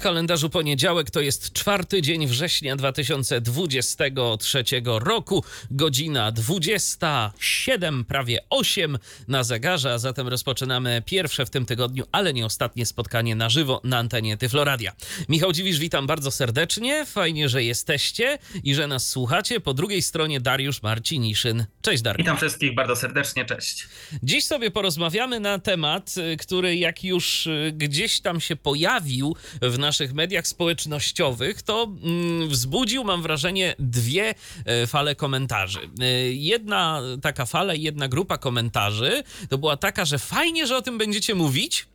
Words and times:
Kalendarzu 0.00 0.50
poniedziałek 0.50 1.10
to 1.10 1.20
jest 1.20 1.52
czwarty 1.52 2.02
dzień 2.02 2.26
września 2.26 2.76
2023 2.76 4.64
roku, 4.84 5.44
godzina 5.70 6.32
27, 6.32 8.04
prawie 8.04 8.38
8 8.50 8.98
na 9.28 9.44
zegarze, 9.44 9.92
a 9.92 9.98
zatem 9.98 10.28
rozpoczynamy 10.28 11.02
pierwsze 11.06 11.46
w 11.46 11.50
tym 11.50 11.66
tygodniu, 11.66 12.04
ale 12.12 12.32
nie 12.32 12.46
ostatnie 12.46 12.86
spotkanie 12.86 13.36
na 13.36 13.48
żywo 13.48 13.80
na 13.84 13.98
antenie 13.98 14.36
Tyfloradia. 14.36 14.92
Michał 15.28 15.52
Dziwisz, 15.52 15.78
witam 15.78 16.06
bardzo 16.06 16.30
serdecznie, 16.30 17.06
fajnie, 17.06 17.48
że 17.48 17.64
jesteście 17.64 18.38
i 18.64 18.74
że 18.74 18.86
nas 18.86 19.08
słuchacie. 19.08 19.60
Po 19.60 19.74
drugiej 19.74 20.02
stronie 20.02 20.40
Dariusz 20.40 20.82
Marciniszyn. 20.82 21.64
Cześć 21.82 22.02
Dariusz. 22.02 22.18
Witam 22.18 22.36
wszystkich 22.36 22.74
bardzo 22.74 22.96
serdecznie, 22.96 23.44
cześć. 23.44 23.88
Dziś 24.22 24.44
sobie 24.44 24.70
porozmawiamy 24.70 25.40
na 25.40 25.58
temat, 25.58 26.14
y, 26.32 26.36
który 26.36 26.76
jak 26.76 27.04
już 27.04 27.46
y, 27.46 27.72
gdzieś 27.76 28.20
tam 28.20 28.40
się 28.40 28.56
pojawił 28.56 29.36
w 29.62 29.78
naszych 29.90 30.12
mediach 30.14 30.46
społecznościowych, 30.46 31.62
to 31.62 31.84
mm, 32.02 32.48
wzbudził, 32.48 33.04
mam 33.04 33.22
wrażenie, 33.22 33.74
dwie 33.78 34.34
e, 34.64 34.86
fale 34.86 35.14
komentarzy. 35.14 35.80
E, 36.00 36.04
Jedna 36.32 37.02
taka 37.22 37.46
fala 37.46 37.74
i 37.74 37.82
jedna 37.82 38.08
grupa 38.08 38.38
komentarzy 38.38 39.22
to 39.48 39.58
była 39.58 39.76
taka, 39.76 40.04
że 40.04 40.18
fajnie, 40.18 40.66
że 40.66 40.76
o 40.76 40.82
tym 40.82 40.98
będziecie 40.98 41.34
mówić. 41.34 41.86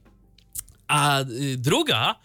A 0.87 1.21
y, 1.21 1.57
druga 1.57 2.15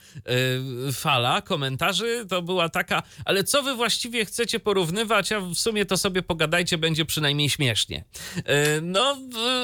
y, 0.89 0.93
fala 0.93 1.43
komentarzy 1.43 2.27
to 2.29 2.43
była 2.43 2.69
taka, 2.69 3.03
ale 3.25 3.45
co 3.45 3.63
wy 3.63 3.75
właściwie 3.75 4.25
chcecie 4.25 4.61
porównywać, 4.61 5.33
a 5.33 5.41
w 5.41 5.55
sumie 5.55 5.87
to 5.87 5.97
sobie 5.99 6.23
pogadajcie, 6.23 6.79
będzie 6.79 7.05
przynajmniej 7.05 7.51
śmiesznie. 7.51 8.05
Y, 8.39 8.43
no, 8.83 9.17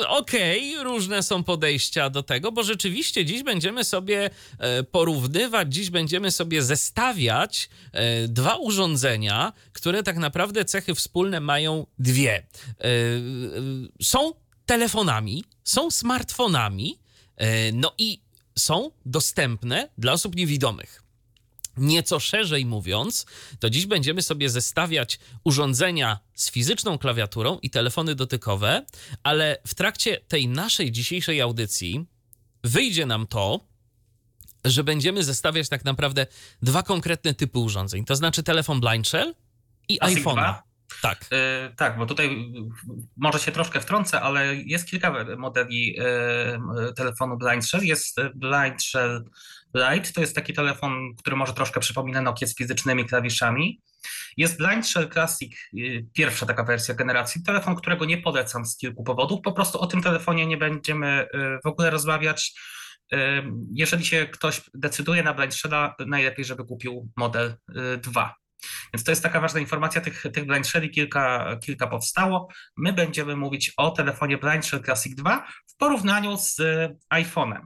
okej, 0.09 0.83
różne 0.83 1.23
są 1.23 1.45
podejścia 1.45 2.11
do 2.11 2.23
tego, 2.23 2.53
bo 2.53 2.63
rzeczywiście 2.63 3.25
dziś 3.25 3.43
będziemy 3.43 3.85
sobie 3.85 4.31
e, 4.59 4.83
porównywać, 4.83 5.75
dziś 5.75 5.91
będziemy 5.91 6.31
sobie 6.31 6.63
zestawiać 6.63 7.69
e, 7.93 8.29
dwa 8.29 8.57
urządzenia, 8.57 9.53
które 9.73 10.03
tak 10.03 10.17
naprawdę 10.17 10.65
cechy 10.65 10.95
wspólne 10.95 11.41
mają 11.41 11.87
dwie. 11.99 12.35
E, 12.37 12.45
Są 14.03 14.33
telefonami, 14.67 15.45
są 15.65 15.91
smartfonami, 15.91 16.99
no 17.73 17.93
i 17.99 18.21
są 18.59 18.91
dostępne 19.07 19.89
dla 19.99 20.13
osób 20.13 20.37
niewidomych. 20.37 21.03
Nieco 21.77 22.21
szerzej 22.21 22.67
mówiąc, 22.67 23.27
to 23.61 23.71
dziś 23.71 23.87
będziemy 23.87 24.23
sobie 24.23 24.51
zestawiać 24.51 25.19
urządzenia 25.45 26.19
z 26.35 26.51
fizyczną 26.51 26.99
klawiaturą 26.99 27.59
i 27.63 27.71
telefony 27.71 28.15
dotykowe, 28.15 28.87
ale 29.23 29.59
w 29.67 29.75
trakcie 29.75 30.21
tej 30.29 30.49
naszej 30.49 30.93
dzisiejszej 30.93 31.41
audycji 31.41 32.07
wyjdzie 32.65 33.07
nam 33.07 33.27
to, 33.27 33.61
że 34.65 34.85
będziemy 34.85 35.25
zestawiać 35.25 35.69
tak 35.69 35.85
naprawdę 35.85 36.27
dwa 36.63 36.83
konkretne 36.83 37.35
typy 37.35 37.59
urządzeń, 37.59 38.05
to 38.05 38.17
znaczy 38.17 38.43
telefon 38.43 38.81
Blind 38.81 39.09
Shell 39.09 39.35
i 39.89 40.01
iPhone'a. 40.01 40.66
2? 41.01 41.09
Tak. 41.09 41.25
E, 41.33 41.73
tak, 41.77 41.99
bo 41.99 42.07
tutaj 42.07 42.53
może 43.17 43.39
się 43.39 43.53
troszkę 43.53 43.81
wtrącę, 43.81 44.21
ale 44.21 44.57
jest 44.57 44.91
kilka 44.91 45.25
modeli 45.37 45.97
e, 45.99 46.93
telefonu 46.97 47.37
Blind 47.37 47.67
Shell. 47.67 47.85
Jest 47.85 48.21
Blind 48.35 48.83
Shell 48.83 49.25
Lite, 49.75 50.13
to 50.13 50.21
jest 50.21 50.35
taki 50.35 50.53
telefon, 50.53 51.15
który 51.19 51.37
może 51.37 51.53
troszkę 51.53 51.81
przypomina 51.81 52.23
Nokia 52.23 52.47
z 52.47 52.57
fizycznymi 52.57 53.05
klawiszami. 53.05 53.83
Jest 54.37 54.59
Blind 54.59 54.87
Shell 54.87 55.11
Classic, 55.11 55.57
pierwsza 56.13 56.47
taka 56.47 56.65
wersja 56.65 56.95
generacji, 56.95 57.43
telefon, 57.43 57.77
którego 57.77 58.05
nie 58.05 58.19
polecam 58.19 58.67
z 58.67 58.77
kilku 58.77 59.05
powodów. 59.05 59.41
Po 59.45 59.53
prostu 59.53 59.81
o 59.81 59.87
tym 59.87 60.03
telefonie 60.03 60.47
nie 60.47 60.57
będziemy 60.57 61.27
w 61.65 61.67
ogóle 61.67 61.91
rozmawiać. 61.91 62.55
Jeżeli 63.73 64.05
się 64.05 64.27
ktoś 64.27 64.61
decyduje 64.75 65.23
na 65.23 65.35
Blind 65.35 65.55
Shella, 65.55 65.95
najlepiej, 66.07 66.45
żeby 66.45 66.65
kupił 66.65 67.09
model 67.17 67.55
y, 67.95 67.97
2. 67.97 68.35
Więc 68.95 69.05
to 69.05 69.13
jest 69.13 69.23
taka 69.23 69.41
ważna 69.41 69.61
informacja, 69.61 70.01
tych, 70.01 70.23
tych 70.33 70.47
Blind 70.47 70.67
Shelli 70.67 70.91
kilka, 70.91 71.57
kilka 71.65 71.87
powstało. 71.87 72.49
My 72.77 72.93
będziemy 72.93 73.37
mówić 73.37 73.73
o 73.77 73.91
telefonie 73.91 74.39
Blind 74.39 74.67
Shell 74.67 74.83
Classic 74.85 75.15
2 75.15 75.47
w 75.67 75.77
porównaniu 75.77 76.37
z 76.37 76.61
y, 76.61 76.97
iPhone'em. 77.15 77.61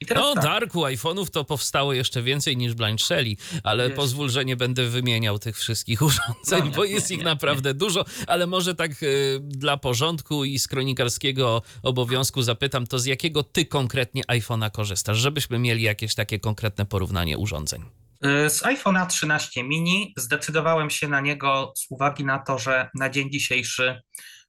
I 0.00 0.06
teraz 0.06 0.24
No, 0.24 0.34
tak, 0.34 0.44
Darku, 0.44 0.80
iPhone'ów 0.84 1.30
to 1.30 1.44
powstało 1.44 1.92
jeszcze 1.92 2.22
więcej 2.22 2.56
niż 2.56 2.74
Blind 2.74 3.02
Shelly, 3.02 3.36
ale 3.62 3.88
Wiesz- 3.88 3.96
pozwól, 3.96 4.30
że 4.30 4.44
nie 4.44 4.56
będę 4.56 4.84
wymieniał 4.88 5.38
tych 5.38 5.56
wszystkich 5.58 6.02
urządzeń, 6.08 6.58
No 6.60 6.64
nie, 6.64 6.70
bo 6.70 6.84
jest 6.84 7.10
nie, 7.10 7.16
ich 7.16 7.20
nie. 7.20 7.24
naprawdę 7.28 7.74
dużo, 7.74 8.04
ale 8.26 8.46
może 8.46 8.74
tak 8.74 9.02
y, 9.02 9.38
dla 9.42 9.76
porządku 9.76 10.44
i 10.44 10.58
z 10.58 10.68
kronikarskiego 10.68 11.62
obowiązku 11.82 12.42
zapytam, 12.42 12.86
to 12.86 12.98
z 12.98 13.04
jakiego 13.06 13.42
ty 13.42 13.64
konkretnie 13.66 14.22
iPhone'a 14.22 14.70
korzystasz, 14.70 15.18
żebyśmy 15.18 15.58
mieli 15.58 15.82
jakieś 15.82 16.14
takie 16.14 16.38
konkretne 16.40 16.86
porównanie 16.86 17.38
urządzeń? 17.38 17.84
Y, 18.26 18.50
z 18.50 18.62
iPhone'a 18.62 19.06
13 19.06 19.64
mini 19.64 20.14
zdecydowałem 20.16 20.90
się 20.90 21.08
na 21.08 21.20
niego 21.20 21.72
z 21.76 21.86
uwagi 21.90 22.24
na 22.24 22.38
to, 22.38 22.58
że 22.58 22.90
na 22.94 23.10
dzień 23.10 23.30
dzisiejszy 23.30 24.02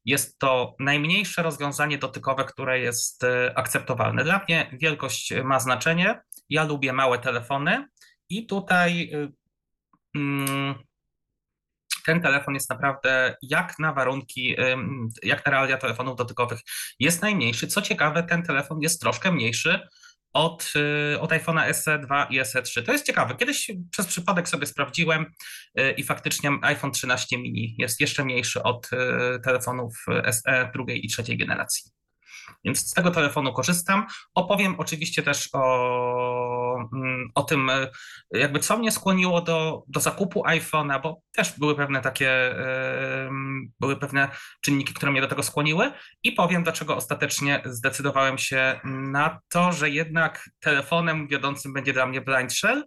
jest 0.06 0.40
to 0.40 0.76
najmniejsze 0.80 1.44
rozwiązanie 1.44 1.98
dotykowe, 1.98 2.46
które 2.46 2.80
jest 2.80 3.24
y, 3.24 3.56
akceptowalne. 3.56 4.24
Dla 4.24 4.44
mnie 4.44 4.78
wielkość 4.82 5.34
ma 5.44 5.60
znaczenie. 5.60 6.22
Ja 6.50 6.64
lubię 6.64 6.94
małe 6.94 7.20
telefony 7.20 7.88
i 8.30 8.46
tutaj 8.46 9.10
y, 9.14 9.32
mm, 10.16 10.76
ten 12.06 12.22
telefon 12.22 12.54
jest 12.54 12.70
naprawdę 12.70 13.36
jak 13.42 13.80
na 13.80 13.94
warunki, 13.94 14.56
jak 15.24 15.46
na 15.46 15.52
realia 15.52 15.78
telefonów 15.78 16.16
dotykowych 16.16 16.60
jest 17.00 17.22
najmniejszy. 17.22 17.68
Co 17.68 17.82
ciekawe, 17.82 18.24
ten 18.24 18.44
telefon 18.44 18.82
jest 18.82 19.02
troszkę 19.02 19.32
mniejszy 19.32 19.80
od, 20.34 20.74
y, 21.14 21.20
od 21.20 21.32
iPhone'a 21.32 21.74
SE 21.74 22.00
2 22.00 22.26
i 22.26 22.46
SE 22.46 22.62
3. 22.62 22.84
To 22.84 22.92
jest 22.92 23.06
ciekawe. 23.06 23.36
Kiedyś 23.36 23.72
przez 23.92 24.08
przypadek 24.08 24.50
sobie 24.50 24.66
sprawdziłem 24.66 25.26
y, 25.80 25.92
i 25.92 26.04
faktycznie 26.04 26.52
iPhone 26.62 26.92
13 26.92 27.38
mini 27.38 27.76
jest 27.78 28.02
jeszcze 28.02 28.26
mniejszy 28.26 28.64
od 28.64 28.90
y, 28.94 29.40
telefonów 29.40 30.06
SE 30.32 30.70
drugiej 30.74 31.06
i 31.06 31.10
trzeciej 31.10 31.38
generacji. 31.38 31.97
Więc 32.66 32.90
z 32.90 32.94
tego 32.94 33.12
telefonu 33.12 33.54
korzystam. 33.54 34.06
Opowiem 34.34 34.76
oczywiście 34.78 35.24
też 35.24 35.50
o, 35.54 36.90
mm, 36.94 37.32
o 37.36 37.44
tym, 37.44 37.70
y, 37.70 37.90
jakby 38.32 38.60
co 38.60 38.78
mnie 38.78 38.92
skłoniło 38.92 39.42
do, 39.42 39.84
do 39.88 40.00
zakupu 40.00 40.44
iPhone'a, 40.44 41.02
bo 41.02 41.22
też 41.32 41.60
były 41.60 41.76
pewne 41.76 42.02
takie, 42.02 42.56
ym, 43.28 43.72
były 43.80 43.96
pewne 43.96 44.30
czynniki, 44.62 44.94
które 44.94 45.12
mnie 45.12 45.22
do 45.22 45.28
tego 45.28 45.44
skłoniły 45.44 45.92
i 46.24 46.32
powiem, 46.32 46.64
dlaczego 46.64 46.96
ostatecznie 46.96 47.62
zdecydowałem 47.66 48.38
się 48.38 48.80
na 48.84 49.40
to, 49.50 49.72
że 49.72 49.90
jednak 49.90 50.50
telefonem 50.60 51.28
wiodącym 51.28 51.74
będzie 51.74 51.94
dla 51.94 52.06
mnie 52.06 52.22
Blind 52.22 52.54
Shell, 52.54 52.84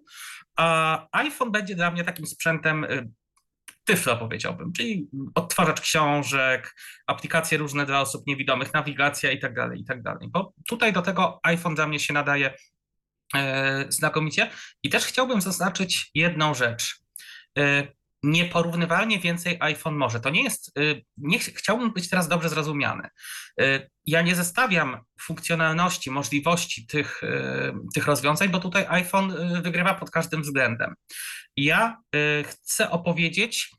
a 0.57 1.07
iPhone 1.13 1.51
będzie 1.51 1.75
dla 1.75 1.91
mnie 1.91 2.05
takim 2.05 2.27
sprzętem 2.27 2.87
tyflo 3.91 4.17
powiedziałbym, 4.17 4.73
czyli 4.73 5.09
odtwarzacz 5.35 5.81
książek, 5.81 6.75
aplikacje 7.07 7.59
różne 7.59 7.87
dla 7.87 8.01
osób 8.01 8.27
niewidomych, 8.27 8.75
nawigacja 8.75 9.31
i 9.33 9.39
tak 9.39 9.55
dalej, 9.55 9.81
i 9.81 9.85
tak 9.85 10.03
dalej. 10.03 10.29
Bo 10.29 10.53
tutaj 10.69 10.93
do 10.93 11.03
tego 11.03 11.41
iPhone 11.43 11.75
dla 11.75 11.87
mnie 11.87 12.01
się 12.01 12.13
nadaje 12.15 12.55
e, 13.35 13.85
znakomicie. 13.89 14.51
I 14.83 14.91
też 14.91 15.05
chciałbym 15.05 15.41
zaznaczyć 15.41 16.11
jedną 16.15 16.55
rzecz. 16.55 16.99
E, 17.59 17.87
Nieporównywalnie 18.23 19.19
więcej 19.19 19.57
iPhone 19.61 19.95
może. 19.97 20.21
To 20.21 20.31
nie 20.31 20.43
jest, 20.43 20.79
e, 20.79 20.81
nie 21.17 21.39
ch- 21.39 21.55
chciałbym 21.57 21.93
być 21.93 22.11
teraz 22.11 22.29
dobrze 22.29 22.49
zrozumiany. 22.49 23.09
Ja 24.07 24.23
nie 24.23 24.35
zestawiam 24.35 24.97
funkcjonalności, 25.21 26.11
możliwości 26.11 26.87
tych, 26.87 27.21
tych 27.95 28.07
rozwiązań, 28.07 28.49
bo 28.49 28.61
tutaj 28.61 28.87
iPhone 28.89 29.63
wygrywa 29.63 29.95
pod 29.95 30.11
każdym 30.11 30.43
względem. 30.43 30.95
Ja 31.57 31.97
chcę 32.45 32.91
opowiedzieć, 32.91 33.71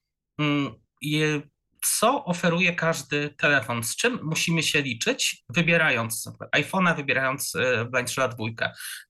co 1.84 2.26
oferuje 2.26 2.76
każdy 2.76 3.30
telefon, 3.30 3.84
z 3.84 3.96
czym 3.96 4.20
musimy 4.24 4.64
się 4.64 4.82
liczyć, 4.82 5.44
wybierając 5.50 6.30
iPhone'a, 6.56 6.96
wybierając 6.96 7.56
e, 7.56 7.86
Blind 7.86 8.12
Shella 8.12 8.28
2. 8.28 8.46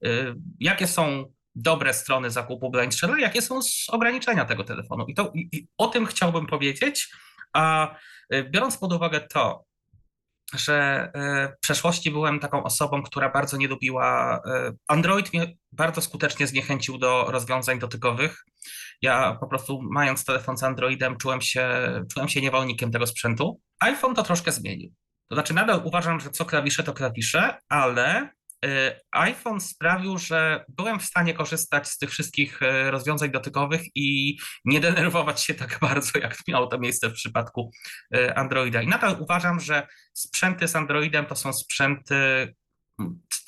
E, 0.04 0.08
Jakie 0.60 0.86
są 0.86 1.32
dobre 1.54 1.94
strony 1.94 2.30
zakupu 2.30 2.70
Blind 2.70 2.94
Shella, 2.94 3.18
jakie 3.18 3.42
są 3.42 3.60
ograniczenia 3.88 4.44
tego 4.44 4.64
telefonu. 4.64 5.06
I, 5.08 5.14
to, 5.14 5.32
i, 5.34 5.48
i 5.52 5.68
o 5.78 5.86
tym 5.86 6.06
chciałbym 6.06 6.46
powiedzieć, 6.46 7.14
a 7.52 7.94
e, 8.30 8.44
biorąc 8.44 8.76
pod 8.76 8.92
uwagę 8.92 9.20
to, 9.20 9.64
że 10.54 11.10
e, 11.14 11.48
w 11.56 11.60
przeszłości 11.60 12.10
byłem 12.10 12.40
taką 12.40 12.64
osobą, 12.64 13.02
która 13.02 13.28
bardzo 13.28 13.56
nie 13.56 13.68
lubiła. 13.68 14.40
e, 14.46 14.72
Android 14.88 15.32
mnie 15.32 15.56
bardzo 15.72 16.00
skutecznie 16.00 16.46
zniechęcił 16.46 16.98
do 16.98 17.24
rozwiązań 17.28 17.78
dotykowych. 17.78 18.44
Ja 19.02 19.36
po 19.40 19.46
prostu, 19.46 19.80
mając 19.82 20.24
telefon 20.24 20.58
z 20.58 20.62
Androidem, 20.62 21.16
czułem 21.16 21.40
się, 21.40 21.68
czułem 22.12 22.28
się 22.28 22.40
niewolnikiem 22.40 22.92
tego 22.92 23.06
sprzętu. 23.06 23.60
iPhone 23.80 24.14
to 24.14 24.22
troszkę 24.22 24.52
zmienił. 24.52 24.92
To 25.28 25.36
znaczy, 25.36 25.54
nadal 25.54 25.80
uważam, 25.84 26.20
że 26.20 26.30
co 26.30 26.44
klawisze, 26.44 26.82
to 26.82 26.92
klawisze, 26.92 27.58
ale 27.68 28.30
iPhone 29.12 29.60
sprawił, 29.60 30.18
że 30.18 30.64
byłem 30.68 31.00
w 31.00 31.04
stanie 31.04 31.34
korzystać 31.34 31.88
z 31.88 31.98
tych 31.98 32.10
wszystkich 32.10 32.60
rozwiązań 32.90 33.30
dotykowych 33.30 33.80
i 33.94 34.36
nie 34.64 34.80
denerwować 34.80 35.42
się 35.42 35.54
tak 35.54 35.78
bardzo, 35.88 36.18
jak 36.18 36.36
miało 36.48 36.66
to 36.66 36.78
miejsce 36.78 37.08
w 37.08 37.12
przypadku 37.12 37.70
Androida. 38.34 38.82
I 38.82 38.88
nadal 38.88 39.16
uważam, 39.20 39.60
że 39.60 39.86
sprzęty 40.14 40.68
z 40.68 40.76
Androidem 40.76 41.26
to 41.26 41.36
są 41.36 41.52
sprzęty, 41.52 42.54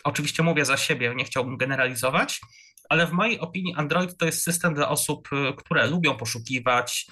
oczywiście 0.04 0.42
mówię 0.42 0.64
za 0.64 0.76
siebie, 0.76 1.14
nie 1.16 1.24
chciałbym 1.24 1.56
generalizować, 1.56 2.40
ale 2.88 3.06
w 3.06 3.12
mojej 3.12 3.40
opinii 3.40 3.75
Android 3.75 4.16
to 4.16 4.26
jest 4.26 4.42
system 4.42 4.75
dla 4.75 4.88
osób, 4.88 5.28
które 5.56 5.86
lubią 5.86 6.16
poszukiwać, 6.16 7.06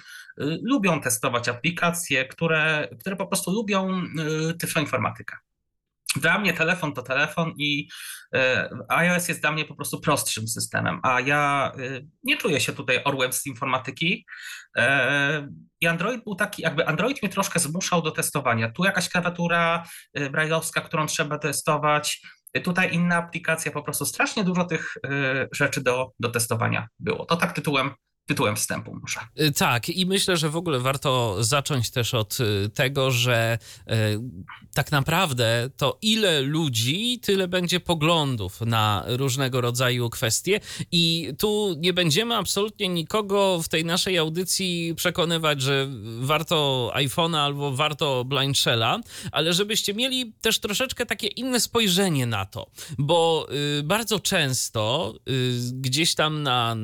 lubią 0.61 1.01
testować 1.01 1.49
aplikacje, 1.49 2.25
które, 2.25 2.87
które 2.99 3.15
po 3.15 3.27
prostu 3.27 3.51
lubią 3.51 4.01
tyfloinformatykę. 4.59 5.37
Dla 6.15 6.39
mnie 6.39 6.53
telefon 6.53 6.93
to 6.93 7.01
telefon 7.01 7.53
i 7.57 7.87
iOS 8.89 9.27
jest 9.27 9.41
dla 9.41 9.51
mnie 9.51 9.65
po 9.65 9.75
prostu 9.75 10.01
prostszym 10.01 10.47
systemem, 10.47 10.99
a 11.03 11.19
ja 11.19 11.71
nie 12.23 12.37
czuję 12.37 12.59
się 12.59 12.73
tutaj 12.73 13.01
orłem 13.03 13.33
z 13.33 13.45
informatyki. 13.45 14.25
E, 14.77 15.47
I 15.81 15.87
Android 15.87 16.23
był 16.23 16.35
taki, 16.35 16.61
jakby 16.61 16.87
Android 16.87 17.21
mnie 17.21 17.31
troszkę 17.31 17.59
zmuszał 17.59 18.01
do 18.01 18.11
testowania. 18.11 18.71
Tu 18.71 18.83
jakaś 18.83 19.09
klawiatura 19.09 19.83
brajlowska, 20.31 20.81
którą 20.81 21.05
trzeba 21.05 21.37
testować, 21.37 22.21
tutaj 22.61 22.93
inna 22.93 23.15
aplikacja, 23.15 23.71
po 23.71 23.83
prostu 23.83 24.05
strasznie 24.05 24.43
dużo 24.43 24.65
tych 24.65 24.97
rzeczy 25.51 25.81
do, 25.81 26.11
do 26.19 26.29
testowania 26.29 26.87
było. 26.99 27.25
To 27.25 27.37
tak 27.37 27.53
tytułem 27.53 27.91
tytułem 28.25 28.55
wstępu 28.55 28.95
może. 29.01 29.19
Y, 29.47 29.51
tak, 29.51 29.89
i 29.89 30.05
myślę, 30.05 30.37
że 30.37 30.49
w 30.49 30.55
ogóle 30.55 30.79
warto 30.79 31.43
zacząć 31.43 31.91
też 31.91 32.13
od 32.13 32.37
y, 32.39 32.69
tego, 32.69 33.11
że 33.11 33.57
y, 33.81 33.93
tak 34.73 34.91
naprawdę 34.91 35.69
to 35.77 35.97
ile 36.01 36.41
ludzi, 36.41 37.19
tyle 37.21 37.47
będzie 37.47 37.79
poglądów 37.79 38.61
na 38.61 39.03
różnego 39.07 39.61
rodzaju 39.61 40.09
kwestie 40.09 40.59
i 40.91 41.33
tu 41.39 41.75
nie 41.77 41.93
będziemy 41.93 42.35
absolutnie 42.35 42.89
nikogo 42.89 43.61
w 43.61 43.69
tej 43.69 43.85
naszej 43.85 44.17
audycji 44.17 44.93
przekonywać, 44.95 45.61
że 45.61 45.87
warto 46.19 46.91
iPhone'a 46.95 47.37
albo 47.37 47.71
warto 47.71 48.25
Blind 48.25 48.57
Shella, 48.57 48.99
ale 49.31 49.53
żebyście 49.53 49.93
mieli 49.93 50.33
też 50.41 50.59
troszeczkę 50.59 51.05
takie 51.05 51.27
inne 51.27 51.59
spojrzenie 51.59 52.25
na 52.25 52.45
to, 52.45 52.67
bo 52.97 53.47
bardzo 53.83 54.19
często 54.19 55.13
gdzieś 55.71 56.15
tam 56.15 56.43
na 56.43 56.75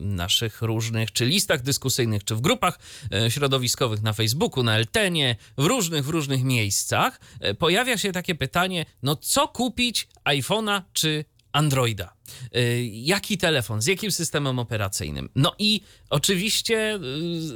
naszych 0.00 0.62
różnych, 0.68 1.12
czy 1.12 1.24
listach 1.26 1.62
dyskusyjnych, 1.62 2.24
czy 2.24 2.34
w 2.34 2.40
grupach 2.40 2.78
e, 3.12 3.30
środowiskowych 3.30 4.02
na 4.02 4.12
Facebooku, 4.12 4.62
na 4.62 4.76
Eltenie, 4.76 5.36
w 5.58 5.64
różnych, 5.64 6.04
w 6.04 6.08
różnych 6.08 6.44
miejscach, 6.44 7.20
e, 7.40 7.54
pojawia 7.54 7.98
się 7.98 8.12
takie 8.12 8.34
pytanie, 8.34 8.86
no 9.02 9.16
co 9.16 9.48
kupić, 9.48 10.08
iPhone'a 10.24 10.82
czy 10.92 11.24
Androida? 11.58 12.12
E, 12.52 12.84
jaki 12.84 13.38
telefon, 13.38 13.82
z 13.82 13.86
jakim 13.86 14.10
systemem 14.12 14.58
operacyjnym? 14.58 15.28
No 15.34 15.54
i 15.58 15.80
oczywiście 16.10 16.98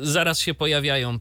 zaraz 0.00 0.38
się 0.38 0.54
pojawiają 0.54 1.18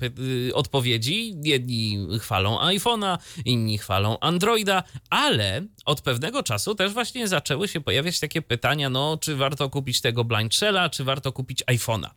odpowiedzi. 0.53 1.35
Jedni 1.43 2.07
chwalą 2.19 2.59
iPhone'a, 2.59 3.17
inni 3.45 3.77
chwalą 3.77 4.19
Androida, 4.19 4.83
ale 5.09 5.65
od 5.85 6.01
pewnego 6.01 6.43
czasu 6.43 6.75
też 6.75 6.93
właśnie 6.93 7.27
zaczęły 7.27 7.67
się 7.67 7.81
pojawiać 7.81 8.19
takie 8.19 8.41
pytania, 8.41 8.89
no 8.89 9.17
czy 9.17 9.35
warto 9.35 9.69
kupić 9.69 10.01
tego 10.01 10.23
Blind 10.23 10.55
Shella, 10.55 10.89
czy 10.89 11.03
warto 11.03 11.31
kupić 11.31 11.63
iPhone'a. 11.63 12.09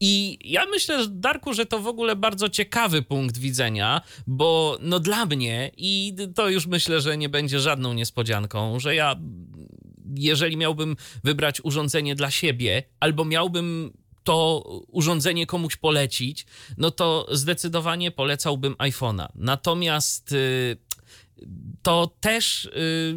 I 0.00 0.38
ja 0.44 0.66
myślę, 0.66 1.06
Darku, 1.08 1.54
że 1.54 1.66
to 1.66 1.80
w 1.80 1.86
ogóle 1.86 2.16
bardzo 2.16 2.48
ciekawy 2.48 3.02
punkt 3.02 3.38
widzenia, 3.38 4.00
bo 4.26 4.78
no 4.80 5.00
dla 5.00 5.26
mnie, 5.26 5.70
i 5.76 6.14
to 6.34 6.48
już 6.48 6.66
myślę, 6.66 7.00
że 7.00 7.18
nie 7.18 7.28
będzie 7.28 7.60
żadną 7.60 7.92
niespodzianką, 7.92 8.80
że 8.80 8.94
ja, 8.94 9.16
jeżeli 10.14 10.56
miałbym 10.56 10.96
wybrać 11.24 11.60
urządzenie 11.64 12.14
dla 12.14 12.30
siebie, 12.30 12.82
albo 13.00 13.24
miałbym 13.24 13.92
to 14.24 14.62
urządzenie 14.88 15.46
komuś 15.46 15.76
polecić, 15.76 16.46
no 16.76 16.90
to 16.90 17.26
zdecydowanie 17.32 18.10
polecałbym 18.10 18.74
iPhone'a. 18.74 19.28
Natomiast 19.34 20.32
y, 20.32 20.76
to 21.82 22.16
też 22.20 22.64
y, 22.64 23.16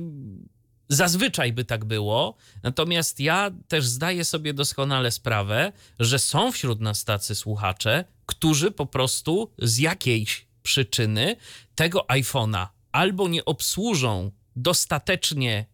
zazwyczaj 0.89 1.53
by 1.53 1.65
tak 1.65 1.85
było. 1.85 2.35
Natomiast 2.63 3.19
ja 3.19 3.51
też 3.67 3.85
zdaję 3.85 4.25
sobie 4.25 4.53
doskonale 4.53 5.11
sprawę, 5.11 5.71
że 5.99 6.19
są 6.19 6.51
wśród 6.51 6.81
nas 6.81 7.05
tacy 7.05 7.35
słuchacze, 7.35 8.05
którzy 8.25 8.71
po 8.71 8.85
prostu 8.85 9.51
z 9.57 9.77
jakiejś 9.77 10.47
przyczyny 10.63 11.35
tego 11.75 12.05
iPhone'a 12.09 12.67
albo 12.91 13.27
nie 13.27 13.45
obsłużą 13.45 14.31
dostatecznie 14.55 15.65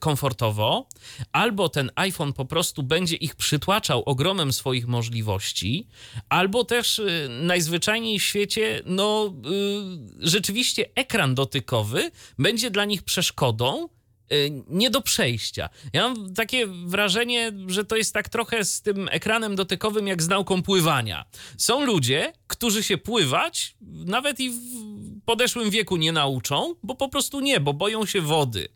komfortowo, 0.00 0.88
albo 1.32 1.68
ten 1.68 1.90
iPhone 1.94 2.32
po 2.32 2.44
prostu 2.44 2.82
będzie 2.82 3.16
ich 3.16 3.34
przytłaczał 3.34 4.02
ogromem 4.02 4.52
swoich 4.52 4.86
możliwości, 4.86 5.88
albo 6.28 6.64
też 6.64 6.98
y, 6.98 7.28
najzwyczajniej 7.42 8.18
w 8.18 8.22
świecie, 8.22 8.82
no 8.86 9.34
y, 10.22 10.28
rzeczywiście 10.28 10.84
ekran 10.94 11.34
dotykowy 11.34 12.10
będzie 12.38 12.70
dla 12.70 12.84
nich 12.84 13.02
przeszkodą, 13.02 13.88
Y, 14.32 14.62
nie 14.68 14.90
do 14.90 15.02
przejścia. 15.02 15.68
Ja 15.92 16.08
mam 16.08 16.34
takie 16.34 16.66
wrażenie, 16.66 17.52
że 17.66 17.84
to 17.84 17.96
jest 17.96 18.14
tak 18.14 18.28
trochę 18.28 18.64
z 18.64 18.82
tym 18.82 19.08
ekranem 19.12 19.56
dotykowym 19.56 20.06
jak 20.06 20.22
z 20.22 20.28
nauką 20.28 20.62
pływania. 20.62 21.24
Są 21.58 21.84
ludzie, 21.84 22.32
którzy 22.46 22.82
się 22.82 22.98
pływać 22.98 23.76
nawet 24.06 24.40
i 24.40 24.50
w 24.50 24.56
podeszłym 25.26 25.70
wieku 25.70 25.96
nie 25.96 26.12
nauczą, 26.12 26.74
bo 26.82 26.94
po 26.94 27.08
prostu 27.08 27.40
nie, 27.40 27.60
bo 27.60 27.72
boją 27.72 28.06
się 28.06 28.20
wody. 28.20 28.68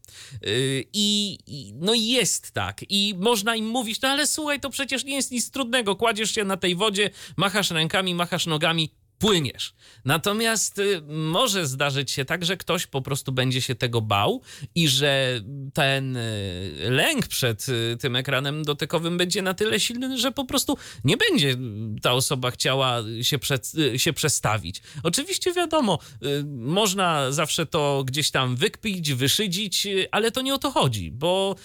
Y, 0.47 0.85
I, 0.93 1.39
i 1.47 1.73
no 1.75 1.95
jest 1.95 2.53
tak. 2.53 2.81
I 2.89 3.15
można 3.19 3.57
im 3.57 3.67
mówić, 3.67 4.01
no 4.01 4.09
ale 4.09 4.27
słuchaj, 4.27 4.61
to 4.61 4.71
przecież 4.71 5.05
nie 5.05 5.15
jest 5.15 5.31
nic 5.31 5.51
trudnego. 5.51 5.97
Kładziesz 5.97 6.31
się 6.31 6.45
na 6.45 6.57
tej 6.57 6.77
wodzie, 6.77 7.11
machasz 7.37 7.71
rękami, 7.71 8.15
machasz 8.15 8.47
nogami, 8.47 8.91
płyniesz. 9.21 9.75
Natomiast 10.05 10.79
y, 10.79 11.03
może 11.09 11.67
zdarzyć 11.67 12.11
się 12.11 12.25
tak, 12.25 12.45
że 12.45 12.57
ktoś 12.57 12.87
po 12.87 13.03
prostu 13.03 13.33
będzie 13.33 13.61
się 13.61 13.75
tego 13.75 14.01
bał 14.01 14.43
i 14.75 14.89
że 14.89 15.41
ten 15.75 16.17
y, 16.17 16.73
lęk 16.91 17.27
przed 17.27 17.69
y, 17.69 17.97
tym 18.01 18.17
ekranem 18.17 18.63
dotykowym 18.63 19.19
będzie 19.19 19.43
na 19.43 19.55
tyle 19.55 19.81
silny, 19.81 20.19
że 20.19 20.33
po 20.33 20.45
prostu 20.45 20.77
nie 21.05 21.17
będzie 21.17 21.57
ta 22.03 22.13
osoba 22.13 22.51
chciała 22.51 22.99
się, 23.23 23.39
przed, 23.39 23.73
się 23.97 24.13
przestawić. 24.13 24.83
Oczywiście 25.03 25.53
wiadomo, 25.53 25.99
można 26.47 27.33
zawsze 27.33 27.67
to 27.67 28.05
gdzieś 28.07 28.31
tam 28.31 28.57
wykpić, 28.57 29.15
wyszydzić, 29.15 29.87
ale 30.11 30.31
to 30.31 30.43
nie 30.43 30.55
o 30.55 30.59
to 30.59 30.71
chodzi, 30.71 31.13
bo 31.13 31.57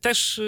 też 0.00 0.40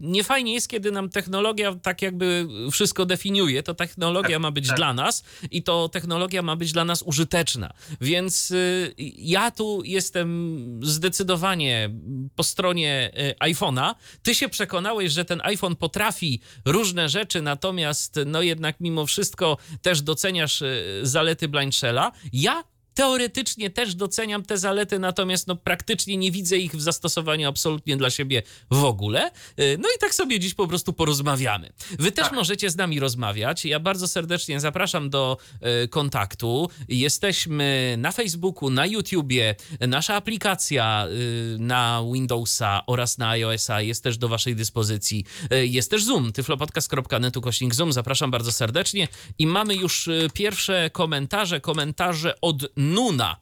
niefajnie 0.00 0.54
jest, 0.54 0.68
kiedy 0.68 0.90
nam 0.90 1.08
technologia 1.08 1.74
tak 1.74 2.02
jakby 2.02 2.46
wszystko 2.72 3.06
definiuje. 3.06 3.62
To 3.62 3.74
technologia 3.74 4.36
tak, 4.36 4.42
ma 4.42 4.50
być 4.50 4.66
tak. 4.66 4.76
dla 4.76 4.94
nas 4.94 5.24
i 5.50 5.62
to 5.62 5.75
technologia 5.92 6.42
ma 6.42 6.56
być 6.56 6.72
dla 6.72 6.84
nas 6.84 7.02
użyteczna. 7.02 7.72
Więc 8.00 8.50
y, 8.50 8.94
ja 9.18 9.50
tu 9.50 9.82
jestem 9.84 10.80
zdecydowanie 10.82 11.90
po 12.36 12.42
stronie 12.42 13.10
y, 13.40 13.52
iPhone'a. 13.52 13.94
Ty 14.22 14.34
się 14.34 14.48
przekonałeś, 14.48 15.12
że 15.12 15.24
ten 15.24 15.40
iPhone 15.44 15.76
potrafi 15.76 16.40
różne 16.64 17.08
rzeczy, 17.08 17.42
natomiast 17.42 18.20
no 18.26 18.42
jednak 18.42 18.76
mimo 18.80 19.06
wszystko 19.06 19.56
też 19.82 20.02
doceniasz 20.02 20.62
y, 20.62 21.00
zalety 21.02 21.48
Blind 21.48 21.74
Shell'a. 21.74 22.10
Ja 22.32 22.64
Teoretycznie 22.96 23.70
też 23.70 23.94
doceniam 23.94 24.42
te 24.42 24.58
zalety, 24.58 24.98
natomiast 24.98 25.46
no, 25.46 25.56
praktycznie 25.56 26.16
nie 26.16 26.30
widzę 26.30 26.56
ich 26.56 26.72
w 26.72 26.80
zastosowaniu 26.80 27.48
absolutnie 27.48 27.96
dla 27.96 28.10
siebie 28.10 28.42
w 28.70 28.84
ogóle. 28.84 29.30
Y, 29.60 29.78
no 29.80 29.88
i 29.96 29.98
tak 30.00 30.14
sobie 30.14 30.40
dziś 30.40 30.54
po 30.54 30.68
prostu 30.68 30.92
porozmawiamy. 30.92 31.72
Wy 31.98 32.12
też 32.12 32.24
tak. 32.24 32.34
możecie 32.34 32.70
z 32.70 32.76
nami 32.76 33.00
rozmawiać. 33.00 33.64
Ja 33.64 33.80
bardzo 33.80 34.08
serdecznie 34.08 34.60
zapraszam 34.60 35.10
do 35.10 35.36
y, 35.84 35.88
kontaktu. 35.88 36.70
Jesteśmy 36.88 37.94
na 37.98 38.12
Facebooku, 38.12 38.70
na 38.70 38.86
YouTubie. 38.86 39.54
Nasza 39.80 40.14
aplikacja 40.14 41.06
y, 41.08 41.56
na 41.58 42.02
Windowsa 42.12 42.82
oraz 42.86 43.18
na 43.18 43.28
iOSa 43.28 43.80
jest 43.80 44.02
też 44.02 44.18
do 44.18 44.28
waszej 44.28 44.56
dyspozycji. 44.56 45.24
Jest 45.50 45.90
też 45.90 46.04
Zoom, 46.04 46.32
tyflopodcast.netu 46.32 47.40
kośnik 47.40 47.74
Zoom. 47.74 47.92
Zapraszam 47.92 48.30
bardzo 48.30 48.52
serdecznie. 48.52 49.08
I 49.38 49.46
mamy 49.46 49.74
już 49.74 50.08
pierwsze 50.34 50.90
komentarze, 50.92 51.60
komentarze 51.60 52.40
od 52.40 52.76
Nuna. 52.94 53.36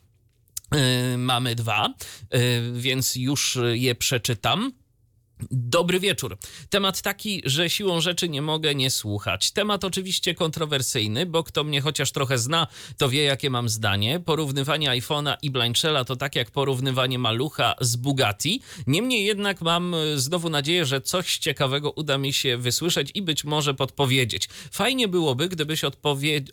Y, 0.74 1.18
mamy 1.18 1.54
dwa, 1.54 1.94
y, 2.34 2.72
więc 2.72 3.16
już 3.16 3.58
je 3.72 3.94
przeczytam. 3.94 4.72
Dobry 5.50 6.00
wieczór. 6.00 6.38
Temat 6.71 7.03
taki, 7.03 7.43
że 7.45 7.71
siłą 7.71 8.00
rzeczy 8.00 8.29
nie 8.29 8.43
mogę 8.43 8.75
nie 8.75 8.91
słuchać. 8.91 9.50
Temat 9.50 9.85
oczywiście 9.85 10.35
kontrowersyjny, 10.35 11.26
bo 11.26 11.45
kto 11.45 11.64
mnie 11.64 11.81
chociaż 11.81 12.12
trochę 12.12 12.38
zna, 12.38 12.67
to 12.99 13.09
wie, 13.09 13.23
jakie 13.23 13.50
mam 13.50 13.69
zdanie. 13.69 14.21
Porównywanie 14.21 14.88
iPhone'a 14.91 15.37
i 15.43 15.50
Blindshella 15.50 16.05
to 16.05 16.17
tak 16.17 16.37
jak 16.37 16.50
porównywanie 16.50 17.19
malucha 17.19 17.75
z 17.81 17.97
Bugatti. 17.97 18.61
Niemniej 18.87 19.25
jednak 19.25 19.61
mam 19.61 19.95
e, 19.95 20.19
znowu 20.19 20.50
nadzieję, 20.50 20.87
że 20.87 21.00
coś 21.00 21.38
ciekawego 21.38 21.91
uda 21.91 22.19
mi 22.19 22.33
się 22.33 22.57
wysłyszeć 22.57 23.11
i 23.14 23.23
być 23.23 23.45
może 23.45 23.75
podpowiedzieć. 23.75 24.49
Fajnie 24.73 25.09
byłoby, 25.09 25.49
gdybyś 25.49 25.83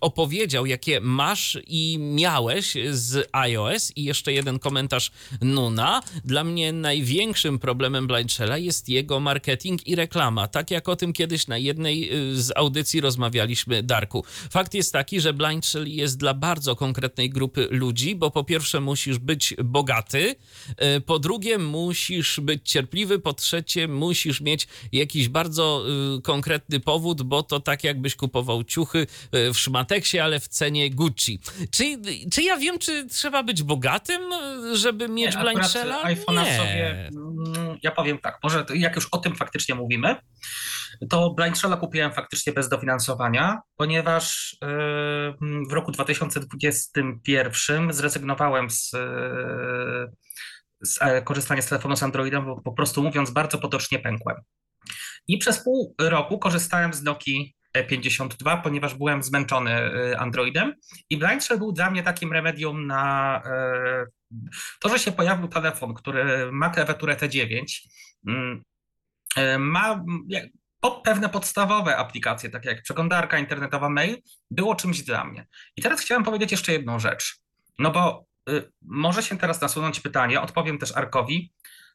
opowiedział, 0.01 0.65
jakie 0.65 1.01
masz 1.01 1.57
i 1.67 1.97
miałeś 1.99 2.77
z 2.91 3.29
iOS 3.31 3.91
i 3.95 4.03
jeszcze 4.03 4.33
jeden 4.33 4.59
komentarz 4.59 5.11
Nuna. 5.41 6.01
Dla 6.25 6.43
mnie 6.43 6.73
największym 6.73 7.59
problemem 7.59 8.07
Blindshella 8.07 8.57
jest 8.57 8.70
jest 8.71 8.89
jego 8.89 9.19
marketing 9.19 9.87
i 9.87 9.95
reklama. 9.95 10.47
Tak 10.47 10.71
jak 10.71 10.89
o 10.89 10.95
tym 10.95 11.13
kiedyś 11.13 11.47
na 11.47 11.57
jednej 11.57 12.13
y, 12.31 12.41
z 12.41 12.51
audycji 12.55 13.01
rozmawialiśmy, 13.01 13.83
Darku. 13.83 14.25
Fakt 14.49 14.73
jest 14.73 14.93
taki, 14.93 15.21
że 15.21 15.33
Blind 15.33 15.65
Shell 15.65 15.87
jest 15.87 16.17
dla 16.17 16.33
bardzo 16.33 16.75
konkretnej 16.75 17.29
grupy 17.29 17.67
ludzi, 17.71 18.15
bo 18.15 18.31
po 18.31 18.43
pierwsze 18.43 18.79
musisz 18.79 19.19
być 19.19 19.53
bogaty, 19.63 20.35
y, 20.97 21.01
po 21.01 21.19
drugie 21.19 21.57
musisz 21.57 22.39
być 22.39 22.69
cierpliwy, 22.69 23.19
po 23.19 23.33
trzecie 23.33 23.87
musisz 23.87 24.41
mieć 24.41 24.67
jakiś 24.91 25.29
bardzo 25.29 25.83
y, 26.17 26.21
konkretny 26.21 26.79
powód, 26.79 27.21
bo 27.21 27.43
to 27.43 27.59
tak 27.59 27.83
jakbyś 27.83 28.15
kupował 28.15 28.63
ciuchy 28.63 29.07
w 29.31 29.53
Szmateksie, 29.53 30.19
ale 30.19 30.39
w 30.39 30.47
cenie 30.47 30.89
Gucci. 30.89 31.39
Czy, 31.71 31.97
czy 32.31 32.43
ja 32.43 32.57
wiem, 32.57 32.79
czy 32.79 33.07
trzeba 33.07 33.43
być 33.43 33.63
bogatym, 33.63 34.21
żeby 34.73 35.07
mieć 35.07 35.35
Blind 35.37 35.65
Shella? 35.67 36.03
iPhone'a 36.03 36.57
sobie, 36.57 37.09
ja 37.83 37.91
powiem 37.91 38.17
tak, 38.17 38.39
może 38.43 38.60
jak 38.73 38.95
już 38.95 39.07
o 39.11 39.17
tym 39.17 39.35
faktycznie 39.35 39.75
mówimy, 39.75 40.15
to 41.09 41.33
Blind 41.33 41.57
Shella 41.57 41.77
kupiłem 41.77 42.13
faktycznie 42.13 42.53
bez 42.53 42.69
dofinansowania, 42.69 43.59
ponieważ 43.75 44.57
yy, 44.61 44.67
w 45.69 45.73
roku 45.73 45.91
2021 45.91 47.93
zrezygnowałem 47.93 48.69
z, 48.69 48.91
yy, 48.93 50.11
z 50.81 51.01
e, 51.01 51.21
korzystania 51.21 51.61
z 51.61 51.67
telefonu 51.67 51.95
z 51.95 52.03
Androidem, 52.03 52.45
bo 52.45 52.61
po 52.61 52.71
prostu 52.71 53.03
mówiąc 53.03 53.31
bardzo 53.31 53.57
potocznie 53.57 53.99
pękłem. 53.99 54.37
I 55.27 55.37
przez 55.37 55.63
pół 55.63 55.95
roku 55.99 56.39
korzystałem 56.39 56.93
z 56.93 57.03
Nokii 57.03 57.55
E52, 57.77 58.61
ponieważ 58.61 58.95
byłem 58.95 59.23
zmęczony 59.23 59.71
yy, 59.71 60.19
Androidem 60.19 60.73
i 61.09 61.17
Blind 61.17 61.43
Shell 61.43 61.57
był 61.57 61.71
dla 61.71 61.91
mnie 61.91 62.03
takim 62.03 62.33
remedium 62.33 62.87
na 62.87 63.41
to, 64.79 64.89
że 64.89 64.99
się 64.99 65.11
pojawił 65.11 65.47
telefon, 65.47 65.93
który 65.93 66.51
ma 66.51 66.69
klawiaturę 66.69 67.15
T9, 67.15 67.63
mm, 68.27 68.63
e, 69.37 69.59
ma 69.59 70.03
pewne 71.03 71.29
podstawowe 71.29 71.97
aplikacje, 71.97 72.49
takie 72.49 72.69
jak 72.69 72.81
przeglądarka 72.81 73.39
internetowa, 73.39 73.89
mail, 73.89 74.17
było 74.51 74.75
czymś 74.75 75.01
dla 75.01 75.25
mnie. 75.25 75.47
I 75.75 75.81
teraz 75.81 76.01
chciałem 76.01 76.23
powiedzieć 76.23 76.51
jeszcze 76.51 76.71
jedną 76.71 76.99
rzecz. 76.99 77.39
No 77.79 77.91
bo 77.91 78.25
y, 78.49 78.71
może 78.81 79.23
się 79.23 79.37
teraz 79.37 79.61
nasunąć 79.61 79.99
pytanie, 79.99 80.41
odpowiem 80.41 80.77
też 80.77 80.97
Arkowi, 80.97 81.53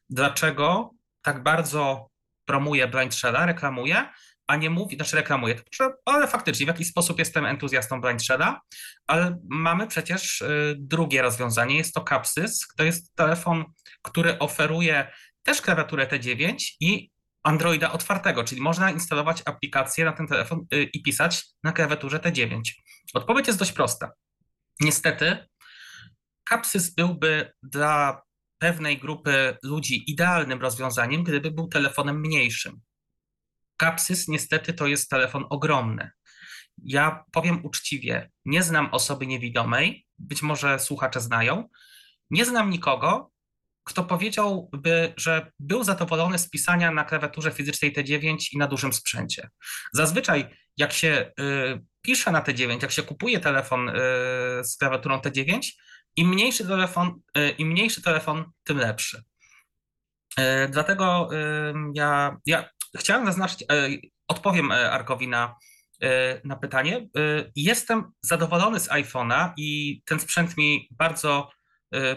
dlaczego 0.09 0.91
tak 1.21 1.43
bardzo 1.43 2.09
promuje 2.45 2.87
Blind 2.87 3.15
Shella, 3.15 3.45
reklamuje, 3.45 4.09
a 4.47 4.55
nie 4.55 4.69
mówi, 4.69 4.95
znaczy 4.95 5.15
reklamuje, 5.15 5.55
ale 6.05 6.27
faktycznie 6.27 6.65
w 6.65 6.69
jakiś 6.69 6.87
sposób 6.87 7.19
jestem 7.19 7.45
entuzjastą 7.45 8.01
Blind 8.01 8.23
Shella, 8.23 8.61
ale 9.07 9.39
mamy 9.49 9.87
przecież 9.87 10.41
y, 10.41 10.75
drugie 10.79 11.21
rozwiązanie, 11.21 11.77
jest 11.77 11.93
to 11.93 12.05
Capsys, 12.09 12.67
to 12.77 12.83
jest 12.83 13.15
telefon, 13.15 13.65
który 14.01 14.39
oferuje 14.39 15.11
też 15.43 15.61
klawiaturę 15.61 16.07
T9 16.07 16.55
i 16.79 17.11
Androida 17.43 17.91
otwartego, 17.91 18.43
czyli 18.43 18.61
można 18.61 18.91
instalować 18.91 19.41
aplikację 19.45 20.05
na 20.05 20.11
ten 20.11 20.27
telefon 20.27 20.65
y, 20.73 20.83
i 20.83 21.03
pisać 21.03 21.45
na 21.63 21.71
klawiaturze 21.71 22.19
T9. 22.19 22.61
Odpowiedź 23.13 23.47
jest 23.47 23.59
dość 23.59 23.71
prosta. 23.71 24.11
Niestety, 24.79 25.47
Capsys 26.49 26.95
byłby 26.95 27.51
dla 27.63 28.21
pewnej 28.57 28.97
grupy 28.97 29.57
ludzi 29.63 30.11
idealnym 30.11 30.61
rozwiązaniem, 30.61 31.23
gdyby 31.23 31.51
był 31.51 31.67
telefonem 31.67 32.19
mniejszym. 32.19 32.81
Capsys 33.81 34.27
niestety 34.27 34.73
to 34.73 34.87
jest 34.87 35.09
telefon 35.09 35.45
ogromny. 35.49 36.11
Ja 36.77 37.23
powiem 37.31 37.65
uczciwie, 37.65 38.31
nie 38.45 38.63
znam 38.63 38.89
osoby 38.91 39.27
niewidomej, 39.27 40.07
być 40.17 40.41
może 40.41 40.79
słuchacze 40.79 41.21
znają, 41.21 41.69
nie 42.29 42.45
znam 42.45 42.69
nikogo, 42.69 43.31
kto 43.83 44.03
powiedziałby, 44.03 45.13
że 45.17 45.51
był 45.59 45.83
zadowolony 45.83 46.39
z 46.39 46.49
pisania 46.49 46.91
na 46.91 47.03
klawiaturze 47.03 47.51
fizycznej 47.51 47.95
T9 47.95 48.37
i 48.53 48.57
na 48.57 48.67
dużym 48.67 48.93
sprzęcie. 48.93 49.49
Zazwyczaj, 49.93 50.45
jak 50.77 50.93
się 50.93 51.31
y, 51.39 51.81
pisze 52.01 52.31
na 52.31 52.41
T9, 52.41 52.81
jak 52.81 52.91
się 52.91 53.03
kupuje 53.03 53.39
telefon 53.39 53.89
y, 53.89 53.93
z 54.63 54.77
klawiaturą 54.79 55.17
T9, 55.17 55.59
im 56.15 56.29
mniejszy 56.29 56.67
telefon, 56.67 57.21
y, 57.37 57.49
im 57.49 57.67
mniejszy 57.67 58.01
telefon, 58.01 58.51
tym 58.63 58.77
lepszy. 58.77 59.23
Y, 60.39 60.43
dlatego 60.69 61.29
ja, 61.93 62.37
ja 62.45 62.69
chciałem 62.97 63.25
zaznaczyć, 63.25 63.61
y, 63.61 64.01
odpowiem 64.27 64.71
Arkowi 64.71 65.27
na, 65.27 65.55
na 66.43 66.55
pytanie. 66.55 67.07
Jestem 67.55 68.11
zadowolony 68.21 68.79
z 68.79 68.89
iPhone'a 68.89 69.53
i 69.57 70.01
ten 70.05 70.19
sprzęt 70.19 70.57
mi 70.57 70.89
bardzo 70.91 71.49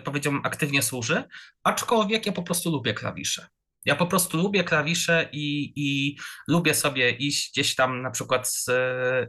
powiedziałbym, 0.05 0.43
aktywnie 0.45 0.83
służy, 0.83 1.25
aczkolwiek 1.65 2.27
ja 2.27 2.33
po 2.33 2.43
prostu 2.43 2.71
lubię 2.71 2.95
klawisze. 2.95 3.49
Ja 3.85 3.97
po 3.97 4.07
prostu 4.07 4.37
lubię 4.37 4.65
klawisze 4.65 5.29
i, 5.33 5.73
i 5.77 6.19
lubię 6.49 6.75
sobie 6.75 7.11
iść 7.11 7.51
gdzieś 7.53 7.75
tam 7.75 8.03
na 8.03 8.11
przykład 8.11 8.49
z, 8.49 8.71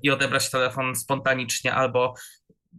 i 0.04 0.12
odebrać 0.12 0.50
telefon 0.50 0.96
spontanicznie, 0.96 1.74
albo 1.74 2.14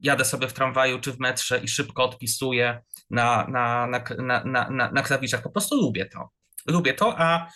jadę 0.02 0.24
sobie 0.24 0.48
w 0.48 0.52
tramwaju 0.52 1.00
czy 1.00 1.12
w 1.12 1.18
metrze 1.18 1.58
i 1.58 1.68
szybko 1.68 2.04
odpisuję 2.04 2.82
na, 3.10 3.46
na, 3.48 3.86
na, 3.86 4.04
na, 4.44 4.70
na, 4.70 4.90
na 4.92 5.02
klawiszach. 5.02 5.42
Po 5.42 5.50
prostu 5.50 5.76
lubię 5.76 6.06
to. 6.06 6.30
Lubię 6.66 6.94
to, 6.94 7.20
a 7.20 7.50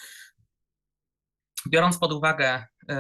biorąc 1.70 1.99
pod 1.99 2.12
uwagę 2.12 2.64
y, 2.90 2.94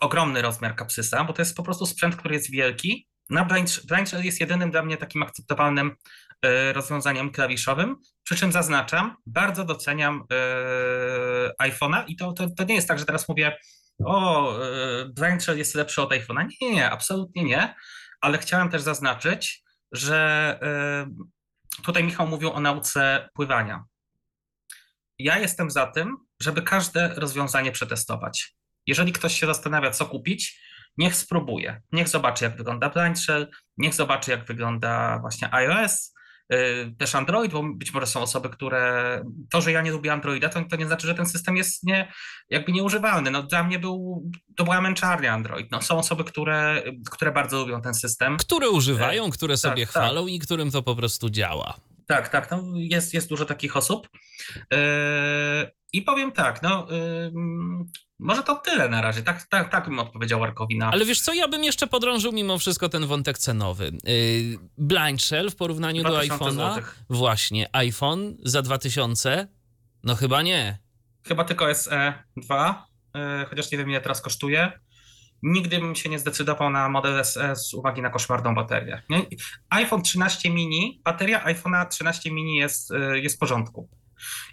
ogromny 0.00 0.42
rozmiar 0.42 0.76
kapsysa, 0.76 1.24
bo 1.24 1.32
to 1.32 1.42
jest 1.42 1.56
po 1.56 1.62
prostu 1.62 1.86
sprzęt, 1.86 2.16
który 2.16 2.34
jest 2.34 2.50
wielki, 2.50 3.08
na 3.30 3.44
Blind, 3.44 3.86
Blind 3.86 4.12
jest 4.24 4.40
jedynym 4.40 4.70
dla 4.70 4.82
mnie 4.82 4.96
takim 4.96 5.22
akceptowalnym 5.22 5.96
E, 6.42 6.72
rozwiązaniem 6.72 7.30
klawiszowym. 7.30 7.96
Przy 8.22 8.36
czym 8.36 8.52
zaznaczam, 8.52 9.16
bardzo 9.26 9.64
doceniam 9.64 10.24
e, 10.32 11.68
iPhone'a 11.68 12.04
i 12.06 12.16
to, 12.16 12.32
to, 12.32 12.50
to 12.56 12.64
nie 12.64 12.74
jest 12.74 12.88
tak, 12.88 12.98
że 12.98 13.04
teraz 13.04 13.28
mówię, 13.28 13.58
o, 14.04 14.52
e, 15.22 15.56
jest 15.56 15.74
lepszy 15.74 16.02
od 16.02 16.10
iPhone'a. 16.10 16.46
Nie, 16.60 16.74
nie, 16.74 16.90
absolutnie 16.90 17.44
nie, 17.44 17.74
ale 18.20 18.38
chciałem 18.38 18.70
też 18.70 18.82
zaznaczyć, 18.82 19.62
że 19.92 20.60
tutaj 21.84 22.04
Michał 22.04 22.26
mówił 22.26 22.52
o 22.52 22.60
nauce 22.60 23.28
pływania. 23.34 23.84
Ja 25.18 25.38
jestem 25.38 25.70
za 25.70 25.86
tym, 25.86 26.16
żeby 26.42 26.62
każde 26.62 27.14
rozwiązanie 27.14 27.72
przetestować. 27.72 28.56
Jeżeli 28.86 29.12
ktoś 29.12 29.40
się 29.40 29.46
zastanawia, 29.46 29.90
co 29.90 30.06
kupić, 30.06 30.60
niech 30.98 31.16
spróbuje. 31.16 31.82
Niech 31.92 32.08
zobaczy, 32.08 32.44
jak 32.44 32.56
wygląda 32.56 32.90
Blind 32.90 33.20
Shell, 33.20 33.50
niech 33.78 33.94
zobaczy, 33.94 34.30
jak 34.30 34.44
wygląda 34.44 35.18
właśnie 35.18 35.54
iOS, 35.54 36.16
Y, 36.52 36.94
też 36.98 37.14
Android, 37.14 37.52
bo 37.52 37.62
być 37.74 37.94
może 37.94 38.06
są 38.06 38.20
osoby, 38.20 38.48
które 38.48 39.22
to, 39.50 39.60
że 39.60 39.72
ja 39.72 39.82
nie 39.82 39.90
lubię 39.92 40.12
Androida, 40.12 40.48
to, 40.48 40.64
to 40.70 40.76
nie 40.76 40.86
znaczy, 40.86 41.06
że 41.06 41.14
ten 41.14 41.26
system 41.26 41.56
jest 41.56 41.82
nie, 41.82 42.12
jakby 42.50 42.72
nieużywalny. 42.72 43.30
No, 43.30 43.42
dla 43.42 43.62
mnie 43.62 43.78
był, 43.78 44.22
to 44.56 44.64
była 44.64 44.80
męczarnia 44.80 45.32
Android. 45.32 45.70
No, 45.70 45.82
są 45.82 45.98
osoby, 45.98 46.24
które, 46.24 46.82
które 47.10 47.32
bardzo 47.32 47.58
lubią 47.58 47.82
ten 47.82 47.94
system. 47.94 48.36
Które 48.36 48.70
używają, 48.70 49.30
które 49.30 49.54
tak, 49.54 49.60
sobie 49.60 49.86
tak, 49.86 49.90
chwalą 49.90 50.24
tak. 50.24 50.32
i 50.32 50.38
którym 50.38 50.70
to 50.70 50.82
po 50.82 50.96
prostu 50.96 51.30
działa. 51.30 51.74
Tak, 52.06 52.28
tak, 52.28 52.50
no 52.50 52.62
jest, 52.74 53.14
jest 53.14 53.28
dużo 53.28 53.44
takich 53.44 53.76
osób. 53.76 54.08
Yy, 54.56 54.78
I 55.92 56.02
powiem 56.02 56.32
tak, 56.32 56.62
no 56.62 56.86
yy, 56.90 57.32
może 58.18 58.42
to 58.42 58.54
tyle 58.54 58.88
na 58.88 59.02
razie. 59.02 59.22
Tak, 59.22 59.46
tak, 59.50 59.70
tak 59.70 59.84
bym 59.84 59.98
odpowiedział 59.98 60.44
Arkowi 60.44 60.78
na... 60.78 60.90
Ale 60.90 61.04
wiesz 61.04 61.20
co, 61.20 61.34
ja 61.34 61.48
bym 61.48 61.64
jeszcze 61.64 61.86
podrążył 61.86 62.32
mimo 62.32 62.58
wszystko 62.58 62.88
ten 62.88 63.06
wątek 63.06 63.38
cenowy. 63.38 63.92
Yy, 64.04 64.58
Blind 64.78 65.22
Shell 65.22 65.50
w 65.50 65.56
porównaniu 65.56 66.02
do 66.02 66.18
iPhone'a. 66.18 66.82
Właśnie, 67.10 67.68
iPhone 67.72 68.36
za 68.44 68.62
2000? 68.62 69.48
No 70.04 70.14
chyba 70.14 70.42
nie. 70.42 70.78
Chyba 71.28 71.44
tylko 71.44 71.66
SE2, 71.66 72.74
yy, 73.14 73.46
chociaż 73.50 73.70
nie 73.70 73.78
wiem 73.78 73.90
ile 73.90 74.00
teraz 74.00 74.20
kosztuje. 74.20 74.72
Nigdy 75.42 75.78
bym 75.78 75.94
się 75.94 76.08
nie 76.08 76.18
zdecydował 76.18 76.70
na 76.70 76.88
model 76.88 77.24
SE 77.24 77.56
z 77.56 77.74
uwagi 77.74 78.02
na 78.02 78.10
koszmarną 78.10 78.54
baterię. 78.54 79.02
iPhone 79.70 80.02
13 80.02 80.50
mini, 80.50 81.00
bateria 81.04 81.44
iPhone'a 81.44 81.88
13 81.88 82.30
mini 82.30 82.56
jest, 82.56 82.90
yy, 82.90 83.20
jest 83.20 83.36
w 83.36 83.38
porządku. 83.38 83.88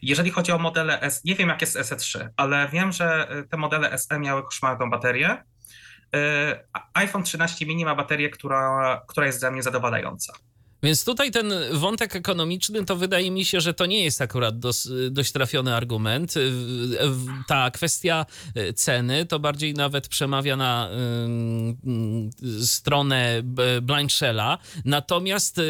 Jeżeli 0.02 0.32
chodzi 0.32 0.52
o 0.52 0.58
modele 0.58 1.02
S, 1.02 1.24
nie 1.24 1.36
wiem 1.36 1.50
jak 1.50 1.62
jest 1.62 1.78
SE3, 1.78 2.30
ale 2.38 2.70
wiem, 2.72 2.92
że 2.92 3.38
y, 3.40 3.48
te 3.48 3.58
modele 3.58 3.98
SE 3.98 4.20
miały 4.20 4.44
koszmarną 4.44 4.90
baterię. 4.90 5.44
Y, 6.16 6.20
iPhone 6.94 7.24
13 7.24 7.66
mini 7.66 7.86
ma 7.86 7.96
baterię, 7.96 8.30
która, 8.30 9.02
która 9.08 9.26
jest 9.26 9.40
dla 9.40 9.52
mnie 9.52 9.64
zadowalająca. 9.64 10.34
Więc 10.84 11.06
tutaj 11.06 11.32
ten 11.32 11.54
wątek 11.72 12.16
ekonomiczny 12.16 12.86
to 12.86 12.96
wydaje 12.96 13.32
mi 13.32 13.46
się, 13.46 13.62
że 13.62 13.74
to 13.74 13.86
nie 13.86 14.04
jest 14.04 14.22
akurat 14.22 14.60
dos, 14.60 14.90
dość 15.12 15.32
trafiony 15.32 15.76
argument. 15.76 16.34
Ta 17.48 17.72
kwestia 17.72 18.26
ceny 18.76 19.26
to 19.26 19.40
bardziej 19.40 19.74
nawet 19.74 20.08
przemawia 20.08 20.56
na 20.56 20.90
y, 22.58 22.68
stronę 22.68 23.44
blind 23.82 24.14
shella. 24.14 24.58
Natomiast 24.86 25.62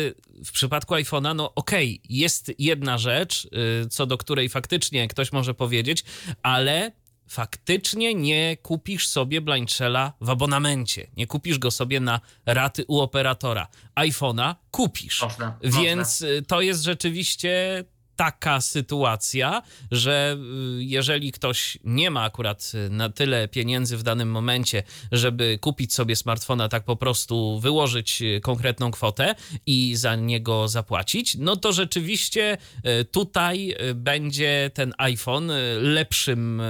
w 0.46 0.52
przypadku 0.52 0.94
iPhone'a, 0.94 1.36
no 1.36 1.54
okej, 1.56 2.02
okay, 2.04 2.18
jest 2.18 2.52
jedna 2.60 2.98
rzecz, 2.98 3.46
y, 3.86 3.90
co 3.90 4.06
do 4.06 4.18
której 4.18 4.50
faktycznie 4.50 5.08
ktoś 5.08 5.32
może 5.32 5.54
powiedzieć, 5.54 6.04
ale 6.44 6.92
faktycznie 7.28 8.16
nie 8.16 8.58
kupisz 8.58 9.08
sobie 9.08 9.42
Blindshella 9.42 10.14
w 10.22 10.30
abonamencie. 10.30 11.08
Nie 11.18 11.28
kupisz 11.28 11.60
go 11.60 11.72
sobie 11.72 12.00
na 12.00 12.22
raty 12.46 12.86
u 12.88 13.00
operatora. 13.00 13.68
iPhone'a 13.96 14.56
kupisz. 14.72 15.22
Można, 15.22 15.58
Więc 15.64 16.22
można. 16.22 16.28
to 16.48 16.62
jest 16.62 16.84
rzeczywiście 16.84 17.84
taka 18.24 18.62
sytuacja, 18.62 19.62
że 19.92 20.38
y, 20.80 20.84
jeżeli 20.84 21.32
ktoś 21.32 21.78
nie 21.84 22.12
ma 22.12 22.24
akurat 22.24 22.72
na 22.90 23.10
tyle 23.10 23.48
pieniędzy 23.48 23.98
w 23.98 24.04
danym 24.04 24.32
momencie, 24.32 24.84
żeby 25.12 25.58
kupić 25.62 25.94
sobie 25.94 26.16
smartfona, 26.16 26.70
tak 26.70 26.84
po 26.84 26.96
prostu 26.96 27.60
wyłożyć 27.60 28.22
y, 28.22 28.42
konkretną 28.42 28.92
kwotę 28.92 29.36
i 29.66 29.96
za 29.96 30.16
niego 30.16 30.68
zapłacić, 30.68 31.36
no 31.36 31.56
to 31.56 31.74
rzeczywiście 31.74 32.58
y, 33.02 33.06
tutaj 33.06 33.76
będzie 33.96 34.72
ten 34.74 34.94
iPhone 34.98 35.52
lepszym, 35.82 36.62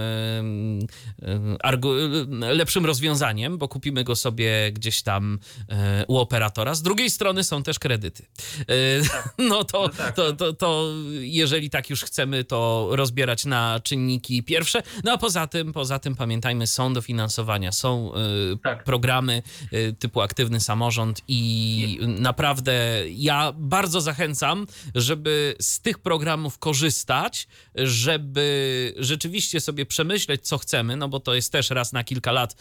lepszym 2.40 2.86
rozwiązaniem, 2.86 3.58
bo 3.58 3.68
kupimy 3.68 4.04
go 4.04 4.16
sobie 4.16 4.72
gdzieś 4.72 5.02
tam 5.02 5.40
u 6.08 6.18
operatora. 6.18 6.76
Z 6.76 6.82
drugiej 6.82 7.10
strony 7.10 7.44
są 7.44 7.64
też 7.64 7.80
kredyty. 7.80 8.26
No 9.38 9.64
to, 9.64 9.82
no 9.82 9.90
tak. 9.90 10.16
to, 10.16 10.34
to, 10.34 10.54
to 10.54 10.90
jeżeli 11.44 11.70
tak 11.70 11.90
już 11.90 12.04
chcemy 12.04 12.44
to 12.44 12.90
rozbierać 12.92 13.46
na 13.46 13.80
czynniki 13.84 14.44
pierwsze. 14.44 14.84
No 15.04 15.12
a 15.12 15.18
poza 15.18 15.48
tym, 15.48 15.74
poza 15.74 16.00
tym 16.00 16.16
pamiętajmy, 16.16 16.68
są 16.68 16.94
dofinansowania, 16.94 17.72
są 17.72 18.12
y, 18.54 18.58
tak. 18.64 18.84
programy 18.84 19.44
y, 19.74 19.96
typu 20.00 20.22
aktywny 20.22 20.60
samorząd 20.60 21.22
i 21.28 22.00
naprawdę 22.20 23.04
ja 23.10 23.54
bardzo 23.56 24.02
zachęcam, 24.02 24.68
żeby 24.96 25.56
z 25.60 25.80
tych 25.80 26.00
programów 26.00 26.60
korzystać, 26.60 27.48
żeby 27.76 28.94
rzeczywiście 28.98 29.60
sobie 29.60 29.86
przemyśleć, 29.86 30.48
co 30.48 30.58
chcemy, 30.58 30.96
no 30.98 31.10
bo 31.10 31.20
to 31.20 31.36
jest 31.36 31.52
też 31.52 31.70
raz 31.70 31.94
na 31.94 32.04
kilka 32.04 32.32
lat 32.32 32.56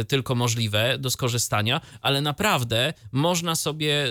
y, 0.00 0.04
tylko 0.04 0.34
możliwe 0.34 0.98
do 0.98 1.10
skorzystania, 1.10 1.80
ale 2.00 2.20
naprawdę 2.20 2.94
można 3.12 3.54
sobie 3.54 4.06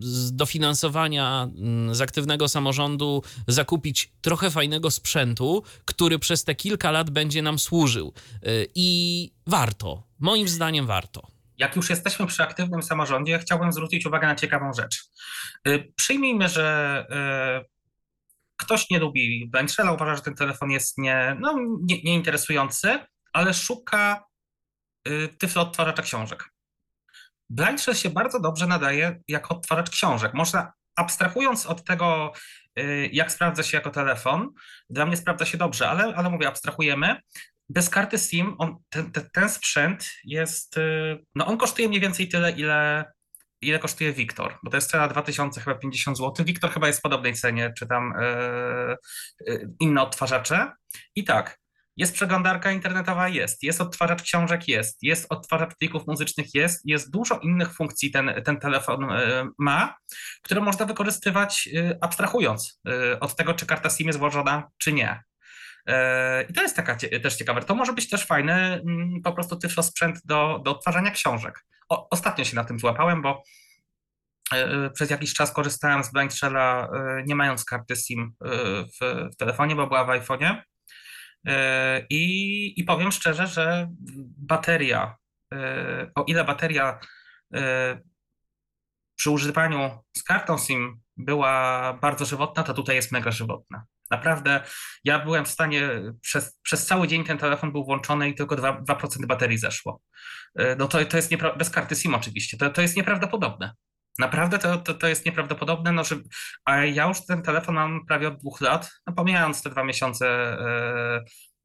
z 0.00 0.36
dofinansowania 0.36 1.48
mm, 1.56 1.94
z 1.94 2.00
aktywnego 2.00 2.48
samorządu 2.48 3.22
zakupić 3.46 4.12
trochę 4.20 4.50
fajnego 4.50 4.90
sprzętu, 4.90 5.62
który 5.84 6.18
przez 6.18 6.44
te 6.44 6.54
kilka 6.54 6.90
lat 6.90 7.10
będzie 7.10 7.42
nam 7.42 7.58
służył. 7.58 8.12
Y, 8.46 8.66
I 8.74 9.30
warto, 9.46 10.02
moim 10.18 10.48
zdaniem 10.48 10.86
warto. 10.86 11.26
Jak 11.58 11.76
już 11.76 11.90
jesteśmy 11.90 12.26
przy 12.26 12.42
aktywnym 12.42 12.82
samorządzie, 12.82 13.38
chciałbym 13.38 13.72
zwrócić 13.72 14.06
uwagę 14.06 14.26
na 14.26 14.34
ciekawą 14.34 14.72
rzecz. 14.72 15.04
Y, 15.68 15.92
przyjmijmy, 15.96 16.48
że 16.48 17.06
y, 17.64 17.70
ktoś 18.56 18.90
nie 18.90 18.98
lubi 18.98 19.48
Benchela, 19.48 19.92
uważa, 19.92 20.16
że 20.16 20.22
ten 20.22 20.34
telefon 20.34 20.70
jest 20.70 20.98
nie, 20.98 21.36
no, 21.40 21.54
nie, 21.82 22.02
nieinteresujący, 22.02 22.98
ale 23.32 23.54
szuka 23.54 24.24
tyflo 25.38 25.62
odtwarzacza 25.62 26.02
książek. 26.02 26.50
Blindshell 27.50 27.94
się 27.94 28.10
bardzo 28.10 28.40
dobrze 28.40 28.66
nadaje 28.66 29.20
jako 29.28 29.54
odtwarzacz 29.56 29.90
książek. 29.90 30.34
Można 30.34 30.72
abstrahując 30.96 31.66
od 31.66 31.84
tego, 31.84 32.32
jak 33.12 33.32
sprawdza 33.32 33.62
się 33.62 33.76
jako 33.76 33.90
telefon, 33.90 34.52
dla 34.90 35.06
mnie 35.06 35.16
sprawdza 35.16 35.44
się 35.44 35.58
dobrze, 35.58 35.88
ale, 35.88 36.14
ale 36.16 36.30
mówię, 36.30 36.48
abstrahujemy. 36.48 37.16
Bez 37.68 37.90
karty 37.90 38.18
SIM 38.18 38.54
on, 38.58 38.76
ten, 38.88 39.12
ten, 39.12 39.28
ten 39.32 39.48
sprzęt 39.48 40.10
jest, 40.24 40.76
y, 40.76 41.24
no 41.34 41.46
on 41.46 41.58
kosztuje 41.58 41.88
mniej 41.88 42.00
więcej 42.00 42.28
tyle, 42.28 42.50
ile, 42.50 43.04
ile 43.60 43.78
kosztuje 43.78 44.12
Wiktor, 44.12 44.58
bo 44.62 44.70
to 44.70 44.76
jest 44.76 44.90
cena 44.90 45.08
2050 45.08 46.18
zł. 46.18 46.46
Wiktor 46.46 46.70
chyba 46.70 46.86
jest 46.86 46.98
w 46.98 47.02
podobnej 47.02 47.34
cenie, 47.34 47.72
czy 47.78 47.86
tam 47.86 48.14
yy, 49.46 49.70
inne 49.80 50.02
odtwarzacze. 50.02 50.72
I 51.14 51.24
tak, 51.24 51.59
jest 51.96 52.14
przeglądarka 52.14 52.72
internetowa? 52.72 53.28
Jest. 53.28 53.62
Jest 53.62 53.80
odtwarzacz 53.80 54.22
książek? 54.22 54.68
Jest. 54.68 55.02
Jest 55.02 55.26
odtwarzacz 55.32 55.74
plików 55.74 56.06
muzycznych? 56.06 56.54
Jest. 56.54 56.86
Jest 56.86 57.10
dużo 57.10 57.38
innych 57.38 57.74
funkcji 57.74 58.10
ten, 58.10 58.32
ten 58.44 58.60
telefon 58.60 59.12
e, 59.12 59.48
ma, 59.58 59.94
które 60.42 60.60
można 60.60 60.86
wykorzystywać 60.86 61.68
e, 61.76 61.98
abstrahując 62.00 62.80
e, 62.88 63.20
od 63.20 63.36
tego, 63.36 63.54
czy 63.54 63.66
karta 63.66 63.90
SIM 63.90 64.06
jest 64.06 64.18
włożona, 64.18 64.70
czy 64.78 64.92
nie. 64.92 65.22
I 66.48 66.52
to 66.52 66.62
jest 66.62 66.76
taka 66.76 66.96
też 67.22 67.36
ciekawe. 67.36 67.62
To 67.62 67.74
może 67.74 67.92
być 67.92 68.08
też 68.08 68.26
fajny 68.26 68.52
mm, 68.52 69.22
po 69.24 69.32
prostu 69.32 69.56
tyflo 69.56 69.82
sprzęt 69.82 70.20
do, 70.24 70.60
do 70.64 70.70
odtwarzania 70.70 71.10
książek. 71.10 71.64
O, 71.88 72.08
ostatnio 72.10 72.44
się 72.44 72.56
na 72.56 72.64
tym 72.64 72.78
złapałem, 72.78 73.22
bo 73.22 73.42
przez 74.94 75.10
jakiś 75.10 75.34
czas 75.34 75.52
korzystałem 75.52 76.04
z 76.04 76.12
Blank 76.12 76.32
nie 77.26 77.34
mając 77.34 77.64
karty 77.64 77.96
SIM 77.96 78.32
w, 79.00 79.28
w 79.32 79.36
telefonie, 79.36 79.76
bo 79.76 79.86
była 79.86 80.04
w 80.04 80.08
iPhone'ie. 80.08 80.62
E, 81.46 82.06
I, 82.10 82.80
I 82.80 82.84
powiem 82.84 83.12
szczerze, 83.12 83.46
że 83.46 83.88
bateria, 84.38 85.16
e, 85.54 86.10
o 86.14 86.24
ile 86.24 86.44
bateria 86.44 87.00
e, 87.54 88.00
przy 89.16 89.30
używaniu 89.30 90.04
z 90.16 90.22
kartą 90.22 90.58
SIM 90.58 91.00
była 91.16 91.92
bardzo 92.02 92.24
żywotna, 92.24 92.62
to 92.62 92.74
tutaj 92.74 92.96
jest 92.96 93.12
mega 93.12 93.30
żywotna. 93.30 93.84
Naprawdę, 94.10 94.64
ja 95.04 95.18
byłem 95.18 95.44
w 95.44 95.48
stanie, 95.48 95.90
przez, 96.20 96.58
przez 96.62 96.86
cały 96.86 97.08
dzień 97.08 97.24
ten 97.24 97.38
telefon 97.38 97.72
był 97.72 97.84
włączony 97.84 98.28
i 98.28 98.34
tylko 98.34 98.56
2%, 98.56 98.84
2% 98.84 99.26
baterii 99.26 99.58
zeszło. 99.58 100.02
No 100.78 100.88
to, 100.88 101.04
to 101.04 101.16
jest 101.16 101.30
niepra- 101.30 101.56
bez 101.56 101.70
karty 101.70 101.96
SIM 101.96 102.14
oczywiście, 102.14 102.56
to, 102.56 102.70
to 102.70 102.82
jest 102.82 102.96
nieprawdopodobne. 102.96 103.74
Naprawdę 104.18 104.58
to, 104.58 104.76
to, 104.76 104.94
to 104.94 105.08
jest 105.08 105.26
nieprawdopodobne, 105.26 105.92
no, 105.92 106.04
że, 106.04 106.16
a 106.64 106.76
ja 106.76 107.08
już 107.08 107.26
ten 107.26 107.42
telefon 107.42 107.74
mam 107.74 108.06
prawie 108.06 108.28
od 108.28 108.36
dwóch 108.36 108.60
lat, 108.60 108.90
no, 109.06 109.12
pomijając 109.12 109.62
te 109.62 109.70
dwa 109.70 109.84
miesiące 109.84 110.26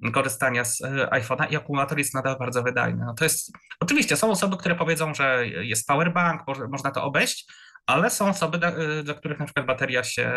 e, 0.04 0.12
korzystania 0.12 0.66
z 0.66 0.82
e, 0.82 1.08
iPhone'a 1.12 1.52
i 1.52 1.56
akumulator 1.56 1.98
jest 1.98 2.14
nadal 2.14 2.38
bardzo 2.40 2.64
wydajny. 2.64 3.06
No, 3.06 3.14
to 3.14 3.24
jest, 3.24 3.52
oczywiście 3.80 4.18
są 4.18 4.32
osoby, 4.32 4.58
które 4.58 4.76
powiedzą, 4.76 5.14
że 5.14 5.48
jest 5.48 5.88
powerbank, 5.88 6.42
można 6.70 6.92
to 6.92 7.04
obejść, 7.04 7.52
ale 7.86 8.10
są 8.10 8.30
osoby, 8.30 8.58
dla, 8.58 8.70
e, 8.70 9.04
dla 9.04 9.14
których 9.14 9.40
na 9.40 9.46
przykład 9.46 9.66
bateria 9.66 10.04
się 10.04 10.32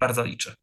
bardzo 0.00 0.24
liczy. 0.24 0.54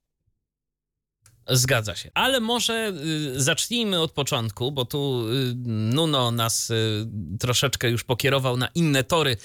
Zgadza 1.50 1.96
się. 1.96 2.12
Ale 2.14 2.40
może 2.40 2.94
y, 3.36 3.42
zacznijmy 3.42 4.02
od 4.02 4.12
początku, 4.12 4.72
bo 4.72 4.86
tu 4.86 5.28
y, 5.30 5.54
Nuno 5.66 6.32
nas 6.32 6.70
y, 6.70 7.08
troszeczkę 7.40 7.90
już 7.90 8.04
pokierował 8.04 8.58
na 8.58 8.68
inne 8.76 9.04
tory 9.04 9.38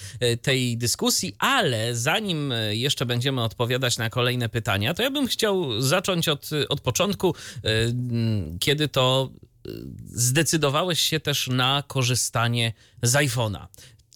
tej 0.42 0.76
dyskusji, 0.76 1.34
ale 1.38 1.96
zanim 1.96 2.54
jeszcze 2.70 3.06
będziemy 3.06 3.42
odpowiadać 3.42 3.98
na 3.98 4.10
kolejne 4.10 4.48
pytania, 4.48 4.94
to 4.94 5.02
ja 5.02 5.10
bym 5.10 5.26
chciał 5.26 5.80
zacząć 5.80 6.28
od, 6.28 6.50
od 6.68 6.80
początku, 6.80 7.34
kiedy 8.60 8.88
to 8.88 9.30
zdecydowałeś 10.06 11.00
się 11.00 11.20
też 11.20 11.48
na 11.48 11.82
korzystanie 11.86 12.72
z 13.02 13.12
iPhone'a. 13.12 13.66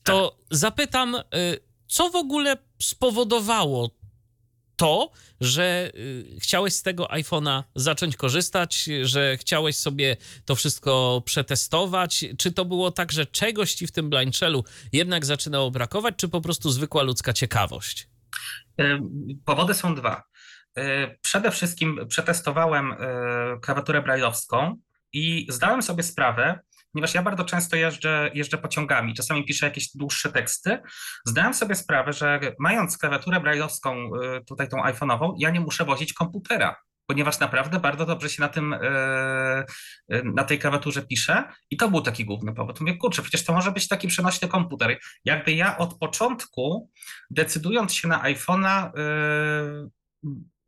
To 0.03 0.31
tak. 0.31 0.59
zapytam, 0.59 1.17
co 1.89 2.11
w 2.11 2.17
ogóle 2.17 2.57
spowodowało 2.83 3.91
to, 4.77 5.11
że 5.41 5.91
y, 5.95 6.37
chciałeś 6.41 6.75
z 6.75 6.83
tego 6.83 7.07
iPhone'a 7.07 7.63
zacząć 7.75 8.17
korzystać, 8.17 8.89
że 9.03 9.37
chciałeś 9.37 9.77
sobie 9.77 10.17
to 10.45 10.55
wszystko 10.55 11.23
przetestować? 11.25 12.25
Czy 12.39 12.53
to 12.53 12.65
było 12.65 12.91
tak, 12.91 13.13
że 13.13 13.27
czegoś 13.27 13.75
ci 13.75 13.87
w 13.87 13.93
tym 13.93 14.11
blind 14.11 14.37
shellu 14.37 14.65
jednak 14.93 15.27
zaczynało 15.27 15.71
brakować, 15.71 16.15
czy 16.17 16.29
po 16.29 16.41
prostu 16.41 16.71
zwykła 16.71 17.03
ludzka 17.03 17.33
ciekawość? 17.33 18.09
Powody 19.45 19.75
są 19.75 19.95
dwa. 19.95 20.23
Y, 20.79 21.19
przede 21.23 21.51
wszystkim 21.51 22.01
przetestowałem 22.09 22.93
y, 22.93 22.97
klawiaturę 23.61 24.03
brailleowską 24.03 24.77
i 25.13 25.47
zdałem 25.51 25.83
sobie 25.83 26.03
sprawę, 26.03 26.61
ponieważ 26.97 27.15
ja 27.15 27.23
bardzo 27.23 27.45
często 27.45 27.77
jeżdżę, 27.77 28.31
jeżdżę 28.35 28.59
pociągami, 28.59 29.15
czasami 29.15 29.45
piszę 29.45 29.67
jakieś 29.67 29.97
dłuższe 29.97 30.33
teksty, 30.33 30.79
zdałem 31.27 31.55
sobie 31.55 31.75
sprawę, 31.75 32.13
że 32.13 32.41
mając 32.59 32.99
klawiaturę 32.99 33.41
brailleowską, 33.41 34.11
y, 34.39 34.45
tutaj 34.45 34.69
tą 34.69 34.77
iPhone'ową, 34.77 35.35
ja 35.39 35.51
nie 35.51 35.61
muszę 35.61 35.85
wozić 35.85 36.13
komputera, 36.13 36.77
ponieważ 37.07 37.39
naprawdę 37.39 37.81
bardzo 37.81 38.07
dobrze 38.07 38.29
się 38.29 38.43
na 38.43 38.49
tym, 38.49 38.73
y, 38.73 38.79
y, 40.13 40.23
na 40.25 40.45
tej 40.45 40.59
klawiaturze 40.59 41.03
pisze 41.03 41.45
i 41.71 41.77
to 41.77 41.91
był 41.91 42.01
taki 42.01 42.25
główny 42.25 42.55
powód. 42.55 42.81
Mówię, 42.81 42.97
kurczę, 42.97 43.23
przecież 43.23 43.45
to 43.45 43.53
może 43.53 43.73
być 43.73 43.89
taki 43.89 44.09
przenośny 44.09 44.49
komputer. 44.49 44.99
Jakby 45.25 45.53
ja 45.53 45.79
od 45.79 45.99
początku, 45.99 46.91
decydując 47.31 47.95
się 47.95 48.09
na 48.09 48.23
iPhone'a, 48.23 48.91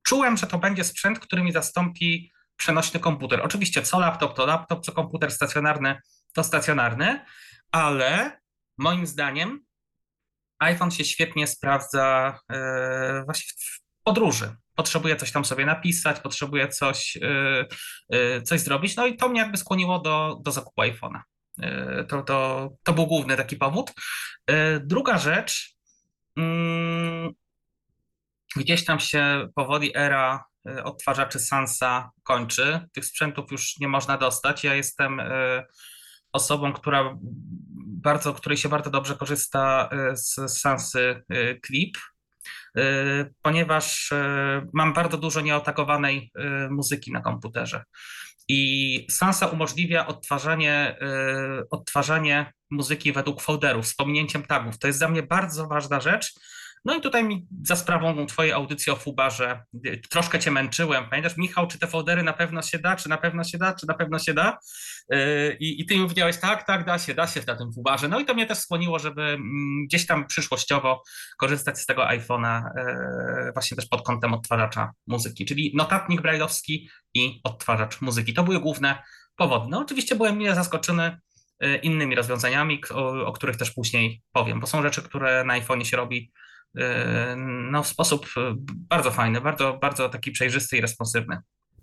czułem, 0.07 0.37
że 0.37 0.47
to 0.47 0.59
będzie 0.59 0.85
sprzęt, 0.85 1.19
który 1.19 1.43
mi 1.43 1.53
zastąpi 1.53 2.33
przenośny 2.59 3.01
komputer. 3.01 3.41
Oczywiście 3.45 3.83
co 3.83 4.01
laptop 4.01 4.37
to 4.37 4.47
laptop, 4.47 4.85
co 4.85 4.93
komputer 4.93 5.31
stacjonarny 5.31 6.01
to 6.33 6.45
stacjonarny, 6.45 7.25
ale 7.73 8.41
moim 8.79 9.07
zdaniem 9.07 9.64
iPhone 10.59 10.91
się 10.91 11.05
świetnie 11.05 11.47
sprawdza 11.47 12.38
właśnie 13.25 13.53
w 13.59 13.81
podróży. 14.05 14.57
Potrzebuję 14.75 15.17
coś 15.17 15.33
tam 15.33 15.45
sobie 15.45 15.67
napisać, 15.67 16.21
potrzebuję 16.21 16.69
coś, 16.69 17.19
coś 18.45 18.61
zrobić. 18.61 18.97
No 18.97 19.07
i 19.07 19.17
to 19.17 19.29
mnie 19.29 19.41
jakby 19.41 19.57
skłoniło 19.57 19.99
do, 19.99 20.38
do 20.45 20.53
zakupu 20.53 20.83
iPhone'a. 20.83 21.21
To, 22.09 22.23
to, 22.23 22.71
to 22.83 22.93
był 22.93 23.07
główny 23.07 23.37
taki 23.37 23.57
powód. 23.57 23.93
Druga 24.81 25.19
rzecz, 25.19 25.77
mm, 26.37 27.33
gdzieś 28.57 28.85
tam 28.85 29.01
się 29.01 29.49
powoli 29.55 29.97
era 29.97 30.45
e, 30.69 30.85
odtwarzaczy 30.85 31.38
Sansa 31.38 32.11
kończy. 32.23 32.81
Tych 32.93 33.05
sprzętów 33.05 33.53
już 33.53 33.79
nie 33.81 33.88
można 33.88 34.19
dostać. 34.19 34.64
Ja 34.64 34.75
jestem 34.75 35.21
e, 35.21 35.64
osobą, 36.38 36.72
która 36.72 37.18
bardzo, 37.87 38.35
której 38.35 38.59
się 38.59 38.68
bardzo 38.68 38.90
dobrze 38.90 39.16
korzysta 39.16 39.88
e, 39.92 40.16
z 40.16 40.35
Sansy 40.61 41.22
Clip, 41.66 41.98
ponieważ 43.42 44.11
mam 44.72 44.92
bardzo 44.92 45.18
dużo 45.18 45.40
nieotagowanej 45.40 46.33
muzyki 46.70 47.12
na 47.12 47.20
komputerze. 47.20 47.85
I 48.48 49.07
Sansa 49.11 49.46
umożliwia 49.46 50.07
odtwarzanie, 50.07 50.98
odtwarzanie 51.70 52.53
muzyki 52.70 53.12
według 53.12 53.42
folderów 53.42 53.87
z 53.87 53.94
pominięciem 53.94 54.42
tagów. 54.42 54.79
To 54.79 54.87
jest 54.87 54.98
dla 54.98 55.09
mnie 55.09 55.22
bardzo 55.22 55.66
ważna 55.66 56.01
rzecz, 56.01 56.35
no 56.85 56.95
i 56.95 57.01
tutaj 57.01 57.25
mi 57.25 57.47
za 57.62 57.77
sprawą 57.77 58.27
twojej 58.27 58.53
audycji 58.53 58.93
o 58.93 58.97
Fubarze 58.97 59.62
y, 59.87 60.01
troszkę 60.11 60.38
cię 60.38 60.51
męczyłem. 60.51 61.09
Pamiętasz, 61.11 61.37
Michał, 61.37 61.67
czy 61.67 61.79
te 61.79 61.87
foldery 61.87 62.23
na 62.23 62.33
pewno 62.33 62.62
się 62.62 62.79
da, 62.79 62.97
czy 62.97 63.09
na 63.09 63.19
pewno 63.19 63.45
się 63.45 63.59
da, 63.59 63.75
czy 63.75 63.87
na 63.87 63.95
pewno 63.95 64.19
się 64.19 64.35
da? 64.35 64.59
Y, 65.14 65.57
I, 65.61 65.81
i 65.81 65.87
ty 65.87 65.97
mi 65.97 66.03
powiedziałeś, 66.03 66.37
tak, 66.41 66.67
tak, 66.67 66.85
da 66.85 66.99
się, 66.99 67.14
da 67.14 67.27
się 67.27 67.41
na 67.47 67.57
tym 67.57 67.73
Fubarze. 67.73 68.09
No 68.09 68.21
i 68.21 68.25
to 68.25 68.35
mnie 68.35 68.47
też 68.47 68.59
skłoniło, 68.59 68.99
żeby 68.99 69.23
mm, 69.23 69.87
gdzieś 69.87 70.07
tam 70.07 70.27
przyszłościowo 70.27 71.03
korzystać 71.38 71.79
z 71.79 71.87
tego 71.87 72.03
iPhone'a 72.03 72.62
y, 73.49 73.53
właśnie 73.53 73.77
też 73.77 73.87
pod 73.87 74.03
kątem 74.03 74.35
odtwarzacza 74.35 74.93
muzyki, 75.07 75.45
czyli 75.45 75.73
notatnik 75.77 76.23
brajlowski 76.23 76.88
i 77.14 77.41
odtwarzacz 77.45 78.01
muzyki. 78.01 78.35
To 78.35 78.43
były 78.43 78.61
główne 78.61 79.03
powody. 79.37 79.67
No 79.71 79.79
oczywiście 79.79 80.17
byłem 80.17 80.38
mile 80.38 80.55
zaskoczony 80.55 81.19
innymi 81.83 82.14
rozwiązaniami, 82.14 82.81
o, 82.91 83.27
o 83.27 83.33
których 83.33 83.57
też 83.57 83.71
później 83.71 84.23
powiem, 84.33 84.61
bo 84.61 84.67
są 84.67 84.83
rzeczy, 84.83 85.03
które 85.03 85.45
na 85.45 85.61
iPhone'ie 85.61 85.85
się 85.85 85.97
robi 85.97 86.33
E, 86.33 86.47
no, 87.70 87.83
w 87.83 87.88
sposób 87.88 88.26
e, 88.37 88.54
bardzo 88.66 89.11
fajny, 89.11 89.40
bardzo, 89.40 89.78
bardzo 89.83 90.09
taki 90.09 90.31
przejrzysty 90.31 90.76
i 90.76 90.81
responsywny. 90.81 91.38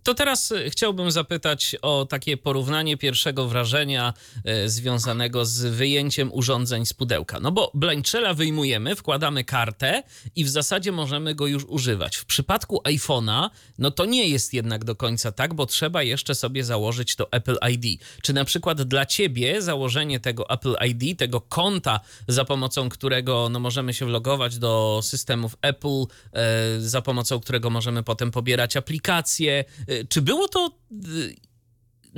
To 0.05 0.13
teraz 0.13 0.51
e, 0.51 0.69
chciałbym 0.69 1.11
zapytać 1.11 1.75
o 1.81 2.05
takie 2.05 2.37
porównanie 2.37 2.97
pierwszego 2.97 3.47
wrażenia 3.47 4.13
e, 4.43 4.69
związanego 4.69 5.45
z 5.45 5.65
wyjęciem 5.65 6.33
urządzeń 6.33 6.85
z 6.85 6.93
pudełka. 6.93 7.39
No 7.39 7.51
bo 7.51 7.71
Blanchella 7.73 8.33
wyjmujemy, 8.33 8.95
wkładamy 8.95 9.43
kartę 9.43 10.03
i 10.35 10.45
w 10.45 10.49
zasadzie 10.49 10.91
możemy 10.91 11.35
go 11.35 11.47
już 11.47 11.65
używać. 11.65 12.15
W 12.15 12.25
przypadku 12.25 12.81
iPhone'a, 12.83 13.49
no 13.77 13.91
to 13.91 14.05
nie 14.05 14.27
jest 14.27 14.53
jednak 14.53 14.83
do 14.83 14.95
końca 14.95 15.31
tak, 15.31 15.53
bo 15.53 15.65
trzeba 15.65 16.03
jeszcze 16.03 16.35
sobie 16.35 16.63
założyć 16.63 17.15
to 17.15 17.31
Apple 17.31 17.57
ID. 17.71 18.01
Czy 18.21 18.33
na 18.33 18.45
przykład 18.45 18.81
dla 18.81 19.05
ciebie 19.05 19.61
założenie 19.61 20.19
tego 20.19 20.49
Apple 20.49 20.75
ID, 20.87 21.19
tego 21.19 21.41
konta, 21.41 21.99
za 22.27 22.45
pomocą 22.45 22.89
którego 22.89 23.49
no, 23.49 23.59
możemy 23.59 23.93
się 23.93 24.05
vlogować 24.05 24.57
do 24.57 24.99
systemów 25.03 25.55
Apple, 25.61 26.03
e, 26.33 26.79
za 26.79 27.01
pomocą 27.01 27.39
którego 27.39 27.69
możemy 27.69 28.03
potem 28.03 28.31
pobierać 28.31 28.77
aplikacje, 28.77 29.65
czy 30.09 30.21
było 30.21 30.47
to 30.47 30.79
e, 30.91 30.95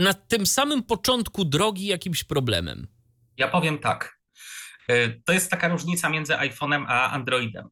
na 0.04 0.14
tym 0.14 0.46
samym 0.46 0.84
początku 0.84 1.46
drogi 1.46 1.86
jakimś 1.86 2.24
problemem? 2.24 2.88
Ja 3.38 3.48
powiem 3.48 3.80
tak. 3.80 4.20
E, 4.90 5.10
to 5.10 5.34
jest 5.34 5.52
taka 5.52 5.68
różnica 5.68 6.10
między 6.10 6.34
iPhone'em 6.34 6.86
a 6.88 7.12
Androidem. 7.12 7.70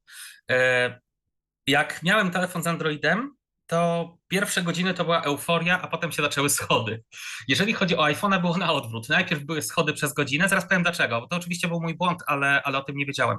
Jak 1.68 2.04
miałem 2.04 2.32
telefon 2.32 2.63
z 2.63 2.68
Androidem, 2.68 3.36
to 3.68 4.10
pierwsze 4.28 4.63
godziny 4.63 4.94
to 4.94 5.04
była 5.04 5.22
euforia, 5.22 5.82
a 5.82 5.88
potem 5.88 6.12
się 6.12 6.22
zaczęły 6.22 6.50
schody. 6.50 7.04
Jeżeli 7.48 7.74
chodzi 7.74 7.98
o 7.98 8.04
iPhone'a, 8.04 8.41
było 8.41 8.58
na 8.58 8.74
odwrót. 8.74 9.10
Najpierw 9.10 9.44
były 9.44 9.62
schody 9.62 9.94
przez 9.94 10.13
godzinę, 10.13 10.50
zaraz 10.50 10.68
powiem 10.68 10.84
dlaczego, 10.84 11.28
to 11.30 11.36
oczywiście 11.36 11.68
był 11.68 11.82
mój 11.82 11.96
błąd, 11.96 12.24
ale, 12.28 12.63
ale 12.63 12.78
o 12.78 12.84
tym 12.84 12.96
nie 12.98 13.06
wiedziałem. 13.06 13.38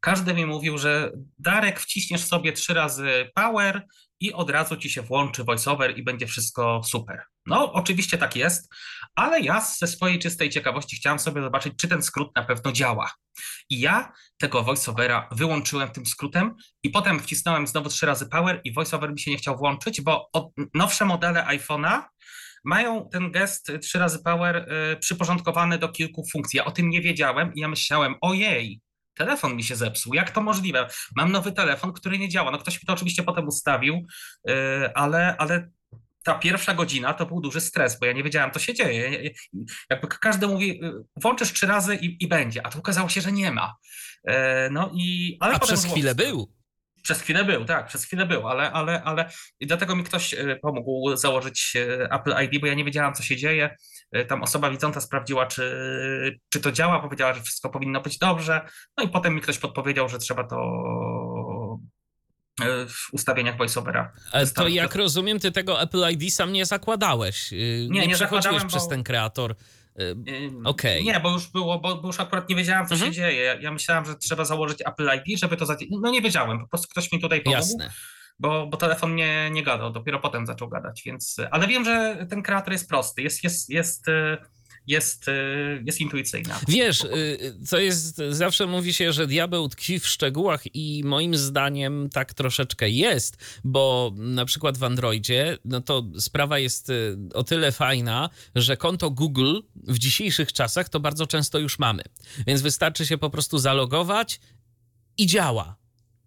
Każdy 0.00 0.34
mi 0.34 0.46
mówił, 0.46 0.78
że 0.78 1.12
Darek, 1.38 1.80
wciśniesz 1.80 2.24
sobie 2.24 2.52
trzy 2.52 2.74
razy 2.74 3.30
power 3.34 3.86
i 4.22 4.32
od 4.32 4.50
razu 4.50 4.76
ci 4.76 4.90
się 4.90 5.02
włączy 5.02 5.44
voiceover 5.44 5.98
i 5.98 6.02
będzie 6.02 6.26
wszystko 6.26 6.82
super. 6.84 7.22
No, 7.46 7.72
oczywiście 7.72 8.18
tak 8.18 8.36
jest, 8.36 8.74
ale 9.14 9.40
ja 9.40 9.60
ze 9.60 9.86
swojej 9.86 10.18
czystej 10.18 10.50
ciekawości 10.50 10.96
chciałem 10.96 11.18
sobie 11.18 11.42
zobaczyć, 11.42 11.72
czy 11.76 11.88
ten 11.88 12.02
skrót 12.02 12.36
na 12.36 12.44
pewno 12.44 12.72
działa. 12.72 13.12
I 13.70 13.80
ja 13.80 14.12
tego 14.38 14.62
voiceovera 14.62 15.28
wyłączyłem 15.32 15.90
tym 15.90 16.06
skrótem 16.06 16.54
i 16.82 16.90
potem 16.90 17.20
wcisnąłem 17.20 17.66
znowu 17.66 17.88
trzy 17.88 18.06
razy 18.06 18.28
power 18.28 18.60
i 18.64 18.72
voiceover 18.72 19.12
mi 19.12 19.20
się 19.20 19.30
nie 19.30 19.36
chciał 19.36 19.56
włączyć, 19.56 20.00
bo 20.00 20.30
nowsze 20.74 21.04
modele 21.04 21.44
iPhone'a 21.44 22.02
mają 22.64 23.08
ten 23.12 23.30
gest 23.30 23.72
trzy 23.82 23.98
razy 23.98 24.22
power 24.22 24.56
y, 24.92 24.96
przyporządkowany 24.96 25.78
do 25.78 25.88
kilku 25.88 26.24
funkcji. 26.32 26.56
Ja 26.56 26.64
o 26.64 26.70
tym 26.70 26.90
nie 26.90 27.00
wiedziałem 27.00 27.54
i 27.54 27.60
ja 27.60 27.68
myślałem, 27.68 28.14
ojej, 28.20 28.80
telefon 29.14 29.56
mi 29.56 29.64
się 29.64 29.76
zepsuł. 29.76 30.14
Jak 30.14 30.30
to 30.30 30.40
możliwe? 30.40 30.88
Mam 31.16 31.32
nowy 31.32 31.52
telefon, 31.52 31.92
który 31.92 32.18
nie 32.18 32.28
działa. 32.28 32.50
No 32.50 32.58
ktoś 32.58 32.74
mi 32.74 32.86
to 32.86 32.92
oczywiście 32.92 33.22
potem 33.22 33.48
ustawił, 33.48 34.06
y, 34.50 34.94
ale, 34.94 35.36
ale 35.36 35.70
ta 36.24 36.34
pierwsza 36.34 36.74
godzina 36.74 37.14
to 37.14 37.26
był 37.26 37.40
duży 37.40 37.60
stres, 37.60 37.98
bo 38.00 38.06
ja 38.06 38.12
nie 38.12 38.22
wiedziałem, 38.22 38.50
co 38.50 38.58
się 38.58 38.74
dzieje. 38.74 39.30
Jakby 39.90 40.08
każdy 40.08 40.46
mówi, 40.46 40.84
y, 40.84 40.92
włączysz 41.16 41.52
trzy 41.52 41.66
razy 41.66 41.96
i, 41.96 42.24
i 42.24 42.28
będzie, 42.28 42.66
a 42.66 42.70
tu 42.70 42.78
okazało 42.78 43.08
się, 43.08 43.20
że 43.20 43.32
nie 43.32 43.52
ma. 43.52 43.74
Y, 44.28 44.32
no 44.70 44.90
i, 44.94 45.36
ale 45.40 45.54
a 45.54 45.58
przez 45.58 45.84
chwilę 45.84 46.14
był. 46.14 46.61
Przez 47.02 47.20
chwilę 47.20 47.44
był, 47.44 47.64
tak, 47.64 47.86
przez 47.86 48.04
chwilę 48.04 48.26
był, 48.26 48.48
ale, 48.48 48.72
ale, 48.72 49.02
ale 49.02 49.30
i 49.60 49.66
dlatego 49.66 49.96
mi 49.96 50.04
ktoś 50.04 50.34
pomógł 50.62 51.16
założyć 51.16 51.76
Apple 52.10 52.34
ID, 52.44 52.60
bo 52.60 52.66
ja 52.66 52.74
nie 52.74 52.84
wiedziałam, 52.84 53.14
co 53.14 53.22
się 53.22 53.36
dzieje. 53.36 53.76
Y, 54.16 54.24
tam 54.24 54.42
osoba 54.42 54.70
widząca 54.70 55.00
sprawdziła, 55.00 55.46
czy, 55.46 56.40
czy 56.48 56.60
to 56.60 56.72
działa, 56.72 57.00
powiedziała, 57.00 57.34
że 57.34 57.42
wszystko 57.42 57.70
powinno 57.70 58.00
być 58.00 58.18
dobrze, 58.18 58.60
no 58.98 59.04
i 59.04 59.08
potem 59.08 59.34
mi 59.34 59.40
ktoś 59.40 59.58
podpowiedział, 59.58 60.08
że 60.08 60.18
trzeba 60.18 60.44
to 60.44 60.56
y, 62.60 62.64
w 62.88 63.08
ustawieniach 63.12 63.56
voiceovera. 63.56 64.12
To 64.54 64.68
jak 64.68 64.94
rozumiem, 64.94 65.40
ty 65.40 65.52
tego 65.52 65.82
Apple 65.82 66.04
ID 66.10 66.34
sam 66.34 66.52
nie 66.52 66.66
zakładałeś. 66.66 67.52
Y, 67.52 67.56
nie, 67.90 68.00
nie, 68.00 68.06
nie 68.06 68.14
przechodziłeś 68.14 68.64
przez 68.64 68.82
bo... 68.84 68.90
ten 68.90 69.04
kreator. 69.04 69.54
Okay. 70.64 71.02
Nie, 71.02 71.20
bo 71.20 71.30
już 71.30 71.48
było, 71.48 71.78
bo, 71.78 71.96
bo, 71.96 72.06
już 72.06 72.20
akurat 72.20 72.48
nie 72.48 72.56
wiedziałem, 72.56 72.86
co 72.86 72.94
mhm. 72.94 73.12
się 73.12 73.16
dzieje. 73.16 73.58
Ja 73.60 73.72
myślałem, 73.72 74.04
że 74.04 74.16
trzeba 74.16 74.44
założyć 74.44 74.78
Apple 74.86 75.08
ID, 75.16 75.40
żeby 75.40 75.56
to 75.56 75.66
zadziałać. 75.66 75.94
No 76.02 76.10
nie 76.10 76.22
wiedziałem, 76.22 76.60
po 76.60 76.68
prostu 76.68 76.88
ktoś 76.88 77.12
mi 77.12 77.20
tutaj 77.20 77.40
pomógł. 77.40 77.58
Jasne 77.58 77.90
bo, 78.38 78.66
bo 78.66 78.76
telefon 78.76 79.14
nie, 79.14 79.50
nie 79.50 79.62
gadał, 79.62 79.92
dopiero 79.92 80.20
potem 80.20 80.46
zaczął 80.46 80.68
gadać, 80.68 81.02
więc, 81.06 81.36
ale 81.50 81.66
wiem, 81.66 81.84
że 81.84 82.26
ten 82.30 82.42
kreator 82.42 82.72
jest 82.72 82.88
prosty, 82.88 83.22
jest, 83.22 83.44
jest, 83.44 83.70
jest, 83.70 84.06
jest, 84.86 85.26
jest 85.84 86.00
intuicyjny. 86.00 86.54
Wiesz, 86.68 87.06
co 87.66 87.78
jest, 87.78 88.16
zawsze 88.30 88.66
mówi 88.66 88.92
się, 88.92 89.12
że 89.12 89.26
diabeł 89.26 89.68
tkwi 89.68 89.98
w 89.98 90.06
szczegółach 90.06 90.74
i 90.74 91.02
moim 91.04 91.36
zdaniem 91.36 92.08
tak 92.12 92.34
troszeczkę 92.34 92.90
jest, 92.90 93.36
bo 93.64 94.12
na 94.16 94.44
przykład 94.44 94.78
w 94.78 94.84
Androidzie, 94.84 95.58
no 95.64 95.80
to 95.80 96.04
sprawa 96.18 96.58
jest 96.58 96.90
y, 96.90 97.16
o 97.34 97.44
tyle 97.44 97.72
fajna, 97.72 98.30
że 98.54 98.76
konto 98.76 99.10
Google 99.10 99.60
w 99.76 99.98
dzisiejszych 99.98 100.52
czasach 100.52 100.88
to 100.88 101.00
bardzo 101.00 101.26
często 101.26 101.58
już 101.58 101.78
mamy, 101.78 102.02
więc 102.46 102.60
wystarczy 102.62 103.06
się 103.06 103.18
po 103.18 103.30
prostu 103.30 103.58
zalogować 103.58 104.40
i 105.18 105.26
działa 105.26 105.76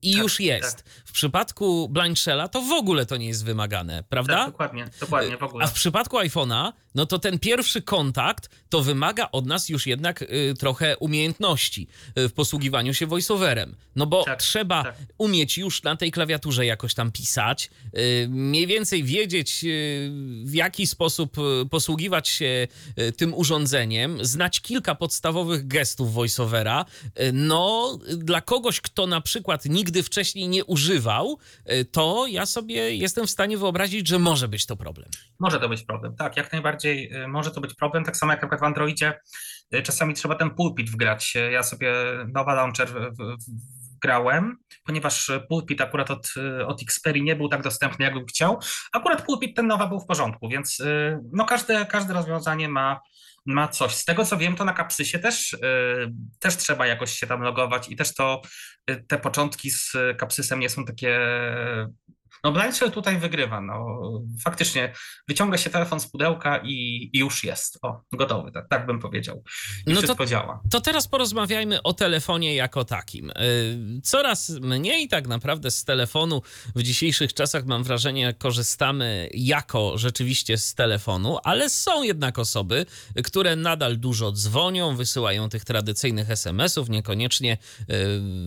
i 0.02 0.14
tak, 0.14 0.24
już 0.24 0.40
jest. 0.40 0.78
Tak. 0.78 0.86
W 1.06 1.12
przypadku 1.12 1.90
Blind 1.90 2.20
Shella 2.20 2.48
to 2.48 2.62
w 2.62 2.72
ogóle 2.72 3.06
to 3.06 3.18
nie 3.18 3.28
jest 3.28 3.46
wymagane, 3.46 4.04
prawda? 4.10 4.36
Tak, 4.36 4.52
dokładnie, 4.52 4.90
dokładnie, 5.00 5.38
w 5.38 5.44
ogóle. 5.44 5.66
A 5.66 5.68
w 5.68 5.74
przypadku 5.74 6.18
iPhone'a, 6.18 6.72
no 6.96 7.06
to 7.06 7.20
ten 7.20 7.40
pierwszy 7.40 7.82
kontakt 7.82 8.50
to 8.70 8.82
wymaga 8.82 9.30
od 9.32 9.46
nas 9.46 9.70
już 9.70 9.88
jednak 9.88 10.22
y, 10.22 10.54
trochę 10.60 10.98
umiejętności 10.98 11.88
y, 12.18 12.30
w 12.30 12.34
posługiwaniu 12.34 12.94
się 12.94 13.08
voiceoverem. 13.08 13.76
No 13.96 14.06
bo 14.06 14.24
tak, 14.24 14.40
trzeba 14.40 14.84
tak. 14.84 14.96
umieć 15.18 15.58
już 15.58 15.84
na 15.84 15.96
tej 15.96 16.12
klawiaturze 16.12 16.66
jakoś 16.66 16.94
tam 16.94 17.12
pisać, 17.12 17.70
y, 17.98 18.28
mniej 18.30 18.68
więcej 18.68 19.04
wiedzieć 19.04 19.64
y, 19.64 20.12
w 20.46 20.54
jaki 20.54 20.88
sposób 20.88 21.38
posługiwać 21.72 22.28
się 22.28 22.68
tym 23.18 23.34
urządzeniem, 23.34 24.26
znać 24.26 24.62
kilka 24.62 24.96
podstawowych 24.96 25.68
gestów 25.68 26.14
voiceovera. 26.14 26.86
No, 27.34 27.98
dla 28.18 28.42
kogoś, 28.42 28.82
kto 28.82 29.08
na 29.08 29.22
przykład 29.22 29.66
nigdy 29.66 30.04
wcześniej 30.04 30.48
nie 30.48 30.66
używał, 30.66 31.38
to 31.92 32.28
ja 32.28 32.46
sobie 32.46 32.96
jestem 32.96 33.28
w 33.28 33.32
stanie 33.32 33.58
wyobrazić, 33.58 34.08
że 34.08 34.20
może 34.20 34.48
być 34.48 34.66
to 34.66 34.76
problem. 34.76 35.10
Może 35.40 35.60
to 35.60 35.70
być 35.70 35.84
problem, 35.84 36.16
tak, 36.16 36.38
jak 36.38 36.52
najbardziej 36.52 36.85
y, 36.90 37.28
może 37.28 37.52
to 37.52 37.62
być 37.62 37.74
problem. 37.74 38.04
Tak 38.04 38.18
samo 38.18 38.32
jak 38.32 38.60
w 38.60 38.64
Androidzie 38.64 39.20
y, 39.76 39.82
czasami 39.82 40.14
trzeba 40.14 40.36
ten 40.36 40.50
pulpit 40.50 40.90
wgrać. 40.90 41.34
Ja 41.52 41.64
sobie 41.64 41.94
Nowa 42.34 42.54
Launcher 42.54 42.90
grałem, 44.02 44.58
ponieważ 44.86 45.32
pulpit 45.50 45.82
akurat 45.82 46.12
od, 46.12 46.28
od 46.68 46.82
Xperia 46.82 47.24
nie 47.24 47.36
był 47.36 47.50
tak 47.50 47.62
dostępny, 47.62 48.06
jakbym 48.06 48.26
chciał. 48.26 48.60
Akurat 48.94 49.26
pulpit 49.26 49.56
ten 49.56 49.68
nowy 49.68 49.88
był 49.88 50.00
w 50.00 50.06
porządku, 50.06 50.50
więc 50.50 50.82
no 51.32 51.46
każde, 51.46 51.86
każde 51.86 52.14
rozwiązanie 52.14 52.70
ma, 52.70 53.00
ma 53.46 53.68
coś. 53.68 53.96
Z 53.96 54.06
tego 54.06 54.26
co 54.26 54.38
wiem, 54.38 54.56
to 54.56 54.66
na 54.66 54.74
Kapsysie 54.74 55.20
też, 55.20 55.58
też 56.40 56.58
trzeba 56.58 56.88
jakoś 56.88 57.12
się 57.12 57.28
tam 57.28 57.42
logować 57.42 57.90
i 57.90 57.96
też 57.96 58.14
to 58.14 58.42
te 59.08 59.18
początki 59.18 59.72
z 59.72 59.94
Kapsysem 60.18 60.60
nie 60.60 60.70
są 60.70 60.86
takie 60.86 61.20
no 62.46 62.52
Blanchard 62.52 62.94
tutaj 62.94 63.18
wygrywa. 63.20 63.62
No, 63.62 63.86
faktycznie 64.44 64.94
wyciąga 65.28 65.58
się 65.58 65.70
telefon 65.70 66.00
z 66.00 66.08
pudełka 66.08 66.58
i, 66.64 67.10
i 67.14 67.20
już 67.20 67.44
jest. 67.44 67.80
O, 67.82 68.02
gotowy, 68.12 68.52
tak, 68.52 68.70
tak 68.70 68.86
bym 68.86 69.00
powiedział. 69.00 69.44
I 69.88 69.90
no 69.90 69.96
wszystko 69.96 70.24
to, 70.24 70.26
działa. 70.26 70.62
To 70.72 70.82
teraz 70.82 71.08
porozmawiajmy 71.08 71.82
o 71.84 71.94
telefonie 71.94 72.56
jako 72.56 72.86
takim. 72.86 73.30
Y, 73.30 74.02
coraz 74.04 74.50
mniej 74.50 75.08
tak 75.08 75.28
naprawdę 75.28 75.72
z 75.72 75.84
telefonu 75.84 76.42
w 76.76 76.84
dzisiejszych 76.84 77.34
czasach 77.34 77.66
mam 77.66 77.84
wrażenie 77.84 78.34
korzystamy 78.34 79.30
jako 79.34 79.98
rzeczywiście 79.98 80.58
z 80.58 80.76
telefonu, 80.76 81.38
ale 81.44 81.70
są 81.70 82.04
jednak 82.04 82.40
osoby, 82.40 82.86
które 83.24 83.56
nadal 83.56 83.98
dużo 83.98 84.32
dzwonią, 84.32 84.96
wysyłają 84.96 85.50
tych 85.50 85.66
tradycyjnych 85.66 86.32
SMS-ów, 86.32 86.90
niekoniecznie 86.90 87.58
y, 87.82 87.86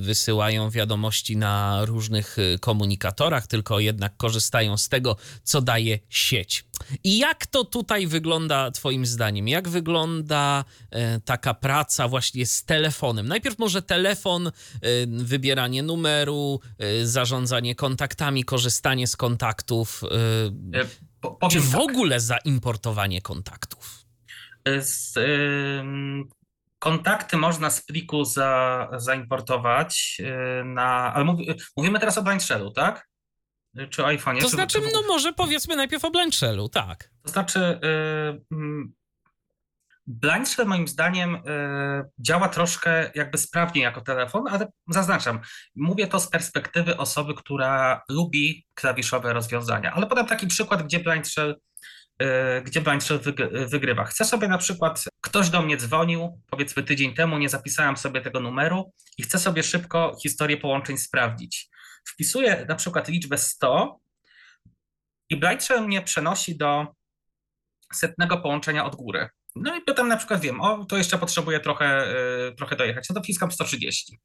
wysyłają 0.00 0.70
wiadomości 0.70 1.36
na 1.36 1.84
różnych 1.84 2.38
y, 2.38 2.58
komunikatorach, 2.60 3.46
tylko 3.46 3.80
jednak 3.88 4.16
korzystają 4.16 4.76
z 4.76 4.88
tego, 4.88 5.16
co 5.42 5.60
daje 5.60 5.98
sieć. 6.08 6.64
I 7.04 7.18
jak 7.18 7.46
to 7.46 7.64
tutaj 7.64 8.06
wygląda 8.06 8.70
Twoim 8.70 9.06
zdaniem? 9.06 9.48
Jak 9.48 9.68
wygląda 9.68 10.64
e, 10.90 11.20
taka 11.20 11.54
praca 11.54 12.08
właśnie 12.08 12.46
z 12.46 12.64
telefonem? 12.64 13.28
Najpierw 13.28 13.58
może 13.58 13.82
telefon, 13.82 14.46
e, 14.46 14.50
wybieranie 15.06 15.82
numeru, 15.82 16.60
e, 16.78 17.06
zarządzanie 17.06 17.74
kontaktami, 17.74 18.44
korzystanie 18.44 19.06
z 19.06 19.16
kontaktów, 19.16 20.02
po, 21.20 21.48
czy 21.50 21.60
w 21.60 21.72
tak. 21.72 21.80
ogóle 21.80 22.20
zaimportowanie 22.20 23.22
kontaktów? 23.22 24.04
Z, 24.80 25.14
kontakty 26.78 27.36
można 27.36 27.70
z 27.70 27.86
pliku 27.86 28.24
za, 28.24 28.88
zaimportować 28.96 30.22
na. 30.64 31.14
Ale 31.14 31.24
mówi, 31.24 31.54
mówimy 31.76 32.00
teraz 32.00 32.18
o 32.18 32.22
Blind 32.22 32.42
Shellu, 32.42 32.70
tak? 32.70 33.07
Czy 33.90 34.04
iPhone? 34.04 34.38
To 34.38 34.48
znaczy, 34.48 34.80
czy... 34.80 34.90
no 34.92 35.02
może 35.08 35.32
powiedzmy 35.32 35.76
najpierw 35.76 36.04
o 36.04 36.10
Blind 36.10 36.34
Shellu, 36.34 36.68
tak. 36.68 37.10
To 37.22 37.30
znaczy, 37.30 37.80
yy, 37.82 38.88
Blind 40.10 40.48
Shell 40.48 40.66
moim 40.66 40.88
zdaniem 40.88 41.32
yy, 41.32 41.42
działa 42.18 42.48
troszkę 42.48 43.10
jakby 43.14 43.38
sprawniej 43.38 43.82
jako 43.82 44.00
telefon, 44.00 44.44
ale 44.50 44.68
zaznaczam, 44.88 45.40
mówię 45.76 46.06
to 46.06 46.20
z 46.20 46.30
perspektywy 46.30 46.96
osoby, 46.96 47.34
która 47.34 48.02
lubi 48.08 48.66
klawiszowe 48.74 49.32
rozwiązania. 49.32 49.92
Ale 49.92 50.06
podam 50.06 50.26
taki 50.26 50.46
przykład, 50.46 50.82
gdzie 50.82 51.00
Blind 51.00 51.28
Shell 51.28 51.60
y, 52.22 52.26
gdzie 52.62 52.82
Shell 53.00 53.20
wygrywa. 53.66 54.04
Chcę 54.04 54.24
sobie 54.24 54.48
na 54.48 54.58
przykład, 54.58 55.04
ktoś 55.20 55.50
do 55.50 55.62
mnie 55.62 55.76
dzwonił, 55.76 56.40
powiedzmy 56.50 56.82
tydzień 56.82 57.14
temu, 57.14 57.38
nie 57.38 57.48
zapisałem 57.48 57.96
sobie 57.96 58.20
tego 58.20 58.40
numeru 58.40 58.92
i 59.18 59.22
chcę 59.22 59.38
sobie 59.38 59.62
szybko 59.62 60.16
historię 60.22 60.56
połączeń 60.56 60.98
sprawdzić 60.98 61.68
wpisuję 62.12 62.66
na 62.68 62.74
przykład 62.74 63.08
liczbę 63.08 63.38
100 63.38 64.00
i 65.30 65.36
Blindshell 65.36 65.86
mnie 65.86 66.02
przenosi 66.02 66.56
do 66.56 66.86
setnego 67.92 68.38
połączenia 68.38 68.84
od 68.84 68.96
góry. 68.96 69.28
No 69.56 69.76
i 69.76 69.80
pytam 69.80 70.08
na 70.08 70.16
przykład, 70.16 70.40
wiem, 70.40 70.60
o, 70.60 70.84
to 70.84 70.96
jeszcze 70.96 71.18
potrzebuję 71.18 71.60
trochę, 71.60 72.14
yy, 72.46 72.54
trochę 72.56 72.76
dojechać, 72.76 73.08
no 73.08 73.14
to 73.14 73.22
wciskam 73.22 73.52
130. 73.52 74.18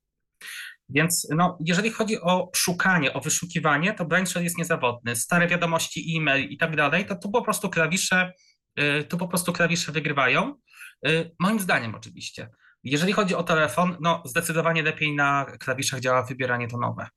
Więc 0.90 1.28
no, 1.36 1.58
jeżeli 1.60 1.92
chodzi 1.92 2.22
o 2.22 2.52
szukanie, 2.56 3.14
o 3.14 3.22
wyszukiwanie, 3.22 3.94
to 3.94 4.06
Blindshell 4.06 4.44
jest 4.44 4.58
niezawodny. 4.58 5.16
Stare 5.16 5.48
wiadomości, 5.48 6.18
e-mail 6.18 6.50
i 6.50 6.58
tak 6.58 6.76
dalej, 6.76 7.06
to 7.06 7.16
tu 7.16 7.32
po 7.32 7.42
prostu 7.42 7.70
klawisze, 7.70 8.34
yy, 8.78 9.04
tu 9.04 9.18
po 9.18 9.28
prostu 9.28 9.54
klawisze 9.54 9.92
wygrywają. 9.92 10.56
Yy, 11.04 11.32
moim 11.40 11.60
zdaniem 11.60 11.96
oczywiście. 11.96 12.50
Jeżeli 12.84 13.14
chodzi 13.14 13.36
o 13.36 13.44
telefon, 13.44 13.98
no 14.02 14.24
zdecydowanie 14.26 14.84
lepiej 14.84 15.16
na 15.16 15.46
klawiszach 15.60 16.00
działa 16.00 16.24
wybieranie 16.24 16.68
tonowe 16.68 17.08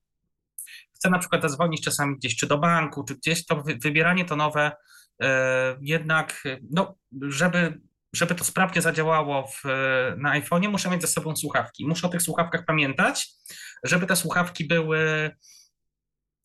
chcę 0.96 1.10
na 1.10 1.18
przykład 1.18 1.42
zadzwonić 1.42 1.84
czasami 1.84 2.16
gdzieś, 2.16 2.36
czy 2.36 2.46
do 2.46 2.58
banku, 2.58 3.04
czy 3.04 3.14
gdzieś, 3.14 3.46
to 3.46 3.62
wybieranie 3.62 4.24
to 4.24 4.36
nowe 4.36 4.72
e, 5.22 5.76
jednak, 5.80 6.44
no, 6.70 6.94
żeby, 7.22 7.80
żeby 8.12 8.34
to 8.34 8.44
sprawnie 8.44 8.82
zadziałało 8.82 9.48
w, 9.48 9.62
na 10.16 10.40
iPhone'ie, 10.40 10.68
muszę 10.68 10.90
mieć 10.90 11.02
ze 11.02 11.08
sobą 11.08 11.36
słuchawki. 11.36 11.86
Muszę 11.86 12.06
o 12.06 12.10
tych 12.10 12.22
słuchawkach 12.22 12.64
pamiętać, 12.64 13.28
żeby 13.84 14.06
te 14.06 14.16
słuchawki 14.16 14.64
były 14.64 15.30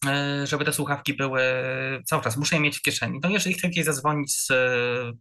e, 0.06 0.48
żeby 0.48 0.66
te 0.66 0.74
słuchawki 0.74 1.14
były 1.14 1.42
cały 2.06 2.24
czas, 2.24 2.38
muszę 2.38 2.56
je 2.56 2.62
mieć 2.62 2.78
w 2.78 2.82
kieszeni. 2.82 3.20
No 3.24 3.30
jeżeli 3.30 3.56
chcę 3.56 3.70
gdzieś 3.70 3.86
zadzwonić 3.86 4.36
z 4.36 4.48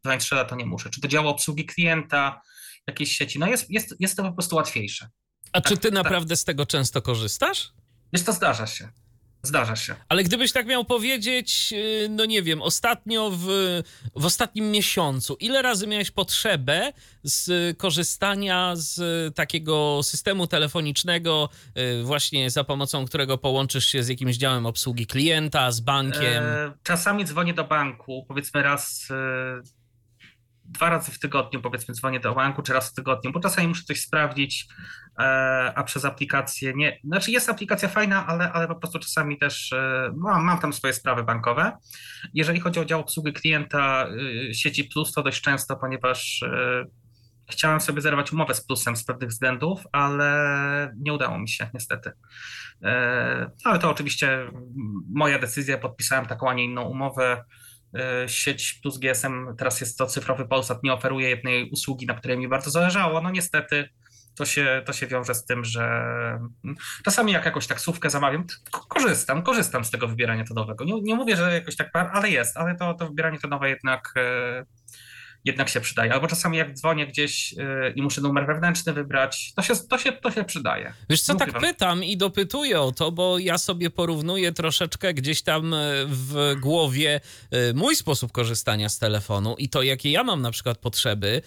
Blindshella, 0.05 0.45
to 0.45 0.57
nie 0.57 0.67
muszę. 0.67 0.91
Czy 0.91 1.01
to 1.01 1.09
działa 1.09 1.31
obsługi 1.31 1.67
klienta, 1.67 2.41
jakiejś 2.87 3.17
sieci, 3.17 3.39
no 3.39 3.47
jest, 3.47 3.71
jest, 3.71 3.95
jest 4.01 4.17
to 4.17 4.23
po 4.23 4.33
prostu 4.33 4.57
łatwiejsze. 4.57 5.09
A 5.53 5.61
tak, 5.61 5.69
czy 5.69 5.77
ty 5.79 5.89
tak. 5.89 5.93
naprawdę 5.93 6.37
z 6.37 6.45
tego 6.45 6.67
często 6.67 7.03
korzystasz? 7.03 7.73
Wiesz, 8.13 8.25
to 8.25 8.33
zdarza 8.33 8.67
się. 8.67 8.89
Zdarza 9.43 9.77
się. 9.77 9.95
Ale 10.09 10.25
gdybyś 10.25 10.53
tak 10.53 10.67
miał 10.67 10.85
powiedzieć, 10.85 11.73
y, 11.73 12.09
no 12.11 12.25
nie 12.25 12.43
wiem, 12.43 12.63
ostatnio 12.63 13.31
w, 13.31 13.47
w 14.17 14.25
ostatnim 14.25 14.71
miesiącu, 14.71 15.37
ile 15.41 15.63
razy 15.63 15.87
miałeś 15.87 16.11
potrzebę 16.11 16.93
z 17.23 17.79
korzystania 17.79 18.73
z 18.77 19.01
takiego 19.35 20.01
systemu 20.03 20.47
telefonicznego, 20.47 21.49
y, 22.01 22.03
właśnie 22.03 22.51
za 22.51 22.65
pomocą 22.65 23.07
którego 23.07 23.39
połączysz 23.39 23.87
się 23.87 24.03
z 24.03 24.09
jakimś 24.09 24.37
działem 24.37 24.67
obsługi 24.67 25.07
klienta, 25.07 25.71
z 25.71 25.81
bankiem? 25.81 26.45
E, 26.45 26.73
czasami 26.83 27.25
dzwonię 27.25 27.55
do 27.55 27.65
banku, 27.65 28.25
powiedzmy 28.29 28.63
raz. 28.63 29.09
E 30.71 30.73
dwa 30.73 30.91
razy 30.91 31.13
w 31.13 31.19
tygodniu, 31.19 31.61
powiedzmy, 31.61 31.95
dzwonię 31.95 32.21
do 32.21 32.35
banku, 32.35 32.63
czy 32.63 32.73
raz 32.73 32.91
w 32.91 32.95
tygodniu, 32.95 33.33
bo 33.33 33.41
czasami 33.41 33.69
muszę 33.69 33.85
coś 33.85 34.01
sprawdzić, 34.01 34.67
e, 35.19 35.23
a 35.75 35.85
przez 35.85 36.05
aplikację 36.05 36.73
nie. 36.77 36.99
Znaczy, 37.05 37.31
jest 37.31 37.49
aplikacja 37.49 37.89
fajna, 37.89 38.27
ale, 38.27 38.53
ale 38.53 38.69
po 38.69 38.75
prostu 38.75 38.99
czasami 38.99 39.39
też 39.39 39.73
e, 39.73 40.13
mam, 40.17 40.45
mam 40.45 40.59
tam 40.59 40.73
swoje 40.73 40.93
sprawy 40.93 41.23
bankowe. 41.23 41.73
Jeżeli 42.35 42.61
chodzi 42.61 42.81
o 42.81 42.85
dział 42.85 43.01
obsługi 43.01 43.33
klienta 43.33 44.07
e, 44.51 44.55
sieci 44.55 44.85
Plus, 44.85 45.13
to 45.13 45.23
dość 45.23 45.41
często, 45.41 45.77
ponieważ 45.77 46.45
chciałem 47.51 47.81
sobie 47.81 48.01
zerwać 48.01 48.33
umowę 48.33 48.55
z 48.55 48.67
Plusem 48.67 48.97
z 48.97 49.05
pewnych 49.05 49.31
względów, 49.31 49.83
ale 49.93 50.93
nie 50.97 51.13
udało 51.13 51.39
mi 51.39 51.49
się, 51.49 51.71
niestety. 51.75 52.13
Ale 53.65 53.79
to 53.79 53.91
oczywiście 53.91 54.51
moja 55.15 55.39
decyzja, 55.39 55.79
podpisałem 55.79 56.27
taką, 56.27 56.51
a 56.51 56.55
nie 56.55 56.65
inną 56.65 56.83
umowę 56.83 57.45
E, 57.45 57.45
sieć 58.27 58.79
plus 58.83 58.99
GSM, 58.99 59.57
teraz 59.59 59.81
jest 59.81 59.99
to 59.99 60.07
cyfrowy 60.07 60.49
Polsat, 60.49 60.83
nie 60.83 60.93
oferuje 60.93 61.29
jednej 61.29 61.71
usługi, 61.71 62.07
na 62.07 62.15
której 62.15 62.39
mi 62.39 62.49
bardzo 62.49 62.71
zależało. 62.71 63.21
No 63.21 63.31
niestety 63.31 63.89
to 64.35 64.47
się, 64.47 64.83
to 64.87 64.93
się 64.93 65.07
wiąże 65.07 65.35
z 65.35 65.45
tym, 65.45 65.65
że 65.65 66.03
czasami 67.05 67.33
jak 67.33 67.45
jakąś 67.45 67.67
taksówkę 67.67 68.11
zamawiam, 68.11 68.45
korzystam, 68.89 69.43
korzystam 69.43 69.85
z 69.85 69.91
tego 69.91 70.09
wybierania 70.09 70.45
tonowego. 70.45 70.85
Nie, 70.85 71.01
nie 71.03 71.15
mówię, 71.15 71.37
że 71.37 71.55
jakoś 71.55 71.77
tak, 71.77 71.91
ale 71.95 72.31
jest, 72.31 72.57
ale 72.57 72.77
to, 72.77 72.95
to 72.95 73.09
wybieranie 73.09 73.39
tonowe 73.39 73.69
jednak 73.69 74.15
e, 74.17 74.65
jednak 75.45 75.69
się 75.69 75.81
przydaje. 75.81 76.13
Albo 76.13 76.27
czasami 76.27 76.57
jak 76.57 76.75
dzwonię 76.75 77.07
gdzieś 77.07 77.53
yy, 77.53 77.93
i 77.97 78.03
muszę 78.03 78.21
numer 78.21 78.47
wewnętrzny 78.47 78.93
wybrać, 78.93 79.53
to 79.57 79.63
się, 79.63 79.77
to 79.77 79.99
się, 79.99 80.13
to 80.13 80.31
się 80.31 80.45
przydaje. 80.45 80.93
Wiesz 81.11 81.23
co, 81.23 81.35
tak 81.35 81.59
pytam 81.61 82.05
i 82.05 82.17
dopytuję 82.17 82.81
o 82.81 82.93
to, 82.93 83.13
bo 83.13 83.39
ja 83.39 83.59
sobie 83.59 83.91
porównuję 83.91 84.53
troszeczkę 84.53 85.15
gdzieś 85.15 85.43
tam 85.43 85.75
e, 85.75 85.79
w 86.07 86.55
głowie 86.61 87.21
yy, 87.51 87.75
mój 87.75 87.97
sposób 87.97 88.33
korzystania 88.33 88.89
z 88.89 88.99
telefonu 88.99 89.55
i 89.59 89.69
to, 89.69 89.83
jakie 89.83 90.11
ja 90.11 90.25
mam 90.25 90.43
na 90.43 90.51
przykład 90.51 90.79
potrzeby. 90.79 91.43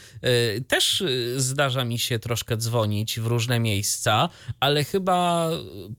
Też 0.68 1.04
zdarza 1.36 1.86
mi 1.86 2.00
się 2.00 2.20
troszkę 2.20 2.58
dzwonić 2.58 3.20
w 3.20 3.28
różne 3.28 3.60
miejsca, 3.60 4.30
ale 4.60 4.84
chyba 4.84 5.50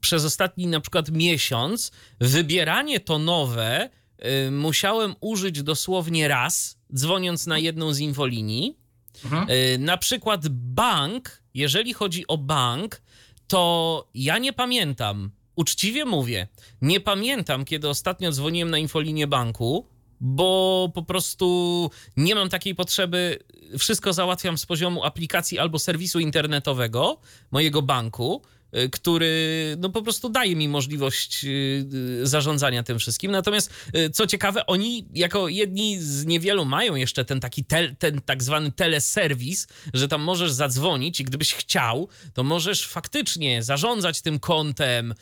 przez 0.01 0.25
ostatni 0.25 0.67
na 0.67 0.81
przykład 0.81 1.11
miesiąc 1.11 1.93
wybieranie 2.21 3.01
to 3.01 3.19
nowe 3.19 3.91
musiałem 4.51 5.15
użyć 5.21 5.63
dosłownie 5.63 6.29
raz, 6.29 6.79
dzwoniąc 6.97 7.47
na 7.47 7.59
jedną 7.59 7.93
z 7.93 7.99
infolinii. 7.99 8.77
Mhm. 9.25 9.51
Y, 9.51 9.79
na 9.79 9.97
przykład 9.97 10.49
bank, 10.49 11.43
jeżeli 11.55 11.95
chodzi 11.95 12.27
o 12.27 12.39
bank, 12.39 13.03
to 13.47 14.09
ja 14.15 14.39
nie 14.39 14.53
pamiętam, 14.53 15.31
uczciwie 15.57 16.05
mówię, 16.05 16.49
nie 16.83 17.01
pamiętam, 17.01 17.65
kiedy 17.65 17.89
ostatnio 17.89 18.33
dzwoniłem 18.33 18.71
na 18.71 18.79
infolinię 18.79 19.27
banku, 19.27 19.87
bo 20.21 20.91
po 20.95 21.03
prostu 21.03 21.91
nie 22.17 22.35
mam 22.35 22.49
takiej 22.49 22.75
potrzeby. 22.75 23.39
Wszystko 23.79 24.13
załatwiam 24.13 24.59
z 24.59 24.67
poziomu 24.67 25.05
aplikacji 25.05 25.59
albo 25.59 25.79
serwisu 25.79 26.21
internetowego 26.21 27.21
mojego 27.51 27.83
banku. 27.83 28.43
Y, 28.77 28.91
który 28.91 29.77
no 29.79 29.91
po 29.91 30.03
prostu 30.03 30.29
daje 30.29 30.57
mi 30.57 30.69
możliwość 30.69 31.47
zarządzania 32.23 32.83
tym 32.83 32.99
wszystkim. 32.99 33.33
Natomiast 33.33 33.71
co 34.13 34.27
ciekawe, 34.27 34.67
oni 34.67 35.09
jako 35.15 35.49
jedni 35.49 35.99
z 36.01 36.27
niewielu 36.27 36.65
mają 36.65 36.95
jeszcze 36.95 37.25
ten 37.25 37.41
taki 37.41 37.65
tel, 37.65 37.97
ten 37.97 38.21
tak 38.21 38.43
zwany 38.43 38.73
teleserwis, 38.73 39.69
że 39.95 40.09
tam 40.09 40.23
możesz 40.23 40.53
zadzwonić 40.53 41.21
i 41.21 41.25
gdybyś 41.25 41.55
chciał, 41.55 42.09
to 42.35 42.45
możesz 42.45 42.87
faktycznie 42.87 43.63
zarządzać 43.63 44.23
tym 44.23 44.39
kontem, 44.39 45.15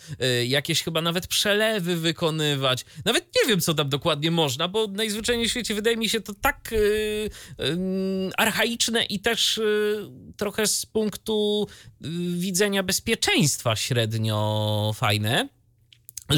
jakieś 0.47 0.83
chyba 0.83 1.03
nawet 1.03 1.27
przelewy 1.27 1.97
wykonywać. 1.97 2.85
Nawet 3.05 3.25
nie 3.37 3.49
wiem, 3.49 3.61
co 3.61 3.75
tam 3.75 3.89
dokładnie 3.89 4.31
można, 4.31 4.69
bo 4.69 4.87
najzwyczajniej 4.87 5.49
w 5.49 5.51
świecie 5.51 5.75
wydaje 5.75 5.97
mi 5.97 6.09
się 6.09 6.21
to 6.21 6.35
tak 6.35 6.75
archaiczne 8.37 9.05
i 9.05 9.21
też 9.21 9.61
trochę 10.37 10.67
z 10.67 10.87
punktu 10.87 11.67
y, 11.87 11.92
widzenia 12.37 12.83
bezpieczeństwa 12.83 13.77
średnio 13.77 14.93
fajne 14.95 15.49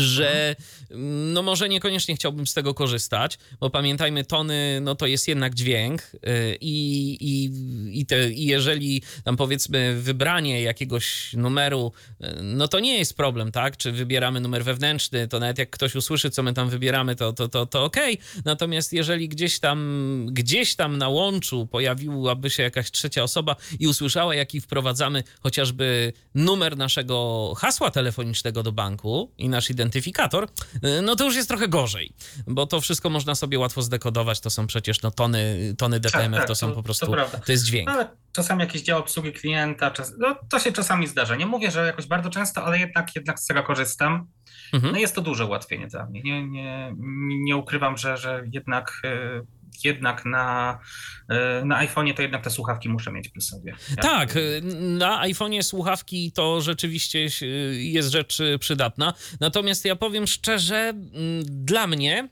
że 0.00 0.57
no 1.33 1.42
może 1.42 1.68
niekoniecznie 1.68 2.14
chciałbym 2.14 2.46
z 2.46 2.54
tego 2.54 2.74
korzystać, 2.74 3.38
bo 3.61 3.70
pamiętajmy, 3.70 4.24
tony, 4.24 4.78
no 4.83 4.94
to 4.94 5.07
jest 5.07 5.28
jednak 5.28 5.54
dźwięk 5.54 6.02
y, 6.02 6.18
i, 6.61 7.16
i, 7.20 7.50
i, 8.00 8.07
te, 8.07 8.30
i 8.30 8.46
jeżeli 8.46 9.02
tam 9.24 9.37
powiedzmy 9.37 9.94
wybranie 10.00 10.62
jakiegoś 10.62 11.33
numeru, 11.33 11.92
y, 12.11 12.26
no 12.42 12.68
to 12.68 12.80
nie 12.80 12.98
jest 12.98 13.16
problem, 13.16 13.52
tak? 13.52 13.76
Czy 13.76 13.92
wybieramy 13.92 14.40
numer 14.40 14.64
wewnętrzny, 14.64 15.28
to 15.28 15.40
nawet 15.40 15.59
jak 15.59 15.70
ktoś 15.70 15.94
usłyszy, 15.94 16.30
co 16.30 16.42
my 16.42 16.52
tam 16.52 16.70
wybieramy, 16.70 17.16
to, 17.16 17.33
to, 17.33 17.48
to, 17.48 17.66
to 17.66 17.85
okej. 17.85 18.14
Okay. 18.14 18.42
Natomiast 18.44 18.92
jeżeli 18.92 19.28
gdzieś 19.28 19.61
tam, 19.61 20.26
gdzieś 20.30 20.76
tam 20.76 20.98
na 20.98 21.09
łączu 21.09 21.66
pojawiłaby 21.66 22.50
się 22.50 22.62
jakaś 22.62 22.90
trzecia 22.90 23.22
osoba 23.22 23.57
i 23.80 23.87
usłyszała, 23.87 24.35
jaki 24.35 24.61
wprowadzamy 24.61 25.22
chociażby 25.42 26.12
numer 26.35 26.76
naszego 26.76 27.52
hasła 27.57 27.90
telefonicznego 27.90 28.62
do 28.62 28.72
banku 28.72 29.30
i 29.38 29.48
nasz 29.48 29.70
identyfikator, 29.70 29.84
y, 30.85 31.03
no 31.03 31.16
to 31.16 31.25
już 31.25 31.37
jest 31.37 31.49
trochę 31.49 31.68
gorzej, 31.68 32.12
bo 32.47 32.66
to 32.66 32.81
wszystko 32.81 33.11
można 33.11 33.35
sobie 33.35 33.59
łatwo 33.59 33.83
zdekodować, 33.83 34.40
to 34.40 34.51
są 34.51 34.66
przecież 34.66 35.03
no, 35.03 35.11
tony, 35.11 35.75
tony 35.79 36.01
tak, 36.01 36.12
tak, 36.12 36.47
to 36.47 36.55
są 36.55 36.68
to, 36.68 36.75
po 36.75 36.83
prostu, 36.83 37.07
to, 37.07 37.27
to, 37.47 37.53
jest 37.53 37.64
dźwięk. 37.64 37.90
Ale 37.90 38.09
czasami 38.33 38.61
jakiś 38.61 38.83
dział 38.83 39.01
obsługi 39.01 39.33
klienta, 39.33 39.90
czas, 39.90 40.12
no, 40.18 40.37
to 40.51 40.59
się 40.59 40.73
czasami 40.73 41.07
zdarza. 41.07 41.37
Nie 41.37 41.47
mówię, 41.47 41.70
że 41.70 41.87
jakoś 41.87 42.07
bardzo 42.07 42.31
często, 42.31 42.64
ale 42.64 42.79
jednak, 42.79 43.16
jednak 43.16 43.40
z 43.40 43.47
tego 43.47 43.62
korzystam. 43.62 44.27
Mhm. 44.73 44.92
No 44.92 44.99
jest 44.99 45.14
to 45.14 45.20
duże 45.20 45.47
ułatwienie 45.47 45.87
dla 45.87 46.07
mnie. 46.07 46.23
Nie, 46.23 46.49
nie, 46.49 46.94
nie 47.29 47.57
ukrywam, 47.57 47.97
że, 47.97 48.16
że 48.16 48.44
jednak 48.53 49.01
y, 49.05 49.47
jednak 49.85 50.25
na, 50.25 50.79
e, 51.29 51.65
na 51.65 51.87
iPhone'ie 51.87 52.15
to 52.15 52.23
jednak 52.23 52.45
te 52.45 52.51
słuchawki 52.51 52.89
muszę 52.89 53.13
mieć 53.13 53.29
przy 53.29 53.41
sobie. 53.41 53.77
Tak, 54.03 54.35
na 54.81 55.23
iPhone'ie 55.23 55.63
słuchawki 55.63 56.33
to 56.33 56.61
rzeczywiście 56.61 57.29
jest 57.73 58.11
rzecz 58.11 58.39
przydatna. 58.61 59.15
Natomiast 59.41 59.85
ja 59.85 59.97
powiem 59.97 60.27
szczerze, 60.27 60.95
dla 61.45 61.87
mnie 61.87 62.29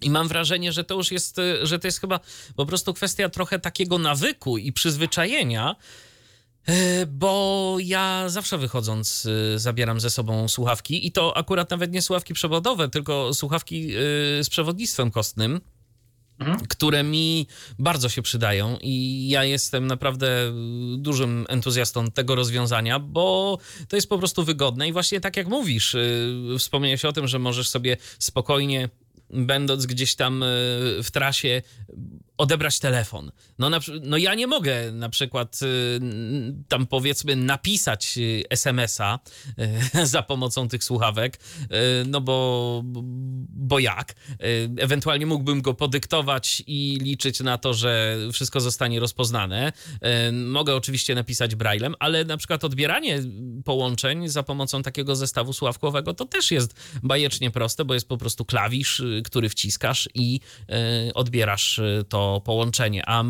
i 0.00 0.10
mam 0.10 0.28
wrażenie, 0.28 0.72
że 0.72 0.84
to 0.84 0.94
już 0.94 1.12
jest, 1.12 1.36
że 1.62 1.78
to 1.78 1.88
jest 1.88 2.00
chyba 2.00 2.20
po 2.56 2.66
prostu 2.66 2.94
kwestia 2.94 3.28
trochę 3.28 3.58
takiego 3.58 3.98
nawyku 3.98 4.58
i 4.58 4.72
przyzwyczajenia, 4.72 5.76
e, 6.66 7.06
bo 7.06 7.76
ja 7.80 8.28
zawsze 8.28 8.58
wychodząc 8.58 9.28
e, 9.54 9.58
zabieram 9.58 10.00
ze 10.00 10.10
sobą 10.10 10.48
słuchawki 10.48 11.06
i 11.06 11.12
to 11.12 11.36
akurat 11.36 11.70
nawet 11.70 11.92
nie 11.92 12.02
słuchawki 12.02 12.34
przewodowe, 12.34 12.88
tylko 12.88 13.34
słuchawki 13.34 13.90
z 14.40 14.48
przewodnictwem 14.48 15.10
kostnym 15.10 15.60
mhm. 16.40 16.60
które 16.68 17.02
mi 17.02 17.46
bardzo 17.78 18.08
się 18.08 18.22
przydają 18.22 18.78
i 18.80 19.28
ja 19.28 19.44
jestem 19.44 19.86
naprawdę 19.86 20.52
dużym 20.96 21.46
entuzjastą 21.48 22.10
tego 22.10 22.34
rozwiązania, 22.34 22.98
bo 22.98 23.58
to 23.88 23.96
jest 23.96 24.08
po 24.08 24.18
prostu 24.18 24.44
wygodne 24.44 24.88
i 24.88 24.92
właśnie 24.92 25.20
tak 25.20 25.36
jak 25.36 25.48
mówisz, 25.48 25.94
y, 25.94 26.56
wspomniałeś 26.58 27.04
o 27.04 27.12
tym, 27.12 27.28
że 27.28 27.38
możesz 27.38 27.68
sobie 27.68 27.96
spokojnie 28.18 28.88
będąc 29.30 29.86
gdzieś 29.86 30.14
tam 30.14 30.42
y, 30.42 30.46
w 31.02 31.10
trasie, 31.12 31.62
odebrać 32.38 32.78
telefon. 32.78 33.32
No, 33.58 33.70
na, 33.70 33.80
no 34.02 34.16
ja 34.16 34.34
nie 34.34 34.46
mogę 34.46 34.92
na 34.92 35.08
przykład 35.08 35.60
y, 35.62 36.00
tam 36.68 36.86
powiedzmy 36.86 37.36
napisać 37.36 38.18
y, 38.18 38.42
SMS-a 38.50 39.18
y, 39.94 40.06
za 40.14 40.22
pomocą 40.22 40.68
tych 40.68 40.84
słuchawek, 40.84 41.38
no 42.06 42.20
bo, 42.20 42.80
bo 42.84 43.78
jak? 43.78 44.14
Ewentualnie 44.78 45.26
mógłbym 45.26 45.62
go 45.62 45.74
podyktować 45.74 46.62
i 46.66 46.98
liczyć 47.02 47.40
na 47.40 47.58
to, 47.58 47.74
że 47.74 48.18
wszystko 48.32 48.60
zostanie 48.60 49.00
rozpoznane. 49.00 49.72
Mogę 50.32 50.76
oczywiście 50.76 51.14
napisać 51.14 51.54
braillem, 51.54 51.94
ale 51.98 52.24
na 52.24 52.36
przykład 52.36 52.64
odbieranie 52.64 53.22
połączeń 53.64 54.28
za 54.28 54.42
pomocą 54.42 54.82
takiego 54.82 55.16
zestawu 55.16 55.52
słuchawkowego 55.52 56.14
to 56.14 56.24
też 56.24 56.50
jest 56.50 56.74
bajecznie 57.02 57.50
proste, 57.50 57.84
bo 57.84 57.94
jest 57.94 58.08
po 58.08 58.16
prostu 58.16 58.44
klawisz, 58.44 59.02
który 59.24 59.48
wciskasz 59.48 60.08
i 60.14 60.40
odbierasz 61.14 61.80
to 62.08 62.27
połączenie. 62.44 63.02
A 63.06 63.22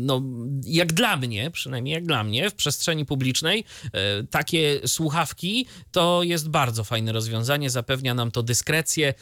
no, 0.00 0.22
jak 0.64 0.92
dla 0.92 1.16
mnie, 1.16 1.50
przynajmniej 1.50 1.94
jak 1.94 2.06
dla 2.06 2.24
mnie, 2.24 2.50
w 2.50 2.54
przestrzeni 2.54 3.04
publicznej 3.04 3.64
e, 3.92 4.24
takie 4.24 4.80
słuchawki 4.86 5.66
to 5.92 6.22
jest 6.22 6.48
bardzo 6.48 6.84
fajne 6.84 7.12
rozwiązanie. 7.12 7.70
Zapewnia 7.70 8.14
nam 8.14 8.30
to 8.30 8.42
dyskrecję 8.42 9.08
e, 9.08 9.14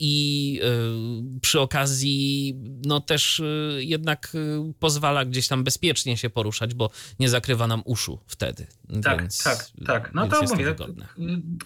i 0.00 0.60
e, 0.62 1.40
przy 1.40 1.60
okazji 1.60 2.54
no 2.84 3.00
też 3.00 3.42
jednak 3.76 4.32
pozwala 4.78 5.24
gdzieś 5.24 5.48
tam 5.48 5.64
bezpiecznie 5.64 6.16
się 6.16 6.30
poruszać, 6.30 6.74
bo 6.74 6.90
nie 7.18 7.28
zakrywa 7.28 7.66
nam 7.66 7.82
uszu 7.84 8.18
wtedy. 8.26 8.66
Tak, 9.02 9.20
więc, 9.20 9.42
tak, 9.42 9.66
tak. 9.86 10.14
No 10.14 10.28
to 10.28 10.42
mówię, 10.42 10.74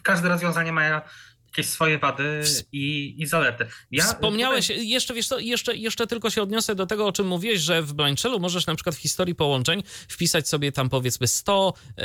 każde 0.03 0.29
rozwiązanie 0.29 0.73
ma 0.73 1.03
jakieś 1.51 1.67
swoje 1.67 1.99
wady 1.99 2.43
i, 2.73 3.15
i 3.19 3.27
zalety. 3.27 3.67
Ja 3.91 4.05
Wspomniałeś, 4.05 4.67
tutaj... 4.67 4.89
jeszcze, 4.89 5.15
wiesz 5.15 5.29
co, 5.29 5.39
jeszcze, 5.39 5.77
jeszcze 5.77 6.07
tylko 6.07 6.31
się 6.31 6.43
odniosę 6.43 6.75
do 6.75 6.87
tego, 6.87 7.07
o 7.07 7.13
czym 7.13 7.27
mówiłeś, 7.27 7.61
że 7.61 7.83
w 7.83 7.93
Blanchelu 7.93 8.41
możesz 8.41 8.67
na 8.67 8.75
przykład 8.75 8.97
w 8.97 8.99
historii 8.99 9.35
połączeń 9.35 9.83
wpisać 10.09 10.49
sobie 10.49 10.73
tam 10.73 10.89
powiedzmy 10.89 11.27
100 11.27 11.75
yy, 11.97 12.05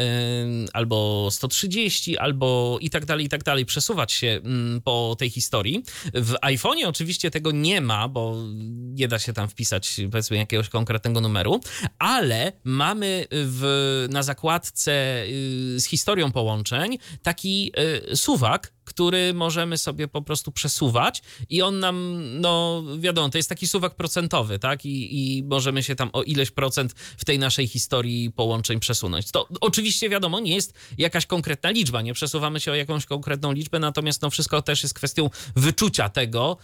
albo 0.73 1.27
130 1.31 2.17
albo 2.17 2.77
i 2.81 2.89
tak 2.89 3.05
dalej, 3.05 3.25
i 3.25 3.29
tak 3.29 3.43
dalej, 3.43 3.65
przesuwać 3.65 4.11
się 4.11 4.27
yy, 4.27 4.81
po 4.83 5.15
tej 5.19 5.29
historii. 5.29 5.83
W 6.13 6.33
iPhone'ie 6.33 6.87
oczywiście 6.87 7.31
tego 7.31 7.51
nie 7.51 7.81
ma, 7.81 8.07
bo 8.07 8.35
nie 8.73 9.07
da 9.07 9.19
się 9.19 9.33
tam 9.33 9.49
wpisać 9.49 10.01
powiedzmy 10.11 10.37
jakiegoś 10.37 10.69
konkretnego 10.69 11.21
numeru, 11.21 11.59
ale 11.99 12.51
mamy 12.63 13.27
w, 13.31 14.05
na 14.09 14.23
zakładce 14.23 14.91
yy, 15.27 15.79
z 15.79 15.85
historią 15.85 16.31
połączeń 16.31 16.97
taki 17.23 17.71
y, 18.11 18.15
suwak, 18.15 18.74
który 18.85 19.33
możemy 19.33 19.77
sobie 19.77 20.07
po 20.07 20.21
prostu 20.21 20.51
przesuwać 20.51 21.21
i 21.49 21.61
on 21.61 21.79
nam, 21.79 22.23
no 22.41 22.83
wiadomo, 22.99 23.29
to 23.29 23.37
jest 23.37 23.49
taki 23.49 23.67
suwak 23.67 23.95
procentowy, 23.95 24.59
tak? 24.59 24.85
I, 24.85 25.37
I 25.37 25.43
możemy 25.43 25.83
się 25.83 25.95
tam 25.95 26.09
o 26.13 26.23
ileś 26.23 26.51
procent 26.51 26.93
w 26.93 27.25
tej 27.25 27.39
naszej 27.39 27.67
historii 27.67 28.31
połączeń 28.31 28.79
przesunąć. 28.79 29.31
To 29.31 29.47
oczywiście 29.61 30.09
wiadomo, 30.09 30.39
nie 30.39 30.55
jest 30.55 30.73
jakaś 30.97 31.25
konkretna 31.25 31.69
liczba, 31.69 32.01
nie 32.01 32.13
przesuwamy 32.13 32.59
się 32.59 32.71
o 32.71 32.75
jakąś 32.75 33.05
konkretną 33.05 33.51
liczbę, 33.51 33.79
natomiast 33.79 34.21
no 34.21 34.29
wszystko 34.29 34.61
też 34.61 34.83
jest 34.83 34.95
kwestią 34.95 35.29
wyczucia 35.55 36.09
tego, 36.09 36.57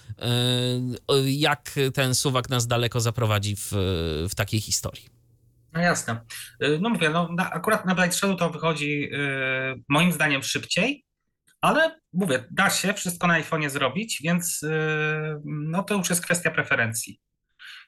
yy, 1.09 1.31
jak 1.31 1.75
ten 1.93 2.15
suwak 2.15 2.49
nas 2.49 2.67
daleko 2.67 3.01
zaprowadzi 3.01 3.55
w, 3.55 3.71
w 4.29 4.35
takiej 4.35 4.61
historii. 4.61 5.05
No 5.73 5.81
jasne. 5.81 6.21
Yy, 6.59 6.79
no 6.81 6.89
mówię, 6.89 7.09
no, 7.09 7.29
na, 7.31 7.51
akurat 7.51 7.85
na 7.85 7.95
Blight 7.95 8.15
Shadow 8.15 8.39
to 8.39 8.49
wychodzi 8.49 8.99
yy, 9.01 9.83
moim 9.89 10.11
zdaniem 10.11 10.43
szybciej, 10.43 11.03
ale 11.61 11.99
mówię, 12.13 12.43
da 12.51 12.69
się 12.69 12.93
wszystko 12.93 13.27
na 13.27 13.41
iPhone'ie 13.41 13.69
zrobić, 13.69 14.21
więc 14.23 14.61
yy, 14.61 15.41
no 15.45 15.83
to 15.83 15.95
już 15.95 16.09
jest 16.09 16.25
kwestia 16.25 16.51
preferencji. 16.51 17.21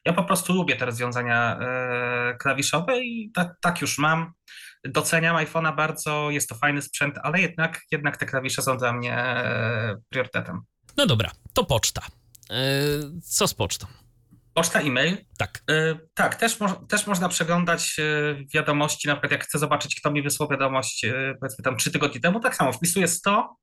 Ja 0.05 0.13
po 0.13 0.23
prostu 0.23 0.53
lubię 0.53 0.75
te 0.75 0.85
rozwiązania 0.85 1.59
yy, 2.27 2.37
klawiszowe 2.37 2.99
i 2.99 3.31
tak, 3.33 3.53
tak 3.61 3.81
już 3.81 3.97
mam. 3.97 4.33
Doceniam 4.85 5.35
iPhone'a 5.35 5.75
bardzo, 5.75 6.29
jest 6.29 6.49
to 6.49 6.55
fajny 6.55 6.81
sprzęt, 6.81 7.15
ale 7.23 7.41
jednak, 7.41 7.81
jednak 7.91 8.17
te 8.17 8.25
klawisze 8.25 8.61
są 8.61 8.77
dla 8.77 8.93
mnie 8.93 9.35
yy, 9.87 10.01
priorytetem. 10.09 10.61
No 10.97 11.05
dobra, 11.05 11.31
to 11.53 11.63
poczta. 11.63 12.01
Co 13.23 13.47
z 13.47 13.53
pocztą? 13.53 13.87
Poczta, 14.53 14.79
e-mail? 14.79 15.17
Tak. 15.37 15.63
Yy, 15.69 15.99
tak, 16.13 16.35
też, 16.35 16.59
mo 16.59 16.69
też 16.69 17.07
można 17.07 17.29
przeglądać 17.29 17.97
yy, 17.97 18.45
wiadomości, 18.53 19.07
na 19.07 19.13
przykład 19.13 19.31
jak 19.31 19.43
chcę 19.43 19.59
zobaczyć, 19.59 19.95
kto 19.95 20.11
mi 20.11 20.21
wysłał 20.21 20.49
wiadomość, 20.49 21.03
yy, 21.03 21.35
powiedzmy 21.39 21.63
tam 21.63 21.77
trzy 21.77 21.91
tygodnie 21.91 22.21
temu, 22.21 22.39
tak 22.39 22.55
samo 22.55 22.73
wpisuję 22.73 23.07
100 23.07 23.55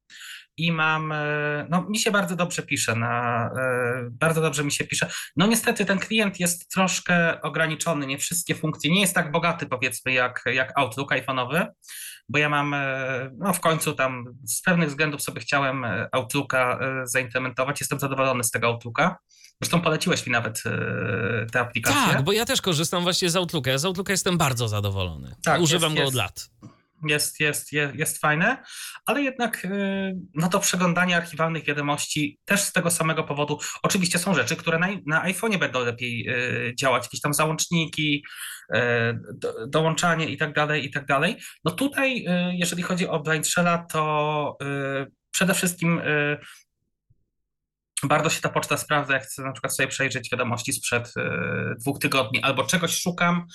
i 0.57 0.73
mam, 0.73 1.15
no 1.71 1.87
mi 1.89 1.99
się 1.99 2.11
bardzo 2.11 2.37
dobrze 2.37 2.63
pisze, 2.63 2.97
na, 2.97 3.51
bardzo 4.11 4.41
dobrze 4.41 4.65
mi 4.65 4.73
się 4.73 4.85
pisze. 4.85 5.11
No 5.37 5.47
niestety 5.47 5.85
ten 5.85 5.99
klient 5.99 6.41
jest 6.41 6.71
troszkę 6.71 7.41
ograniczony, 7.43 8.07
nie 8.07 8.19
wszystkie 8.19 8.55
funkcje, 8.55 8.91
nie 8.91 9.01
jest 9.01 9.15
tak 9.15 9.33
bogaty 9.33 9.67
powiedzmy 9.67 10.13
jak, 10.13 10.43
jak 10.47 10.79
Outlook 10.79 11.13
iPhone'owy, 11.13 11.67
bo 12.31 12.39
ja 12.39 12.49
mam, 12.49 12.75
no 13.39 13.53
w 13.53 13.61
końcu 13.61 13.95
tam 13.95 14.25
z 14.47 14.63
pewnych 14.63 14.89
względów 14.89 15.23
sobie 15.23 15.41
chciałem 15.41 15.87
Outlooka 16.13 16.79
zaimplementować, 17.05 17.81
jestem 17.81 18.01
zadowolony 18.01 18.45
z 18.45 18.51
tego 18.51 18.67
Outlooka, 18.67 19.19
Zresztą 19.63 19.81
poleciłeś 19.81 20.27
mi 20.27 20.33
nawet 20.33 20.63
e, 20.67 21.47
tę 21.53 21.61
aplikację. 21.61 22.15
Tak, 22.15 22.23
bo 22.23 22.33
ja 22.33 22.45
też 22.45 22.63
korzystam 22.63 23.03
właśnie 23.03 23.31
z 23.31 23.37
Outlooka. 23.37 23.79
Z 23.79 23.85
Outlooka 23.85 24.13
jestem 24.13 24.39
bardzo 24.39 24.69
zadowolony. 24.69 25.35
Tak, 25.45 25.61
Używam 25.61 25.93
jest, 25.93 26.03
go 26.03 26.09
od 26.09 26.15
lat. 26.15 26.51
Jest, 27.09 27.41
jest, 27.41 27.73
jest, 27.73 27.95
jest 27.95 28.19
fajne, 28.19 28.63
ale 29.07 29.23
jednak 29.23 29.65
y, 29.65 29.69
no 30.35 30.49
to 30.49 30.61
przeglądanie 30.61 31.17
archiwalnych 31.17 31.65
wiadomości 31.65 32.39
też 32.45 32.61
z 32.61 32.73
tego 32.73 32.91
samego 32.91 33.25
powodu. 33.25 33.59
Oczywiście 33.83 34.19
są 34.19 34.35
rzeczy, 34.35 34.57
które 34.57 34.79
na, 34.79 34.89
na 35.07 35.25
iPhone'ie 35.25 35.59
będą 35.59 35.85
lepiej 35.85 36.29
y, 36.29 36.75
działać, 36.75 37.05
jakieś 37.05 37.21
tam 37.21 37.35
załączniki, 37.35 38.25
y, 38.75 38.79
do, 39.35 39.67
dołączanie 39.67 40.29
i 40.29 40.37
tak 40.37 40.53
dalej, 40.53 40.85
i 40.85 40.91
tak 40.91 41.07
dalej. 41.07 41.37
No 41.65 41.71
tutaj, 41.71 42.25
jeżeli 42.53 42.83
chodzi 42.83 43.09
o 43.09 43.21
Blind 43.21 43.47
Shella, 43.47 43.79
to 43.79 44.59
przede 45.31 45.55
wszystkim 45.55 46.01
bardzo 48.09 48.31
się 48.31 48.41
ta 48.41 48.49
poczta 48.49 48.77
sprawdza, 48.77 49.15
jak 49.15 49.23
chcę 49.23 49.43
na 49.43 49.53
przykład 49.53 49.77
sobie 49.77 49.89
przejrzeć 49.89 50.31
wiadomości 50.33 50.73
sprzed 50.73 51.13
y, 51.17 51.23
dwóch 51.81 51.99
tygodni, 51.99 52.43
albo 52.43 52.65
czegoś 52.65 53.01
szukam, 53.01 53.47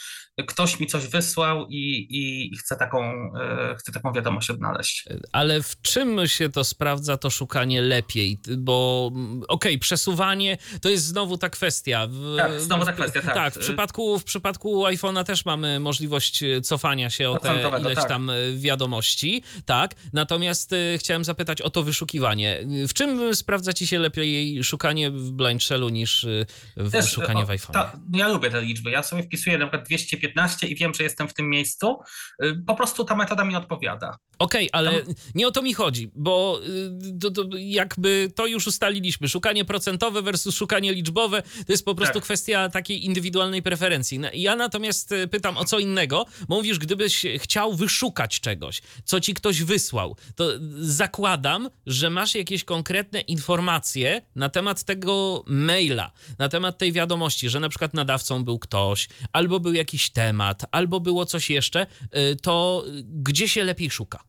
ktoś 0.47 0.79
mi 0.79 0.87
coś 0.87 1.07
wysłał 1.07 1.67
i, 1.69 2.07
i 2.09 2.51
chcę, 2.57 2.75
taką, 2.75 3.31
y, 3.71 3.75
chcę 3.75 3.91
taką 3.91 4.13
wiadomość 4.13 4.49
odnaleźć. 4.49 5.05
Ale 5.31 5.63
w 5.63 5.81
czym 5.81 6.27
się 6.27 6.49
to 6.49 6.63
sprawdza, 6.63 7.17
to 7.17 7.29
szukanie 7.29 7.81
lepiej? 7.81 8.39
Bo 8.57 9.11
mm, 9.15 9.37
okej, 9.37 9.47
okay, 9.47 9.79
przesuwanie 9.79 10.57
to 10.81 10.89
jest 10.89 11.05
znowu 11.05 11.37
ta 11.37 11.49
kwestia. 11.49 12.07
W, 12.07 12.35
tak, 12.37 12.61
znowu 12.61 12.85
ta 12.85 12.93
kwestia, 12.93 13.21
tak. 13.21 13.33
Tak, 13.33 13.53
w 13.53 13.59
przypadku, 13.59 14.19
w 14.19 14.23
przypadku 14.23 14.85
iPhone'a 14.85 15.23
też 15.23 15.45
mamy 15.45 15.79
możliwość 15.79 16.43
cofania 16.63 17.09
się 17.09 17.29
o 17.29 17.39
te 17.39 17.69
ileś 17.79 17.95
tak. 17.95 18.09
tam 18.09 18.31
wiadomości, 18.57 19.43
tak. 19.65 19.95
Natomiast 20.13 20.75
chciałem 20.97 21.23
zapytać 21.23 21.61
o 21.61 21.69
to 21.69 21.83
wyszukiwanie. 21.83 22.59
W 22.87 22.93
czym 22.93 23.35
sprawdza 23.35 23.73
ci 23.73 23.87
się 23.87 23.99
lepiej 23.99 24.34
szukanie 24.63 25.11
w 25.11 25.31
Blind 25.31 25.63
Shellu 25.63 25.89
niż 25.89 26.23
y, 26.23 26.45
w 26.77 26.91
Też, 26.91 27.11
szukanie 27.11 27.43
o, 27.43 27.45
w 27.45 27.49
iPhone. 27.49 27.75
No 28.09 28.17
ja 28.17 28.27
lubię 28.27 28.49
te 28.49 28.61
liczby. 28.61 28.91
Ja 28.91 29.03
sobie 29.03 29.23
wpisuję 29.23 29.57
na 29.57 29.65
przykład 29.65 29.87
215 29.87 30.67
i 30.67 30.75
wiem, 30.75 30.93
że 30.93 31.03
jestem 31.03 31.27
w 31.27 31.33
tym 31.33 31.49
miejscu. 31.49 31.99
Y, 32.43 32.63
po 32.67 32.75
prostu 32.75 33.05
ta 33.05 33.15
metoda 33.15 33.45
mi 33.45 33.55
odpowiada. 33.55 34.17
Okej, 34.39 34.71
okay, 34.71 34.79
ale 34.79 35.01
nie 35.35 35.47
o 35.47 35.51
to 35.51 35.61
mi 35.61 35.73
chodzi, 35.73 36.11
bo 36.15 36.59
y, 36.67 37.19
to, 37.19 37.31
to 37.31 37.43
jakby 37.57 38.31
to 38.35 38.47
już 38.47 38.67
ustaliliśmy. 38.67 39.29
Szukanie 39.29 39.65
procentowe 39.65 40.21
versus 40.21 40.55
szukanie 40.55 40.93
liczbowe 40.93 41.41
to 41.41 41.73
jest 41.73 41.85
po 41.85 41.95
prostu 41.95 42.13
tak. 42.13 42.23
kwestia 42.23 42.69
takiej 42.69 43.05
indywidualnej 43.05 43.61
preferencji. 43.61 44.19
Ja 44.33 44.55
natomiast 44.55 45.13
pytam 45.31 45.57
o 45.57 45.65
co 45.65 45.79
innego, 45.79 46.25
bo 46.47 46.55
mówisz, 46.55 46.79
gdybyś 46.79 47.25
chciał 47.37 47.73
wyszukać 47.73 48.39
czegoś, 48.39 48.81
co 49.03 49.19
ci 49.19 49.33
ktoś 49.33 49.63
wysłał, 49.63 50.15
to 50.35 50.49
zakładam, 50.77 51.69
że 51.85 52.09
masz 52.09 52.35
jakieś 52.35 52.63
konkretne 52.63 53.19
informacje 53.21 54.21
na 54.35 54.49
temat 54.49 54.83
tego 54.83 55.43
maila, 55.47 56.11
na 56.39 56.49
temat 56.49 56.77
tej 56.77 56.91
wiadomości, 56.91 57.49
że 57.49 57.59
na 57.59 57.69
przykład 57.69 57.93
nadawcą 57.93 58.43
był 58.43 58.59
ktoś, 58.59 59.07
albo 59.33 59.59
był 59.59 59.73
jakiś 59.73 60.09
temat, 60.09 60.65
albo 60.71 60.99
było 60.99 61.25
coś 61.25 61.49
jeszcze, 61.49 61.87
y, 62.03 62.35
to 62.35 62.85
gdzie 63.05 63.49
się 63.49 63.63
lepiej 63.63 63.91
szuka? 63.91 64.23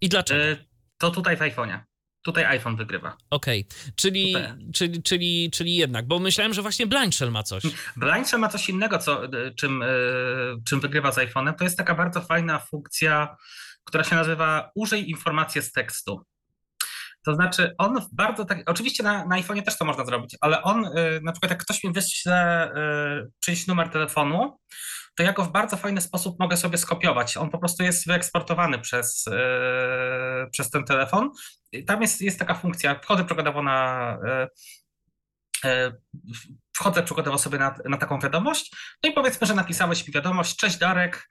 I 0.00 0.08
dlaczego? 0.08 0.44
Y, 0.44 0.64
to 0.98 1.10
tutaj 1.10 1.36
w 1.36 1.40
iPhone'ie. 1.40 1.78
Tutaj 2.22 2.44
iPhone 2.44 2.76
wygrywa. 2.76 3.16
Okej, 3.30 3.66
okay. 3.70 3.92
czyli, 3.96 4.34
czyli, 4.74 5.02
czyli, 5.02 5.50
czyli 5.50 5.76
jednak, 5.76 6.06
bo 6.06 6.18
myślałem, 6.18 6.54
że 6.54 6.62
właśnie 6.62 6.86
Blind 6.86 7.14
Shell 7.14 7.30
ma 7.30 7.42
coś. 7.42 7.62
Blind 7.96 8.28
Shell 8.28 8.40
ma 8.40 8.48
coś 8.48 8.68
innego, 8.68 8.98
co, 8.98 9.24
y, 9.24 9.54
czym, 9.54 9.84
czym 10.64 10.80
wygrywa 10.80 11.12
z 11.12 11.16
iPhone'em. 11.16 11.54
To 11.54 11.64
jest 11.64 11.76
taka 11.76 11.94
bardzo 11.94 12.20
fajna 12.20 12.58
funkcja, 12.58 13.36
która 13.84 14.04
się 14.04 14.14
nazywa 14.16 14.70
użyj 14.74 15.10
informacje 15.10 15.62
z 15.62 15.72
tekstu. 15.72 16.24
To 17.24 17.34
znaczy, 17.34 17.74
on 17.78 18.06
bardzo 18.12 18.44
tak. 18.44 18.58
Oczywiście 18.66 19.02
na, 19.02 19.26
na 19.26 19.36
iPhone'ie 19.36 19.62
też 19.62 19.78
to 19.78 19.84
można 19.84 20.04
zrobić, 20.04 20.36
ale 20.40 20.62
on, 20.62 20.84
y, 20.84 21.20
na 21.22 21.32
przykład, 21.32 21.50
jak 21.50 21.62
ktoś 21.62 21.84
mi 21.84 21.92
wyśle 21.92 22.70
y, 22.70 23.30
czyjś 23.40 23.66
numer 23.66 23.88
telefonu, 23.88 24.58
to 25.16 25.22
ja 25.22 25.32
go 25.32 25.44
w 25.44 25.52
bardzo 25.52 25.76
fajny 25.76 26.00
sposób 26.00 26.40
mogę 26.40 26.56
sobie 26.56 26.78
skopiować. 26.78 27.36
On 27.36 27.50
po 27.50 27.58
prostu 27.58 27.82
jest 27.82 28.06
wyeksportowany 28.06 28.78
przez, 28.78 29.26
y, 29.26 30.50
przez 30.50 30.70
ten 30.70 30.84
telefon. 30.84 31.30
Tam 31.86 32.02
jest, 32.02 32.20
jest 32.20 32.38
taka 32.38 32.54
funkcja, 32.54 33.00
wchodzę 33.02 33.24
przykładowo 33.24 33.62
na. 33.62 34.18
Wchodzę 36.76 37.02
przykładowo 37.02 37.38
sobie 37.38 37.58
na, 37.58 37.74
na 37.84 37.96
taką 37.96 38.20
wiadomość, 38.20 38.76
no 39.02 39.10
i 39.10 39.12
powiedzmy, 39.12 39.46
że 39.46 39.54
napisałeś 39.54 40.06
mi 40.06 40.14
wiadomość, 40.14 40.56
cześć 40.56 40.76
Darek, 40.76 41.30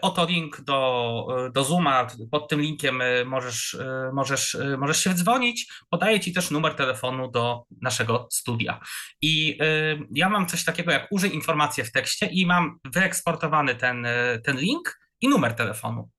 oto 0.00 0.24
link 0.24 0.60
do, 0.60 1.26
e, 1.46 1.50
do 1.50 1.64
Zooma, 1.64 2.06
pod 2.30 2.48
tym 2.48 2.60
linkiem 2.60 3.00
e, 3.00 3.24
możesz, 3.24 3.76
możesz, 4.12 4.56
możesz 4.78 5.04
się 5.04 5.14
dzwonić. 5.14 5.72
Podaję 5.90 6.20
Ci 6.20 6.32
też 6.32 6.50
numer 6.50 6.74
telefonu 6.74 7.30
do 7.30 7.62
naszego 7.82 8.28
studia. 8.30 8.80
I 9.22 9.58
ja 10.14 10.28
mam 10.28 10.46
coś 10.46 10.64
takiego 10.64 10.92
jak 10.92 11.06
użyj 11.10 11.34
informację 11.34 11.84
w 11.84 11.92
tekście 11.92 12.26
i 12.26 12.46
mam 12.46 12.78
wyeksportowany 12.84 13.74
ten, 13.74 14.06
ten 14.44 14.56
link 14.56 14.98
i 15.20 15.28
numer 15.28 15.54
telefonu. 15.54 16.10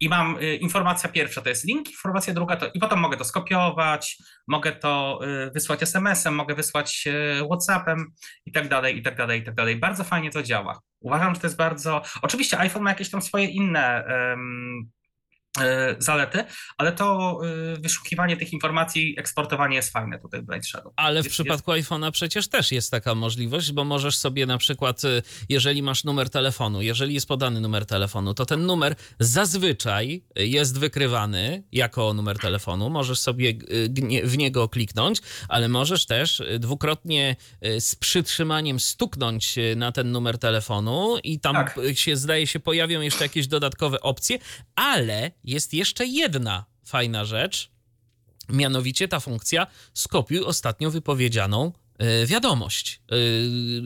I 0.00 0.08
mam 0.08 0.36
y, 0.42 0.56
informacja 0.56 1.08
pierwsza 1.08 1.42
to 1.42 1.48
jest 1.48 1.64
link, 1.64 1.90
informacja 1.90 2.34
druga 2.34 2.56
to 2.56 2.66
i 2.74 2.78
potem 2.78 2.98
mogę 2.98 3.16
to 3.16 3.24
skopiować, 3.24 4.16
mogę 4.46 4.72
to 4.72 5.20
y, 5.46 5.50
wysłać 5.50 5.82
SMS-em, 5.82 6.34
mogę 6.34 6.54
wysłać 6.54 7.04
y, 7.06 7.44
WhatsAppem 7.46 8.06
i 8.46 8.52
tak 8.52 8.68
dalej, 8.68 8.98
i 8.98 9.02
tak 9.02 9.16
dalej, 9.16 9.40
i 9.40 9.44
tak 9.44 9.54
dalej. 9.54 9.76
Bardzo 9.76 10.04
fajnie 10.04 10.30
to 10.30 10.42
działa. 10.42 10.80
Uważam, 11.00 11.34
że 11.34 11.40
to 11.40 11.46
jest 11.46 11.56
bardzo. 11.56 12.02
Oczywiście 12.22 12.58
iPhone 12.58 12.82
ma 12.82 12.90
jakieś 12.90 13.10
tam 13.10 13.22
swoje 13.22 13.46
inne 13.46 14.04
um, 14.08 14.90
zalety, 15.98 16.44
ale 16.78 16.92
to 16.92 17.38
e, 17.74 17.80
wyszukiwanie 17.80 18.36
tych 18.36 18.52
informacji, 18.52 19.14
eksportowanie 19.18 19.76
jest 19.76 19.92
fajne 19.92 20.18
tutaj 20.18 20.42
w 20.42 20.44
Blind 20.44 20.66
Shadow. 20.66 20.92
Ale 20.96 21.22
w 21.22 21.24
jest, 21.24 21.34
przypadku 21.34 21.74
jest... 21.74 21.88
iPhone'a 21.88 22.10
przecież 22.10 22.48
też 22.48 22.72
jest 22.72 22.90
taka 22.90 23.14
możliwość, 23.14 23.72
bo 23.72 23.84
możesz 23.84 24.16
sobie 24.16 24.46
na 24.46 24.58
przykład, 24.58 25.04
e, 25.04 25.22
jeżeli 25.48 25.82
masz 25.82 26.04
numer 26.04 26.30
telefonu, 26.30 26.82
jeżeli 26.82 27.14
jest 27.14 27.28
podany 27.28 27.60
numer 27.60 27.86
telefonu, 27.86 28.34
to 28.34 28.46
ten 28.46 28.66
numer 28.66 28.94
zazwyczaj 29.20 30.22
jest 30.36 30.78
wykrywany 30.78 31.62
jako 31.72 32.14
numer 32.14 32.38
telefonu. 32.38 32.90
Możesz 32.90 33.18
sobie 33.18 33.52
w 34.24 34.38
niego 34.38 34.68
kliknąć, 34.68 35.20
ale 35.48 35.68
możesz 35.68 36.06
też 36.06 36.42
dwukrotnie 36.58 37.36
z 37.78 37.94
przytrzymaniem 37.94 38.80
stuknąć 38.80 39.54
na 39.76 39.92
ten 39.92 40.12
numer 40.12 40.38
telefonu 40.38 41.16
i 41.24 41.40
tam 41.40 41.54
tak. 41.54 41.78
się 41.94 42.16
zdaje 42.16 42.46
się 42.46 42.60
pojawią 42.60 43.00
jeszcze 43.00 43.24
jakieś 43.24 43.46
dodatkowe 43.46 44.00
opcje, 44.00 44.38
ale 44.76 45.30
jest 45.46 45.74
jeszcze 45.74 46.06
jedna 46.06 46.64
fajna 46.84 47.24
rzecz, 47.24 47.70
mianowicie 48.48 49.08
ta 49.08 49.20
funkcja 49.20 49.66
skopiuj 49.94 50.44
ostatnio 50.44 50.90
wypowiedzianą 50.90 51.72
wiadomość, 52.26 53.00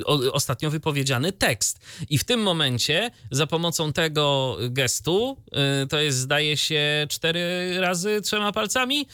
e, 0.01 0.33
ostatnio 0.33 0.71
wypowiedziany 0.71 1.33
tekst. 1.33 1.81
I 2.11 2.19
w 2.19 2.25
tym 2.25 2.43
momencie 2.43 3.11
za 3.31 3.47
pomocą 3.47 3.93
tego 3.93 4.57
gestu, 4.71 5.37
e, 5.53 5.87
to 5.87 6.01
jest 6.01 6.19
zdaje 6.19 6.57
się 6.57 7.07
cztery 7.11 7.41
razy 7.81 8.21
trzema 8.21 8.53
palcami, 8.53 9.07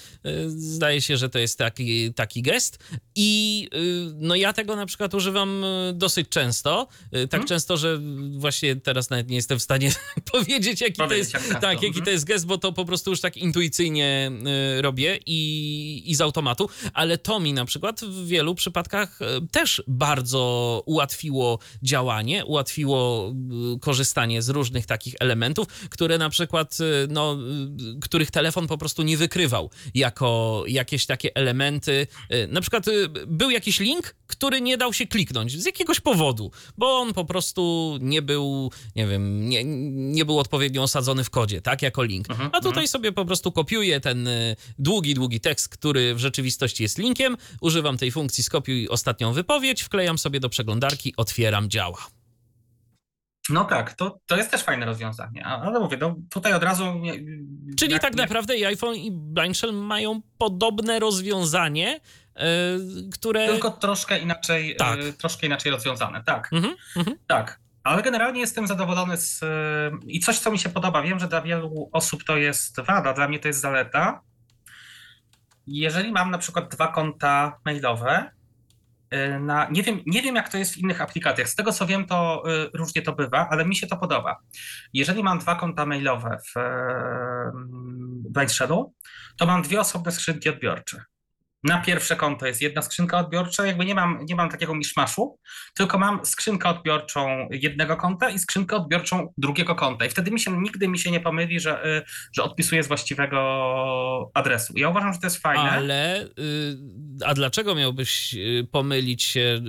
zdaje 0.47 1.03
się, 1.03 1.17
że 1.17 1.29
to 1.29 1.39
jest 1.39 1.59
taki, 1.59 2.15
taki 2.15 2.43
gest. 2.43 2.79
I 3.15 3.69
no 4.15 4.35
ja 4.35 4.53
tego 4.53 4.77
na 4.77 4.87
przykład 4.87 5.15
używam 5.15 5.65
dosyć 5.95 6.29
często, 6.29 6.89
tak 7.11 7.31
hmm? 7.31 7.49
często, 7.49 7.77
że 7.77 8.01
właśnie 8.31 8.77
teraz 8.77 9.11
nawet 9.11 9.29
nie 9.29 9.37
jestem 9.37 9.59
w 9.59 9.63
stanie 9.63 9.93
powiedzieć, 10.33 10.81
jaki 10.81 10.97
to 10.97 11.15
jest, 11.15 11.33
tak, 11.61 11.83
jaki 11.83 11.93
to 11.93 11.99
mhm. 11.99 12.13
jest 12.13 12.25
gest, 12.25 12.47
bo 12.47 12.59
to 12.59 12.73
po 12.73 12.85
prostu 12.85 13.11
już 13.11 13.21
tak 13.21 13.37
intuicyjnie 13.37 14.31
robię 14.81 15.19
i, 15.27 16.03
i 16.07 16.15
z 16.15 16.21
automatu, 16.21 16.69
ale 16.95 17.19
to 17.19 17.41
mi 17.41 17.53
na 17.53 17.65
przykład 17.65 18.01
w 18.01 18.27
wielu 18.27 18.55
przypadkach 18.55 18.86
przypadkach 18.87 19.23
e, 19.23 19.47
też 19.51 19.83
bardzo 19.87 20.83
ułatwiło 20.87 21.59
działanie, 21.83 22.45
ułatwiło 22.45 23.33
e, 23.75 23.79
korzystanie 23.81 24.43
z 24.43 24.49
różnych 24.49 24.87
takich 24.87 25.15
elementów, 25.21 25.67
które 25.91 26.19
na 26.19 26.31
przykład, 26.31 26.79
e, 26.81 27.07
no, 27.11 27.39
których 28.01 28.31
telefon 28.31 28.67
po 28.67 28.79
prostu 28.79 29.03
nie 29.03 29.17
wykrywał 29.17 29.71
jako 29.95 30.65
jakieś 30.67 31.07
takie 31.07 31.37
elementy. 31.37 32.07
Na 32.49 32.61
przykład 32.61 32.85
był 33.27 33.51
jakiś 33.51 33.81
link, 33.81 34.15
który 34.27 34.61
nie 34.61 34.77
dał 34.77 34.93
się 34.93 35.07
kliknąć 35.07 35.63
z 35.63 35.67
jakiegoś 35.67 36.01
powodu, 36.01 36.51
bo 36.79 36.99
on 36.99 37.15
po 37.15 37.25
prostu 37.25 37.99
nie 38.01 38.23
był, 38.23 38.71
nie 38.97 39.07
wiem, 39.07 39.49
nie, 39.49 39.65
nie 40.15 40.25
był 40.25 40.39
odpowiednio 40.39 40.83
osadzony 40.83 41.25
w 41.25 41.31
kodzie, 41.31 41.61
tak, 41.61 41.83
jako 41.83 42.03
link. 42.03 42.31
Mhm, 42.31 42.49
A 42.53 42.57
tutaj 42.57 42.69
mhm. 42.69 42.89
sobie 42.89 43.13
po 43.13 43.25
prostu 43.25 43.53
kopiuję 43.53 44.01
ten 44.01 44.29
długi, 44.79 45.15
długi 45.15 45.41
tekst, 45.41 45.69
który 45.69 46.15
w 46.15 46.19
rzeczywistości 46.19 46.83
jest 46.83 46.99
linkiem, 46.99 47.37
używam 47.61 47.99
tej 47.99 48.11
funkcji 48.11 48.45
skopiuj 48.45 48.76
ostatnią 48.91 49.33
wypowiedź, 49.33 49.83
wklejam 49.83 50.19
sobie 50.19 50.41
do 50.41 50.49
przeglądarki, 50.49 51.15
otwieram, 51.17 51.71
działa. 51.71 52.07
No 53.51 53.65
tak, 53.65 53.95
to, 53.95 54.19
to 54.27 54.37
jest 54.37 54.51
też 54.51 54.63
fajne 54.63 54.87
rozwiązanie, 54.87 55.45
ale 55.45 55.81
mówię, 55.81 55.97
no 56.01 56.17
tutaj 56.31 56.53
od 56.53 56.63
razu... 56.63 56.85
Czyli 57.79 57.93
jak, 57.93 58.03
tak 58.03 58.15
naprawdę 58.15 58.57
i 58.57 58.65
iPhone 58.65 58.95
i 58.95 59.11
Blind 59.13 59.57
Shell 59.57 59.73
mają 59.73 60.21
podobne 60.39 60.99
rozwiązanie, 60.99 62.01
yy, 62.37 62.43
które... 63.13 63.47
Tylko 63.47 63.71
troszkę 63.71 64.19
inaczej, 64.19 64.73
e, 64.73 64.75
tak. 64.75 64.99
yy, 64.99 65.13
troszkę 65.13 65.47
inaczej 65.47 65.73
rozwiązane, 65.73 66.25
tak. 66.25 66.53
Mhm, 66.53 66.75
mhm. 66.97 67.17
Tak, 67.27 67.61
ale 67.83 68.03
generalnie 68.03 68.41
jestem 68.41 68.67
zadowolony 68.67 69.17
z... 69.17 69.41
Yy, 69.43 69.99
I 70.07 70.21
coś, 70.21 70.39
co 70.39 70.51
mi 70.51 70.59
się 70.59 70.69
podoba, 70.69 71.03
wiem, 71.03 71.19
że 71.19 71.29
dla 71.29 71.43
wielu 71.43 71.91
osób 71.93 72.25
to 72.25 72.37
jest 72.37 72.81
wada, 72.81 73.13
dla 73.13 73.29
mnie 73.29 73.39
to 73.39 73.49
jest 73.49 73.61
zaleta. 73.61 74.21
Jeżeli 75.67 76.13
mam 76.13 76.31
na 76.31 76.39
przykład 76.39 76.69
dwa 76.75 76.89
konta 76.89 77.59
mailowe, 77.65 78.31
na, 79.41 79.69
nie 79.71 79.83
wiem, 79.83 80.01
nie 80.07 80.23
wiem 80.23 80.37
jak 80.37 80.49
to 80.49 80.59
jest 80.59 80.75
w 80.75 80.79
innych 80.79 81.01
aplikacjach. 81.01 81.49
Z 81.49 81.55
tego 81.55 81.73
co 81.73 81.87
wiem, 81.87 82.07
to 82.07 82.43
różnie 82.75 83.03
to 83.03 83.13
bywa, 83.13 83.49
ale 83.51 83.65
mi 83.65 83.77
się 83.77 83.87
to 83.87 83.97
podoba. 83.97 84.37
Jeżeli 84.93 85.23
mam 85.23 85.39
dwa 85.39 85.55
konta 85.55 85.87
mailowe 85.87 86.39
w 86.49 86.61
Blind 88.31 88.53
Shadow, 88.53 88.87
to 89.37 89.47
mam 89.47 89.63
dwie 89.63 89.81
osobne 89.81 90.13
skrzynki 90.13 90.49
odbiorcze. 90.49 91.05
Na 91.67 91.81
pierwsze 91.81 92.17
konto 92.17 92.47
jest 92.47 92.63
jedna 92.63 92.83
skrzynka 92.83 93.19
odbiorcza, 93.19 93.67
jakby 93.67 93.85
nie 93.85 93.95
mam, 93.95 94.19
nie 94.29 94.35
mam 94.35 94.51
takiego 94.51 94.75
miszmaszu, 94.75 95.39
tylko 95.75 95.99
mam 95.99 96.27
skrzynkę 96.27 96.69
odbiorczą 96.69 97.49
jednego 97.51 97.97
konta 97.97 98.31
i 98.31 98.39
skrzynkę 98.39 98.77
odbiorczą 98.77 99.33
drugiego 99.39 99.75
konta. 99.75 100.07
I 100.07 100.11
wtedy 100.11 100.31
mi 100.31 100.41
się 100.41 100.63
nigdy 100.63 100.89
mi 100.89 100.99
się 100.99 101.11
nie 101.11 101.21
pomyli, 101.21 101.61
że, 101.61 101.87
y, 101.87 102.03
że 102.33 102.43
odpisuję 102.43 102.83
z 102.83 102.89
właściwego 102.89 104.31
adresu. 104.35 104.73
Ja 104.77 104.89
uważam, 104.89 105.13
że 105.13 105.19
to 105.19 105.27
jest 105.27 105.43
fajne. 105.43 105.71
Ale 105.71 106.25
y, 106.25 106.29
a 107.25 107.35
dlaczego 107.35 107.75
miałbyś 107.75 108.35
y, 108.35 108.69
pomylić 108.71 109.23
się, 109.23 109.61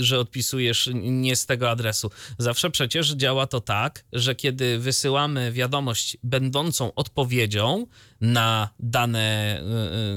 że 0.00 0.18
odpisujesz 0.18 0.90
nie 0.94 1.36
z 1.36 1.46
tego 1.46 1.70
adresu? 1.70 2.10
Zawsze 2.38 2.70
przecież 2.70 3.14
działa 3.14 3.46
to 3.46 3.60
tak, 3.60 4.04
że 4.12 4.34
kiedy 4.34 4.78
wysyłamy 4.78 5.52
wiadomość 5.52 6.16
będącą 6.22 6.94
odpowiedzią, 6.94 7.86
na, 8.20 8.68
dane, 8.78 9.60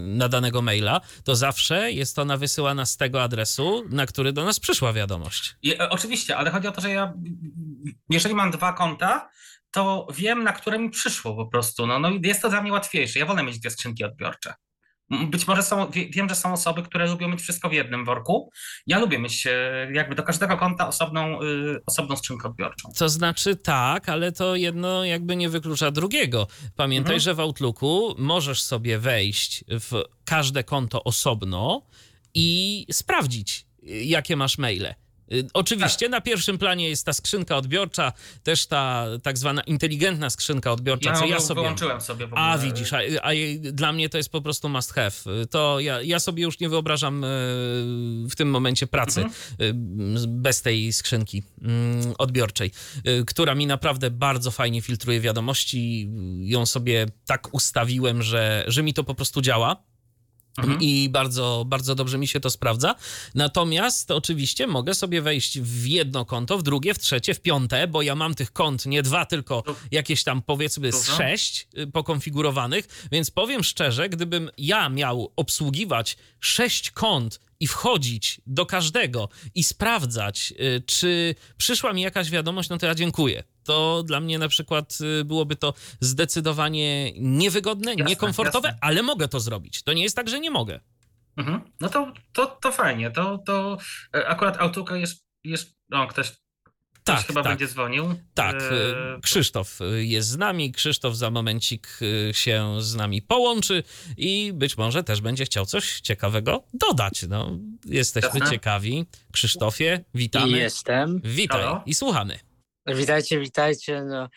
na 0.01 0.29
danego 0.29 0.61
maila, 0.61 1.01
to 1.23 1.35
zawsze 1.35 1.91
jest 1.91 2.19
ona 2.19 2.37
wysyłana 2.37 2.85
z 2.85 2.97
tego 2.97 3.23
adresu, 3.23 3.83
na 3.89 4.05
który 4.05 4.33
do 4.33 4.45
nas 4.45 4.59
przyszła 4.59 4.93
wiadomość. 4.93 5.55
I, 5.61 5.73
e, 5.73 5.89
oczywiście, 5.89 6.37
ale 6.37 6.51
chodzi 6.51 6.67
o 6.67 6.71
to, 6.71 6.81
że 6.81 6.89
ja, 6.89 7.13
jeżeli 8.09 8.35
mam 8.35 8.51
dwa 8.51 8.73
konta, 8.73 9.29
to 9.71 10.07
wiem, 10.13 10.43
na 10.43 10.53
które 10.53 10.79
mi 10.79 10.89
przyszło 10.89 11.35
po 11.35 11.45
prostu. 11.45 11.87
No, 11.87 11.99
no 11.99 12.09
jest 12.23 12.41
to 12.41 12.49
dla 12.49 12.61
mnie 12.61 12.71
łatwiejsze. 12.71 13.19
Ja 13.19 13.25
wolę 13.25 13.43
mieć 13.43 13.59
dwie 13.59 13.69
skrzynki 13.69 14.03
odbiorcze. 14.03 14.53
Być 15.09 15.47
może 15.47 15.63
są, 15.63 15.91
wiem, 16.09 16.29
że 16.29 16.35
są 16.35 16.53
osoby, 16.53 16.83
które 16.83 17.07
lubią 17.07 17.27
mieć 17.29 17.41
wszystko 17.41 17.69
w 17.69 17.73
jednym 17.73 18.05
worku. 18.05 18.51
Ja 18.87 18.99
lubię 18.99 19.19
mieć 19.19 19.47
e, 19.47 19.51
jakby 19.93 20.15
do 20.15 20.23
każdego 20.23 20.57
konta 20.57 20.87
osobną, 20.87 21.41
y, 21.41 21.81
osobną 21.85 22.15
skrzynkę 22.15 22.47
odbiorczą. 22.47 22.91
To 22.97 23.09
znaczy 23.09 23.55
tak, 23.55 24.09
ale 24.09 24.31
to 24.31 24.55
jedno 24.55 25.05
jakby 25.05 25.35
nie 25.35 25.49
wyklucza 25.49 25.91
drugiego. 25.91 26.47
Pamiętaj, 26.75 27.15
mhm. 27.15 27.19
że 27.19 27.33
w 27.33 27.39
Outlooku 27.39 28.15
możesz 28.17 28.61
sobie 28.61 28.99
wejść 28.99 29.63
w 29.67 30.03
każde 30.25 30.63
konto 30.63 31.03
osobno 31.03 31.81
i 32.33 32.85
sprawdzić, 32.91 33.65
jakie 33.83 34.35
masz 34.35 34.57
maile. 34.57 34.95
Y, 35.31 35.47
oczywiście 35.53 36.05
tak. 36.05 36.11
na 36.11 36.21
pierwszym 36.21 36.57
planie 36.57 36.89
jest 36.89 37.05
ta 37.05 37.13
skrzynka 37.13 37.57
odbiorcza, 37.57 38.13
też 38.43 38.65
ta 38.65 39.05
tak 39.23 39.37
zwana 39.37 39.61
inteligentna 39.61 40.29
skrzynka 40.29 40.71
odbiorcza, 40.71 41.09
ja 41.09 41.15
co 41.15 41.25
ja 41.25 41.39
sobie. 41.39 41.61
Wyłączyłem 41.61 42.01
sobie 42.01 42.27
w 42.27 42.33
ogóle. 42.33 42.41
A 42.41 42.57
widzisz, 42.57 42.93
a, 42.93 42.97
a, 43.21 43.31
dla 43.71 43.93
mnie 43.93 44.09
to 44.09 44.17
jest 44.17 44.29
po 44.29 44.41
prostu 44.41 44.69
must 44.69 44.93
have. 44.93 45.11
To 45.49 45.79
ja, 45.79 46.01
ja 46.01 46.19
sobie 46.19 46.43
już 46.43 46.59
nie 46.59 46.69
wyobrażam 46.69 47.23
y, 47.23 47.27
w 48.29 48.35
tym 48.35 48.49
momencie 48.49 48.87
pracy 48.87 49.21
mhm. 49.21 50.17
Y, 50.17 50.27
bez 50.27 50.61
tej 50.61 50.93
skrzynki 50.93 51.43
mm, 51.61 52.13
odbiorczej, 52.17 52.71
która 53.27 53.55
mi 53.55 53.67
naprawdę 53.67 54.11
bardzo 54.11 54.51
fajnie 54.51 54.81
filtruje 54.81 55.19
wiadomości. 55.19 56.09
Ją 56.39 56.65
sobie 56.65 57.05
tak 57.25 57.53
ustawiłem, 57.53 58.23
że, 58.23 58.63
że 58.67 58.83
mi 58.83 58.93
to 58.93 59.03
po 59.03 59.15
prostu 59.15 59.41
działa. 59.41 59.83
Mhm. 60.57 60.81
I 60.81 61.09
bardzo, 61.09 61.63
bardzo 61.67 61.95
dobrze 61.95 62.17
mi 62.17 62.27
się 62.27 62.39
to 62.39 62.49
sprawdza. 62.49 62.95
Natomiast 63.35 64.11
oczywiście 64.11 64.67
mogę 64.67 64.93
sobie 64.93 65.21
wejść 65.21 65.59
w 65.59 65.85
jedno 65.85 66.25
konto, 66.25 66.57
w 66.57 66.63
drugie, 66.63 66.93
w 66.93 66.99
trzecie, 66.99 67.33
w 67.33 67.41
piąte, 67.41 67.87
bo 67.87 68.01
ja 68.01 68.15
mam 68.15 68.35
tych 68.35 68.53
kont 68.53 68.85
nie 68.85 69.03
dwa, 69.03 69.25
tylko 69.25 69.63
jakieś 69.91 70.23
tam 70.23 70.41
powiedzmy 70.41 70.91
z 70.91 71.07
sześć 71.17 71.67
y, 71.77 71.87
pokonfigurowanych. 71.87 73.07
Więc 73.11 73.31
powiem 73.31 73.63
szczerze, 73.63 74.09
gdybym 74.09 74.49
ja 74.57 74.89
miał 74.89 75.33
obsługiwać 75.35 76.17
sześć 76.39 76.91
kont 76.91 77.39
i 77.59 77.67
wchodzić 77.67 78.41
do 78.47 78.65
każdego 78.65 79.29
i 79.55 79.63
sprawdzać, 79.63 80.53
y, 80.59 80.81
czy 80.85 81.35
przyszła 81.57 81.93
mi 81.93 82.01
jakaś 82.01 82.29
wiadomość, 82.29 82.69
no 82.69 82.77
to 82.77 82.85
ja 82.85 82.95
dziękuję. 82.95 83.43
To 83.67 84.03
dla 84.03 84.19
mnie 84.19 84.39
na 84.39 84.47
przykład 84.47 84.97
y, 85.21 85.25
byłoby 85.25 85.55
to 85.55 85.73
zdecydowanie 85.99 87.11
niewygodne, 87.19 87.91
jasne, 87.91 88.05
niekomfortowe, 88.05 88.67
jasne. 88.67 88.79
ale 88.81 89.03
mogę 89.03 89.27
to 89.27 89.39
zrobić. 89.39 89.83
To 89.83 89.93
nie 89.93 90.03
jest 90.03 90.15
tak, 90.15 90.29
że 90.29 90.39
nie 90.39 90.51
mogę. 90.51 90.79
Mhm. 91.37 91.61
No 91.81 91.89
to, 91.89 92.13
to, 92.33 92.45
to 92.45 92.71
fajnie. 92.71 93.11
To, 93.11 93.37
to 93.37 93.77
e, 94.15 94.27
akurat 94.27 94.57
Outlooka 94.61 94.97
jest, 94.97 95.25
jest 95.43 95.75
no, 95.89 96.07
ktoś 96.07 96.31
tak, 97.15 97.27
chyba 97.27 97.43
tak. 97.43 97.51
będzie 97.51 97.67
dzwonił. 97.67 98.15
Tak, 98.33 98.55
e... 98.55 99.19
Krzysztof 99.21 99.79
jest 99.97 100.29
z 100.29 100.37
nami. 100.37 100.71
Krzysztof 100.71 101.15
za 101.15 101.31
momencik 101.31 101.87
e, 102.29 102.33
się 102.33 102.75
z 102.79 102.95
nami 102.95 103.21
połączy 103.21 103.83
i 104.17 104.51
być 104.53 104.77
może 104.77 105.03
też 105.03 105.21
będzie 105.21 105.45
chciał 105.45 105.65
coś 105.65 106.01
ciekawego 106.01 106.63
dodać. 106.73 107.25
No, 107.29 107.59
jesteśmy 107.85 108.39
Jasne. 108.39 108.51
ciekawi. 108.51 109.05
Krzysztofie, 109.31 110.03
witamy. 110.13 110.57
Jestem. 110.57 111.21
Witaj 111.23 111.61
Halo? 111.61 111.83
i 111.85 111.95
słuchamy. 111.95 112.39
Witajcie, 112.87 113.39
witajcie. 113.39 114.03
No, 114.03 114.29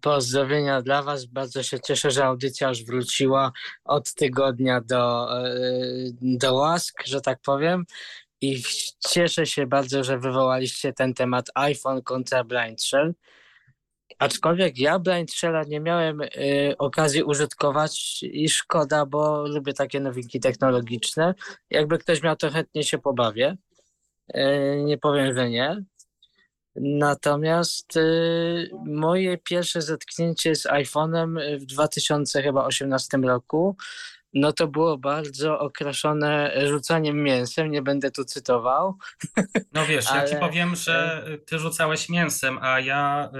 pozdrowienia 0.00 0.82
dla 0.82 1.02
Was. 1.02 1.26
Bardzo 1.26 1.62
się 1.62 1.80
cieszę, 1.80 2.10
że 2.10 2.24
audycja 2.24 2.68
już 2.68 2.84
wróciła 2.84 3.52
od 3.84 4.14
tygodnia 4.14 4.80
do, 4.80 5.28
e, 5.38 5.54
do 6.20 6.54
łask, 6.54 7.02
że 7.06 7.20
tak 7.20 7.40
powiem 7.40 7.84
i 8.40 8.62
cieszę 9.08 9.46
się 9.46 9.66
bardzo, 9.66 10.04
że 10.04 10.18
wywołaliście 10.18 10.92
ten 10.92 11.14
temat 11.14 11.50
iPhone 11.54 12.02
kontra 12.02 12.44
Blind 12.44 12.82
Shell. 12.82 13.14
Aczkolwiek 14.18 14.78
ja 14.78 14.98
Blind 14.98 15.32
Shella 15.32 15.62
nie 15.62 15.80
miałem 15.80 16.20
y, 16.20 16.74
okazji 16.78 17.22
użytkować 17.22 18.22
i 18.22 18.48
szkoda, 18.48 19.06
bo 19.06 19.46
lubię 19.48 19.72
takie 19.72 20.00
nowinki 20.00 20.40
technologiczne. 20.40 21.34
Jakby 21.70 21.98
ktoś 21.98 22.22
miał, 22.22 22.36
to 22.36 22.50
chętnie 22.50 22.84
się 22.84 22.98
pobawię. 22.98 23.56
Y, 24.36 24.82
nie 24.84 24.98
powiem, 24.98 25.34
że 25.34 25.50
nie. 25.50 25.84
Natomiast 26.80 27.96
y, 27.96 28.70
moje 28.86 29.38
pierwsze 29.38 29.82
zetknięcie 29.82 30.54
z 30.54 30.66
iPhone'em 30.66 31.58
w 31.58 31.64
2018 31.64 33.18
roku 33.18 33.76
no 34.36 34.52
to 34.52 34.68
było 34.68 34.98
bardzo 34.98 35.58
okraszone 35.58 36.52
rzucaniem 36.68 37.22
mięsem, 37.22 37.70
nie 37.70 37.82
będę 37.82 38.10
tu 38.10 38.24
cytował. 38.24 38.98
No 39.72 39.86
wiesz, 39.86 40.06
Ale... 40.10 40.20
ja 40.20 40.28
ci 40.28 40.36
powiem, 40.36 40.76
że 40.76 41.24
ty 41.46 41.58
rzucałeś 41.58 42.08
mięsem, 42.08 42.58
a 42.62 42.80
ja, 42.80 43.30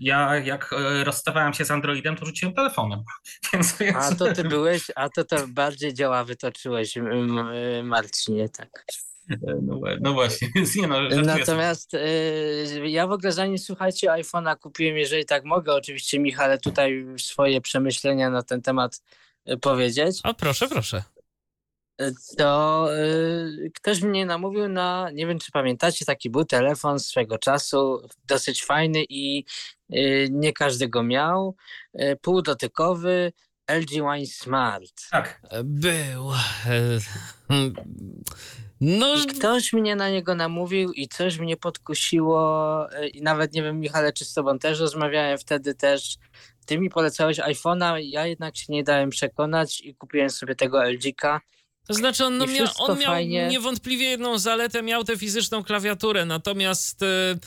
ja 0.00 0.36
jak 0.38 0.72
e, 0.72 1.04
rozstawałem 1.04 1.54
się 1.54 1.64
z 1.64 1.70
Androidem, 1.70 2.16
to 2.16 2.26
rzuciłem 2.26 2.54
telefonem. 2.54 3.00
Więc... 3.52 3.78
A 3.96 4.14
to 4.14 4.32
ty 4.32 4.44
byłeś, 4.44 4.82
a 4.96 5.08
to 5.08 5.24
to 5.24 5.36
bardziej 5.48 5.94
działa 5.94 6.24
wytoczyłeś, 6.24 6.94
Marcinie, 7.82 8.48
tak. 8.48 8.84
No, 9.62 9.80
no, 10.00 10.12
właśnie, 10.12 10.48
nie 10.76 10.88
no, 10.88 11.08
Natomiast 11.22 11.94
y, 11.94 12.82
ja 12.84 13.06
w 13.06 13.12
ogóle 13.12 13.32
zanim 13.32 13.58
słuchajcie 13.58 14.08
iPhone'a 14.08 14.58
kupiłem, 14.58 14.96
jeżeli 14.96 15.24
tak 15.24 15.44
mogę, 15.44 15.74
oczywiście 15.74 16.18
Michale 16.18 16.58
tutaj 16.58 17.06
swoje 17.18 17.60
przemyślenia 17.60 18.30
na 18.30 18.42
ten 18.42 18.62
temat 18.62 19.02
powiedzieć. 19.60 20.20
O, 20.24 20.34
proszę, 20.34 20.68
proszę. 20.68 21.02
To 22.38 22.88
y, 22.96 23.70
ktoś 23.74 24.02
mnie 24.02 24.26
namówił 24.26 24.68
na, 24.68 25.10
nie 25.14 25.26
wiem 25.26 25.38
czy 25.38 25.52
pamiętacie, 25.52 26.04
taki 26.04 26.30
był 26.30 26.44
telefon 26.44 26.98
swego 26.98 27.38
czasu, 27.38 28.08
dosyć 28.24 28.64
fajny 28.64 29.04
i 29.08 29.44
y, 29.94 30.28
nie 30.30 30.52
każdy 30.52 30.88
go 30.88 31.02
miał. 31.02 31.56
Y, 31.94 32.18
półdotykowy 32.22 33.32
LG 33.68 33.90
Wine 33.90 34.26
Smart. 34.26 35.10
Tak. 35.10 35.40
Był. 35.64 36.30
No. 38.80 39.14
I 39.14 39.26
ktoś 39.26 39.72
mnie 39.72 39.96
na 39.96 40.10
niego 40.10 40.34
namówił 40.34 40.92
i 40.92 41.08
coś 41.08 41.38
mnie 41.38 41.56
podkusiło 41.56 42.86
i 43.14 43.22
nawet 43.22 43.52
nie 43.52 43.62
wiem 43.62 43.80
Michale, 43.80 44.12
czy 44.12 44.24
z 44.24 44.34
tobą 44.34 44.58
też 44.58 44.80
rozmawiałem 44.80 45.38
wtedy 45.38 45.74
też 45.74 46.16
ty 46.66 46.78
mi 46.78 46.90
polecałeś 46.90 47.38
iPhone'a, 47.38 47.96
ja 48.02 48.26
jednak 48.26 48.56
się 48.56 48.72
nie 48.72 48.84
dałem 48.84 49.10
przekonać 49.10 49.80
i 49.80 49.94
kupiłem 49.94 50.30
sobie 50.30 50.54
tego 50.54 50.78
LG-ka. 50.78 51.40
To 51.88 51.94
znaczy 51.94 52.24
on, 52.24 52.38
no, 52.38 52.46
mia 52.46 52.74
on 52.78 52.98
miał 52.98 53.12
fajnie. 53.12 53.48
niewątpliwie 53.48 54.04
jedną 54.04 54.38
zaletę, 54.38 54.82
miał 54.82 55.04
tę 55.04 55.16
fizyczną 55.16 55.64
klawiaturę, 55.64 56.24
natomiast 56.24 57.00
yy, 57.00 57.38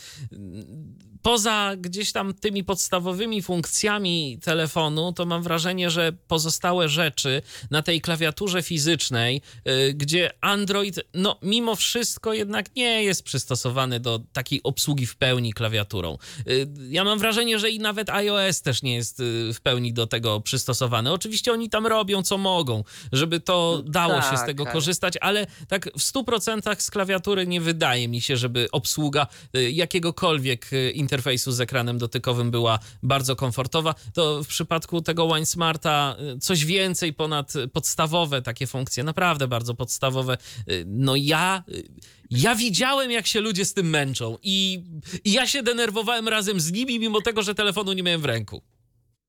poza 1.22 1.72
gdzieś 1.78 2.11
tam 2.11 2.34
tymi 2.34 2.63
podstawowymi 2.63 3.41
funkcjami 3.41 4.39
telefonu, 4.43 5.13
to 5.13 5.26
mam 5.26 5.43
wrażenie, 5.43 5.89
że 5.89 6.13
pozostałe 6.28 6.89
rzeczy 6.89 7.41
na 7.72 7.82
tej 7.82 8.01
klawiaturze 8.01 8.63
fizycznej, 8.63 9.41
yy, 9.65 9.93
gdzie 9.93 10.32
Android, 10.41 10.99
no 11.13 11.38
mimo 11.41 11.76
wszystko 11.76 12.34
jednak 12.34 12.76
nie 12.76 13.03
jest 13.03 13.24
przystosowany 13.24 13.99
do 13.99 14.20
takiej 14.34 14.63
obsługi 14.63 15.05
w 15.05 15.15
pełni 15.15 15.53
klawiaturą. 15.53 16.17
Yy, 16.45 16.67
ja 16.89 17.03
mam 17.03 17.20
wrażenie, 17.20 17.59
że 17.59 17.70
i 17.70 17.80
nawet 17.80 18.09
iOS 18.09 18.61
też 18.61 18.84
nie 18.84 18.95
jest 18.95 19.20
yy, 19.20 19.53
w 19.53 19.61
pełni 19.61 19.93
do 19.93 20.07
tego 20.07 20.41
przystosowany. 20.41 21.11
Oczywiście 21.11 21.53
oni 21.53 21.70
tam 21.70 21.88
robią 21.88 22.24
co 22.24 22.38
mogą, 22.38 22.84
żeby 23.11 23.39
to 23.39 23.84
dało 23.86 24.13
tak, 24.13 24.32
się 24.32 24.38
z 24.38 24.39
tak, 24.39 24.47
tego 24.47 24.63
tak. 24.63 24.74
korzystać, 24.74 25.13
ale 25.22 25.47
tak 25.67 25.86
w 25.86 25.99
100% 25.99 26.82
z 26.82 26.91
klawiatury 26.91 27.47
nie 27.47 27.61
wydaje 27.61 28.07
mi 28.07 28.22
się, 28.22 28.38
żeby 28.38 28.67
obsługa 28.72 29.28
y, 29.55 29.72
jakiegokolwiek 29.72 30.70
internetu 30.93 31.09
interfejsu 31.10 31.51
z 31.51 31.62
ekranem 31.62 31.97
dotykowym 31.97 32.51
była 32.51 32.80
bardzo 33.03 33.36
komfortowa. 33.36 33.95
To 34.14 34.43
w 34.43 34.47
przypadku 34.47 35.01
tego 35.01 35.34
Wine 35.34 35.45
Smarta 35.45 36.16
y, 36.36 36.39
coś 36.39 36.66
więcej 36.66 37.14
ponad 37.14 37.53
podstawowe 37.74 38.41
takie 38.41 38.68
funkcje, 38.68 39.03
naprawdę 39.03 39.47
bardzo 39.47 39.74
podstawowe. 39.74 40.38
Y, 40.70 40.84
no 40.88 41.16
ja, 41.16 41.64
y, 41.70 41.84
ja 42.30 42.55
widziałem, 42.55 43.12
jak 43.12 43.28
się 43.28 43.41
ludzie 43.41 43.66
z 43.66 43.74
tym 43.74 43.89
męczą 43.89 44.38
i, 44.43 44.84
i 45.24 45.32
ja 45.32 45.47
się 45.47 45.64
denerwowałem 45.64 46.28
razem 46.28 46.60
z 46.60 46.72
nimi, 46.72 46.99
mimo 46.99 47.22
tego, 47.22 47.43
że 47.43 47.55
telefonu 47.55 47.93
nie 47.93 48.03
miałem 48.03 48.22
w 48.22 48.26
ręku. 48.26 48.62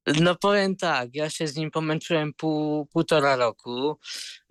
No 0.06 0.34
powiem 0.34 0.76
tak, 0.76 1.14
ja 1.14 1.30
się 1.30 1.46
z 1.46 1.56
nim 1.56 1.70
pomęczyłem 1.70 2.32
pół, 2.34 2.86
półtora 2.86 3.36
roku. 3.36 3.98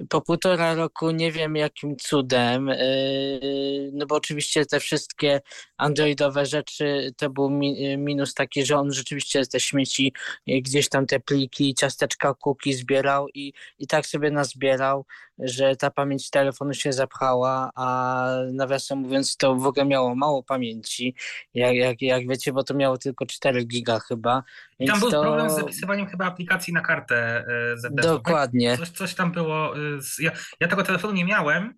Po 0.10 0.22
półtora 0.22 0.74
roku 0.74 1.12
nie 1.12 1.32
wiem 1.32 1.56
jakim 1.56 1.98
cudem, 1.98 2.68
yy, 2.68 3.90
no 3.94 4.06
bo 4.06 4.16
oczywiście 4.16 4.66
te 4.66 4.80
wszystkie 4.80 5.42
androidowe 5.78 6.46
rzeczy 6.46 7.12
to 7.18 7.30
był 7.30 7.50
mi, 7.50 7.98
minus 7.98 8.34
taki, 8.34 8.66
że 8.66 8.78
on 8.78 8.94
rzeczywiście 8.94 9.46
te 9.46 9.60
śmieci, 9.60 10.14
yy, 10.46 10.62
gdzieś 10.62 10.90
tam 10.90 11.06
te 11.06 11.20
pliki, 11.20 11.76
ciasteczka, 11.76 12.34
kuki 12.34 12.74
zbierał 12.74 13.28
i, 13.34 13.54
i 13.80 13.88
tak 13.88 14.06
sobie 14.06 14.32
nazbierał, 14.32 15.06
że 15.40 15.76
ta 15.76 15.92
pamięć 15.92 16.30
telefonu 16.30 16.74
się 16.74 16.94
zapchała, 16.94 17.72
a 17.76 18.28
nawiasem 18.54 19.00
mówiąc 19.00 19.38
to 19.38 19.56
w 19.56 19.66
ogóle 19.66 19.86
miało 19.86 20.16
mało 20.16 20.44
pamięci, 20.44 21.16
jak, 21.54 21.76
jak, 21.76 22.02
jak 22.02 22.28
wiecie, 22.28 22.54
bo 22.54 22.64
to 22.64 22.74
miało 22.74 22.98
tylko 22.98 23.26
4 23.26 23.66
giga 23.66 24.00
chyba. 24.00 24.44
I 24.80 24.88
tam 24.88 25.00
był 25.00 25.12
to... 25.12 25.22
problem 25.22 25.50
z 25.50 25.56
zapisywaniem 25.56 26.08
chyba 26.08 26.26
aplikacji 26.26 26.74
na 26.74 26.82
kartę 26.82 27.46
e, 27.74 27.78
ZDF. 27.78 28.06
Dokładnie. 28.06 28.78
Coś, 28.78 28.90
coś 28.90 29.16
tam 29.16 29.32
było. 29.32 29.78
e, 29.78 29.80
Ja, 30.20 30.32
ja 30.60 30.68
tego 30.68 30.84
telefonu 30.84 31.14
nie 31.14 31.26
miałem. 31.26 31.74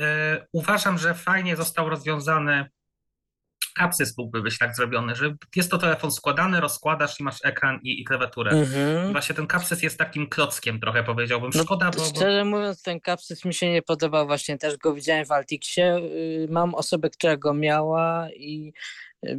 E, 0.00 0.46
Uważam, 0.52 0.98
że 0.98 1.14
fajnie 1.14 1.56
został 1.56 1.88
rozwiązany. 1.88 2.70
Kapsys 3.76 4.14
byłby 4.14 4.42
tak 4.60 4.76
zrobiony, 4.76 5.14
że 5.14 5.34
jest 5.56 5.70
to 5.70 5.78
telefon 5.78 6.10
składany, 6.10 6.60
rozkładasz 6.60 7.20
i 7.20 7.22
masz 7.22 7.44
ekran 7.44 7.80
i, 7.82 8.00
i 8.00 8.04
klawiaturę. 8.04 8.50
Mhm. 8.50 9.12
Właśnie 9.12 9.34
ten 9.34 9.46
kapsys 9.46 9.82
jest 9.82 9.98
takim 9.98 10.28
klockiem 10.28 10.80
trochę 10.80 11.04
powiedziałbym. 11.04 11.50
No, 11.54 11.62
Szkoda, 11.62 11.90
bo, 11.90 11.98
bo 11.98 12.04
Szczerze 12.04 12.44
mówiąc, 12.44 12.82
ten 12.82 13.00
kapsys 13.00 13.44
mi 13.44 13.54
się 13.54 13.72
nie 13.72 13.82
podobał, 13.82 14.26
właśnie 14.26 14.58
też 14.58 14.76
go 14.76 14.94
widziałem 14.94 15.26
w 15.26 15.32
Altixie. 15.32 15.96
Y, 15.96 16.46
Mam 16.50 16.74
osobę, 16.74 17.10
która 17.10 17.36
go 17.36 17.54
miała 17.54 18.28
i 18.30 18.72
y, 19.26 19.38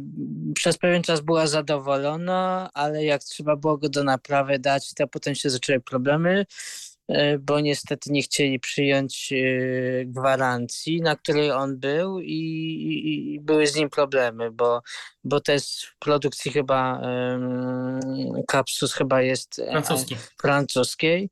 przez 0.54 0.78
pewien 0.78 1.02
czas 1.02 1.20
była 1.20 1.46
zadowolona, 1.46 2.70
ale 2.74 3.04
jak 3.04 3.22
trzeba 3.22 3.56
było 3.56 3.78
go 3.78 3.88
do 3.88 4.04
naprawy 4.04 4.58
dać, 4.58 4.94
to 4.94 5.08
potem 5.08 5.34
się 5.34 5.50
zaczęły 5.50 5.80
problemy, 5.80 6.46
bo 7.40 7.60
niestety 7.60 8.12
nie 8.12 8.22
chcieli 8.22 8.60
przyjąć 8.60 9.32
y, 9.32 10.04
gwarancji, 10.06 11.00
na 11.00 11.16
której 11.16 11.50
on 11.50 11.78
był 11.78 12.20
i, 12.20 12.32
i, 12.32 13.34
i 13.34 13.40
były 13.40 13.66
z 13.66 13.76
nim 13.76 13.90
problemy, 13.90 14.50
bo, 14.50 14.82
bo 15.24 15.40
to 15.40 15.52
jest 15.52 15.82
w 15.82 15.98
produkcji 15.98 16.52
chyba 16.52 17.00
kapsus 18.48 18.92
chyba 18.94 19.22
jest 19.22 19.58
e, 19.58 19.70
francuski. 19.70 20.16
francuskiej 20.40 21.30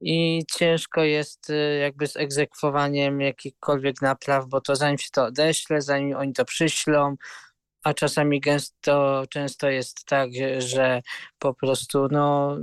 i 0.00 0.42
ciężko 0.56 1.04
jest 1.04 1.52
jakby 1.80 2.06
z 2.06 2.16
egzekwowaniem 2.16 3.20
jakichkolwiek 3.20 4.02
napraw, 4.02 4.46
bo 4.46 4.60
to 4.60 4.76
zanim 4.76 4.98
się 4.98 5.08
to 5.12 5.24
odeśle, 5.24 5.82
zanim 5.82 6.16
oni 6.16 6.32
to 6.32 6.44
przyślą, 6.44 7.16
a 7.82 7.94
czasami 7.94 8.40
gęsto, 8.40 9.24
często 9.30 9.70
jest 9.70 10.04
tak, 10.04 10.30
że 10.58 11.02
po 11.38 11.54
prostu 11.54 12.08
no 12.10 12.56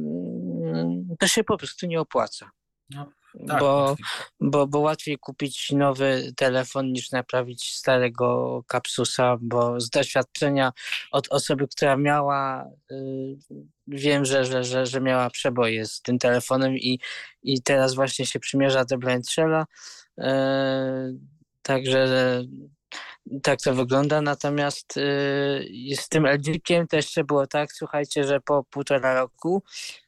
to 1.19 1.27
się 1.27 1.43
po 1.43 1.57
prostu 1.57 1.87
nie 1.87 2.01
opłaca. 2.01 2.51
No, 2.89 3.11
Tak, 3.47 3.59
bo, 3.59 3.95
bo, 4.39 4.67
bo 4.67 4.79
łatwiej 4.79 5.17
kupić 5.17 5.71
nowy 5.71 6.33
telefon 6.35 6.91
niż 6.91 7.11
naprawić 7.11 7.75
starego 7.75 8.61
kapsusa, 8.67 9.37
bo 9.41 9.79
z 9.79 9.89
doświadczenia 9.89 10.71
od 11.11 11.27
osoby, 11.31 11.67
która 11.67 11.97
miała, 11.97 12.69
y, 12.91 13.37
wiem, 13.87 14.25
że, 14.25 14.45
że, 14.45 14.63
że, 14.63 14.85
że 14.85 15.01
miała 15.01 15.29
przeboje 15.29 15.85
z 15.85 16.01
tym 16.01 16.19
telefonem 16.19 16.77
i, 16.77 16.99
i 17.43 17.61
teraz 17.61 17.95
właśnie 17.95 18.25
się 18.25 18.39
przymierza 18.39 18.85
do 18.85 18.97
Blind 18.97 19.29
Shella. 19.29 19.65
Y, 20.19 20.23
Także 21.61 22.07
tak 23.43 23.61
to 23.61 23.73
wygląda, 23.73 24.21
natomiast 24.21 24.97
y, 24.97 25.95
z 25.95 26.09
tym 26.09 26.25
to 26.89 26.95
jeszcze 26.95 27.23
było 27.23 27.47
tak, 27.47 27.73
słuchajcie, 27.73 28.23
że 28.23 28.41
po 28.41 28.63
półtora 28.63 29.15
roku 29.15 29.63
y, 29.67 30.04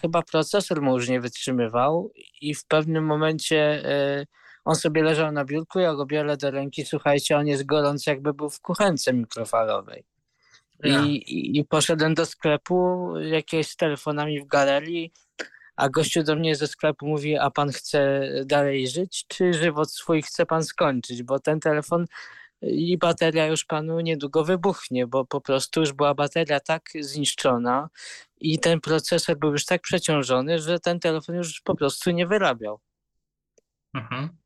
chyba 0.00 0.22
procesor 0.22 0.82
mu 0.82 0.94
już 0.94 1.08
nie 1.08 1.20
wytrzymywał 1.20 2.12
i 2.40 2.54
w 2.54 2.64
pewnym 2.64 3.04
momencie 3.04 3.86
y, 4.20 4.26
on 4.64 4.74
sobie 4.74 5.02
leżał 5.02 5.32
na 5.32 5.44
biurku, 5.44 5.78
ja 5.78 5.94
go 5.94 6.06
biorę 6.06 6.36
do 6.36 6.50
ręki, 6.50 6.84
słuchajcie, 6.84 7.36
on 7.36 7.46
jest 7.46 7.66
gorący 7.66 8.10
jakby 8.10 8.34
był 8.34 8.50
w 8.50 8.60
kuchence 8.60 9.12
mikrofalowej. 9.12 10.04
Ja. 10.82 11.04
I, 11.04 11.08
i, 11.08 11.58
I 11.58 11.64
poszedłem 11.64 12.14
do 12.14 12.26
sklepu 12.26 13.08
jakiegoś 13.18 13.66
z 13.66 13.76
telefonami 13.76 14.40
w 14.40 14.46
galerii, 14.46 15.12
a 15.76 15.88
gościu 15.88 16.22
do 16.22 16.36
mnie 16.36 16.56
ze 16.56 16.66
sklepu 16.66 17.06
mówi, 17.06 17.36
a 17.36 17.50
pan 17.50 17.72
chce 17.72 18.30
dalej 18.44 18.88
żyć, 18.88 19.24
czy 19.28 19.52
żywot 19.52 19.92
swój 19.92 20.22
chce 20.22 20.46
pan 20.46 20.64
skończyć, 20.64 21.22
bo 21.22 21.38
ten 21.38 21.60
telefon 21.60 22.06
i 22.62 22.98
bateria 22.98 23.46
już 23.46 23.64
panu 23.64 24.00
niedługo 24.00 24.44
wybuchnie, 24.44 25.06
bo 25.06 25.24
po 25.24 25.40
prostu 25.40 25.80
już 25.80 25.92
była 25.92 26.14
bateria 26.14 26.60
tak 26.60 26.82
zniszczona 27.00 27.88
i 28.40 28.58
ten 28.58 28.80
procesor 28.80 29.38
był 29.38 29.52
już 29.52 29.64
tak 29.64 29.80
przeciążony, 29.82 30.58
że 30.58 30.80
ten 30.80 31.00
telefon 31.00 31.36
już 31.36 31.60
po 31.60 31.74
prostu 31.74 32.10
nie 32.10 32.26
wyrabiał. 32.26 32.80
Mhm. 33.94 34.38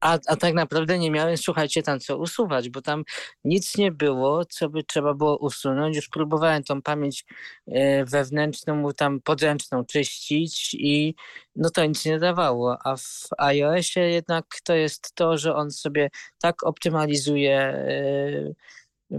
A, 0.00 0.18
a 0.26 0.36
tak 0.36 0.54
naprawdę 0.54 0.98
nie 0.98 1.10
miałem, 1.10 1.36
słuchajcie, 1.36 1.82
tam 1.82 2.00
co 2.00 2.18
usuwać, 2.18 2.70
bo 2.70 2.82
tam 2.82 3.04
nic 3.44 3.76
nie 3.76 3.92
było, 3.92 4.44
co 4.44 4.68
by 4.68 4.84
trzeba 4.84 5.14
było 5.14 5.38
usunąć. 5.38 5.96
Już 5.96 6.08
próbowałem 6.08 6.62
tą 6.64 6.82
pamięć 6.82 7.24
e, 7.66 8.04
wewnętrzną, 8.04 8.76
mu 8.76 8.92
tam 8.92 9.20
podręczną 9.20 9.84
czyścić 9.84 10.74
i 10.74 11.14
no 11.56 11.70
to 11.70 11.86
nic 11.86 12.04
nie 12.04 12.18
dawało. 12.18 12.76
A 12.84 12.96
w 12.96 13.28
iOSie 13.38 14.00
jednak 14.00 14.44
to 14.64 14.74
jest 14.74 15.14
to, 15.14 15.38
że 15.38 15.54
on 15.54 15.70
sobie 15.70 16.10
tak 16.40 16.62
optymalizuje 16.64 17.58
e, 17.60 18.52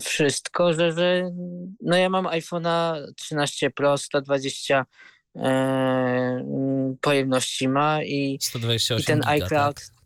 wszystko, 0.02 0.74
że, 0.74 0.92
że 0.92 1.32
no 1.82 1.98
ja 1.98 2.10
mam 2.10 2.26
iPhone'a 2.26 3.06
13 3.16 3.72
Pro 3.72 3.98
120 3.98 4.86
e, 5.36 6.46
pojemności 7.02 7.68
ma 7.68 8.04
i 8.04 8.38
128 8.42 9.02
i 9.02 9.06
ten 9.06 9.20
giga, 9.20 9.46
iCloud. 9.46 9.76
Tak? 9.76 10.00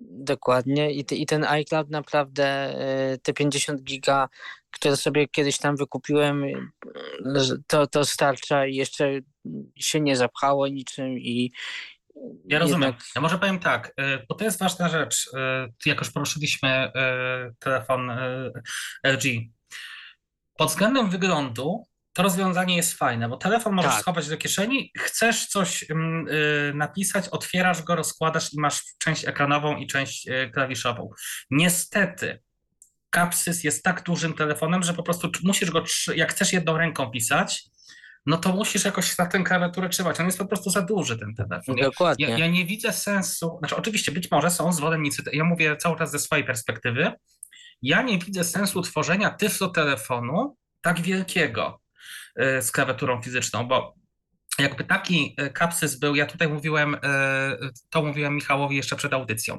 Dokładnie. 0.00 0.92
I, 0.92 1.22
I 1.22 1.26
ten 1.26 1.44
iCloud 1.44 1.90
naprawdę 1.90 2.44
e, 2.44 3.18
te 3.18 3.32
50 3.32 3.82
giga, 3.82 4.28
które 4.70 4.96
sobie 4.96 5.28
kiedyś 5.28 5.58
tam 5.58 5.76
wykupiłem, 5.76 6.44
e, 6.44 6.54
to, 7.66 7.86
to 7.86 8.04
starcza 8.04 8.66
i 8.66 8.74
jeszcze 8.74 9.20
się 9.76 10.00
nie 10.00 10.16
zapchało 10.16 10.68
niczym 10.68 11.18
i 11.18 11.52
Ja 12.48 12.58
rozumiem. 12.58 12.82
jednak- 12.82 13.02
Ja 13.16 13.20
może 13.20 13.38
powiem 13.38 13.58
tak, 13.58 13.88
y, 13.88 13.92
bo 14.28 14.34
to 14.34 14.44
jest 14.44 14.58
ważna 14.58 14.88
rzecz. 14.88 15.26
y, 15.26 15.88
Jak 15.88 15.98
już 15.98 16.10
poruszyliśmy 16.10 16.88
y, 16.88 17.54
telefon 17.58 18.10
LG. 19.04 19.24
Pod 20.58 20.68
względem 20.68 21.10
wyglądu 21.10 21.86
to 22.12 22.22
rozwiązanie 22.22 22.76
jest 22.76 22.94
fajne, 22.94 23.28
bo 23.28 23.36
telefon 23.36 23.72
możesz 23.74 23.92
Tak. 23.92 24.00
schować 24.00 24.28
do 24.28 24.36
kieszeni, 24.36 24.92
chcesz 24.98 25.46
coś 25.46 25.90
mm, 25.90 26.26
napisać, 26.78 27.28
otwierasz 27.28 27.82
go, 27.82 27.96
rozkładasz 27.96 28.52
i 28.52 28.60
masz 28.60 28.82
część 28.98 29.24
ekranową 29.28 29.76
i 29.76 29.86
część 29.86 30.28
klawiszową. 30.54 31.10
Niestety, 31.50 32.40
Capsys 33.14 33.64
jest 33.64 33.84
tak 33.84 34.02
dużym 34.02 34.34
telefonem, 34.34 34.82
że 34.82 34.94
po 34.94 35.02
prostu 35.02 35.30
musisz 35.44 35.70
go, 35.70 35.84
jak 36.14 36.30
chcesz 36.32 36.52
jedną 36.52 36.76
ręką 36.78 37.10
pisać, 37.10 37.62
no 38.26 38.36
to 38.36 38.52
musisz 38.52 38.84
jakoś 38.84 39.18
na 39.18 39.26
tę 39.26 39.42
klawiaturę 39.42 39.88
trzymać. 39.88 40.20
On 40.20 40.26
jest 40.26 40.38
po 40.38 40.46
prostu 40.46 40.70
za 40.70 40.82
duży, 40.82 41.18
ten 41.18 41.34
telefon. 41.34 41.76
Dokładnie. 41.76 42.28
ja, 42.28 42.38
ja 42.38 42.46
nie 42.46 42.64
widzę 42.64 42.92
sensu, 42.92 43.56
znaczy 43.58 43.76
oczywiście 43.76 44.12
być 44.12 44.30
może 44.30 44.50
są 44.50 44.72
zwolennicy, 44.72 45.22
ja 45.32 45.44
mówię 45.44 45.76
cały 45.76 45.98
czas 45.98 46.10
ze 46.10 46.18
swojej 46.18 46.44
perspektywy, 46.44 47.12
ja 47.82 48.02
nie 48.02 48.18
widzę 48.18 48.44
sensu 48.44 48.82
tworzenia 48.82 49.30
tyflo 49.30 49.68
telefonu 49.68 50.56
tak 50.80 51.00
wielkiego 51.00 51.80
y, 52.40 52.62
z 52.62 52.72
klawiaturą 52.72 53.22
fizyczną, 53.22 53.68
bo 53.68 53.94
jakby 54.58 54.84
taki 54.84 55.36
y, 55.40 55.50
kapsys 55.50 55.98
był, 55.98 56.14
ja 56.14 56.26
tutaj 56.26 56.48
mówiłem, 56.48 56.94
y, 56.94 56.98
to 57.90 58.02
mówiłem 58.02 58.34
Michałowi 58.34 58.76
jeszcze 58.76 58.96
przed 58.96 59.12
audycją. 59.12 59.58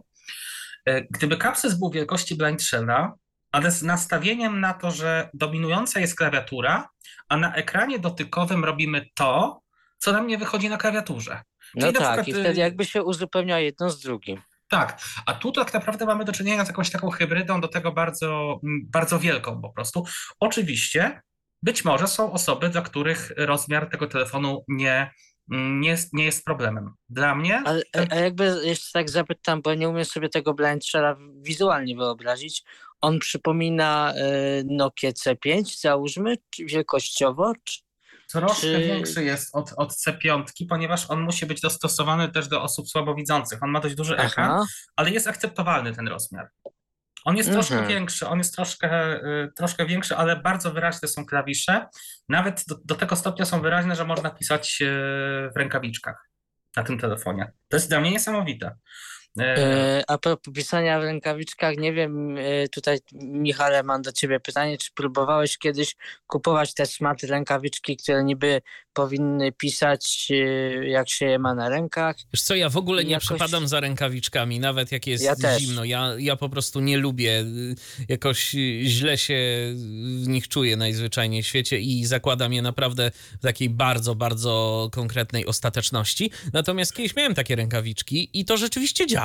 Gdyby 1.09 1.38
kapsys 1.38 1.80
był 1.80 1.91
wielkości 1.91 2.36
blind 2.36 2.64
shella, 2.64 3.14
ale 3.52 3.72
z 3.72 3.84
nastawieniem 3.84 4.60
na 4.60 4.74
to, 4.74 4.91
że 4.91 5.30
dominująca 5.34 5.99
jest 5.99 6.16
klawiatura, 6.16 6.89
a 7.30 7.38
na 7.38 7.56
ekranie 7.56 7.99
dotykowym 7.99 8.66
robimy 8.66 9.06
to, 9.16 9.62
co 9.97 10.12
nam 10.12 10.28
nie 10.28 10.38
wychodzi 10.38 10.70
na 10.70 10.78
klawiaturze. 10.78 11.41
No 11.76 11.82
Czyli 11.82 11.93
na 11.93 11.99
tak, 11.99 12.22
przykład, 12.22 12.28
i 12.28 12.39
y, 12.39 12.43
wtedy 12.43 12.60
jakby 12.60 12.86
się 12.86 13.04
uzupełnia 13.04 13.60
jedno 13.60 13.89
z 13.89 13.99
drugim. 13.99 14.41
Tak, 14.70 15.02
a 15.26 15.34
tu 15.34 15.52
tak 15.52 15.74
naprawdę 15.74 16.06
mamy 16.06 16.26
do 16.26 16.32
czynienia 16.32 16.66
z 16.66 16.68
jakąś 16.68 16.89
taką 16.89 17.10
hybrydą, 17.10 17.62
do 17.62 17.68
tego 17.68 17.91
bardzo, 17.91 18.60
bardzo 18.84 19.20
wielką 19.20 19.62
po 19.62 19.70
prostu. 19.70 20.06
Oczywiście, 20.39 21.22
być 21.64 21.86
może 21.86 22.08
są 22.08 22.32
osoby, 22.32 22.70
dla 22.70 22.82
których 22.82 23.32
rozmiar 23.38 23.89
tego 23.89 24.08
telefonu 24.08 24.64
nie, 24.68 25.12
nie, 25.47 25.89
jest, 25.89 26.14
nie 26.14 26.26
jest 26.26 26.45
problemem. 26.45 26.93
Dla 27.10 27.36
mnie, 27.36 27.64
ten- 27.91 28.08
a 28.12 28.16
jakby 28.16 28.62
jeszcze 28.64 28.91
tak 28.93 29.10
zapytam, 29.10 29.62
bo 29.62 29.74
nie 29.74 29.89
umiem 29.89 30.06
sobie 30.06 30.30
tego 30.30 30.54
Blind 30.54 30.86
Shella 30.86 31.16
wizualnie 31.41 31.95
wyobrazić. 31.95 32.64
On 33.02 33.20
przypomina 33.20 34.14
y, 34.18 34.64
Nokia 34.70 35.10
C5, 35.12 35.80
załóżmy, 35.82 36.36
czy 36.49 36.66
wielkościowo? 36.66 37.54
Czy... 37.64 37.80
Troszkę 38.32 38.62
Czy- 38.62 38.80
większy 38.80 39.24
jest 39.24 39.56
od, 39.56 39.74
od 39.78 39.91
C5, 39.93 40.43
ponieważ 40.70 41.10
on 41.10 41.22
musi 41.22 41.45
być 41.45 41.62
dostosowany 41.62 42.32
też 42.32 42.47
do 42.47 42.62
osób 42.64 42.89
słabowidzących. 42.89 43.64
On 43.64 43.70
ma 43.70 43.80
dość 43.80 43.95
duży 43.95 44.18
ekran, 44.18 44.66
ale 44.95 45.12
jest 45.12 45.28
akceptowalny 45.28 45.95
ten 45.95 46.08
rozmiar. 46.08 46.49
On 47.26 47.38
jest 47.38 47.49
Mhm. 47.49 47.66
troszkę 47.68 47.88
większy, 47.88 48.28
on 48.28 48.38
jest 48.38 48.56
troszkę, 48.56 49.16
y, 49.24 49.52
troszkę 49.58 49.86
większy, 49.86 50.16
ale 50.16 50.36
bardzo 50.36 50.72
wyraźne 50.72 51.08
są 51.08 51.26
klawisze. 51.26 51.88
Nawet 52.30 52.64
do, 52.68 52.76
do 52.86 52.95
tego 52.95 53.16
stopnia 53.16 53.45
są 53.45 53.62
wyraźne, 53.62 53.95
że 53.95 54.06
można 54.06 54.30
pisać 54.30 54.78
y, 54.82 54.86
w 55.54 55.58
rękawiczkach 55.58 56.30
na 56.76 56.84
tym 56.84 56.99
telefonie. 56.99 57.52
To 57.70 57.78
jest 57.78 57.89
dla 57.89 57.99
mnie 57.99 58.12
niesamowite. 58.12 58.76
Y, 59.40 59.44
E, 59.44 60.04
A 60.08 60.18
propos 60.18 60.54
pisania 60.54 61.00
w 61.00 61.04
rękawiczkach, 61.04 61.78
nie 61.78 61.94
wiem, 61.94 62.38
e, 62.38 62.68
tutaj 62.68 63.00
Michale, 63.14 63.84
mam 63.84 64.02
do 64.02 64.12
ciebie 64.12 64.40
pytanie, 64.40 64.78
czy 64.78 64.92
próbowałeś 64.96 65.58
kiedyś 65.58 65.96
kupować 66.28 66.74
te 66.74 66.86
smart 66.86 67.24
rękawiczki, 67.24 67.98
które 67.98 68.24
niby 68.24 68.62
powinny 68.94 69.52
pisać, 69.52 70.28
e, 70.32 70.36
jak 70.90 71.10
się 71.10 71.26
je 71.26 71.40
ma 71.40 71.56
na 71.56 71.70
rękach? 71.70 72.16
Wiesz 72.34 72.42
co, 72.42 72.56
ja 72.56 72.70
w 72.70 72.78
ogóle 72.78 73.04
nie 73.04 73.12
Jakoś- 73.12 73.26
przepadam 73.28 73.68
za 73.68 73.80
rękawiczkami, 73.80 74.60
nawet 74.60 74.92
jak 74.92 75.08
jest 75.08 75.24
Ja 75.24 75.36
też. 75.36 75.62
zimno. 75.62 75.84
Ja, 75.84 76.12
ja 76.18 76.36
po 76.36 76.50
prostu 76.50 76.80
nie 76.80 76.98
lubię. 76.98 77.40
y, 77.42 77.76
Jakoś 78.10 78.56
y, 78.56 78.82
źle 78.86 79.18
się 79.18 79.36
w 80.24 80.28
nich 80.28 80.48
czuję 80.48 80.78
najzwyczajniej 80.78 81.44
w 81.44 81.48
świecie 81.48 81.80
i 81.80 82.06
zakładam 82.06 82.54
je 82.54 82.62
naprawdę 82.62 83.12
w 83.40 83.42
takiej 83.44 83.70
bardzo, 83.70 84.16
bardzo 84.16 84.90
konkretnej 84.92 85.46
ostateczności. 85.46 86.32
Natomiast 86.54 86.94
kiedyś 86.96 87.16
miałem 87.16 87.36
takie 87.36 87.56
rękawiczki 87.56 88.30
i 88.34 88.46
to 88.46 88.58
rzeczywiście 88.58 89.08
działa. 89.08 89.21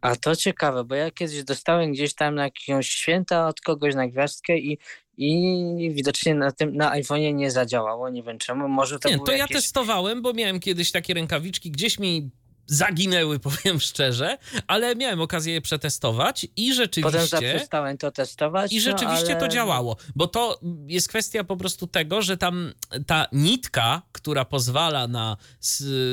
A 0.00 0.16
to 0.16 0.36
ciekawe, 0.36 0.84
bo 0.84 0.94
ja 0.94 1.10
kiedyś 1.10 1.44
dostałem 1.44 1.92
gdzieś 1.92 2.14
tam 2.14 2.34
na 2.34 2.44
jakiegoś 2.44 2.88
święta 2.88 3.48
od 3.48 3.60
kogoś 3.60 3.94
na 3.94 4.08
gwiazdkę 4.08 4.58
i, 4.58 4.78
i 5.16 5.90
widocznie 5.94 6.34
na 6.34 6.52
tym 6.52 6.76
na 6.76 6.90
iPhone'ie 6.90 7.34
nie 7.34 7.50
zadziałało, 7.50 8.08
nie 8.08 8.22
wiem 8.22 8.38
czemu, 8.38 8.68
może 8.68 8.98
to 8.98 9.08
Nie, 9.08 9.18
to 9.18 9.32
ja 9.32 9.38
jakieś... 9.38 9.56
testowałem, 9.56 10.22
bo 10.22 10.32
miałem 10.32 10.60
kiedyś 10.60 10.92
takie 10.92 11.14
rękawiczki, 11.14 11.70
gdzieś 11.70 11.98
mi 11.98 12.30
zaginęły, 12.68 13.38
powiem 13.48 13.80
szczerze, 13.80 14.38
ale 14.66 14.96
miałem 14.96 15.20
okazję 15.20 15.52
je 15.52 15.60
przetestować 15.60 16.46
i 16.56 16.68
Potem 16.68 16.74
rzeczywiście... 16.74 17.28
zaprzestałem 17.30 17.98
to 17.98 18.10
testować. 18.10 18.72
I 18.72 18.80
rzeczywiście 18.80 19.34
no, 19.34 19.40
to 19.40 19.44
ale... 19.44 19.54
działało, 19.54 19.96
bo 20.16 20.26
to 20.26 20.60
jest 20.86 21.08
kwestia 21.08 21.44
po 21.44 21.56
prostu 21.56 21.86
tego, 21.86 22.22
że 22.22 22.36
tam 22.36 22.72
ta 23.06 23.26
nitka, 23.32 24.02
która 24.12 24.44
pozwala 24.44 25.08
na 25.08 25.36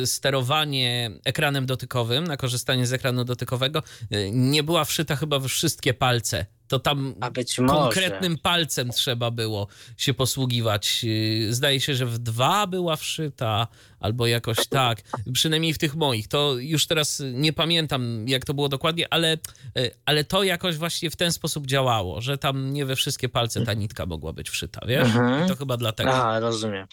sterowanie 0.06 1.12
ekranem 1.26 1.66
dotykowym, 1.66 2.24
na 2.24 2.38
korzystanie 2.38 2.88
z 2.88 2.94
ekranu 2.94 3.24
dotykowego, 3.24 3.84
y, 4.14 4.32
nie 4.34 4.64
była 4.64 4.86
wszyta 4.86 5.16
chyba 5.16 5.40
we 5.40 5.50
wszystkie 5.50 5.94
palce. 5.94 6.46
To 6.68 6.80
tam 6.80 7.16
A 7.22 7.32
być 7.32 7.60
może. 7.60 7.74
konkretnym 7.74 8.38
palcem 8.38 8.90
trzeba 8.90 9.32
było 9.32 9.68
się 9.98 10.14
posługiwać. 10.14 11.04
Yy, 11.04 11.54
Zdaje 11.54 11.82
się, 11.82 11.96
że 11.96 12.06
w 12.06 12.18
dwa 12.18 12.68
była 12.68 12.96
wszyta, 12.96 13.68
albo 14.06 14.28
jakoś 14.28 14.68
tak. 14.68 15.02
Przynajmniej 15.34 15.74
w 15.74 15.78
tych 15.78 15.96
moich. 15.96 16.28
To 16.28 16.56
już 16.58 16.88
teraz 16.88 17.24
nie 17.34 17.54
pamiętam, 17.54 18.28
jak 18.28 18.46
to 18.46 18.54
było 18.54 18.70
dokładnie, 18.70 19.14
ale, 19.14 19.38
yy, 19.76 19.92
ale 20.06 20.24
to 20.24 20.44
jakoś 20.44 20.78
właśnie 20.78 21.10
w 21.10 21.16
ten 21.16 21.32
sposób 21.32 21.68
działało, 21.68 22.22
że 22.22 22.38
tam 22.38 22.74
nie 22.74 22.86
we 22.86 22.96
wszystkie 22.96 23.30
palce 23.30 23.66
ta 23.66 23.74
nitka 23.74 24.06
mogła 24.06 24.34
być 24.34 24.50
wszyta, 24.50 24.82
wiesz? 24.88 25.08
Mhm. 25.08 25.48
To 25.48 25.56
chyba 25.56 25.78
dlatego. 25.78 26.10
Aha, 26.10 26.40
rozumiem. 26.40 26.88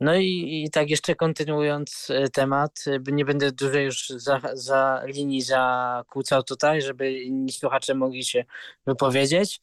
No 0.00 0.14
i, 0.14 0.62
i 0.66 0.70
tak 0.70 0.90
jeszcze 0.90 1.14
kontynuując 1.14 2.08
e, 2.10 2.28
temat, 2.28 2.84
e, 2.86 3.12
nie 3.12 3.24
będę 3.24 3.52
dłużej 3.52 3.84
już 3.84 4.08
za, 4.08 4.40
za 4.54 5.02
linii 5.06 5.42
zakłócał 5.42 6.42
tutaj, 6.42 6.82
żeby 6.82 7.12
inni 7.12 7.52
słuchacze 7.52 7.94
mogli 7.94 8.24
się 8.24 8.44
wypowiedzieć. 8.86 9.60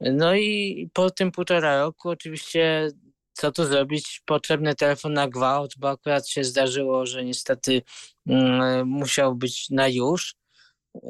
No 0.00 0.34
i 0.34 0.88
po 0.92 1.10
tym 1.10 1.32
półtora 1.32 1.80
roku 1.80 2.08
oczywiście 2.08 2.90
co 3.34 3.52
tu 3.52 3.64
zrobić? 3.64 4.22
Potrzebny 4.26 4.74
telefon 4.74 5.12
na 5.12 5.28
gwałt, 5.28 5.74
bo 5.78 5.90
akurat 5.90 6.28
się 6.28 6.44
zdarzyło, 6.44 7.06
że 7.06 7.24
niestety 7.24 7.82
mm, 8.26 8.88
musiał 8.88 9.34
być 9.34 9.70
na 9.70 9.88
już. 9.88 10.34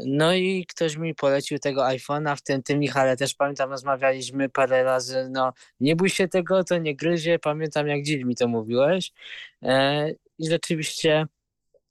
No 0.07 0.35
i 0.35 0.67
ktoś 0.67 0.97
mi 0.97 1.15
polecił 1.15 1.59
tego 1.59 1.83
iPhone'a, 1.83 2.37
w 2.37 2.43
tym 2.43 2.63
ty 2.63 2.79
Michale 2.79 3.17
też 3.17 3.35
pamiętam, 3.35 3.71
rozmawialiśmy 3.71 4.49
parę 4.49 4.85
razy, 4.85 5.29
no 5.31 5.53
nie 5.81 5.97
bój 5.97 6.11
się 6.11 6.29
tego, 6.29 6.65
to 6.65 6.79
nie 6.79 6.97
gryzie, 6.97 7.39
pamiętam 7.39 7.89
jak 7.89 8.03
dziś 8.03 8.25
mi 8.25 8.37
to 8.37 8.49
mówiłeś 8.49 9.13
e, 9.63 10.11
i 10.39 10.49
rzeczywiście 10.51 11.27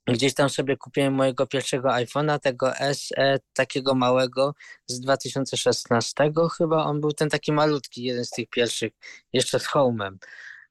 gdzieś 0.06 0.34
tam 0.34 0.50
sobie 0.50 0.76
kupiłem 0.76 1.14
mojego 1.14 1.46
pierwszego 1.46 1.88
iPhone'a, 1.88 2.38
tego 2.38 2.72
SE, 2.92 3.38
takiego 3.52 3.94
małego 3.94 4.54
z 4.86 5.00
2016 5.00 6.32
chyba, 6.58 6.84
on 6.84 7.00
był 7.00 7.12
ten 7.12 7.28
taki 7.28 7.52
malutki, 7.52 8.02
jeden 8.02 8.24
z 8.24 8.30
tych 8.30 8.48
pierwszych, 8.48 8.92
jeszcze 9.32 9.60
z 9.60 9.66
Home'em. 9.66 10.16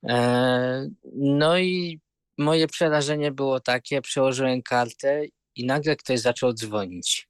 E, 0.07 0.89
no 1.15 1.57
i 1.57 1.99
moje 2.37 2.67
przerażenie 2.67 3.31
było 3.31 3.59
takie, 3.59 4.01
przełożyłem 4.01 4.61
kartę 4.61 5.21
i 5.55 5.65
nagle 5.65 5.95
ktoś 5.95 6.19
zaczął 6.19 6.53
dzwonić. 6.53 7.29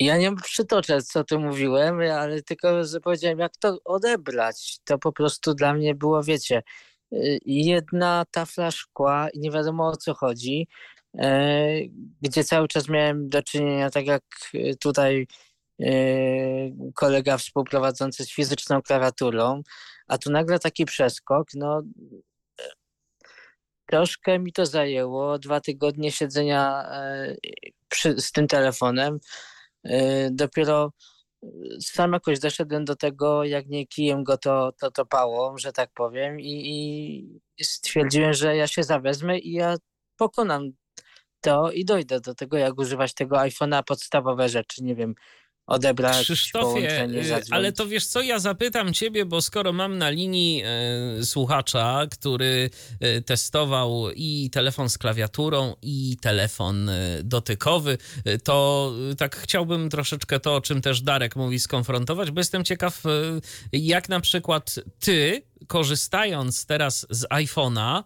Ja 0.00 0.16
nie 0.16 0.36
przytoczę, 0.36 1.02
co 1.02 1.24
tu 1.24 1.40
mówiłem, 1.40 2.00
ale 2.00 2.42
tylko 2.42 2.68
powiedziałem, 3.02 3.38
jak 3.38 3.56
to 3.56 3.78
odebrać. 3.84 4.78
To 4.84 4.98
po 4.98 5.12
prostu 5.12 5.54
dla 5.54 5.74
mnie 5.74 5.94
było, 5.94 6.22
wiecie, 6.22 6.62
jedna 7.46 8.24
tafla 8.30 8.70
szkła 8.70 9.28
i 9.30 9.40
nie 9.40 9.50
wiadomo 9.50 9.88
o 9.88 9.96
co 9.96 10.14
chodzi, 10.14 10.68
e, 11.18 11.66
gdzie 12.22 12.44
cały 12.44 12.68
czas 12.68 12.88
miałem 12.88 13.28
do 13.28 13.42
czynienia, 13.42 13.90
tak 13.90 14.06
jak 14.06 14.22
y, 14.54 14.76
tutaj 14.80 15.26
y, 15.80 16.72
kolega 16.94 17.38
współprowadzący 17.38 18.24
z 18.24 18.32
fizyczną 18.32 18.82
klawiaturą, 18.82 19.62
a 20.08 20.18
tu 20.18 20.30
nagle 20.30 20.58
taki 20.58 20.84
przeskok, 20.84 21.48
no 21.54 21.82
troszkę 23.86 24.38
mi 24.38 24.52
to 24.52 24.66
zajęło, 24.66 25.38
dwa 25.38 25.60
tygodnie 25.60 26.12
siedzenia 26.12 26.82
e, 26.90 27.36
przy, 27.88 28.20
z 28.20 28.32
tym 28.32 28.46
telefonem. 28.46 29.18
E, 29.84 30.30
Dopiero 30.30 30.92
sam 31.80 32.12
jakoś 32.12 32.38
doszedłem 32.38 32.84
do 32.84 32.96
tego, 32.96 33.44
jak 33.44 33.66
nie 33.66 33.86
kijem 33.86 34.24
go 34.24 34.38
to, 34.38 34.72
to 34.80 34.90
topało, 34.90 35.58
że 35.58 35.72
tak 35.72 35.90
powiem 35.94 36.40
i, 36.40 36.62
i 37.58 37.64
stwierdziłem, 37.64 38.32
że 38.32 38.56
ja 38.56 38.66
się 38.66 38.82
zawezmę 38.82 39.38
i 39.38 39.52
ja 39.52 39.76
pokonam 40.16 40.70
to 41.40 41.70
i 41.70 41.84
dojdę 41.84 42.20
do 42.20 42.34
tego, 42.34 42.56
jak 42.56 42.78
używać 42.78 43.14
tego 43.14 43.36
iPhone'a, 43.36 43.82
podstawowe 43.86 44.48
rzeczy, 44.48 44.84
nie 44.84 44.94
wiem, 44.94 45.14
odebrać 45.66 46.24
Krzysztofie, 46.24 47.04
y, 47.04 47.42
ale 47.50 47.72
to 47.72 47.86
wiesz 47.86 48.06
co, 48.06 48.22
ja 48.22 48.38
zapytam 48.38 48.92
ciebie, 48.92 49.24
bo 49.24 49.42
skoro 49.42 49.72
mam 49.72 49.98
na 49.98 50.10
linii 50.10 50.62
e, 50.64 51.24
słuchacza, 51.24 52.06
który 52.10 52.70
e, 53.00 53.22
testował 53.22 54.10
i 54.10 54.50
telefon 54.52 54.90
z 54.90 54.98
klawiaturą, 54.98 55.74
i 55.82 56.16
telefon 56.20 56.88
e, 56.88 57.22
dotykowy, 57.22 57.98
to 58.44 58.92
tak 59.18 59.36
chciałbym 59.36 59.90
troszeczkę 59.90 60.40
to, 60.40 60.54
o 60.54 60.60
czym 60.60 60.82
też 60.82 61.00
Darek 61.02 61.36
mówi, 61.36 61.60
skonfrontować, 61.60 62.30
bo 62.30 62.40
jestem 62.40 62.64
ciekaw, 62.64 63.02
jak 63.72 64.08
na 64.08 64.20
przykład 64.20 64.74
ty, 64.98 65.42
korzystając 65.66 66.66
teraz 66.66 67.06
z 67.10 67.28
iPhone'a, 67.28 68.02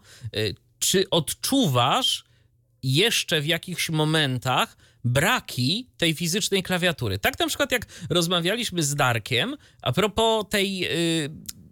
czy 0.78 1.10
odczuwasz 1.10 2.24
jeszcze 2.82 3.40
w 3.40 3.46
jakichś 3.46 3.90
momentach 3.90 4.76
braki 5.04 5.88
tej 5.96 6.14
fizycznej 6.14 6.62
klawiatury. 6.62 7.18
Tak 7.18 7.38
na 7.38 7.46
przykład 7.46 7.72
jak 7.72 7.86
rozmawialiśmy 8.10 8.82
z 8.82 8.94
Darkiem 8.94 9.56
a 9.82 9.92
propos 9.92 10.44
tej 10.50 10.84
y, 11.24 11.30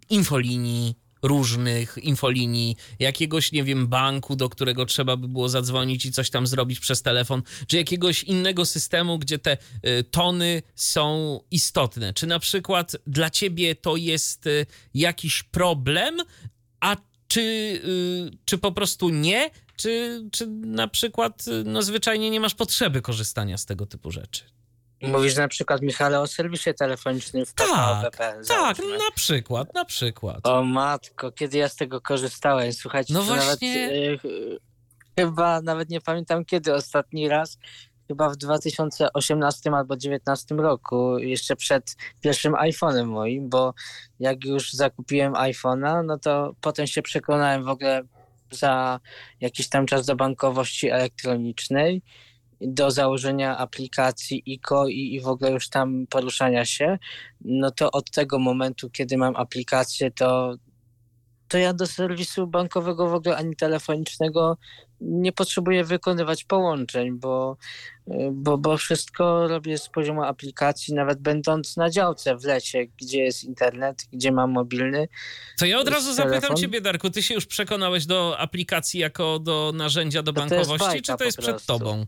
infolinii 0.09 0.95
różnych 1.21 1.97
infolinii, 2.01 2.75
jakiegoś, 2.99 3.51
nie 3.51 3.63
wiem, 3.63 3.87
banku, 3.87 4.35
do 4.35 4.49
którego 4.49 4.85
trzeba 4.85 5.17
by 5.17 5.27
było 5.27 5.49
zadzwonić 5.49 6.05
i 6.05 6.11
coś 6.11 6.29
tam 6.29 6.47
zrobić 6.47 6.79
przez 6.79 7.01
telefon, 7.01 7.41
czy 7.67 7.77
jakiegoś 7.77 8.23
innego 8.23 8.65
systemu, 8.65 9.19
gdzie 9.19 9.39
te 9.39 9.57
y, 9.85 10.03
tony 10.03 10.61
są 10.75 11.39
istotne. 11.51 12.13
Czy 12.13 12.27
na 12.27 12.39
przykład 12.39 12.95
dla 13.07 13.29
ciebie 13.29 13.75
to 13.75 13.95
jest 13.95 14.47
y, 14.47 14.65
jakiś 14.93 15.43
problem, 15.43 16.17
a 16.79 16.97
czy, 17.27 17.41
y, 17.41 18.31
czy 18.45 18.57
po 18.57 18.71
prostu 18.71 19.09
nie, 19.09 19.49
czy, 19.79 20.23
czy 20.31 20.47
na 20.47 20.87
przykład 20.87 21.45
no, 21.65 21.81
zwyczajnie 21.81 22.29
nie 22.29 22.39
masz 22.39 22.55
potrzeby 22.55 23.01
korzystania 23.01 23.57
z 23.57 23.65
tego 23.65 23.85
typu 23.85 24.11
rzeczy? 24.11 24.43
Mówisz 25.01 25.35
na 25.35 25.47
przykład, 25.47 25.81
Michale, 25.81 26.19
o 26.19 26.27
serwisie 26.27 26.73
telefonicznym 26.73 27.45
w 27.45 27.53
Tak, 27.53 28.17
Tak, 28.47 28.77
na 28.79 29.11
przykład, 29.15 29.73
na 29.73 29.85
przykład. 29.85 30.39
O 30.43 30.63
matko, 30.63 31.31
kiedy 31.31 31.57
ja 31.57 31.69
z 31.69 31.75
tego 31.75 32.01
korzystałem, 32.01 32.73
słuchajcie, 32.73 33.13
No 33.13 33.23
właśnie. 33.23 33.87
nawet, 33.87 34.25
y, 34.25 34.57
chyba 35.19 35.61
nawet 35.61 35.89
nie 35.89 36.01
pamiętam 36.01 36.45
kiedy 36.45 36.73
ostatni 36.73 37.29
raz, 37.29 37.57
chyba 38.07 38.29
w 38.29 38.37
2018 38.37 39.69
albo 39.69 39.95
2019 39.95 40.55
roku, 40.55 41.17
jeszcze 41.17 41.55
przed 41.55 41.95
pierwszym 42.21 42.53
iPhone'em 42.53 43.05
moim, 43.05 43.49
bo 43.49 43.73
jak 44.19 44.45
już 44.45 44.73
zakupiłem 44.73 45.33
iPhone'a, 45.33 46.05
no 46.05 46.19
to 46.19 46.55
potem 46.61 46.87
się 46.87 47.01
przekonałem 47.01 47.63
w 47.63 47.69
ogóle 47.69 48.01
za 48.51 48.99
jakiś 49.41 49.69
tam 49.69 49.85
czas 49.85 50.05
do 50.05 50.15
bankowości 50.15 50.89
elektronicznej 50.89 52.01
do 52.61 52.91
założenia 52.91 53.57
aplikacji 53.57 54.43
ICO 54.45 54.87
i, 54.87 55.13
i 55.13 55.21
w 55.21 55.27
ogóle 55.27 55.51
już 55.51 55.69
tam 55.69 56.07
poruszania 56.09 56.65
się, 56.65 56.97
no 57.41 57.71
to 57.71 57.91
od 57.91 58.11
tego 58.11 58.39
momentu, 58.39 58.89
kiedy 58.89 59.17
mam 59.17 59.35
aplikację, 59.35 60.11
to, 60.11 60.55
to 61.49 61.57
ja 61.57 61.73
do 61.73 61.87
serwisu 61.87 62.47
bankowego 62.47 63.09
w 63.09 63.13
ogóle 63.13 63.37
ani 63.37 63.55
telefonicznego 63.55 64.57
nie 65.01 65.31
potrzebuję 65.31 65.83
wykonywać 65.83 66.43
połączeń, 66.43 67.19
bo, 67.19 67.57
bo, 68.31 68.57
bo 68.57 68.77
wszystko 68.77 69.47
robię 69.47 69.77
z 69.77 69.89
poziomu 69.89 70.23
aplikacji, 70.23 70.93
nawet 70.93 71.19
będąc 71.19 71.77
na 71.77 71.89
działce 71.89 72.37
w 72.37 72.43
lesie, 72.43 72.85
gdzie 73.01 73.23
jest 73.23 73.43
internet, 73.43 74.01
gdzie 74.13 74.31
mam 74.31 74.51
mobilny. 74.51 75.07
To 75.59 75.65
ja 75.65 75.79
od 75.79 75.87
razu 75.87 76.15
telefon. 76.15 76.33
zapytam 76.33 76.57
ciebie, 76.57 76.81
Darku, 76.81 77.09
ty 77.09 77.23
się 77.23 77.33
już 77.33 77.45
przekonałeś 77.45 78.05
do 78.05 78.39
aplikacji 78.39 78.99
jako 78.99 79.39
do 79.39 79.71
narzędzia 79.75 80.23
do 80.23 80.33
To 80.33 80.41
to 80.41 80.47
bankowości, 80.49 80.85
bajka 80.87 81.13
czy 81.13 81.17
to 81.17 81.23
jest 81.23 81.37
przed 81.37 81.51
prostu. 81.55 81.79
tobą? 81.79 82.05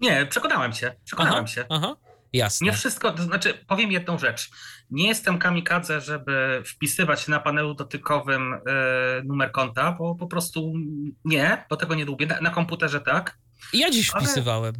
Nie, 0.00 0.26
przekonałem 0.26 0.72
się, 0.72 0.92
przekonałem 1.04 1.46
się. 1.46 1.64
Aha, 1.68 1.96
jasne. 2.32 2.64
Nie 2.66 2.72
wszystko, 2.72 3.12
to 3.12 3.22
znaczy 3.22 3.64
powiem 3.68 3.92
jedną 3.92 4.18
rzecz. 4.18 4.50
Nie 4.90 5.08
jestem 5.08 5.38
kamikadze, 5.38 6.00
żeby 6.00 6.62
wpisywać 6.66 7.28
na 7.28 7.40
panelu 7.40 7.74
dotykowym 7.74 8.54
e, 8.54 8.58
numer 9.24 9.52
konta, 9.52 9.92
bo 9.92 10.14
po 10.14 10.26
prostu 10.26 10.72
nie, 11.24 11.64
bo 11.70 11.76
tego 11.76 11.94
nie 11.94 12.04
lubię. 12.04 12.26
Na, 12.26 12.40
na 12.40 12.50
komputerze 12.50 13.00
tak. 13.00 13.38
Ja 13.72 13.90
dziś 13.90 14.10
Ale- 14.14 14.24
wpisywałem. 14.24 14.74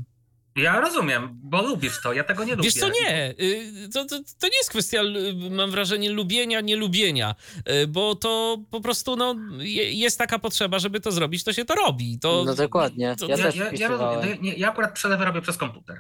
Ja 0.57 0.81
rozumiem, 0.81 1.29
bo 1.43 1.63
lubisz 1.63 2.03
to, 2.03 2.13
ja 2.13 2.25
tego 2.25 2.45
nie 2.45 2.51
lubię. 2.55 2.63
Wiesz 2.65 2.75
co, 2.75 2.89
nie. 2.89 3.35
y, 3.41 3.89
To, 3.93 4.05
to, 4.05 4.19
to 4.41 4.47
nie 4.49 4.57
jest 4.57 4.71
kwestia, 4.71 5.03
y, 5.03 5.51
mam 5.51 5.71
wrażenie, 5.71 6.11
lubienia, 6.11 6.61
nielubienia, 6.61 7.35
y, 7.83 7.87
bo 7.87 8.15
to 8.15 8.59
po 8.71 8.81
prostu 8.81 9.17
no, 9.17 9.35
je- 9.59 9.93
jest 9.93 10.19
taka 10.19 10.39
potrzeba, 10.39 10.79
żeby 10.79 11.01
to 11.01 11.13
zrobić, 11.13 11.45
to 11.45 11.53
się 11.53 11.65
to 11.65 11.75
robi. 11.75 12.19
To, 12.19 12.43
No 12.47 12.55
dokładnie. 12.55 13.17
to- 13.17 13.27
Ja, 13.29 13.37
Ja, 13.37 13.45
też 13.45 13.57
ja, 13.57 13.71
ja, 13.73 13.89
rozumiem, 13.89 14.39
nie, 14.43 14.55
ja 14.55 14.69
akurat 14.69 14.93
przelewy 14.93 15.25
robię 15.25 15.41
przez 15.43 15.57
komputer. 15.57 15.99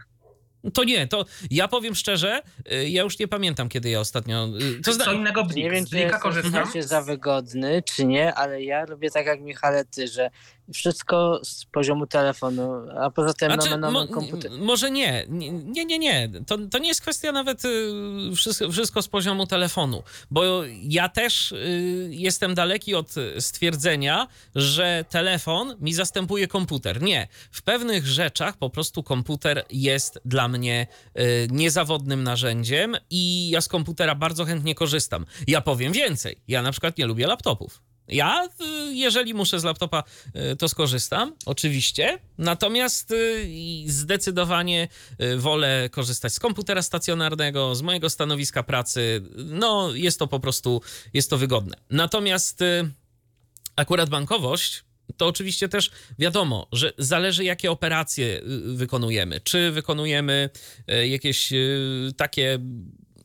To 0.75 0.85
nie, 0.85 1.07
to 1.07 1.25
ja 1.51 1.69
powiem 1.69 1.95
szczerze, 1.95 2.43
y, 2.73 2.89
ja 2.89 3.03
już 3.03 3.19
nie 3.19 3.29
pamiętam, 3.29 3.69
kiedy 3.69 3.91
ja 3.91 4.01
ostatnio... 4.01 4.49
y, 4.79 4.83
To 4.83 4.93
zna... 4.93 5.05
Co 5.05 5.13
innego 5.13 5.43
Nie 5.43 5.49
Blik. 5.49 5.71
wiem, 5.73 5.85
czy 5.87 5.91
Blika 5.97 6.19
korzystam. 6.19 6.73
się 6.73 6.83
za 6.83 7.03
wygodny, 7.03 7.83
czy 7.83 8.05
nie, 8.05 8.35
ale 8.35 8.63
ja 8.63 8.87
robię 8.87 9.11
tak 9.11 9.27
jak 9.27 9.41
Michale, 9.41 9.85
ty, 9.85 10.09
że 10.09 10.31
wszystko 10.75 11.41
z 11.45 11.65
poziomu 11.65 12.07
telefonu, 12.07 12.73
a 13.01 13.11
poza 13.11 13.35
tym 13.35 13.53
Znaczy, 13.53 13.71
mamy 13.71 13.93
nowy 13.93 14.09
komputer. 14.09 14.51
może 14.53 14.91
nie. 14.91 15.25
Nie, 15.29 15.53
nie, 15.53 15.85
nie. 15.85 15.99
nie. 15.99 16.31
To, 16.47 16.59
to 16.71 16.79
nie 16.79 16.89
jest 16.89 17.01
kwestia 17.01 17.33
nawet 17.33 17.65
y, 17.65 17.93
wszystko, 18.37 18.71
wszystko 18.71 19.03
z 19.03 19.09
poziomu 19.09 19.47
telefonu, 19.47 20.03
bo 20.31 20.63
ja 20.83 21.09
też 21.09 21.53
y, 21.53 22.09
jestem 22.11 22.55
daleki 22.55 22.95
od 22.95 23.15
stwierdzenia, 23.39 24.27
że 24.55 25.05
telefon 25.11 25.77
mi 25.81 25.95
zastępuje 25.95 26.49
komputer. 26.49 27.03
Nie. 27.03 27.29
W 27.51 27.63
pewnych 27.63 28.07
rzeczach 28.07 28.57
po 28.57 28.71
prostu 28.71 29.03
komputer 29.03 29.65
jest 29.71 30.21
dla 30.25 30.49
mnie 30.49 30.87
y, 31.19 31.49
niezawodnym 31.51 32.23
narzędziem 32.23 32.97
i 33.11 33.51
ja 33.51 33.61
z 33.61 33.69
komputera 33.69 34.15
bardzo 34.15 34.45
chętnie 34.45 34.75
korzystam. 34.75 35.27
Ja 35.47 35.61
powiem 35.61 35.93
więcej. 35.93 36.37
Ja 36.49 36.63
na 36.63 36.73
przykład 36.73 36.99
nie 36.99 37.07
lubię 37.07 37.27
laptopów. 37.27 37.90
Ja, 38.11 38.49
y, 38.61 38.95
jeżeli 38.95 39.35
muszę 39.35 39.61
z 39.61 39.65
laptopa, 39.65 40.05
y, 40.53 40.57
to 40.57 40.69
skorzystam, 40.69 41.35
oczywiście. 41.47 42.19
Natomiast 42.39 43.11
y, 43.11 43.47
zdecydowanie 43.87 44.89
wolę 45.37 45.89
korzystać 45.93 46.35
z 46.35 46.41
komputera 46.41 46.83
stacjonarnego, 46.83 47.75
z 47.75 47.83
mojego 47.83 48.11
stanowiska 48.11 48.63
pracy. 48.63 49.23
No, 49.37 49.91
jest 49.95 50.19
to 50.19 50.27
po 50.27 50.41
prostu, 50.41 50.83
jest 51.13 51.31
to 51.31 51.39
wygodne. 51.39 51.77
Natomiast 51.91 52.61
akurat 53.77 54.11
bankowość. 54.11 54.85
To 55.17 55.27
oczywiście 55.27 55.69
też 55.69 55.91
wiadomo, 56.19 56.67
że 56.73 56.93
zależy, 56.99 57.45
jakie 57.45 57.71
operacje 57.71 58.41
wykonujemy. 58.75 59.41
Czy 59.41 59.71
wykonujemy 59.71 60.51
jakieś 61.09 61.53
takie 62.17 62.59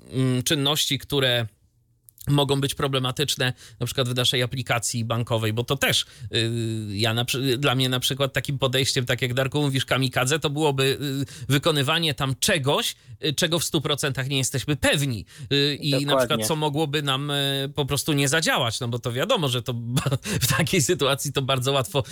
mm, 0.09 0.43
czynności, 0.43 0.99
które 0.99 1.47
mogą 2.28 2.61
być 2.61 2.76
problematyczne 2.76 3.53
na 3.80 3.86
przykład 3.86 4.09
w 4.09 4.15
naszej 4.15 4.43
aplikacji 4.43 5.05
bankowej, 5.05 5.53
bo 5.53 5.63
to 5.63 5.78
też 5.78 6.05
yy, 6.32 6.97
ja 6.97 7.13
na, 7.13 7.26
dla 7.57 7.76
mnie 7.76 7.89
na 7.89 7.99
przykład 7.99 8.34
takim 8.34 8.59
podejściem, 8.59 9.05
tak 9.05 9.21
jak 9.21 9.34
Darku 9.34 9.61
mówisz, 9.61 9.86
kamikadze, 9.86 10.39
to 10.39 10.49
byłoby 10.49 10.97
yy, 11.19 11.26
wykonywanie 11.49 12.13
tam 12.13 12.36
czegoś, 12.39 12.95
yy, 13.21 13.34
czego 13.34 13.59
w 13.59 13.63
100% 13.63 14.30
nie 14.30 14.38
jesteśmy 14.38 14.76
pewni 14.76 15.26
i 15.80 15.91
na 15.91 15.99
Dokładnie. 15.99 16.28
przykład 16.28 16.47
co 16.47 16.55
mogłoby 16.55 17.01
nam 17.01 17.32
po 17.76 17.86
prostu 17.86 18.13
nie 18.13 18.28
zadziałać, 18.28 18.80
no 18.80 18.88
bo 18.88 18.99
to 18.99 19.11
wiadomo, 19.11 19.47
że 19.47 19.61
to 19.61 19.73
w 20.41 20.47
takiej 20.57 20.82
sytuacji 20.82 21.34
to 21.34 21.41
bardzo 21.41 21.71
łatwo 21.71 22.03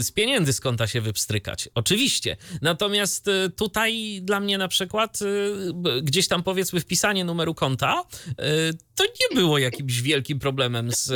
z 0.00 0.10
pieniędzy 0.10 0.52
z 0.52 0.60
konta 0.60 0.86
się 0.86 1.00
wypstrykać. 1.00 1.68
Oczywiście. 1.74 2.36
Natomiast 2.62 3.30
tutaj 3.56 4.20
dla 4.22 4.40
mnie 4.40 4.58
na 4.58 4.68
przykład 4.68 5.18
gdzieś 6.02 6.28
tam 6.28 6.42
powiedzmy 6.42 6.80
wpisanie 6.80 7.24
numeru 7.24 7.54
konta 7.54 8.04
to 8.96 9.04
nie 9.04 9.36
było 9.36 9.45
jakimś 9.58 10.00
wielkim 10.00 10.38
problemem 10.38 10.92
z, 10.92 11.10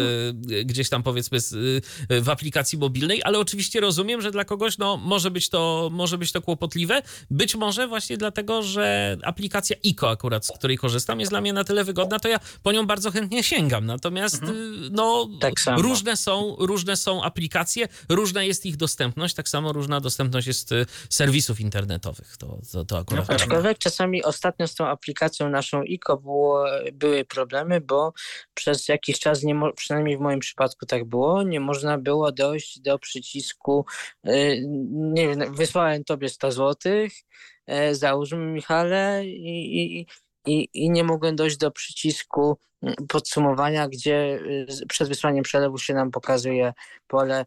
y, 0.50 0.64
gdzieś 0.64 0.88
tam 0.88 1.02
powiedzmy 1.02 1.40
z, 1.40 1.52
y, 1.52 2.20
w 2.20 2.28
aplikacji 2.28 2.78
mobilnej, 2.78 3.20
ale 3.24 3.38
oczywiście 3.38 3.80
rozumiem, 3.80 4.22
że 4.22 4.30
dla 4.30 4.44
kogoś 4.44 4.78
no, 4.78 4.96
może, 4.96 5.30
być 5.30 5.48
to, 5.48 5.88
może 5.92 6.18
być 6.18 6.32
to 6.32 6.42
kłopotliwe. 6.42 7.02
Być 7.30 7.56
może 7.56 7.88
właśnie 7.88 8.16
dlatego, 8.16 8.62
że 8.62 9.16
aplikacja 9.22 9.76
ICO 9.82 10.10
akurat, 10.10 10.46
z 10.46 10.52
której 10.52 10.78
korzystam, 10.78 11.20
jest 11.20 11.32
dla 11.32 11.40
mnie 11.40 11.52
na 11.52 11.64
tyle 11.64 11.84
wygodna, 11.84 12.18
to 12.18 12.28
ja 12.28 12.40
po 12.62 12.72
nią 12.72 12.86
bardzo 12.86 13.10
chętnie 13.10 13.42
sięgam. 13.42 13.86
Natomiast 13.86 14.42
y, 14.42 14.46
no, 14.90 15.28
Tak 15.40 15.54
różne, 15.76 16.16
są, 16.16 16.56
różne 16.58 16.96
są 16.96 17.22
aplikacje, 17.22 17.88
różna 18.08 18.42
jest 18.42 18.66
ich 18.66 18.76
dostępność, 18.76 19.34
tak 19.34 19.48
samo 19.48 19.72
różna 19.72 20.00
dostępność 20.00 20.46
jest 20.46 20.70
serwisów 21.08 21.60
internetowych. 21.60 22.36
To, 22.36 22.58
to, 22.72 22.84
to 22.84 22.98
akurat 22.98 23.28
No. 23.28 23.34
Aczkolwiek 23.34 23.78
czasami 23.78 24.24
ostatnio 24.24 24.68
z 24.68 24.74
tą 24.74 24.86
aplikacją 24.86 25.48
naszą 25.48 25.82
ICO 25.82 26.16
było, 26.16 26.64
były 26.92 27.24
problemy, 27.24 27.80
bo 27.80 28.12
przez 28.54 28.88
jakiś 28.88 29.18
czas, 29.18 29.42
nie 29.42 29.54
mo- 29.54 29.72
przynajmniej 29.72 30.16
w 30.16 30.20
moim 30.20 30.40
przypadku 30.40 30.86
tak 30.86 31.04
było, 31.04 31.42
nie 31.42 31.60
można 31.60 31.98
było 31.98 32.32
dojść 32.32 32.80
do 32.80 32.98
przycisku, 32.98 33.84
y, 34.26 34.62
nie 34.90 35.28
wiem, 35.28 35.54
wysłałem 35.54 36.04
tobie 36.04 36.28
100 36.28 36.52
zł, 36.52 36.92
załóżmy 37.92 38.46
Michale 38.46 39.26
i, 39.26 40.00
i, 40.00 40.06
i, 40.46 40.68
i 40.74 40.90
nie 40.90 41.04
mogłem 41.04 41.36
dojść 41.36 41.56
do 41.56 41.70
przycisku 41.70 42.58
mm, 42.82 42.94
podsumowania, 43.08 43.88
gdzie 43.88 44.40
y, 44.82 44.86
przed 44.88 45.08
wysłaniem 45.08 45.44
przelewu 45.44 45.78
się 45.78 45.94
nam 45.94 46.10
pokazuje 46.10 46.72
pole 47.06 47.44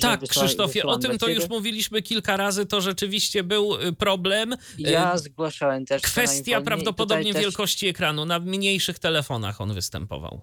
Tak, 0.00 0.20
wysła- 0.20 0.28
Krzysztofie, 0.28 0.82
o 0.82 0.98
tym 0.98 1.18
to 1.18 1.28
już 1.28 1.48
mówiliśmy 1.48 2.02
kilka 2.02 2.36
razy. 2.36 2.66
To 2.66 2.80
rzeczywiście 2.80 3.44
był 3.44 3.74
y, 3.82 3.92
problem. 3.92 4.56
Ja 4.78 5.18
zgłaszałem 5.18 5.86
też. 5.86 6.02
Kwestia 6.02 6.60
prawdopodobnie 6.60 7.24
tutaj 7.24 7.32
też- 7.32 7.42
wielkości 7.42 7.86
ekranu. 7.88 8.24
Na 8.24 8.38
mniejszych 8.38 8.98
telefonach 8.98 9.60
on 9.60 9.74
występował. 9.74 10.40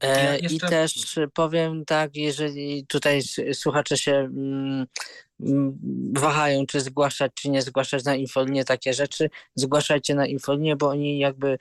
E, 0.00 0.24
Ja 0.24 0.36
I 0.36 0.42
jeszcze- 0.42 0.68
też 0.68 1.18
powiem 1.34 1.84
tak, 1.84 2.16
jeżeli 2.16 2.86
tutaj 2.86 3.20
słuchacze 3.52 3.96
się 3.96 4.12
mm, 4.12 4.86
mm, 5.40 5.78
wahają, 6.16 6.66
czy 6.66 6.80
zgłaszać, 6.80 7.32
czy 7.34 7.50
nie 7.50 7.62
zgłaszać 7.62 8.04
na 8.04 8.14
infolinię 8.14 8.64
takie 8.64 8.94
rzeczy, 8.94 9.30
zgłaszajcie 9.54 10.14
na 10.14 10.26
infolinię, 10.26 10.76
bo 10.76 10.88
oni 10.88 11.18
jakby 11.18 11.58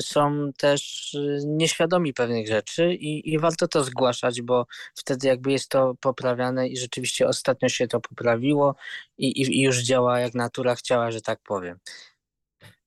są 0.00 0.50
też 0.56 1.14
y, 1.14 1.38
nieświadomi 1.46 2.14
pewnych 2.14 2.48
rzeczy 2.48 2.94
i, 2.94 3.32
i 3.32 3.38
warto 3.38 3.68
to 3.68 3.84
zgłaszać, 3.84 4.42
bo 4.42 4.66
wtedy 4.94 5.26
jakby 5.28 5.52
jest 5.52 5.68
to 5.68 5.94
poprawiane 6.00 6.68
i 6.68 6.76
rzeczywiście 6.76 7.26
ostatnio 7.28 7.68
się 7.68 7.88
to 7.88 8.00
poprawiło 8.00 8.74
i, 9.18 9.26
i, 9.26 9.58
i 9.58 9.62
już 9.62 9.82
działa 9.82 10.20
jak 10.20 10.34
natura 10.34 10.74
chciała, 10.74 11.10
że 11.10 11.20
tak 11.20 11.40
powiem. 11.42 11.78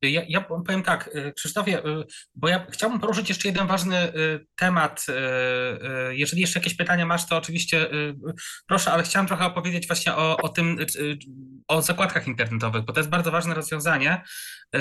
Ja, 0.01 0.21
ja 0.27 0.41
powiem 0.41 0.83
tak, 0.83 1.09
y, 1.15 1.33
Krzysztofie, 1.33 1.79
y, 1.85 2.03
bo 2.35 2.47
ja 2.47 2.65
chciałbym 2.71 2.99
poruszyć 2.99 3.29
jeszcze 3.29 3.47
jeden 3.47 3.67
ważny 3.67 4.13
y, 4.15 4.45
temat. 4.55 5.05
y, 5.09 5.13
y, 6.09 6.15
Jeżeli 6.15 6.41
jeszcze 6.41 6.59
jakieś 6.59 6.75
pytania 6.75 7.05
masz, 7.05 7.27
to 7.27 7.37
oczywiście 7.37 7.93
y, 7.93 8.15
proszę, 8.67 8.91
ale 8.91 9.03
chciałem 9.03 9.27
trochę 9.27 9.45
opowiedzieć 9.45 9.87
właśnie 9.87 10.15
o, 10.15 10.37
o 10.37 10.49
tym, 10.49 10.79
y, 10.79 10.99
y, 10.99 11.17
o 11.67 11.81
zakładkach 11.81 12.27
internetowych, 12.27 12.85
bo 12.85 12.93
to 12.93 12.99
jest 12.99 13.09
bardzo 13.09 13.31
ważne 13.31 13.53
rozwiązanie. 13.53 14.21
Y, 14.75 14.79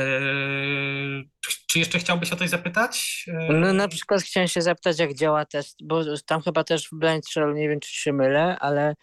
Czy 1.69 1.79
jeszcze 1.79 1.99
chciałbyś 1.99 2.33
o 2.33 2.37
coś 2.37 2.49
zapytać? 2.49 3.25
Y, 3.29 3.53
No 3.53 3.73
na 3.73 3.89
przykład 3.89 4.23
chciałem 4.23 4.49
się 4.49 4.63
zapytać, 4.63 4.99
jak 4.99 5.15
działa 5.15 5.45
test, 5.45 5.77
bo 5.83 6.05
tam 6.27 6.43
chyba 6.43 6.65
też 6.65 6.87
w 6.89 6.99
Blind 6.99 7.29
Shell, 7.29 7.55
nie 7.55 7.69
wiem 7.69 7.81
czy 7.81 7.95
się 7.95 8.13
mylę, 8.13 8.57
ale 8.61 8.95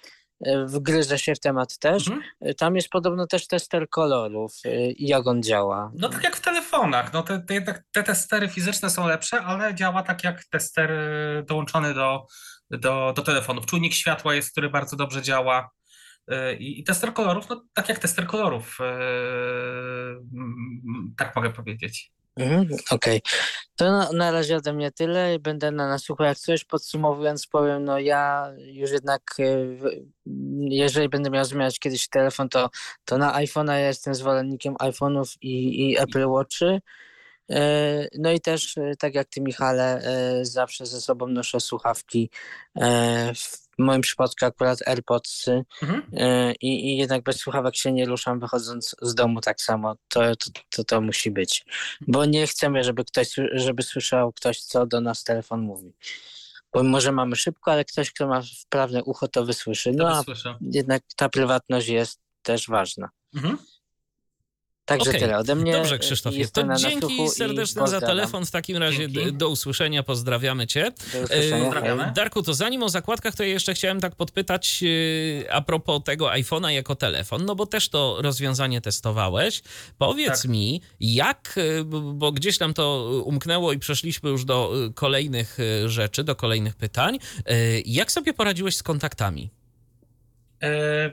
wgryzę 0.67 1.19
się 1.19 1.35
w 1.35 1.39
temat 1.39 1.77
też. 1.77 2.07
Mhm. 2.07 2.25
E, 2.41 2.53
Tam 2.53 2.75
jest 2.75 2.89
podobno 2.89 3.27
też 3.27 3.47
tester 3.47 3.89
kolorów 3.89 4.53
e, 4.65 4.91
i 4.91 5.07
jak 5.07 5.27
on 5.27 5.43
działa. 5.43 5.91
No 5.95 6.09
tak 6.09 6.23
jak 6.23 6.35
w 6.35 6.41
telefonach, 6.41 7.13
no 7.13 7.23
te, 7.23 7.39
te, 7.39 7.83
te 7.91 8.03
testery 8.03 8.49
fizyczne 8.49 8.89
są 8.89 9.07
lepsze, 9.07 9.41
ale 9.41 9.75
działa 9.75 10.03
tak 10.03 10.23
jak 10.23 10.45
tester 10.45 10.91
dołączony 11.45 11.93
do, 11.93 12.25
do, 12.71 13.13
do 13.15 13.21
telefonów. 13.21 13.65
Czujnik 13.65 13.93
światła 13.93 14.35
jest, 14.35 14.51
który 14.51 14.69
bardzo 14.69 14.95
dobrze 14.95 15.21
działa. 15.21 15.69
I, 16.59 16.79
i 16.79 16.83
tester 16.83 17.13
kolorów, 17.13 17.49
no 17.49 17.65
tak 17.73 17.89
jak 17.89 17.99
tester 17.99 18.27
kolorów, 18.27 18.77
tak 21.17 21.35
mogę 21.35 21.49
powiedzieć. 21.49 22.11
Mhm, 22.37 22.67
Okej. 22.91 23.21
To 23.75 23.85
na, 23.91 24.11
na 24.11 24.31
razie 24.31 24.57
ode 24.57 24.73
mnie 24.73 24.91
tyle. 24.91 25.39
Będę 25.39 25.71
na 25.71 25.87
nasłuchu. 25.89 26.23
Jak 26.23 26.37
coś 26.37 26.63
podsumowując, 26.65 27.47
powiem, 27.47 27.83
no 27.83 27.99
ja 27.99 28.51
już 28.57 28.91
jednak, 28.91 29.21
e, 29.39 29.65
w- 29.75 29.91
jeżeli 30.69 31.09
będę 31.09 31.29
miał 31.29 31.45
zmieniać 31.45 31.79
kiedyś 31.79 32.07
telefon, 32.09 32.49
to, 32.49 32.69
to 33.05 33.17
na 33.17 33.33
iPhone'a 33.41 33.71
ja 33.73 33.87
jestem 33.87 34.15
zwolennikiem 34.15 34.75
iPhone'ów 34.75 35.37
i, 35.41 35.89
i 35.91 35.97
Apple 35.99 36.27
Watchy. 36.29 36.79
E, 37.51 38.07
No 38.19 38.31
i 38.31 38.41
też, 38.41 38.77
e, 38.77 38.95
tak 38.99 39.15
jak 39.15 39.27
ty, 39.29 39.41
Michale, 39.41 40.01
zawsze 40.41 40.85
ze 40.85 41.01
sobą 41.01 41.27
noszę 41.27 41.59
słuchawki. 41.59 42.29
E, 42.77 43.33
W 43.79 43.83
moim 43.83 44.01
przypadku 44.01 44.45
akurat 44.45 44.87
AirPodsy. 44.87 45.63
Mhm. 45.81 46.03
I, 46.61 46.93
I 46.93 46.97
jednak 46.97 47.23
bez 47.23 47.37
słuchawek 47.37 47.75
się 47.75 47.91
nie 47.91 48.05
ruszam, 48.05 48.39
wychodząc 48.39 48.95
z 49.01 49.15
domu 49.15 49.41
tak 49.41 49.61
samo. 49.61 49.95
To, 50.07 50.35
to, 50.35 50.51
to, 50.69 50.83
to 50.83 51.01
musi 51.01 51.31
być. 51.31 51.65
Bo 52.07 52.25
nie 52.25 52.47
chcemy, 52.47 52.83
żeby 52.83 53.05
ktoś, 53.05 53.35
żeby 53.51 53.83
słyszał 53.83 54.33
ktoś, 54.33 54.61
co 54.61 54.85
do 54.85 55.01
nas 55.01 55.23
telefon 55.23 55.61
mówi. 55.61 55.93
Bo 56.73 56.83
może 56.83 57.11
mamy 57.11 57.35
szybko, 57.35 57.71
ale 57.71 57.85
ktoś, 57.85 58.11
kto 58.11 58.27
ma 58.27 58.41
wprawne 58.65 59.03
ucho, 59.03 59.27
to 59.27 59.45
wysłyszy. 59.45 59.91
No 59.95 60.07
a 60.07 60.23
jednak 60.61 61.03
ta 61.15 61.29
prywatność 61.29 61.87
jest 61.87 62.19
też 62.41 62.67
ważna. 62.67 63.09
Mhm. 63.35 63.57
Także 64.87 65.09
Okej. 65.09 65.21
tyle 65.21 65.37
ode 65.37 65.55
mnie. 65.55 65.71
Dobrze, 65.71 65.99
Krzysztofie. 65.99 66.37
Jestem 66.37 66.63
To 66.63 66.67
na 66.67 66.75
dzięki 66.75 67.29
serdeczne 67.29 67.87
za 67.87 68.01
telefon. 68.01 68.45
W 68.45 68.51
takim 68.51 68.77
razie 68.77 68.97
Dzięki. 69.09 69.25
d- 69.25 69.37
do 69.37 69.49
usłyszenia. 69.49 70.03
Pozdrawiamy 70.03 70.67
cię. 70.67 70.91
Do 71.13 71.19
usłyszenia. 71.21 71.57
E, 71.57 71.61
Pozdrawiamy. 71.63 72.11
Darku, 72.15 72.43
to 72.43 72.53
zanim 72.53 72.83
o 72.83 72.89
zakładkach, 72.89 73.35
to 73.35 73.43
ja 73.43 73.49
jeszcze 73.49 73.73
chciałem 73.73 73.99
tak 74.01 74.15
podpytać 74.15 74.83
e, 75.43 75.51
a 75.53 75.61
propos 75.61 76.03
tego 76.03 76.25
iPhone'a 76.27 76.67
jako 76.69 76.95
telefon, 76.95 77.45
no 77.45 77.55
bo 77.55 77.65
też 77.65 77.89
to 77.89 78.17
rozwiązanie 78.21 78.81
testowałeś. 78.81 79.61
Powiedz 79.97 80.41
Tak. 80.41 80.51
mi, 80.51 80.81
jak, 80.99 81.55
e, 81.57 81.83
bo 82.13 82.31
gdzieś 82.31 82.57
tam 82.57 82.73
to 82.73 83.11
umknęło 83.25 83.73
i 83.73 83.79
przeszliśmy 83.79 84.29
już 84.29 84.45
do 84.45 84.71
kolejnych 84.95 85.57
rzeczy, 85.85 86.23
do 86.23 86.35
kolejnych 86.35 86.75
pytań. 86.75 87.19
Jak 87.85 88.11
sobie 88.11 88.33
poradziłeś 88.33 88.75
z 88.77 88.83
kontaktami? 88.83 89.49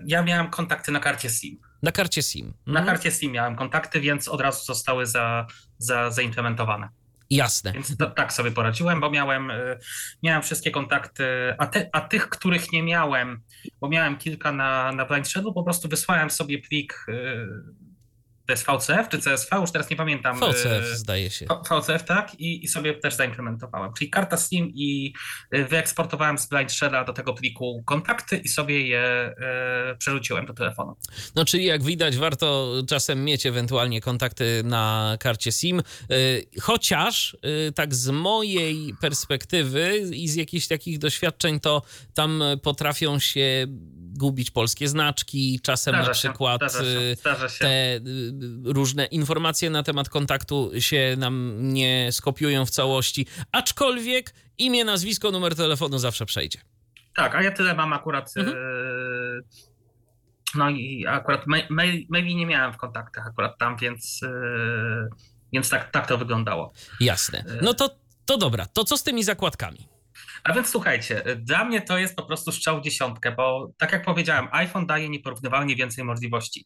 Ja 0.07 0.22
miałem 0.22 0.51
kontakty 0.51 0.93
na 0.93 1.01
karcie 1.01 1.31
SIM. 1.31 1.59
Na 1.85 1.93
karcie 1.93 2.22
SIM. 2.22 2.55
Na 2.66 2.80
Mhm. 2.80 2.87
karcie 2.87 3.11
SIM 3.11 3.32
miałem 3.32 3.57
kontakty, 3.57 4.01
więc 4.01 4.28
od 4.28 4.41
razu 4.41 4.64
zostały 4.64 5.07
za, 5.07 5.47
za, 5.78 6.11
zaimplementowane. 6.11 6.89
Jasne. 7.30 7.72
Więc 7.72 7.97
to, 7.97 8.11
tak 8.11 8.32
sobie 8.32 8.51
poradziłem, 8.51 9.01
bo 9.01 9.11
miałem, 9.11 9.51
y, 9.51 9.78
miałem 10.22 10.43
wszystkie 10.43 10.70
kontakty, 10.70 11.24
a, 11.59 11.66
te, 11.66 11.89
a 11.93 12.01
tych, 12.01 12.28
których 12.28 12.72
nie 12.72 12.82
miałem, 12.82 13.41
bo 13.80 13.89
miałem 13.89 14.16
kilka 14.16 14.53
na, 14.53 14.93
na 14.93 15.05
Blind 15.05 15.28
Shadow, 15.28 15.55
po 15.55 15.62
prostu 15.62 15.89
wysłałem 15.89 16.30
sobie 16.30 16.59
plik, 16.59 17.07
y, 17.09 17.47
to 18.47 18.53
jest 18.53 18.66
VCF 18.66 19.09
czy 19.09 19.18
CSV, 19.18 19.57
już 19.61 19.70
teraz 19.70 19.90
nie 19.90 19.97
pamiętam. 19.97 20.40
VCF 20.40 20.92
y, 20.92 20.97
zdaje 20.97 21.30
się. 21.30 21.47
VCF, 21.70 22.05
tak, 22.05 22.40
i, 22.40 22.64
i 22.64 22.68
sobie 22.68 22.95
też 22.95 23.14
zaimplementowałem. 23.14 23.92
Czyli 23.99 24.11
karta 24.11 24.36
SIM 24.36 24.70
i 24.74 25.12
y, 25.55 25.64
wyeksportowałem 25.64 26.38
z 26.38 26.47
Blind 26.47 26.72
Shella 26.72 27.05
do 27.05 27.12
tego 27.12 27.34
pliku 27.34 27.82
kontakty 27.86 28.36
i 28.36 28.49
sobie 28.49 28.88
je 28.88 29.34
y, 29.92 29.97
przerzuciłem 29.97 30.47
do 30.47 30.55
telefonu. 30.55 30.97
No, 31.34 31.45
czyli 31.45 31.64
jak 31.64 31.82
widać, 31.82 32.16
warto 32.16 32.72
czasem 32.88 33.24
mieć 33.24 33.47
ewentualnie 33.47 34.01
kontakty 34.01 34.62
na 34.64 35.16
karcie 35.20 35.53
SIM. 35.53 35.82
Chociaż 36.61 37.36
tak 37.74 37.95
z 37.95 38.11
mojej 38.11 38.95
perspektywy 39.01 39.99
i 40.14 40.28
z 40.28 40.34
jakichś 40.34 40.66
takich 40.66 40.99
doświadczeń, 40.99 41.61
to 41.61 41.82
tam 42.14 42.42
potrafią 42.62 43.18
się 43.18 43.66
gubić 44.15 44.51
polskie 44.51 44.89
znaczki, 44.89 45.61
czasem 45.62 45.93
na 45.95 46.03
Zdarza 46.03 46.15
się, 46.21 46.29
przykład 46.29 46.61
zdarza 46.61 46.79
się, 46.85 46.91
y, 47.01 47.17
zdarza 47.17 47.49
się. 47.49 47.59
te 47.65 47.97
y, 47.97 48.01
różne 48.65 49.05
informacje 49.05 49.71
na 49.71 49.83
temat 49.83 50.09
kontaktu 50.09 50.71
się 50.79 51.15
nam 51.19 51.59
nie 51.61 52.09
skopiują 52.12 52.67
w 52.67 52.71
całości, 52.71 53.27
aczkolwiek 53.53 54.35
imię, 54.59 54.85
nazwisko, 54.85 55.31
numer 55.31 55.55
telefonu 55.55 55.99
zawsze 55.99 56.27
przejdzie. 56.27 56.59
Tak, 57.17 57.35
a 57.35 57.43
ja 57.43 57.53
tyle 57.53 57.75
mam 57.75 57.93
akurat. 57.93 58.33
Mhm. 58.37 58.57
No 60.55 60.71
i 60.71 61.07
akurat 61.07 61.47
ma- 61.47 61.57
mail, 61.71 62.07
maili 62.09 62.37
nie 62.37 62.47
miałem 62.47 62.73
w 62.73 62.77
kontaktach 62.77 63.27
akurat 63.27 63.59
tam, 63.59 63.77
więc, 63.77 64.21
więc 65.53 65.69
tak, 65.69 65.91
tak 65.91 66.07
to 66.07 66.19
wyglądało. 66.19 66.73
Jasne. 67.01 67.45
No 67.62 67.75
to, 67.75 67.91
to 68.27 68.37
dobra, 68.39 68.67
to 68.67 68.85
co 68.85 68.97
z 68.97 69.03
tymi 69.03 69.25
zakładkami? 69.25 69.89
A 70.45 70.53
więc 70.53 70.68
słuchajcie, 70.68 71.22
dla 71.38 71.64
mnie 71.64 71.82
to 71.82 71.99
jest 71.99 72.16
po 72.16 72.26
prostu 72.26 72.53
strzał 72.53 72.80
dziesiątkę, 72.80 73.32
bo 73.32 73.72
tak 73.78 73.92
jak 73.92 74.05
powiedziałem, 74.05 74.49
iPhone 74.53 74.86
daje 74.86 75.09
nieporównywalnie 75.09 75.76
więcej 75.76 76.05
możliwości. 76.05 76.64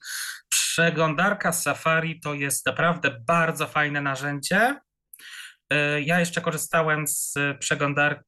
Przeglądarka 0.49 1.53
Safari 1.53 2.21
to 2.21 2.35
jest 2.35 2.67
naprawdę 2.67 3.21
bardzo 3.27 3.67
fajne 3.67 4.01
narzędzie. 4.01 4.77
E, 5.71 6.03
Ja 6.03 6.21
jeszcze 6.21 6.41
korzystałem 6.41 7.07
z 7.07 7.35
przeglądarki 7.61 8.25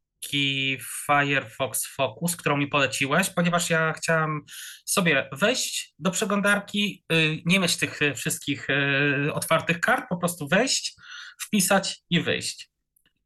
Firefox 1.06 1.86
Focus, 1.86 2.36
którą 2.36 2.56
mi 2.56 2.66
poleciłeś, 2.66 3.30
ponieważ 3.30 3.70
ja 3.70 3.92
chciałem 3.92 4.40
sobie 4.84 5.28
wejść 5.32 5.94
do 5.98 6.10
przeglądarki, 6.10 7.04
y, 7.12 7.42
nie 7.44 7.60
mieć 7.60 7.76
tych 7.76 8.02
y, 8.02 8.14
wszystkich 8.14 8.70
y, 8.70 9.32
otwartych 9.32 9.80
kart, 9.80 10.04
po 10.08 10.16
prostu 10.16 10.48
wejść, 10.48 10.94
wpisać 11.40 12.02
i 12.10 12.20
wyjść. 12.20 12.70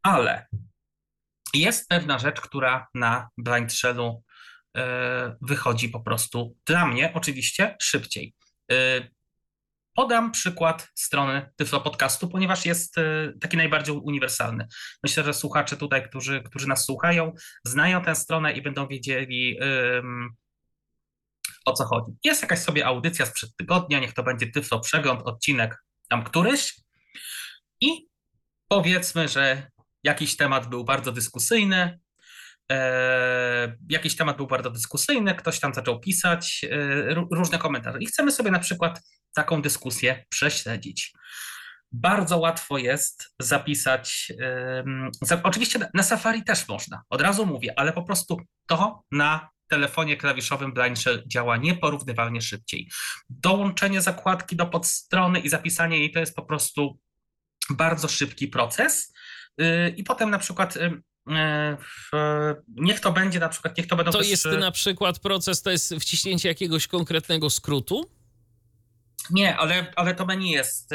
Ale 0.02 0.46
jest 1.60 1.88
pewna 1.88 2.18
rzecz, 2.18 2.40
która 2.40 2.86
na 2.94 3.28
Blind 3.38 3.72
Shellu 3.72 4.22
e, 4.76 5.36
wychodzi 5.42 5.88
po 5.88 6.00
prostu 6.00 6.56
dla 6.66 6.86
mnie 6.86 7.12
oczywiście 7.14 7.76
szybciej. 7.82 8.34
E, 8.72 9.08
Podam 9.96 10.32
przykład 10.32 10.88
strony 10.94 11.50
Tyflo 11.56 11.80
Podcastu, 11.80 12.28
ponieważ 12.28 12.66
jest 12.66 12.98
e, 12.98 13.32
taki 13.40 13.56
najbardziej 13.56 13.94
uniwersalny. 13.94 14.66
Myślę, 15.02 15.24
że 15.24 15.34
słuchacze 15.34 15.76
tutaj, 15.76 16.08
którzy, 16.08 16.42
którzy 16.42 16.68
nas 16.68 16.84
słuchają, 16.84 17.32
znają 17.64 18.02
tę 18.02 18.14
stronę 18.14 18.52
i 18.52 18.62
będą 18.62 18.88
wiedzieli 18.88 19.58
o 21.64 21.72
co 21.72 21.84
chodzi. 21.84 22.12
Jest 22.24 22.42
jakaś 22.42 22.58
sobie 22.58 22.86
audycja 22.86 23.26
sprzed 23.26 23.56
tygodnia, 23.56 24.00
niech 24.00 24.12
to 24.12 24.22
będzie 24.22 24.46
Tyflo 24.46 24.80
Przegląd, 24.80 25.22
odcinek 25.22 25.84
tam 26.08 26.24
któryś 26.24 26.74
i 27.80 28.08
powiedzmy, 28.68 29.28
że 29.28 29.70
jakiś 30.04 30.36
temat 30.36 30.66
był 30.66 30.84
bardzo 30.84 31.12
dyskusyjny. 31.12 32.00
E, 32.72 33.76
jakiś 33.88 34.16
temat 34.16 34.36
był 34.36 34.46
bardzo 34.46 34.70
dyskusyjny, 34.70 35.34
ktoś 35.34 35.60
tam 35.60 35.74
zaczął 35.74 36.00
pisać 36.00 36.60
e, 36.70 37.14
ró- 37.14 37.26
różne 37.32 37.58
komentarze. 37.58 37.98
I 37.98 38.06
chcemy 38.06 38.32
sobie 38.32 38.50
na 38.50 38.58
przykład 38.58 39.02
taką 39.34 39.62
dyskusję 39.62 40.24
prześledzić. 40.28 41.12
Bardzo 41.92 42.38
łatwo 42.38 42.78
jest 42.78 43.34
zapisać. 43.40 44.32
em, 44.40 45.10
za, 45.22 45.40
oczywiście 45.42 45.78
na, 45.78 45.88
na 45.94 46.02
Safari 46.02 46.44
też 46.44 46.68
można, 46.68 47.02
od 47.10 47.20
razu 47.20 47.46
mówię, 47.46 47.72
ale 47.76 47.92
po 47.92 48.02
prostu 48.02 48.40
to 48.66 49.02
na 49.12 49.48
telefonie 49.68 50.16
klawiszowym 50.16 50.72
Blind 50.72 50.98
Shell 50.98 51.22
działa 51.26 51.56
nieporównywalnie 51.56 52.40
szybciej. 52.42 52.90
Dołączenie 53.28 54.00
zakładki 54.00 54.56
do 54.56 54.66
podstrony 54.66 55.40
i 55.40 55.48
zapisanie 55.48 55.98
jej 55.98 56.12
to 56.12 56.20
jest 56.20 56.36
po 56.36 56.42
prostu 56.42 56.98
bardzo 57.70 58.08
szybki 58.08 58.48
proces. 58.48 59.12
Yy, 59.58 59.88
I 59.88 60.04
potem 60.04 60.30
na 60.30 60.38
przykład 60.38 60.76
yy, 60.76 61.02
w, 61.76 62.10
niech 62.68 63.00
to 63.00 63.12
będzie 63.12 63.40
na 63.40 63.48
przykład, 63.48 63.78
niech 63.78 63.86
to 63.86 63.96
będą 63.96 64.12
To 64.12 64.18
też, 64.18 64.28
jest 64.28 64.44
na 64.44 64.70
przykład 64.70 65.18
proces, 65.18 65.62
to 65.62 65.70
jest 65.70 65.94
wciśnięcie 65.94 66.48
jakiegoś 66.48 66.86
konkretnego 66.86 67.50
skrótu? 67.50 68.10
Nie, 69.30 69.56
ale, 69.56 69.92
ale 69.96 70.14
to 70.14 70.26
menu 70.26 70.50
jest, 70.50 70.90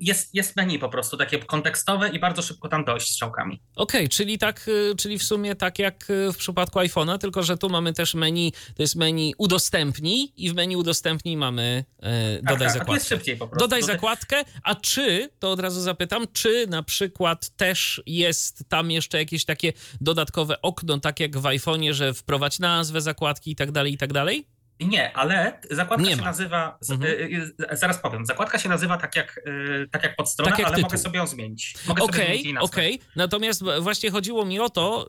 jest, 0.00 0.34
jest 0.34 0.56
menu 0.56 0.78
po 0.78 0.88
prostu 0.88 1.16
takie 1.16 1.38
kontekstowe 1.38 2.08
i 2.08 2.18
bardzo 2.18 2.42
szybko 2.42 2.68
tam 2.68 2.84
dojść 2.84 3.10
strzałkami. 3.10 3.62
Okej, 3.76 4.08
czyli 4.08 4.38
tak, 4.38 4.68
y, 4.68 4.94
czyli 4.96 5.18
w 5.18 5.22
sumie 5.22 5.54
tak 5.54 5.78
jak 5.78 6.10
y, 6.10 6.32
w 6.32 6.36
przypadku 6.36 6.78
iPhone'a, 6.78 7.18
tylko 7.18 7.42
że 7.42 7.56
tu 7.56 7.68
mamy 7.70 7.92
też 7.92 8.14
menu, 8.14 8.52
to 8.76 8.82
jest 8.82 8.96
menu 8.96 9.34
udostępnij 9.38 10.32
i 10.36 10.50
w 10.50 10.54
menu 10.54 10.76
udostępnij 10.76 11.36
mamy 11.36 11.84
e, 12.02 12.36
Tak, 12.36 12.44
dodaj 12.44 12.58
tak, 12.58 12.58
tu 12.58 12.64
jest 12.64 12.78
zakładkę. 12.78 13.04
szybciej 13.04 13.36
po 13.36 13.48
prostu. 13.48 13.64
Dodaj 13.68 13.82
zakładkę, 13.82 14.44
a 14.62 14.74
czy, 14.74 15.28
to 15.38 15.50
od 15.50 15.60
razu 15.60 15.80
zapytam, 15.80 16.26
czy 16.32 16.66
na 16.66 16.82
przykład 16.82 17.48
też 17.56 18.02
jest 18.06 18.64
tam 18.68 18.90
jeszcze 18.90 19.18
jakieś 19.18 19.44
takie 19.44 19.72
dodatkowe 20.00 20.62
okno, 20.62 21.00
tak 21.00 21.20
jak 21.20 21.38
w 21.38 21.42
iPhone'ie, 21.42 21.92
że 21.92 22.14
wprowadź 22.14 22.58
nazwę 22.58 23.00
zakładki 23.00 23.50
i 23.50 23.56
tak 23.56 23.72
dalej, 23.72 23.92
i 23.92 23.98
tak 23.98 24.12
dalej? 24.12 24.46
Nie, 24.80 25.16
ale 25.16 25.60
zakładka 25.70 26.04
Nie 26.06 26.10
się 26.10 26.16
ma. 26.16 26.22
nazywa, 26.24 26.78
Mhm. 26.90 27.10
y, 27.12 27.52
y, 27.72 27.76
zaraz 27.76 27.98
powiem, 27.98 28.26
zakładka 28.26 28.58
się 28.58 28.68
nazywa 28.68 28.96
tak 28.98 29.16
jak, 29.16 29.40
y, 29.46 29.88
tak 29.90 30.02
jak 30.04 30.16
podstrona, 30.16 30.50
Tak 30.50 30.58
jak 30.58 30.66
ale 30.68 30.76
tytuł. 30.76 30.88
mogę 30.90 30.98
sobie 30.98 31.18
ją 31.18 31.26
zmienić. 31.26 31.74
Mogę 31.88 32.02
sobie 32.02 32.14
zmienić 32.14 32.40
Okej, 32.46 32.58
okej. 32.60 33.00
Natomiast 33.16 33.62
właśnie 33.80 34.10
chodziło 34.10 34.44
mi 34.44 34.60
o 34.60 34.70
to, 34.70 35.06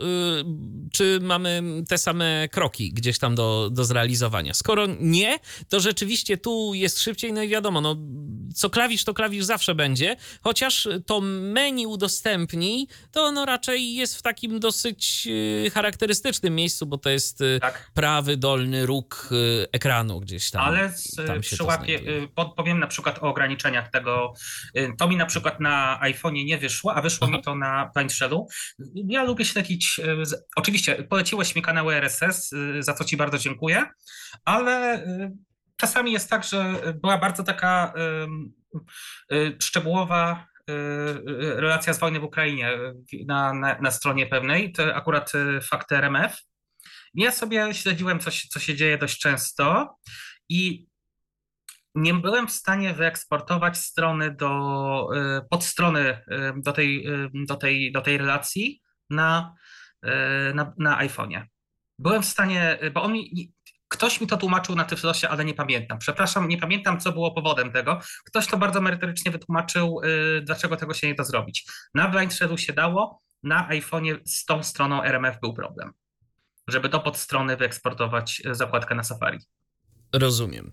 czy 0.93 1.19
mamy 1.21 1.63
te 1.89 1.97
same 1.97 2.47
kroki 2.51 2.93
gdzieś 2.93 3.19
tam 3.19 3.35
do, 3.35 3.69
do 3.71 3.85
zrealizowania. 3.85 4.53
Skoro 4.53 4.85
nie, 4.99 5.39
to 5.69 5.79
rzeczywiście 5.79 6.37
tu 6.37 6.73
jest 6.73 6.99
szybciej, 6.99 7.33
no 7.33 7.41
i 7.41 7.47
wiadomo, 7.49 7.81
no, 7.81 7.95
co 8.55 8.69
klawisz, 8.69 9.03
to 9.03 9.13
klawisz 9.13 9.43
zawsze 9.45 9.75
będzie, 9.75 10.15
chociaż 10.41 10.87
to 11.05 11.21
menu 11.21 11.85
udostępnij, 11.87 12.87
to 13.11 13.23
ono 13.23 13.45
raczej 13.45 13.95
jest 13.95 14.17
w 14.17 14.21
takim 14.21 14.59
dosyć 14.59 15.27
charakterystycznym 15.73 16.55
miejscu, 16.55 16.85
bo 16.85 16.97
to 16.97 17.09
jest 17.09 17.39
Tak. 17.61 17.91
prawy 17.93 18.37
dolny 18.37 18.85
róg 18.85 19.29
ekranu 19.71 20.19
gdzieś 20.19 20.51
tam. 20.51 20.61
Ale 20.61 20.89
z, 20.89 21.15
tam 21.27 21.41
przyłapie, 21.41 21.99
powiem 22.57 22.79
na 22.79 22.87
przykład 22.87 23.17
o 23.17 23.21
ograniczeniach 23.21 23.89
tego. 23.89 24.33
To 24.97 25.07
mi 25.07 25.17
na 25.17 25.25
przykład 25.25 25.59
na 25.59 25.99
iPhone'ie 26.03 26.45
nie 26.45 26.57
wyszło, 26.57 26.95
a 26.95 27.01
wyszło 27.01 27.27
Aha. 27.27 27.37
mi 27.37 27.43
to 27.43 27.55
na 27.55 27.91
Blindshellu. 27.95 28.47
Ja 28.93 29.23
lubię 29.23 29.45
śledzić, 29.45 30.01
oczywiście 30.55 31.03
poleciłeś 31.03 31.55
mi 31.55 31.61
kanał 31.61 31.91
RSS, 31.91 32.51
za 32.79 32.93
co 32.93 33.03
ci 33.03 33.17
bardzo 33.17 33.37
dziękuję, 33.37 33.85
ale 34.45 35.05
czasami 35.77 36.11
jest 36.11 36.29
tak, 36.29 36.43
że 36.43 36.75
była 37.01 37.17
bardzo 37.17 37.43
taka 37.43 37.93
szczegółowa 39.61 40.47
relacja 41.37 41.93
z 41.93 41.99
wojny 41.99 42.19
w 42.19 42.23
Ukrainie 42.23 42.71
na, 43.27 43.53
na, 43.53 43.79
na 43.81 43.91
stronie 43.91 44.27
pewnej, 44.27 44.71
to 44.71 44.95
akurat 44.95 45.31
fakty 45.61 45.95
RMF. 45.95 46.50
Ja 47.13 47.31
sobie 47.31 47.73
śledziłem, 47.73 48.19
co 48.19 48.31
się, 48.31 48.47
co 48.47 48.59
się 48.59 48.75
dzieje 48.75 48.97
dość 48.97 49.19
często 49.19 49.95
i 50.49 50.87
nie 51.95 52.13
byłem 52.13 52.47
w 52.47 52.51
stanie 52.51 52.93
wyeksportować 52.93 53.77
strony 53.77 54.35
do 54.35 55.07
podstrony 55.49 56.23
do 56.55 56.73
tej, 56.73 57.05
do 57.33 57.55
tej, 57.55 57.91
do 57.91 58.01
tej 58.01 58.17
relacji 58.17 58.81
na, 59.09 59.55
na, 60.53 60.73
na 60.77 61.07
iPhone'ie. 61.07 61.45
Byłem 61.99 62.21
w 62.21 62.25
stanie, 62.25 62.79
bo 62.93 63.03
on 63.03 63.13
mi, 63.13 63.53
Ktoś 63.91 64.21
mi 64.21 64.27
to 64.27 64.37
tłumaczył 64.37 64.75
na 64.75 64.83
Tyflosie, 64.83 65.29
ale 65.29 65.45
nie 65.45 65.53
pamiętam. 65.53 65.99
Przepraszam, 65.99 66.47
nie 66.47 66.57
pamiętam, 66.57 66.99
co 66.99 67.11
było 67.11 67.31
powodem 67.31 67.71
tego. 67.71 67.99
Ktoś 68.25 68.47
to 68.47 68.57
bardzo 68.57 68.81
merytorycznie 68.81 69.31
wytłumaczył, 69.31 70.01
dlaczego 70.41 70.77
tego 70.77 70.93
się 70.93 71.07
nie 71.07 71.15
da 71.15 71.23
zrobić. 71.23 71.71
Na 71.93 72.07
Blind 72.07 72.33
się 72.57 72.73
dało, 72.73 73.21
na 73.43 73.69
iPhone'ie 73.69 74.19
z 74.25 74.45
tą 74.45 74.63
stroną 74.63 75.03
RMF 75.03 75.39
był 75.39 75.53
problem. 75.53 75.91
Żeby 76.71 76.89
do 76.89 76.99
podstrony 76.99 77.57
wyeksportować 77.57 78.41
y, 78.45 78.55
zakładkę 78.55 78.95
na 78.95 79.03
Safari. 79.03 79.39
Rozumiem. 80.13 80.71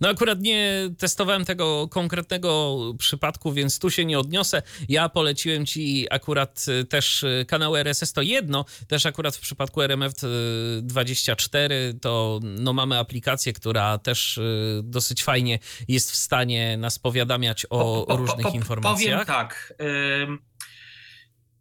No 0.00 0.08
akurat 0.08 0.40
nie 0.40 0.90
testowałem 0.98 1.44
tego 1.44 1.88
konkretnego 1.88 2.78
przypadku, 2.98 3.52
więc 3.52 3.78
tu 3.78 3.90
się 3.90 4.04
nie 4.04 4.18
odniosę. 4.18 4.62
Ja 4.88 5.08
poleciłem 5.08 5.66
ci 5.66 6.06
akurat 6.10 6.66
y, 6.68 6.84
też 6.84 7.22
y, 7.22 7.44
kanał 7.48 7.76
RSS 7.76 8.12
to 8.12 8.22
jedno, 8.22 8.64
też 8.88 9.06
akurat 9.06 9.36
w 9.36 9.40
przypadku 9.40 9.80
RMF24 9.80 11.72
y, 11.72 11.98
to 12.00 12.40
no, 12.42 12.72
mamy 12.72 12.98
aplikację, 12.98 13.52
która 13.52 13.98
też 13.98 14.40
dosyć 14.82 15.24
fajnie 15.24 15.58
jest 15.88 16.10
w 16.10 16.16
stanie 16.16 16.76
nas 16.76 16.98
powiadamiać 16.98 17.66
o 17.70 17.78
po, 17.78 18.06
po, 18.06 18.16
różnych 18.16 18.46
po, 18.46 18.52
informacjach. 18.52 19.26
Powiem 19.26 19.26
tak. 19.26 19.74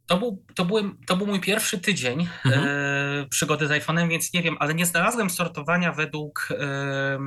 To 0.10 0.18
był, 0.18 0.44
to, 0.56 0.66
byłem, 0.66 0.98
to 1.06 1.18
był 1.18 1.28
mój 1.28 1.40
pierwszy 1.40 1.80
tydzień 1.80 2.28
mhm. 2.46 2.66
e, 2.68 3.28
przygody 3.30 3.68
z 3.68 3.70
iPhone'em, 3.70 4.10
więc 4.10 4.34
nie 4.34 4.42
wiem, 4.42 4.58
ale 4.60 4.74
nie 4.74 4.86
znalazłem 4.86 5.30
sortowania 5.30 5.92
według 5.92 6.50
e, 6.52 7.20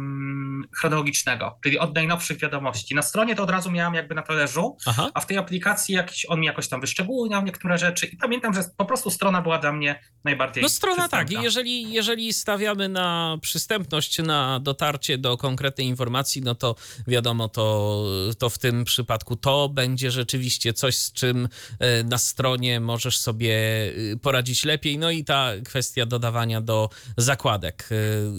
chronologicznego, 0.76 1.58
czyli 1.64 1.78
od 1.78 1.94
najnowszych 1.94 2.38
wiadomości. 2.38 2.94
Na 2.94 3.02
stronie 3.02 3.36
to 3.36 3.42
od 3.42 3.50
razu 3.50 3.70
miałem 3.70 3.94
jakby 3.94 4.14
na 4.14 4.22
talerzu, 4.22 4.76
Aha. 4.86 5.10
a 5.14 5.20
w 5.20 5.26
tej 5.26 5.38
aplikacji 5.38 5.94
jakiś, 5.94 6.26
on 6.28 6.40
mi 6.40 6.46
jakoś 6.46 6.68
tam 6.68 6.80
wyszczególniał 6.80 7.44
niektóre 7.44 7.78
rzeczy 7.78 8.06
i 8.06 8.16
pamiętam, 8.16 8.54
że 8.54 8.60
po 8.76 8.84
prostu 8.84 9.10
strona 9.10 9.42
była 9.42 9.58
dla 9.58 9.72
mnie 9.72 10.00
najbardziej 10.24 10.62
No 10.62 10.68
strona 10.68 11.08
tak, 11.08 11.30
jeżeli, 11.30 11.92
jeżeli 11.92 12.32
stawiamy 12.32 12.88
na 12.88 13.38
przystępność, 13.42 14.18
na 14.18 14.60
dotarcie 14.60 15.18
do 15.18 15.36
konkretnej 15.36 15.86
informacji, 15.86 16.42
no 16.42 16.54
to 16.54 16.74
wiadomo, 17.06 17.48
to, 17.48 18.04
to 18.38 18.50
w 18.50 18.58
tym 18.58 18.84
przypadku 18.84 19.36
to 19.36 19.68
będzie 19.68 20.10
rzeczywiście 20.10 20.72
coś, 20.72 20.96
z 20.96 21.12
czym 21.12 21.48
e, 21.78 22.04
na 22.04 22.18
stronie 22.18 22.71
możesz 22.80 23.18
sobie 23.18 23.54
y, 23.86 24.18
poradzić 24.22 24.64
lepiej. 24.64 24.98
No 24.98 25.10
i 25.10 25.24
ta 25.24 25.50
kwestia 25.64 26.06
dodawania 26.06 26.60
do 26.60 26.88
zakładek 27.16 27.88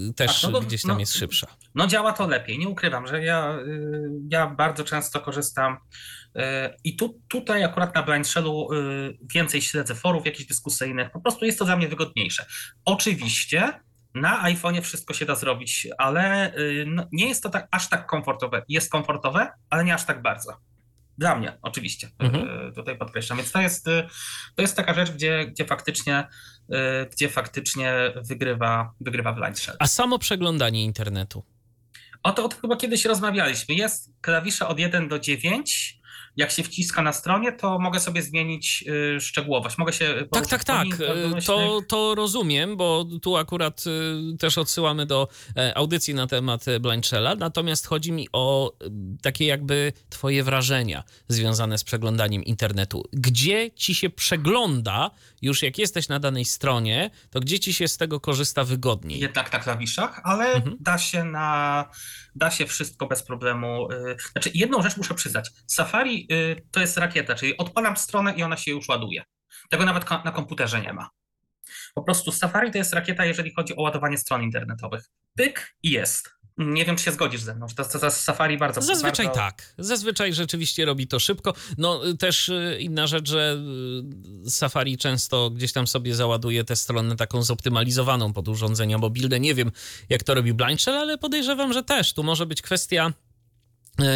y, 0.09 0.13
też 0.13 0.41
tak, 0.41 0.51
no, 0.51 0.61
gdzieś 0.61 0.81
tam 0.81 0.91
no, 0.91 0.99
jest 0.99 1.13
szybsza. 1.13 1.47
No 1.75 1.87
działa 1.87 2.13
to 2.13 2.27
lepiej, 2.27 2.59
nie 2.59 2.67
ukrywam, 2.67 3.07
że 3.07 3.23
ja, 3.23 3.57
y, 3.67 4.09
ja 4.31 4.47
bardzo 4.47 4.83
często 4.83 5.19
korzystam 5.19 5.77
i 6.83 6.95
tu, 6.95 7.21
tutaj 7.27 7.63
akurat 7.63 7.95
na 7.95 8.03
Blind 8.03 8.27
Shellu 8.27 8.69
więcej 9.33 9.61
śledzę 9.61 9.95
forów 9.95 10.25
jakichś 10.25 10.47
dyskusyjnych, 10.47 11.11
po 11.11 11.21
prostu 11.21 11.45
jest 11.45 11.59
to 11.59 11.65
dla 11.65 11.77
mnie 11.77 11.87
wygodniejsze. 11.87 12.45
Oczywiście 12.85 13.73
na 14.15 14.43
iPhone'ie 14.43 14.81
wszystko 14.81 15.13
się 15.13 15.25
da 15.25 15.35
zrobić, 15.35 15.87
ale 15.97 16.53
no, 16.85 17.07
nie 17.11 17.27
jest 17.27 17.43
to 17.43 17.49
tak, 17.49 17.67
aż 17.71 17.89
tak 17.89 18.05
komfortowe. 18.05 18.63
Jest 18.67 18.91
komfortowe, 18.91 19.51
ale 19.69 19.83
nie 19.83 19.93
aż 19.93 20.05
tak 20.05 20.21
bardzo. 20.21 20.57
Dla 21.17 21.35
mnie, 21.35 21.57
oczywiście, 21.61 22.09
mhm. 22.19 22.67
E, 22.69 22.71
tutaj 22.71 22.97
podkreślam. 22.97 23.37
Więc 23.37 23.51
to 23.51 23.61
jest, 23.61 23.87
e, 23.87 24.07
to 24.55 24.61
jest 24.61 24.75
taka 24.75 24.93
rzecz, 24.93 25.11
gdzie, 25.11 25.45
gdzie 25.45 25.65
faktycznie, 25.65 26.27
e, 26.71 27.05
gdzie 27.05 27.29
faktycznie 27.29 27.93
wygrywa, 28.15 28.93
wygrywa 29.01 29.33
Blind 29.33 29.59
Shell. 29.59 29.75
A 29.79 29.87
samo 29.87 30.19
przeglądanie 30.19 30.83
internetu? 30.83 31.43
O 32.23 32.31
to, 32.31 32.45
o 32.45 32.49
chyba 32.61 32.75
kiedyś 32.75 33.05
rozmawialiśmy. 33.05 33.75
Jest 33.75 34.11
klawisze 34.21 34.67
od 34.67 34.79
1 34.79 35.07
do 35.07 35.19
9 35.19 35.99
jak 36.35 36.51
się 36.51 36.63
wciska 36.63 37.01
na 37.01 37.13
stronie, 37.13 37.51
to 37.51 37.79
mogę 37.79 37.99
sobie 37.99 38.21
zmienić 38.21 38.83
y, 39.17 39.21
szczegółowość. 39.21 39.77
Mogę 39.77 39.93
się. 39.93 40.27
Tak, 40.31 40.47
tak, 40.47 40.63
tak. 40.63 40.87
To, 41.45 41.81
to 41.87 42.15
rozumiem, 42.15 42.77
bo 42.77 43.05
tu 43.21 43.37
akurat 43.37 43.83
y, 44.33 44.37
też 44.37 44.57
odsyłamy 44.57 45.05
do 45.05 45.27
e, 45.57 45.77
audycji 45.77 46.13
na 46.13 46.27
temat 46.27 46.65
Blanchella. 46.81 47.35
Natomiast 47.35 47.87
chodzi 47.87 48.11
mi 48.11 48.27
o 48.33 48.73
y, 48.83 48.91
takie 49.21 49.45
jakby 49.45 49.93
Twoje 50.09 50.43
wrażenia 50.43 51.03
związane 51.27 51.77
z 51.77 51.83
przeglądaniem 51.83 52.43
internetu. 52.43 53.03
Gdzie 53.13 53.71
ci 53.71 53.95
się 53.95 54.09
przegląda, 54.09 55.11
już 55.41 55.63
jak 55.63 55.77
jesteś 55.77 56.07
na 56.07 56.19
danej 56.19 56.45
stronie, 56.45 57.09
to 57.29 57.39
gdzie 57.39 57.59
ci 57.59 57.73
się 57.73 57.87
z 57.87 57.97
tego 57.97 58.19
korzysta 58.19 58.63
wygodniej? 58.63 59.19
Jednak 59.19 59.53
na 59.53 59.59
klawiszach, 59.59 60.21
ale 60.23 60.53
mhm. 60.53 60.77
da 60.79 60.97
się 60.97 61.23
na 61.23 61.85
da 62.35 62.51
się 62.51 62.65
wszystko 62.65 63.07
bez 63.07 63.23
problemu. 63.23 63.91
Y, 63.91 64.15
znaczy, 64.31 64.51
jedną 64.53 64.81
rzecz 64.81 64.97
muszę 64.97 65.13
przyznać. 65.13 65.51
Safari 65.67 66.27
y, 66.31 66.67
to 66.71 66.79
jest 66.79 66.97
rakieta, 66.97 67.35
czyli 67.35 67.57
odpalam 67.57 67.97
stronę 67.97 68.33
i 68.33 68.43
ona 68.43 68.57
się 68.57 68.71
już 68.71 68.89
ładuje. 68.89 69.23
Tego 69.69 69.85
nawet 69.85 70.09
na 70.25 70.31
komputerze 70.31 70.81
nie 70.81 70.93
ma. 70.93 71.09
Po 71.95 72.03
prostu 72.03 72.31
Safari 72.31 72.71
to 72.71 72.77
jest 72.77 72.93
rakieta, 72.93 73.25
jeżeli 73.25 73.53
chodzi 73.53 73.75
o 73.75 73.81
ładowanie 73.81 74.17
stron 74.17 74.43
internetowych. 74.43 75.03
Pyk 75.35 75.75
i 75.83 75.91
jest. 75.91 76.35
Nie 76.57 76.85
wiem, 76.85 76.95
czy 76.95 77.03
się 77.03 77.11
zgodzisz 77.11 77.41
ze 77.41 77.55
mną, 77.55 77.67
że 77.67 77.75
to, 77.75 77.85
to, 77.85 77.99
to 77.99 78.11
Safari 78.11 78.57
bardzo... 78.57 78.81
Zazwyczaj 78.81 79.25
bardzo... 79.25 79.41
tak. 79.41 79.73
Zazwyczaj 79.77 80.33
rzeczywiście 80.33 80.85
robi 80.85 81.07
to 81.07 81.19
szybko. 81.19 81.53
No 81.77 82.01
też 82.19 82.49
y, 82.49 82.77
inna 82.79 83.07
rzecz, 83.07 83.29
że 83.29 83.57
y, 84.45 84.49
Safari 84.49 84.97
często 84.97 85.49
gdzieś 85.49 85.73
tam 85.73 85.87
sobie 85.87 86.15
załaduje 86.15 86.63
tę 86.63 86.75
stronę 86.75 87.15
taką 87.15 87.43
zoptymalizowaną 87.43 88.33
pod 88.33 88.47
urządzenia 88.47 88.97
mobilne. 88.97 89.39
Nie 89.39 89.55
wiem, 89.55 89.71
jak 90.09 90.23
to 90.23 90.33
robi 90.33 90.53
Blindshell, 90.53 90.97
ale 90.97 91.17
podejrzewam, 91.17 91.73
że 91.73 91.83
też. 91.83 92.13
Tu 92.13 92.23
może 92.23 92.45
być 92.45 92.61
kwestia 92.61 93.13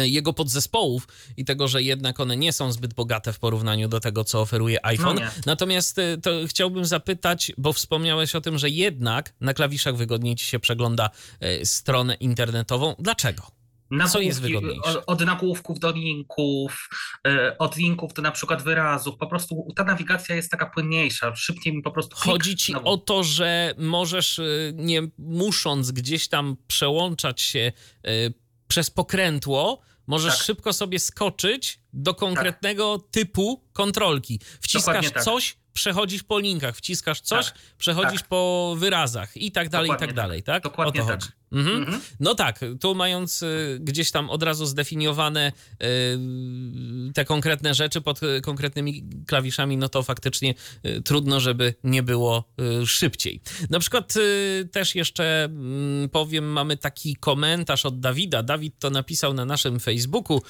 jego 0.02 0.32
podzespołów 0.32 1.08
i 1.36 1.44
tego, 1.44 1.68
że 1.68 1.82
jednak 1.82 2.20
one 2.20 2.36
nie 2.36 2.52
są 2.52 2.72
zbyt 2.72 2.94
bogate 2.94 3.32
w 3.32 3.38
porównaniu 3.38 3.88
do 3.88 4.00
tego, 4.00 4.24
co 4.24 4.40
oferuje 4.40 4.86
iPhone. 4.86 5.16
No 5.16 5.30
Natomiast 5.46 5.98
e, 5.98 6.18
to 6.18 6.30
chciałbym 6.46 6.84
zapytać, 6.84 7.52
bo 7.58 7.72
wspomniałeś 7.72 8.34
o 8.34 8.40
tym, 8.40 8.58
że 8.58 8.70
jednak 8.70 9.34
na 9.40 9.54
klawiszach 9.54 9.96
wygodniej 9.96 10.36
ci 10.36 10.46
się 10.46 10.58
przegląda 10.58 11.10
e, 11.40 11.66
stronę 11.66 12.14
internetową. 12.14 12.94
Dlaczego? 12.98 13.42
Nagłówki, 13.90 14.12
Co 14.12 14.20
jest 14.20 14.40
wygodniejsze? 14.40 15.06
Od 15.06 15.20
nagłówków 15.20 15.78
do 15.78 15.92
linków, 15.92 16.88
od 17.58 17.76
linków 17.76 18.12
do 18.12 18.22
na 18.22 18.30
przykład 18.30 18.62
wyrazów. 18.62 19.16
Po 19.16 19.26
prostu 19.26 19.72
ta 19.76 19.84
nawigacja 19.84 20.34
jest 20.36 20.50
taka 20.50 20.66
płynniejsza, 20.66 21.36
szybciej 21.36 21.72
mi 21.72 21.82
po 21.82 21.90
prostu. 21.90 22.16
Chodzi 22.16 22.56
ci 22.56 22.74
o 22.74 22.96
to, 22.96 23.24
że 23.24 23.74
możesz, 23.78 24.40
nie 24.74 25.02
musząc 25.18 25.92
gdzieś 25.92 26.28
tam 26.28 26.56
przełączać 26.66 27.40
się 27.40 27.72
przez 28.68 28.90
pokrętło 28.90 29.80
możesz 30.06 30.34
tak. 30.34 30.42
szybko 30.42 30.72
sobie 30.72 30.98
skoczyć 30.98 31.80
do 31.92 32.14
konkretnego 32.14 32.98
tak. 32.98 33.10
typu 33.10 33.64
kontrolki. 33.72 34.40
Wciskasz 34.60 35.10
tak. 35.10 35.24
coś, 35.24 35.56
przechodzisz 35.72 36.22
po 36.22 36.38
linkach, 36.38 36.76
wciskasz 36.76 37.20
coś, 37.20 37.46
tak. 37.46 37.58
przechodzisz 37.78 38.20
tak. 38.20 38.28
po 38.28 38.74
wyrazach 38.78 39.36
i 39.36 39.52
tak 39.52 39.68
dalej, 39.68 39.88
Dokładnie 39.88 40.04
i 40.04 40.08
tak 40.08 40.16
dalej, 40.16 40.42
tak? 40.42 40.62
Dokładnie 40.62 41.02
o 41.02 41.06
to 41.06 41.12
chodzi. 41.12 41.28
Mhm. 41.52 41.76
Mhm. 41.76 42.00
No 42.20 42.34
tak, 42.34 42.60
tu 42.80 42.94
mając 42.94 43.42
y, 43.42 43.78
gdzieś 43.80 44.10
tam 44.10 44.30
od 44.30 44.42
razu 44.42 44.66
zdefiniowane 44.66 45.52
y, 45.82 47.12
te 47.14 47.24
konkretne 47.24 47.74
rzeczy 47.74 48.00
pod 48.00 48.22
y, 48.22 48.40
konkretnymi 48.40 49.04
klawiszami, 49.26 49.76
no 49.76 49.88
to 49.88 50.02
faktycznie 50.02 50.54
y, 50.86 51.02
trudno, 51.02 51.40
żeby 51.40 51.74
nie 51.84 52.02
było 52.02 52.44
y, 52.82 52.86
szybciej. 52.86 53.40
Na 53.70 53.78
przykład 53.78 54.16
y, 54.16 54.68
też 54.72 54.94
jeszcze 54.94 55.44
mm, 55.44 56.08
powiem, 56.08 56.52
mamy 56.52 56.76
taki 56.76 57.16
komentarz 57.16 57.86
od 57.86 58.00
Dawida. 58.00 58.42
Dawid 58.42 58.78
to 58.78 58.90
napisał 58.90 59.34
na 59.34 59.44
naszym 59.44 59.80
Facebooku 59.80 60.42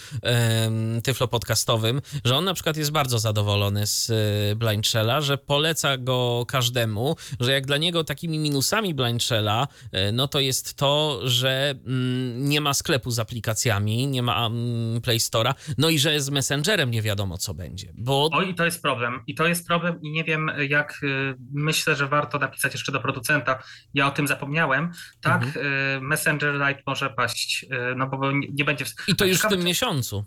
Tyflo 1.03 1.29
Podcastowym, 1.29 2.01
że 2.25 2.37
on 2.37 2.45
na 2.45 2.55
przykład 2.55 2.77
jest 2.77 2.91
bardzo 2.91 3.19
zadowolony 3.19 3.87
z 3.87 4.13
Blind 4.59 4.87
Shella, 4.87 5.21
że 5.21 5.39
poleca 5.39 5.97
go 5.97 6.45
każdemu, 6.49 7.17
że 7.41 7.53
jak 7.53 7.67
dla 7.67 7.77
niego 7.77 8.05
takimi 8.05 8.39
minusami 8.39 8.95
Blind 8.95 9.23
Shella, 9.23 9.69
no 10.13 10.29
to 10.29 10.41
jest 10.41 10.75
to, 10.75 10.88
to, 10.89 11.21
że 11.25 11.75
mm, 11.87 12.49
nie 12.49 12.61
ma 12.61 12.75
sklepu 12.75 13.11
z 13.11 13.19
aplikacjami, 13.19 14.07
nie 14.07 14.23
ma 14.23 14.47
mm, 14.47 15.01
Play 15.01 15.19
Store'a, 15.19 15.55
no 15.79 15.89
i 15.89 15.99
że 15.99 16.21
z 16.21 16.31
Messengerem 16.31 16.91
nie 16.91 17.03
wiadomo, 17.03 17.39
co 17.39 17.55
będzie. 17.55 17.93
Bo... 17.95 18.29
O, 18.33 18.43
i 18.43 18.55
to 18.55 18.65
jest 18.65 18.83
problem. 18.83 19.23
I 19.27 19.35
to 19.35 19.47
jest 19.47 19.67
problem 19.67 20.01
i 20.03 20.11
nie 20.11 20.25
wiem, 20.25 20.51
jak 20.69 21.01
y, 21.03 21.35
myślę, 21.53 21.97
że 21.97 22.07
warto 22.07 22.39
napisać 22.39 22.73
jeszcze 22.73 22.93
do 22.93 23.01
producenta. 23.01 23.63
Ja 23.95 24.07
o 24.07 24.11
tym 24.11 24.29
zapomniałem. 24.29 24.93
Tak, 25.21 25.43
mhm. 25.43 25.67
y, 25.67 26.01
Messenger 26.01 26.55
Lite 26.55 26.83
może 26.87 27.11
paść, 27.11 27.65
y, 27.93 27.95
no 27.97 28.07
bo 28.07 28.33
nie, 28.33 28.65
będzie... 28.65 28.85
I 29.09 29.17
to 29.17 29.25
już 29.25 29.39
w 29.39 29.49
tym 29.49 29.65
miesiącu. 29.65 30.25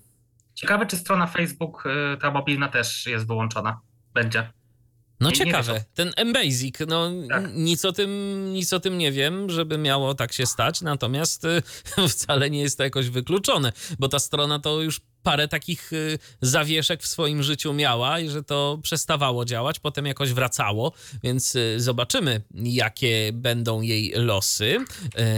Ciekawe, 0.53 0.85
czy 0.85 0.97
strona 0.97 1.27
Facebook, 1.27 1.83
ta 2.21 2.31
mobilna 2.31 2.67
też 2.67 3.05
jest 3.05 3.27
wyłączona. 3.27 3.81
Będzie. 4.13 4.51
No 5.21 5.31
ciekawe, 5.31 5.83
ten 5.93 6.11
M-Basic, 6.15 6.75
no 6.87 7.11
tak. 7.29 7.53
nic, 7.53 7.85
o 7.85 7.91
tym, 7.91 8.53
nic 8.53 8.73
o 8.73 8.79
tym 8.79 8.97
nie 8.97 9.11
wiem, 9.11 9.49
żeby 9.49 9.77
miało 9.77 10.15
tak 10.15 10.33
się 10.33 10.45
stać, 10.45 10.81
natomiast 10.81 11.47
wcale 12.09 12.49
nie 12.49 12.61
jest 12.61 12.77
to 12.77 12.83
jakoś 12.83 13.09
wykluczone, 13.09 13.73
bo 13.99 14.07
ta 14.07 14.19
strona 14.19 14.59
to 14.59 14.81
już 14.81 15.01
parę 15.23 15.47
takich 15.47 15.93
y, 15.93 16.19
zawieszek 16.41 17.03
w 17.03 17.07
swoim 17.07 17.43
życiu 17.43 17.73
miała 17.73 18.19
i 18.19 18.29
że 18.29 18.43
to 18.43 18.79
przestawało 18.83 19.45
działać, 19.45 19.79
potem 19.79 20.05
jakoś 20.05 20.33
wracało, 20.33 20.91
więc 21.23 21.55
y, 21.55 21.75
zobaczymy, 21.77 22.41
jakie 22.53 23.31
będą 23.33 23.81
jej 23.81 24.13
losy. 24.15 24.77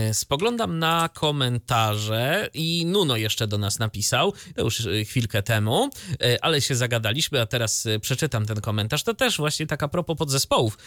Y, 0.10 0.14
spoglądam 0.14 0.80
na 0.80 1.10
komentarze 1.14 2.50
i 2.54 2.86
Nuno 2.86 3.18
jeszcze 3.18 3.48
do 3.48 3.58
nas 3.58 3.80
napisał, 3.80 4.34
to 4.56 4.62
już 4.62 4.88
chwilkę 5.06 5.44
temu, 5.44 5.90
ale 6.42 6.62
się 6.62 6.76
zagadaliśmy, 6.76 7.42
a 7.42 7.46
teraz 7.46 7.88
przeczytam 8.02 8.46
ten 8.46 8.62
komentarz. 8.62 9.04
To 9.04 9.14
też 9.14 9.38
właśnie 9.38 9.68
taka 9.68 9.88
propos 9.88 10.18
podzespołów. 10.18 10.78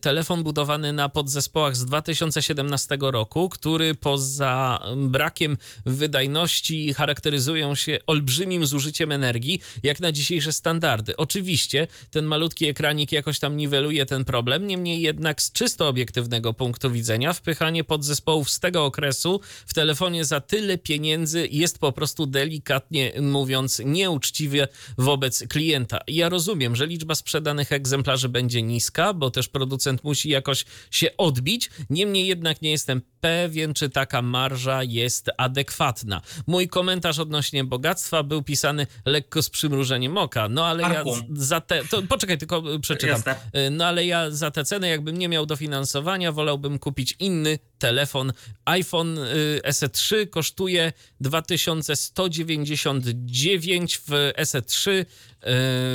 Telefon 0.00 0.42
budowany 0.42 0.92
na 0.92 1.08
podzespołach 1.08 1.76
z 1.76 1.84
2017 1.84 2.98
roku, 3.00 3.48
który 3.48 3.94
poza 3.94 4.80
brakiem 4.96 5.56
wydajności 5.86 6.94
charakteryzują 6.94 7.74
się 7.74 7.98
olbrzymi 8.06 8.45
olbrzymim 8.46 8.66
zużyciem 8.66 9.12
energii, 9.12 9.60
jak 9.82 10.00
na 10.00 10.12
dzisiejsze 10.12 10.52
standardy. 10.52 11.16
Oczywiście 11.16 11.86
ten 12.10 12.24
malutki 12.24 12.66
ekranik 12.66 13.12
jakoś 13.12 13.38
tam 13.38 13.56
niweluje 13.56 14.06
ten 14.06 14.24
problem, 14.24 14.66
niemniej 14.66 15.00
jednak 15.00 15.42
z 15.42 15.52
czysto 15.52 15.88
obiektywnego 15.88 16.54
punktu 16.54 16.90
widzenia 16.90 17.32
wpychanie 17.32 17.84
podzespołów 17.84 18.50
z 18.50 18.60
tego 18.60 18.84
okresu 18.84 19.40
w 19.66 19.74
telefonie 19.74 20.24
za 20.24 20.40
tyle 20.40 20.78
pieniędzy 20.78 21.48
jest 21.50 21.78
po 21.78 21.92
prostu 21.92 22.26
delikatnie 22.26 23.12
mówiąc 23.20 23.82
nieuczciwie 23.84 24.68
wobec 24.98 25.44
klienta. 25.48 25.98
Ja 26.08 26.28
rozumiem, 26.28 26.76
że 26.76 26.86
liczba 26.86 27.14
sprzedanych 27.14 27.72
egzemplarzy 27.72 28.28
będzie 28.28 28.62
niska, 28.62 29.14
bo 29.14 29.30
też 29.30 29.48
producent 29.48 30.04
musi 30.04 30.28
jakoś 30.28 30.64
się 30.90 31.16
odbić, 31.16 31.70
niemniej 31.90 32.26
jednak 32.26 32.62
nie 32.62 32.70
jestem 32.70 33.02
pewien, 33.20 33.74
czy 33.74 33.90
taka 33.90 34.22
marża 34.22 34.82
jest 34.82 35.30
adekwatna. 35.38 36.22
Mój 36.46 36.68
komentarz 36.68 37.18
odnośnie 37.18 37.64
bogactwa 37.64 38.22
był 38.22 38.35
pisany 38.42 38.86
lekko 39.04 39.42
z 39.42 39.50
przymrużeniem 39.50 40.18
oka, 40.18 40.48
no 40.48 40.66
ale 40.66 40.82
ja 40.82 41.04
za 41.32 41.60
te... 41.60 41.84
To, 41.84 42.02
poczekaj, 42.02 42.38
tylko 42.38 42.62
przeczytam. 42.80 43.16
Jasne. 43.16 43.36
No 43.70 43.86
ale 43.86 44.06
ja 44.06 44.30
za 44.30 44.50
tę 44.50 44.64
cenę, 44.64 44.88
jakbym 44.88 45.18
nie 45.18 45.28
miał 45.28 45.46
dofinansowania, 45.46 46.32
wolałbym 46.32 46.78
kupić 46.78 47.16
inny 47.18 47.58
telefon. 47.78 48.32
iPhone 48.64 49.18
y, 49.18 49.60
SE3 49.64 50.30
kosztuje 50.30 50.92
2199 51.20 53.98
w 53.98 54.32
SE3 54.36 54.90
y, 54.90 55.04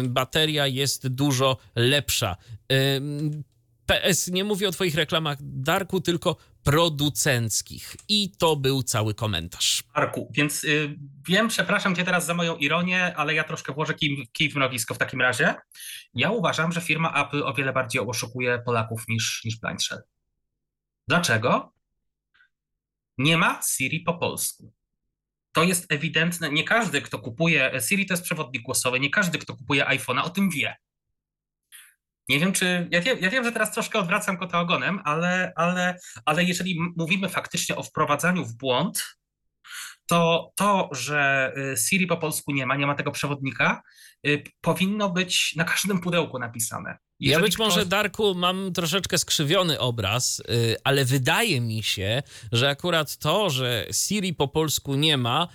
bateria 0.03 0.68
jest 0.68 1.07
dużo 1.07 1.57
lepsza. 1.76 2.38
Y, 2.72 3.01
PS, 3.85 4.27
nie 4.27 4.43
mówię 4.43 4.68
o 4.68 4.72
twoich 4.72 4.95
reklamach, 4.95 5.38
Darku, 5.41 6.01
tylko 6.01 6.35
producenckich. 6.63 7.95
I 8.07 8.31
to 8.38 8.55
był 8.55 8.83
cały 8.83 9.13
komentarz. 9.13 9.83
Arku, 9.93 10.31
więc 10.33 10.63
y, 10.63 10.95
wiem, 11.27 11.47
przepraszam 11.47 11.95
cię 11.95 12.03
teraz 12.03 12.25
za 12.25 12.33
moją 12.33 12.55
ironię, 12.55 13.13
ale 13.15 13.33
ja 13.33 13.43
troszkę 13.43 13.73
włożę 13.73 13.93
kij, 13.93 14.27
kij 14.33 14.49
w 14.49 14.55
mrowisko 14.55 14.93
w 14.93 14.97
takim 14.97 15.21
razie. 15.21 15.55
Ja 16.13 16.31
uważam, 16.31 16.71
że 16.71 16.81
firma 16.81 17.25
Apple 17.25 17.43
o 17.43 17.53
wiele 17.53 17.73
bardziej 17.73 18.01
oszukuje 18.01 18.61
Polaków 18.65 19.03
niż, 19.07 19.41
niż 19.45 19.59
Blind 19.59 19.83
Shell. 19.83 20.01
Dlaczego? 21.07 21.73
Nie 23.17 23.38
ma 23.38 23.61
Siri 23.61 23.99
po 23.99 24.13
polsku. 24.13 24.73
To 25.51 25.63
jest 25.63 25.91
ewidentne. 25.91 26.51
Nie 26.51 26.63
każdy, 26.63 27.01
kto 27.01 27.19
kupuje 27.19 27.71
Siri, 27.88 28.05
to 28.05 28.13
jest 28.13 28.23
przewodnik 28.23 28.63
głosowy. 28.63 28.99
Nie 28.99 29.09
każdy, 29.09 29.38
kto 29.38 29.55
kupuje 29.55 29.85
iPhone'a, 29.85 30.23
o 30.23 30.29
tym 30.29 30.49
wie. 30.49 30.75
Nie 32.30 32.39
wiem, 32.39 32.53
czy. 32.53 32.88
Ja 32.91 33.02
wiem, 33.02 33.18
ja 33.22 33.30
wiem, 33.30 33.43
że 33.43 33.52
teraz 33.52 33.72
troszkę 33.72 33.99
odwracam 33.99 34.38
kota 34.38 34.60
ogonem, 34.60 34.99
ale, 35.03 35.53
ale, 35.56 35.99
ale 36.26 36.43
jeżeli 36.43 36.80
mówimy 36.98 37.30
faktycznie 37.30 37.76
o 37.76 37.84
wprowadzaniu 37.84 38.45
w 38.45 38.57
błąd, 38.57 39.03
to 40.11 40.52
to, 40.56 40.89
że 40.91 41.53
y, 41.73 41.77
Siri 41.77 42.07
po 42.07 42.18
polsku 42.18 42.52
nie 42.52 42.65
ma, 42.65 42.76
nie 42.76 42.88
ma 42.88 42.95
tego 42.95 43.11
przewodnika, 43.11 43.81
y, 44.27 44.43
powinno 44.61 45.10
być 45.10 45.53
na 45.56 45.64
każdym 45.64 45.99
pudełku 45.99 46.39
napisane. 46.39 46.98
Jeżeli 47.19 47.41
ja 47.41 47.45
być 47.45 47.56
ktoś... 47.56 47.68
może, 47.68 47.85
Darku, 47.85 48.35
mam 48.35 48.73
troszeczkę 48.73 49.18
skrzywiony 49.18 49.80
obraz, 49.80 50.39
y, 50.39 50.76
ale 50.84 51.06
wydaje 51.06 51.61
mi 51.61 51.84
się, 51.84 52.23
że 52.52 52.69
akurat 52.69 53.18
to, 53.18 53.49
że 53.49 53.88
Siri 53.91 54.34
po 54.34 54.48
polsku 54.48 54.95
nie 54.95 55.18
ma, 55.18 55.48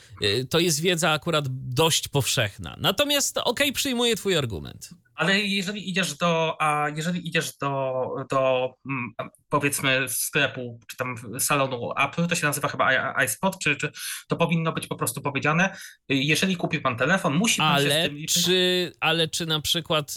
to 0.51 0.59
jest 0.59 0.80
wiedza 0.80 1.10
akurat 1.10 1.44
dość 1.48 2.09
powszechna. 2.09 2.76
Natomiast 2.80 3.38
okej, 3.38 3.51
okay, 3.51 3.72
przyjmuję 3.72 4.16
twój 4.16 4.36
argument. 4.36 4.90
Ale 5.16 5.40
jeżeli 5.40 5.90
idziesz 5.90 6.14
do, 6.14 6.56
a 6.60 6.88
jeżeli 6.97 7.28
idziesz 7.28 7.56
do, 7.56 8.02
do 8.30 8.70
mm, 8.88 9.14
powiedzmy 9.48 10.09
sklepu, 10.09 10.80
czy 10.86 10.97
tam 10.97 11.16
salonu 11.38 11.93
Apple, 11.98 12.26
to 12.26 12.34
się 12.34 12.47
nazywa 12.47 12.68
chyba 12.68 13.14
iSpot, 13.24 13.59
czy, 13.59 13.76
czy 13.76 13.93
to 14.28 14.36
powinno 14.36 14.72
być 14.72 14.86
po 14.86 14.97
prostu 14.97 15.20
powiedziane, 15.20 15.76
jeżeli 16.09 16.56
kupi 16.56 16.80
pan 16.80 16.97
telefon, 16.97 17.34
musi 17.34 17.59
pan 17.59 17.66
ale 17.66 17.84
się 17.84 17.90
z 17.90 18.06
tym 18.06 18.16
liczyć. 18.16 18.44
Czy, 18.44 18.93
ale 19.01 19.28
czy 19.28 19.47
na 19.47 19.60
przykład 19.60 20.14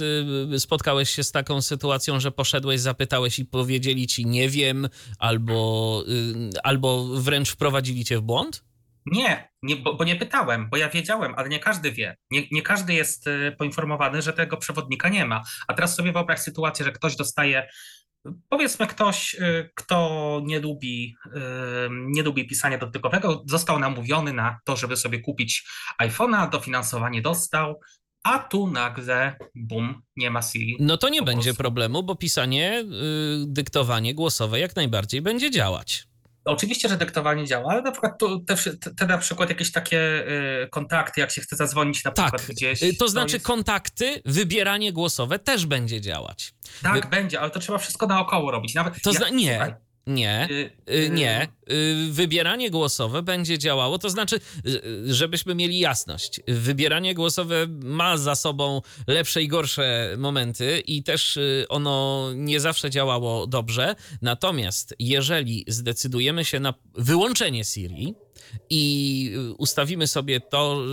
y, 0.53 0.59
spotkałeś 0.59 1.09
się 1.09 1.23
z 1.23 1.31
taką 1.31 1.61
sytuacją, 1.61 2.19
że 2.19 2.31
poszedłeś, 2.31 2.81
zapytałeś 2.81 3.39
i 3.39 3.45
powiedzieli 3.45 4.07
ci 4.07 4.25
nie 4.25 4.49
wiem, 4.49 4.89
albo, 5.19 6.03
y, 6.07 6.61
albo 6.63 7.05
wręcz 7.05 7.49
wprowadzili 7.49 8.05
cię 8.05 8.17
w 8.17 8.21
błąd? 8.21 8.68
Nie, 9.11 9.49
nie 9.63 9.75
bo, 9.75 9.93
bo, 9.93 10.03
nie 10.03 10.15
pytałem, 10.15 10.69
bo 10.69 10.77
ja 10.77 10.89
wiedziałem, 10.89 11.33
ale 11.37 11.49
nie 11.49 11.59
każdy 11.59 11.91
wie. 11.91 12.17
Nie, 12.31 12.43
nie, 12.51 12.61
każdy 12.61 12.93
jest 12.93 13.27
y, 13.27 13.55
poinformowany, 13.57 14.21
że 14.21 14.33
tego 14.33 14.57
przewodnika 14.57 15.09
nie 15.09 15.25
ma. 15.25 15.43
A 15.67 15.73
teraz 15.73 15.95
sobie 15.95 16.11
wyobraź 16.11 16.39
sytuację, 16.39 16.85
że 16.85 16.91
ktoś 16.91 17.15
dostaje, 17.15 17.69
powiedzmy 18.49 18.87
ktoś, 18.87 19.33
y, 19.33 19.69
kto 19.75 20.41
nie 20.45 20.59
lubi, 20.59 21.15
y, 21.25 21.29
nie 21.91 22.23
lubi 22.23 22.47
pisania 22.47 22.77
dotykowego, 22.77 23.43
został 23.47 23.79
namówiony 23.79 24.33
na 24.33 24.57
to, 24.65 24.77
żeby 24.77 24.97
sobie 24.97 25.19
kupić 25.19 25.67
iPhone'a, 26.01 26.49
dofinansowanie 26.49 27.21
dostał, 27.21 27.79
a 28.23 28.39
tu 28.39 28.67
nagle, 28.71 29.35
bum, 29.55 30.01
nie 30.15 30.31
ma 30.31 30.41
Siri. 30.41 30.77
No 30.79 30.97
to 30.97 31.09
nie 31.09 31.21
będzie 31.21 31.53
problemu, 31.53 32.03
bo 32.03 32.15
pisanie, 32.15 32.83
dyktowanie 33.47 34.15
głosowe 34.15 34.59
jak 34.59 34.75
najbardziej 34.75 35.21
będzie 35.21 35.51
działać. 35.51 36.09
Oczywiście, 36.45 36.89
że 36.89 36.97
dyktowanie 36.97 37.45
działa, 37.45 37.71
ale 37.71 37.81
na 37.81 37.91
przykład 37.91 38.19
te, 38.47 38.55
te, 38.97 39.07
na 39.07 39.17
przykład 39.17 39.49
jakieś 39.49 39.71
takie 39.71 39.99
y, 40.63 40.67
kontakty, 40.69 41.21
jak 41.21 41.31
się 41.31 41.41
chce 41.41 41.55
zadzwonić 41.55 42.03
na 42.03 42.11
tak, 42.11 42.35
przykład 42.35 42.55
gdzieś. 42.55 42.83
Y, 42.83 42.97
to 42.97 43.07
znaczy 43.07 43.31
to 43.31 43.35
jest... 43.35 43.45
kontakty, 43.45 44.21
wybieranie 44.25 44.93
głosowe 44.93 45.39
też 45.39 45.65
będzie 45.65 46.01
działać. 46.01 46.53
Tak, 46.83 47.03
Wy... 47.03 47.09
będzie, 47.09 47.39
ale 47.41 47.49
to 47.49 47.59
trzeba 47.59 47.77
wszystko 47.77 48.07
naokoło 48.07 48.51
robić. 48.51 48.75
Nawet, 48.75 49.01
to 49.01 49.11
ja, 49.11 49.17
zna... 49.17 49.29
Nie, 49.29 49.75
nie, 50.07 50.47
y, 50.51 50.93
y, 50.93 51.09
nie. 51.09 51.47
Y, 51.71 52.07
wybieranie 52.11 52.71
głosowe 52.71 53.21
będzie 53.21 53.57
działało, 53.57 53.99
to 53.99 54.09
znaczy, 54.09 54.39
żebyśmy 55.05 55.55
mieli 55.55 55.79
jasność. 55.79 56.41
Wybieranie 56.47 57.15
głosowe 57.15 57.67
ma 57.83 58.17
za 58.17 58.35
sobą 58.35 58.81
lepsze 59.07 59.43
i 59.43 59.47
gorsze 59.47 60.15
momenty 60.17 60.83
i 60.87 61.03
też 61.03 61.39
ono 61.69 62.29
nie 62.35 62.59
zawsze 62.59 62.89
działało 62.89 63.47
dobrze. 63.47 63.95
Natomiast 64.21 64.95
jeżeli 64.99 65.65
zdecydujemy 65.67 66.45
się 66.45 66.59
na 66.59 66.73
wyłączenie 66.93 67.65
Siri, 67.65 68.15
i 68.69 69.31
ustawimy 69.57 70.07
sobie 70.07 70.39
to, 70.39 70.83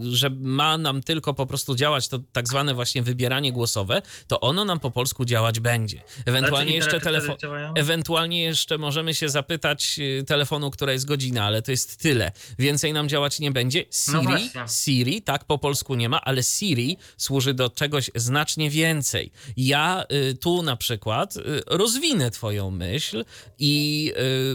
że 0.00 0.30
ma 0.30 0.78
nam 0.78 1.02
tylko 1.02 1.34
po 1.34 1.46
prostu 1.46 1.74
działać 1.74 2.08
to 2.08 2.18
tak 2.32 2.48
zwane 2.48 2.74
właśnie 2.74 3.02
wybieranie 3.02 3.52
głosowe, 3.52 4.02
to 4.26 4.40
ono 4.40 4.64
nam 4.64 4.80
po 4.80 4.90
polsku 4.90 5.24
działać 5.24 5.60
będzie. 5.60 6.02
Ewentualnie 6.26 6.74
jeszcze 6.74 7.00
telefon, 7.00 7.36
ewentualnie 7.74 8.42
jeszcze 8.42 8.78
możemy 8.78 9.14
się 9.14 9.28
zapytać 9.28 9.98
y, 9.98 10.24
telefonu, 10.24 10.70
która 10.70 10.92
jest 10.92 11.06
godzina, 11.06 11.44
ale 11.44 11.62
to 11.62 11.70
jest 11.70 11.96
tyle. 11.96 12.32
Więcej 12.58 12.92
nam 12.92 13.08
działać 13.08 13.40
nie 13.40 13.50
będzie. 13.50 13.84
No 14.12 14.22
Siri, 14.22 14.50
no 14.54 14.68
Siri, 14.68 15.22
tak 15.22 15.44
po 15.44 15.58
polsku 15.58 15.94
nie 15.94 16.08
ma, 16.08 16.20
ale 16.20 16.42
Siri 16.42 16.96
służy 17.16 17.54
do 17.54 17.70
czegoś 17.70 18.10
znacznie 18.14 18.70
więcej. 18.70 19.32
Ja 19.56 20.04
y, 20.30 20.34
tu 20.34 20.62
na 20.62 20.76
przykład 20.76 21.36
y, 21.36 21.40
rozwinę 21.66 22.30
twoją 22.30 22.70
myśl 22.70 23.24
i 23.58 24.12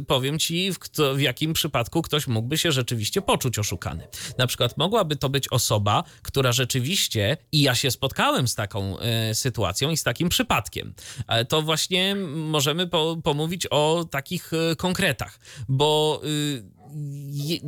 powiem 0.07 0.39
ci 0.39 0.73
w, 0.73 0.79
kto, 0.79 1.15
w 1.15 1.21
jakim 1.21 1.53
przypadku 1.53 2.01
ktoś 2.01 2.16
mógłby 2.27 2.57
się 2.57 2.71
rzeczywiście 2.71 3.21
poczuć 3.21 3.59
oszukany. 3.59 4.07
Na 4.37 4.47
przykład 4.47 4.77
mogłaby 4.77 5.15
to 5.15 5.29
być 5.29 5.47
osoba, 5.51 6.03
która 6.21 6.51
rzeczywiście, 6.51 7.37
i 7.51 7.61
ja 7.61 7.75
się 7.75 7.91
spotkałem 7.91 8.47
z 8.47 8.55
taką 8.55 8.97
y, 9.31 9.35
sytuacją 9.35 9.89
i 9.89 9.97
z 9.97 10.03
takim 10.03 10.29
przypadkiem, 10.29 10.93
ale 11.27 11.45
to 11.45 11.61
właśnie 11.61 12.15
możemy 12.35 12.87
po, 12.87 13.17
pomówić 13.23 13.67
o 13.71 14.05
takich 14.11 14.53
y, 14.53 14.75
konkretach, 14.75 15.39
bo 15.69 16.21
y, 16.23 16.77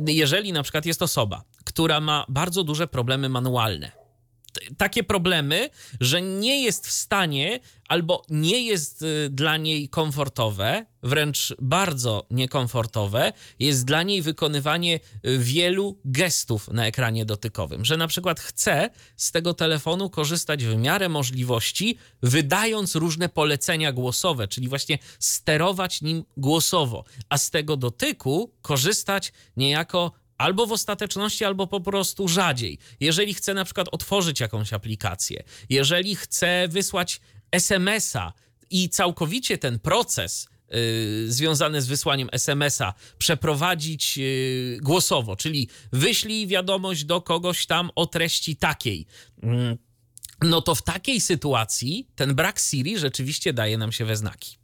jeżeli 0.06 0.52
na 0.52 0.62
przykład 0.62 0.86
jest 0.86 1.02
osoba, 1.02 1.44
która 1.64 2.00
ma 2.00 2.24
bardzo 2.28 2.64
duże 2.64 2.88
problemy 2.88 3.28
manualne, 3.28 3.99
takie 4.76 5.04
problemy, 5.04 5.70
że 6.00 6.22
nie 6.22 6.62
jest 6.62 6.86
w 6.86 6.92
stanie 6.92 7.60
albo 7.88 8.22
nie 8.28 8.62
jest 8.62 9.02
y, 9.02 9.28
dla 9.30 9.56
niej 9.56 9.88
komfortowe, 9.88 10.86
wręcz 11.02 11.54
bardzo 11.60 12.26
niekomfortowe, 12.30 13.32
jest 13.58 13.84
dla 13.84 14.02
niej 14.02 14.22
wykonywanie 14.22 15.00
y, 15.26 15.38
wielu 15.38 15.98
gestów 16.04 16.68
na 16.68 16.86
ekranie 16.86 17.24
dotykowym, 17.24 17.84
że 17.84 17.96
na 17.96 18.08
przykład 18.08 18.40
chce 18.40 18.90
z 19.16 19.32
tego 19.32 19.54
telefonu 19.54 20.10
korzystać 20.10 20.64
w 20.64 20.76
miarę 20.76 21.08
możliwości, 21.08 21.98
wydając 22.22 22.94
różne 22.94 23.28
polecenia 23.28 23.92
głosowe, 23.92 24.48
czyli 24.48 24.68
właśnie 24.68 24.98
sterować 25.18 26.02
nim 26.02 26.24
głosowo, 26.36 27.04
a 27.28 27.38
z 27.38 27.50
tego 27.50 27.76
dotyku 27.76 28.52
korzystać 28.62 29.32
niejako 29.56 30.12
albo 30.40 30.66
w 30.66 30.72
ostateczności, 30.72 31.44
albo 31.44 31.66
po 31.66 31.80
prostu 31.80 32.28
rzadziej. 32.28 32.78
Jeżeli 33.00 33.34
chcę 33.34 33.54
na 33.54 33.64
przykład 33.64 33.88
otworzyć 33.92 34.40
jakąś 34.40 34.72
aplikację, 34.72 35.42
jeżeli 35.68 36.16
chcę 36.16 36.68
wysłać 36.68 37.20
SMS-a 37.52 38.32
i 38.70 38.88
całkowicie 38.88 39.58
ten 39.58 39.78
proces 39.78 40.48
yy, 40.68 41.32
związany 41.32 41.82
z 41.82 41.86
wysłaniem 41.86 42.28
SMS-a 42.32 42.94
przeprowadzić 43.18 44.16
yy, 44.16 44.78
głosowo, 44.82 45.36
czyli 45.36 45.68
wyślij 45.92 46.46
wiadomość 46.46 47.04
do 47.04 47.20
kogoś 47.20 47.66
tam 47.66 47.90
o 47.94 48.06
treści 48.06 48.56
takiej. 48.56 49.06
Yy, 49.42 49.78
no 50.42 50.62
to 50.62 50.74
w 50.74 50.82
takiej 50.82 51.20
sytuacji 51.20 52.08
ten 52.14 52.34
brak 52.34 52.60
Siri 52.60 52.98
rzeczywiście 52.98 53.52
daje 53.52 53.78
nam 53.78 53.92
się 53.92 54.04
we 54.04 54.16
znaki. 54.16 54.59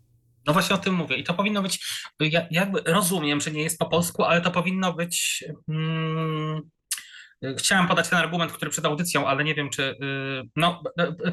No 0.46 0.52
właśnie 0.52 0.76
o 0.76 0.78
tym 0.78 0.94
mówię. 0.94 1.16
I 1.16 1.24
to 1.24 1.34
powinno 1.34 1.62
być, 1.62 1.86
ja 2.20 2.46
jakby 2.50 2.80
rozumiem, 2.86 3.40
że 3.40 3.50
nie 3.50 3.62
jest 3.62 3.78
po 3.78 3.86
polsku, 3.86 4.24
ale 4.24 4.40
to 4.40 4.50
powinno 4.50 4.92
być. 4.92 5.44
Hmm, 5.66 6.60
chciałem 7.58 7.86
podać 7.88 8.08
ten 8.08 8.18
argument, 8.18 8.52
który 8.52 8.70
przed 8.70 8.84
audycją, 8.84 9.26
ale 9.26 9.44
nie 9.44 9.54
wiem, 9.54 9.70
czy. 9.70 9.82
Y, 9.82 10.42
no, 10.56 10.82
y, 11.00 11.02
y, 11.02 11.32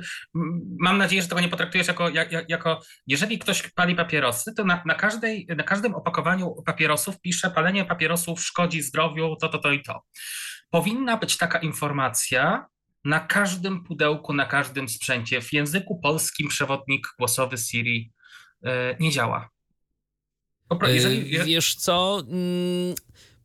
mam 0.79 0.97
nadzieję, 0.97 1.21
że 1.21 1.27
tego 1.27 1.41
nie 1.41 1.49
potraktujesz 1.49 1.87
jako, 1.87 2.09
jako 2.47 2.79
jeżeli 3.07 3.39
ktoś 3.39 3.71
pali 3.71 3.95
papierosy, 3.95 4.53
to 4.53 4.63
na, 4.63 4.83
na, 4.85 4.95
każdej, 4.95 5.47
na 5.57 5.63
każdym 5.63 5.95
opakowaniu 5.95 6.55
papierosów 6.65 7.21
pisze 7.21 7.51
palenie 7.51 7.85
papierosów 7.85 8.41
szkodzi 8.41 8.81
zdrowiu, 8.81 9.35
to, 9.41 9.49
to, 9.49 9.57
to 9.57 9.71
i 9.71 9.83
to. 9.83 10.01
Powinna 10.69 11.17
być 11.17 11.37
taka 11.37 11.59
informacja, 11.59 12.65
na 13.05 13.19
każdym 13.19 13.83
pudełku, 13.83 14.33
na 14.33 14.45
każdym 14.45 14.89
sprzęcie. 14.89 15.41
W 15.41 15.53
języku 15.53 15.99
polskim 15.99 16.47
przewodnik 16.47 17.07
głosowy 17.19 17.57
Siri 17.57 18.11
nie 18.99 19.11
działa. 19.11 19.49
E, 20.81 20.95
jeżeli... 20.95 21.23
Wiesz 21.45 21.75
co? 21.75 22.23
Mm, 22.27 22.95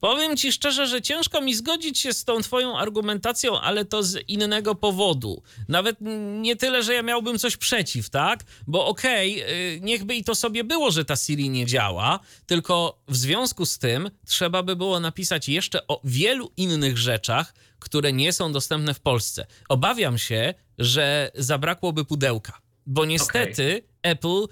powiem 0.00 0.36
ci 0.36 0.52
szczerze, 0.52 0.86
że 0.86 1.02
ciężko 1.02 1.40
mi 1.40 1.54
zgodzić 1.54 1.98
się 1.98 2.12
z 2.12 2.24
tą 2.24 2.40
twoją 2.42 2.78
argumentacją, 2.78 3.60
ale 3.60 3.84
to 3.84 4.02
z 4.02 4.28
innego 4.28 4.74
powodu. 4.74 5.42
Nawet 5.68 5.96
nie 6.40 6.56
tyle, 6.56 6.82
że 6.82 6.94
ja 6.94 7.02
miałbym 7.02 7.38
coś 7.38 7.56
przeciw, 7.56 8.10
tak? 8.10 8.44
Bo 8.66 8.86
okej, 8.86 9.42
okay, 9.42 9.80
niechby 9.80 10.14
i 10.14 10.24
to 10.24 10.34
sobie 10.34 10.64
było, 10.64 10.90
że 10.90 11.04
ta 11.04 11.16
Siri 11.16 11.50
nie 11.50 11.66
działa, 11.66 12.20
tylko 12.46 13.02
w 13.08 13.16
związku 13.16 13.66
z 13.66 13.78
tym 13.78 14.10
trzeba 14.26 14.62
by 14.62 14.76
było 14.76 15.00
napisać 15.00 15.48
jeszcze 15.48 15.86
o 15.86 16.00
wielu 16.04 16.52
innych 16.56 16.98
rzeczach, 16.98 17.54
które 17.78 18.12
nie 18.12 18.32
są 18.32 18.52
dostępne 18.52 18.94
w 18.94 19.00
Polsce. 19.00 19.46
Obawiam 19.68 20.18
się, 20.18 20.54
że 20.78 21.30
zabrakłoby 21.34 22.04
pudełka, 22.04 22.60
bo 22.86 23.04
niestety 23.04 23.64
okay. 23.76 23.88
Apple 24.02 24.46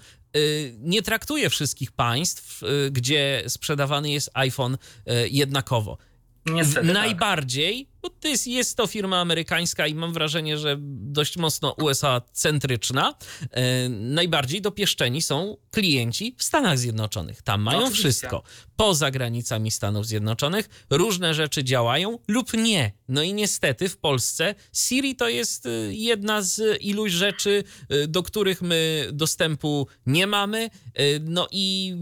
nie 0.79 1.01
traktuje 1.01 1.49
wszystkich 1.49 1.91
państw, 1.91 2.63
y, 2.63 2.91
gdzie 2.91 3.43
sprzedawany 3.47 4.09
jest 4.11 4.29
iPhone 4.33 4.73
y, 4.73 5.29
jednakowo. 5.29 5.97
Niestety, 6.45 6.87
tak. 6.87 6.93
Najbardziej. 6.95 7.87
Bo 8.01 8.09
to 8.09 8.27
jest, 8.27 8.47
jest 8.47 8.77
to 8.77 8.87
firma 8.87 9.21
amerykańska 9.21 9.87
i 9.87 9.95
mam 9.95 10.13
wrażenie, 10.13 10.57
że 10.57 10.77
dość 10.79 11.37
mocno 11.37 11.71
USA-centryczna, 11.71 13.13
e, 13.51 13.89
najbardziej 13.89 14.61
dopieszczeni 14.61 15.21
są 15.21 15.57
klienci 15.71 16.35
w 16.37 16.43
Stanach 16.43 16.79
Zjednoczonych. 16.79 17.41
Tam 17.41 17.61
mają 17.61 17.79
no, 17.79 17.91
wszystko. 17.91 18.43
Poza 18.75 19.11
granicami 19.11 19.71
Stanów 19.71 20.07
Zjednoczonych 20.07 20.69
różne 20.89 21.33
rzeczy 21.33 21.63
działają 21.63 22.19
lub 22.27 22.53
nie. 22.53 22.91
No 23.07 23.23
i 23.23 23.33
niestety 23.33 23.89
w 23.89 23.97
Polsce 23.97 24.55
Siri 24.73 25.15
to 25.15 25.29
jest 25.29 25.65
y, 25.65 25.91
jedna 25.93 26.41
z 26.41 26.81
iluś 26.81 27.11
rzeczy, 27.11 27.63
y, 27.93 28.07
do 28.07 28.23
których 28.23 28.61
my 28.61 29.09
dostępu 29.13 29.87
nie 30.05 30.27
mamy. 30.27 30.69
Y, 30.99 31.21
no 31.25 31.47
i 31.51 31.95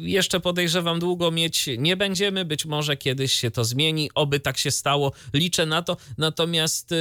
jeszcze 0.00 0.40
podejrzewam, 0.40 0.98
długo 0.98 1.30
mieć 1.30 1.68
nie 1.78 1.96
będziemy. 1.96 2.44
Być 2.44 2.66
może 2.66 2.96
kiedyś 2.96 3.32
się 3.32 3.50
to 3.50 3.64
zmieni, 3.64 4.10
oby 4.14 4.40
tak 4.40 4.58
się 4.58 4.70
stało. 4.70 5.12
Liczę 5.42 5.66
na 5.66 5.82
to. 5.82 5.96
Natomiast 6.18 6.94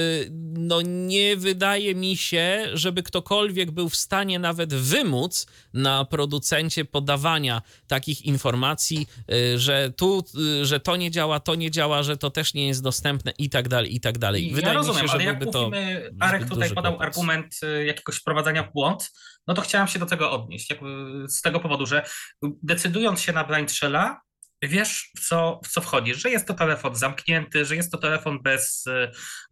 no 0.53 0.81
nie 0.81 1.37
wydaje 1.37 1.95
mi 1.95 2.17
się, 2.17 2.69
żeby 2.73 3.03
ktokolwiek 3.03 3.71
był 3.71 3.89
w 3.89 3.95
stanie 3.95 4.39
nawet 4.39 4.73
wymóc 4.73 5.47
na 5.73 6.05
producencie 6.05 6.85
podawania 6.85 7.61
takich 7.87 8.25
informacji, 8.25 9.07
że 9.55 9.91
tu, 9.97 10.23
że 10.61 10.79
to 10.79 10.95
nie 10.95 11.11
działa, 11.11 11.39
to 11.39 11.55
nie 11.55 11.71
działa, 11.71 12.03
że 12.03 12.17
to 12.17 12.29
też 12.29 12.53
nie 12.53 12.67
jest 12.67 12.83
dostępne 12.83 13.31
i 13.37 13.49
tak 13.49 13.69
dalej, 13.69 13.95
i 13.95 13.99
tak 13.99 14.17
dalej. 14.17 14.51
Wydaje 14.53 14.73
ja 14.73 14.79
rozumiem, 14.79 15.01
mi 15.01 15.09
się, 15.09 15.11
że 15.11 15.13
ale 15.13 15.23
jak 15.23 15.45
mówimy, 15.45 16.11
Arek 16.19 16.49
tutaj 16.49 16.69
podał 16.69 16.91
kłopot. 16.91 17.07
argument 17.07 17.59
y, 17.63 17.85
jakiegoś 17.85 18.15
wprowadzania 18.15 18.63
w 18.63 18.73
błąd, 18.73 19.11
no 19.47 19.53
to 19.53 19.61
chciałem 19.61 19.87
się 19.87 19.99
do 19.99 20.05
tego 20.05 20.31
odnieść. 20.31 20.73
z 21.27 21.41
tego 21.41 21.59
powodu, 21.59 21.85
że 21.85 22.05
decydując 22.63 23.21
się 23.21 23.33
na 23.33 23.43
blind 23.43 23.71
shella, 23.71 24.21
wiesz, 24.61 25.11
w 25.17 25.27
co, 25.27 25.59
w 25.63 25.67
co 25.67 25.81
wchodzisz, 25.81 26.17
że 26.17 26.29
jest 26.29 26.47
to 26.47 26.53
telefon 26.53 26.95
zamknięty, 26.95 27.65
że 27.65 27.75
jest 27.75 27.91
to 27.91 27.97
telefon 27.97 28.41
bez, 28.41 28.85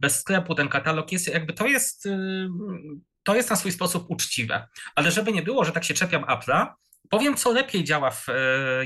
bez 0.00 0.20
sklepu, 0.20 0.54
ten 0.54 0.68
katalog 0.68 1.12
jest, 1.12 1.26
jakby 1.26 1.52
to 1.52 1.66
jest, 1.66 2.06
y, 2.06 2.48
to 3.22 3.34
jest 3.34 3.50
na 3.50 3.56
swój 3.56 3.72
sposób 3.72 4.04
uczciwe. 4.08 4.68
Ale 4.94 5.10
żeby 5.10 5.32
nie 5.32 5.42
było, 5.42 5.64
że 5.64 5.72
tak 5.72 5.84
się 5.84 5.94
czepiam 5.94 6.22
Apple'a, 6.22 6.66
powiem, 7.10 7.36
co 7.36 7.52
lepiej 7.52 7.84
działa, 7.84 8.10
w, 8.10 8.26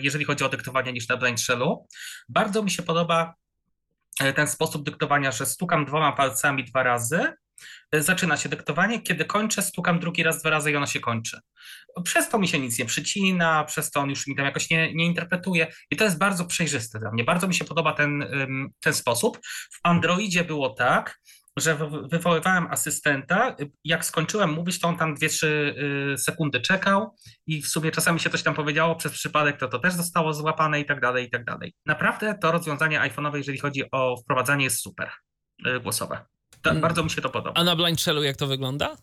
jeżeli 0.03 0.25
chodzi 0.25 0.45
o 0.45 0.49
dyktowanie 0.49 0.93
niż 0.93 1.09
na 1.09 1.17
blind 1.17 1.41
shellu. 1.41 1.87
Bardzo 2.29 2.63
mi 2.63 2.71
się 2.71 2.83
podoba 2.83 3.35
E, 4.21 4.33
ten 4.33 4.49
sposób 4.49 4.85
dyktowania, 4.85 5.33
że 5.33 5.47
stukam 5.47 5.85
dwoma 5.85 6.13
palcami 6.13 6.65
dwa 6.65 6.83
razy, 6.83 7.33
e, 7.93 8.03
zaczyna 8.03 8.37
się 8.37 8.49
dyktowanie, 8.49 9.03
kiedy 9.03 9.25
kończę, 9.25 9.63
stukam 9.63 10.01
drugi 10.01 10.23
raz 10.23 10.41
dwa 10.41 10.51
razy 10.51 10.71
i 10.71 10.77
ono 10.77 10.87
się 10.87 11.01
kończy. 11.01 11.41
Przez 12.05 12.29
to 12.29 12.39
mi 12.39 12.49
się 12.49 12.59
nic 12.59 12.79
nie 12.79 12.85
przycina, 12.85 13.65
przez 13.65 13.91
to 13.91 14.01
on 14.01 14.11
już 14.11 14.27
mi 14.27 14.37
tam 14.37 14.45
jakoś 14.45 14.71
nie, 14.71 14.95
nie 14.95 15.07
interpretuje 15.07 15.67
i 15.91 15.97
to 15.97 16.05
jest 16.05 16.19
bardzo 16.19 16.45
przejrzyste 16.45 16.99
dla 16.99 17.11
mnie. 17.11 17.25
Bardzo 17.25 17.49
mi 17.49 17.55
się 17.55 17.65
podoba 17.65 17.93
ten, 17.93 18.27
ten 18.81 18.95
sposób. 18.95 19.39
W 19.73 19.79
Androidzie 19.83 20.45
było 20.45 20.71
tak, 20.71 21.19
że 21.57 21.79
wywoływałem 22.11 22.67
asystenta. 22.67 23.57
Jak 23.85 24.05
skończyłem 24.05 24.53
mówić, 24.53 24.81
to 24.81 24.89
on 24.89 24.97
tam 24.97 25.15
2-3 25.15 25.47
y, 25.47 26.19
sekundy 26.19 26.61
czekał 26.61 27.17
i 27.47 27.63
w 27.63 27.69
sumie 27.69 27.91
czasami 27.91 28.21
się 28.21 28.31
coś 28.31 28.43
tam 28.43 28.55
powiedziało 28.55 28.97
przez 28.97 29.13
przypadek, 29.13 29.57
to 29.61 29.69
to 29.69 29.79
też 29.79 29.95
zostało 29.95 30.35
złapane 30.35 30.81
i 30.81 30.85
tak 30.85 31.01
dalej, 31.01 31.27
i 31.27 31.31
tak 31.31 31.45
dalej. 31.45 31.75
Naprawdę 31.87 32.39
to 32.43 32.53
rozwiązanie 32.53 33.01
iPhone'owe, 33.01 33.37
jeżeli 33.37 33.59
chodzi 33.59 33.91
o 33.93 34.17
wprowadzanie, 34.17 34.65
jest 34.65 34.81
super 34.81 35.11
y, 35.67 35.81
głosowe. 35.81 36.25
Tak, 36.63 36.81
bardzo 36.81 37.05
mi 37.05 37.11
się 37.11 37.21
to 37.21 37.31
podoba. 37.31 37.61
A 37.61 37.65
na 37.65 37.77
Blind 37.77 38.01
Shellu 38.01 38.23
jak 38.23 38.37
to 38.37 38.47
wygląda? 38.47 38.97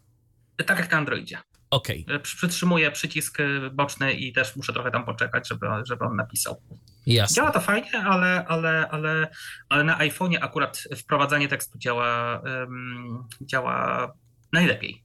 Tak 0.65 0.79
jak 0.79 0.91
na 0.91 0.97
Androidzie. 0.97 1.37
Okej. 1.71 2.05
Okay. 2.07 2.19
Przytrzymuję 2.19 2.91
przycisk 2.91 3.37
boczny 3.71 4.13
i 4.13 4.33
też 4.33 4.55
muszę 4.55 4.73
trochę 4.73 4.91
tam 4.91 5.05
poczekać, 5.05 5.47
żeby, 5.47 5.67
żeby 5.87 6.05
on 6.05 6.15
napisał. 6.15 6.61
Jasne. 7.05 7.35
Działa 7.35 7.51
to 7.51 7.59
fajnie, 7.59 8.03
ale, 8.05 8.45
ale, 8.47 8.87
ale, 8.89 9.27
ale 9.69 9.83
na 9.83 9.97
iPhone'ie 9.97 10.37
akurat 10.41 10.83
wprowadzanie 10.97 11.47
tekstu 11.47 11.77
działa, 11.77 12.41
um, 12.45 13.23
działa 13.41 14.07
najlepiej. 14.53 15.03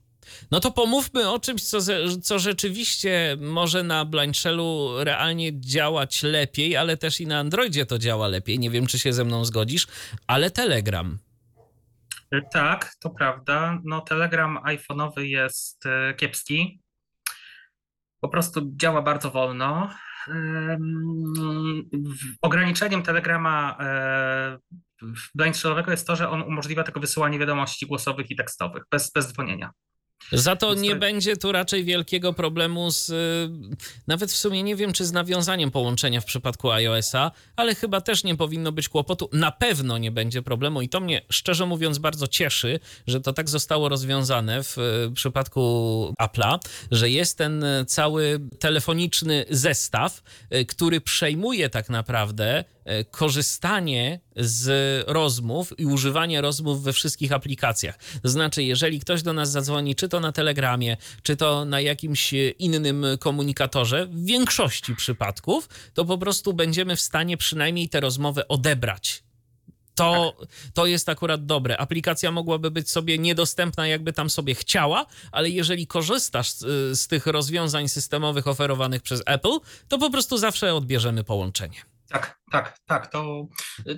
No 0.50 0.60
to 0.60 0.70
pomówmy 0.70 1.30
o 1.30 1.38
czymś, 1.38 1.64
co, 1.64 1.78
co 2.22 2.38
rzeczywiście 2.38 3.36
może 3.40 3.82
na 3.82 4.04
Blind 4.04 4.36
Shellu 4.36 4.90
realnie 5.04 5.60
działać 5.60 6.22
lepiej, 6.22 6.76
ale 6.76 6.96
też 6.96 7.20
i 7.20 7.26
na 7.26 7.38
Androidzie 7.38 7.86
to 7.86 7.98
działa 7.98 8.28
lepiej. 8.28 8.58
Nie 8.58 8.70
wiem, 8.70 8.86
czy 8.86 8.98
się 8.98 9.12
ze 9.12 9.24
mną 9.24 9.44
zgodzisz, 9.44 9.86
ale 10.26 10.50
Telegram. 10.50 11.18
Tak, 12.50 12.94
to 13.00 13.10
prawda. 13.10 13.80
No, 13.84 14.00
Telegram 14.00 14.58
iPhone'owy 14.64 15.20
jest 15.20 15.86
e, 15.86 16.14
kiepski. 16.14 16.80
Po 18.20 18.28
prostu 18.28 18.60
działa 18.76 19.02
bardzo 19.02 19.30
wolno. 19.30 19.90
Ograniczeniem 22.42 23.02
Telegrama 23.02 23.76
e, 23.80 24.58
blind 25.34 25.56
jest 25.88 26.06
to, 26.06 26.16
że 26.16 26.30
on 26.30 26.42
umożliwia 26.42 26.82
tylko 26.82 27.00
wysyłanie 27.00 27.38
wiadomości 27.38 27.86
głosowych 27.86 28.30
i 28.30 28.36
tekstowych 28.36 28.82
bez, 28.90 29.12
bez 29.12 29.32
dzwonienia. 29.32 29.70
Za 30.32 30.56
to 30.56 30.74
nie 30.74 30.96
będzie 30.96 31.36
tu 31.36 31.52
raczej 31.52 31.84
wielkiego 31.84 32.32
problemu 32.32 32.90
z. 32.90 33.12
Nawet 34.06 34.32
w 34.32 34.36
sumie 34.36 34.62
nie 34.62 34.76
wiem, 34.76 34.92
czy 34.92 35.04
z 35.04 35.12
nawiązaniem 35.12 35.70
połączenia 35.70 36.20
w 36.20 36.24
przypadku 36.24 36.70
iOS-a, 36.70 37.30
ale 37.56 37.74
chyba 37.74 38.00
też 38.00 38.24
nie 38.24 38.36
powinno 38.36 38.72
być 38.72 38.88
kłopotu. 38.88 39.28
Na 39.32 39.52
pewno 39.52 39.98
nie 39.98 40.10
będzie 40.10 40.42
problemu 40.42 40.82
i 40.82 40.88
to 40.88 41.00
mnie 41.00 41.22
szczerze 41.30 41.66
mówiąc 41.66 41.98
bardzo 41.98 42.26
cieszy, 42.28 42.80
że 43.06 43.20
to 43.20 43.32
tak 43.32 43.48
zostało 43.48 43.88
rozwiązane 43.88 44.62
w 44.62 44.76
przypadku 45.14 45.60
Apple'a, 46.22 46.58
że 46.90 47.10
jest 47.10 47.38
ten 47.38 47.64
cały 47.86 48.40
telefoniczny 48.58 49.44
zestaw, 49.50 50.22
który 50.68 51.00
przejmuje 51.00 51.70
tak 51.70 51.90
naprawdę 51.90 52.64
korzystanie 53.10 54.20
z 54.36 55.04
rozmów 55.08 55.78
i 55.78 55.86
używanie 55.86 56.40
rozmów 56.40 56.82
we 56.82 56.92
wszystkich 56.92 57.32
aplikacjach. 57.32 57.98
To 58.22 58.28
znaczy, 58.28 58.62
jeżeli 58.62 59.00
ktoś 59.00 59.22
do 59.22 59.32
nas 59.32 59.50
zadzwoni, 59.50 59.94
czy 59.94 60.08
to 60.08 60.20
na 60.20 60.32
Telegramie, 60.32 60.96
czy 61.22 61.36
to 61.36 61.64
na 61.64 61.80
jakimś 61.80 62.32
innym 62.58 63.06
komunikatorze, 63.20 64.06
w 64.06 64.24
większości 64.24 64.96
przypadków, 64.96 65.68
to 65.94 66.04
po 66.04 66.18
prostu 66.18 66.54
będziemy 66.54 66.96
w 66.96 67.00
stanie 67.00 67.36
przynajmniej 67.36 67.88
tę 67.88 68.00
rozmowę 68.00 68.48
odebrać. 68.48 69.22
To, 69.94 70.36
to 70.74 70.86
jest 70.86 71.08
akurat 71.08 71.46
dobre. 71.46 71.76
Aplikacja 71.76 72.30
mogłaby 72.30 72.70
być 72.70 72.90
sobie 72.90 73.18
niedostępna, 73.18 73.86
jakby 73.86 74.12
tam 74.12 74.30
sobie 74.30 74.54
chciała, 74.54 75.06
ale 75.32 75.50
jeżeli 75.50 75.86
korzystasz 75.86 76.50
z, 76.50 76.60
z 77.00 77.08
tych 77.08 77.26
rozwiązań 77.26 77.88
systemowych 77.88 78.46
oferowanych 78.46 79.02
przez 79.02 79.22
Apple, 79.26 79.58
to 79.88 79.98
po 79.98 80.10
prostu 80.10 80.38
zawsze 80.38 80.74
odbierzemy 80.74 81.24
połączenie. 81.24 81.95
Tak, 82.08 82.38
tak, 82.52 82.78
tak. 82.86 83.06
To, 83.06 83.46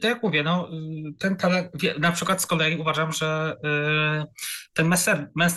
to 0.00 0.08
jak 0.08 0.22
mówię, 0.22 0.42
no, 0.42 0.68
ten 1.18 1.36
tele, 1.36 1.70
na 1.98 2.12
przykład 2.12 2.42
z 2.42 2.46
kolei 2.46 2.76
uważam, 2.76 3.12
że 3.12 3.56
y, 4.24 4.72
ten 4.72 4.88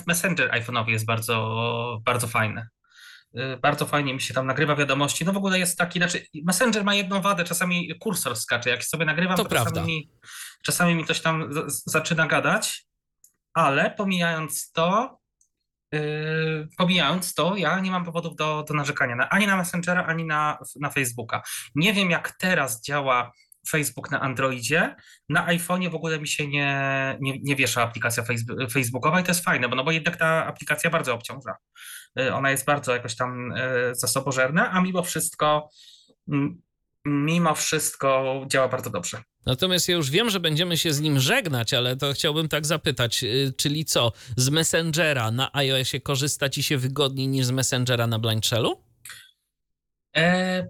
messenger 0.08 0.52
iPhone'owy 0.52 0.90
jest 0.90 1.06
bardzo, 1.06 2.02
bardzo 2.06 2.28
fajny. 2.28 2.68
Y, 3.38 3.58
bardzo 3.58 3.86
fajnie 3.86 4.14
mi 4.14 4.22
się 4.22 4.34
tam 4.34 4.48
nagrywa 4.48 4.76
wiadomości. 4.76 5.26
No 5.26 5.34
w 5.34 5.38
ogóle 5.38 5.60
jest 5.60 5.78
taki, 5.78 6.00
znaczy 6.00 6.26
Messenger 6.46 6.84
ma 6.84 6.96
jedną 6.96 7.22
wadę, 7.22 7.44
czasami 7.44 8.00
kursor 8.00 8.36
skacze. 8.36 8.70
Jak 8.70 8.84
sobie 8.84 9.06
nagrywam, 9.06 9.38
to, 9.38 9.44
to 9.44 9.50
czasami, 9.50 9.88
mi, 9.88 10.12
czasami 10.64 10.96
mi 10.96 11.06
coś 11.06 11.22
tam 11.22 11.54
z, 11.54 11.84
zaczyna 11.86 12.28
gadać, 12.28 12.86
ale 13.54 13.92
pomijając 13.92 14.72
to, 14.72 15.18
Yy, 15.92 16.68
pomijając 16.78 17.34
to, 17.34 17.56
ja 17.56 17.80
nie 17.80 17.92
mam 17.92 18.06
powodów 18.06 18.36
do, 18.36 18.64
do 18.68 18.74
narzekania 18.74 19.16
na, 19.16 19.30
ani 19.30 19.48
na 19.48 19.58
Messengera, 19.58 20.06
ani 20.06 20.26
na, 20.26 20.58
na 20.80 20.90
Facebooka. 20.90 21.42
Nie 21.76 21.94
wiem, 21.94 22.10
jak 22.10 22.32
teraz 22.32 22.82
działa 22.82 23.32
Facebook 23.70 24.12
na 24.12 24.22
Androidzie. 24.22 24.96
Na 25.30 25.48
iPhone'ie 25.48 25.90
w 25.92 25.96
ogóle 25.96 26.20
mi 26.20 26.28
się 26.28 26.48
nie, 26.48 27.18
nie, 27.22 27.40
nie 27.42 27.56
wiesza 27.56 27.84
aplikacja 27.84 28.24
Facebookowa 28.72 29.20
i 29.20 29.24
to 29.24 29.32
jest 29.32 29.44
fajne, 29.44 29.70
bo, 29.70 29.76
no 29.76 29.84
bo 29.84 29.92
jednak 29.92 30.18
ta 30.18 30.46
aplikacja 30.46 30.90
bardzo 30.90 31.14
obciąża. 31.14 31.56
Yy, 32.16 32.34
ona 32.34 32.52
jest 32.52 32.66
bardzo 32.66 32.94
jakoś 32.94 33.16
tam 33.16 33.54
yy, 33.56 33.96
zasobożerna, 33.96 34.72
a 34.72 34.82
mimo 34.82 35.04
wszystko 35.04 35.70
mimo 37.06 37.56
wszystko 37.56 38.42
działa 38.48 38.68
bardzo 38.68 38.90
dobrze. 38.90 39.22
Natomiast 39.46 39.90
ja 39.90 39.96
już 39.96 40.10
wiem, 40.10 40.30
że 40.30 40.40
będziemy 40.40 40.78
się 40.78 40.94
z 40.94 41.02
nim 41.02 41.20
żegnać, 41.20 41.74
ale 41.74 41.96
to 41.96 42.14
chciałbym 42.14 42.50
tak 42.50 42.66
zapytać, 42.66 43.24
y, 43.24 43.54
czyli 43.58 43.86
co, 43.86 44.12
z 44.38 44.50
Messengera 44.50 45.32
na 45.32 45.54
iOSie 45.54 46.02
korzysta 46.02 46.50
ci 46.50 46.64
się 46.64 46.78
wygodniej 46.78 47.28
niż 47.28 47.46
z 47.46 47.52
Messengera 47.52 48.08
na 48.08 48.20
Blind 48.20 48.46
Shellu? 48.46 48.84
E, 50.18 50.68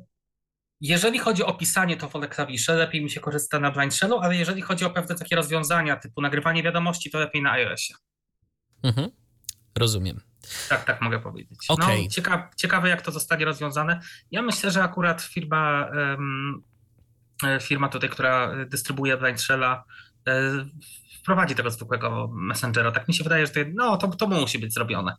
jeżeli 0.82 1.20
chodzi 1.20 1.44
o 1.44 1.54
pisanie, 1.54 1.98
to 1.98 2.10
wolę 2.10 2.28
klawisze, 2.28 2.76
lepiej 2.76 3.04
mi 3.04 3.10
się 3.10 3.20
korzysta 3.20 3.60
na 3.60 3.72
Blind 3.72 3.96
Shellu, 3.96 4.20
ale 4.20 4.36
jeżeli 4.36 4.62
chodzi 4.62 4.86
o 4.86 4.90
pewne 4.90 5.16
takie 5.16 5.36
rozwiązania 5.36 5.96
typu 5.96 6.22
nagrywanie 6.22 6.64
wiadomości, 6.64 7.12
to 7.12 7.20
lepiej 7.20 7.42
na 7.42 7.52
iOSie. 7.52 7.94
Mhm, 8.84 9.10
rozumiem. 9.78 10.22
Tak, 10.70 10.86
tak 10.86 11.02
mogę 11.02 11.20
powiedzieć. 11.20 11.60
Okay. 11.68 12.02
No, 12.04 12.10
ciekawe, 12.10 12.50
ciekawe, 12.58 12.90
jak 12.90 13.02
to 13.02 13.12
zostanie 13.12 13.46
rozwiązane. 13.46 14.00
Ja 14.32 14.42
myślę, 14.42 14.72
że 14.72 14.84
akurat 14.84 15.22
firma, 15.22 15.90
um, 15.96 16.64
firma 17.62 17.88
tutaj, 17.88 18.10
która 18.10 18.66
dystrybuuje 18.66 19.18
Blind 19.18 19.42
Shella, 19.42 19.84
e, 20.28 20.66
wprowadzi 21.22 21.56
tego 21.56 21.72
zwykłego 21.72 22.30
Messengera. 22.34 22.92
Tak 22.92 23.08
mi 23.08 23.14
się 23.14 23.24
wydaje, 23.24 23.46
że 23.46 23.52
to, 23.52 23.60
no, 23.74 23.98
to, 23.98 24.08
to 24.08 24.28
musi 24.28 24.60
być 24.60 24.74
zrobione. 24.74 25.16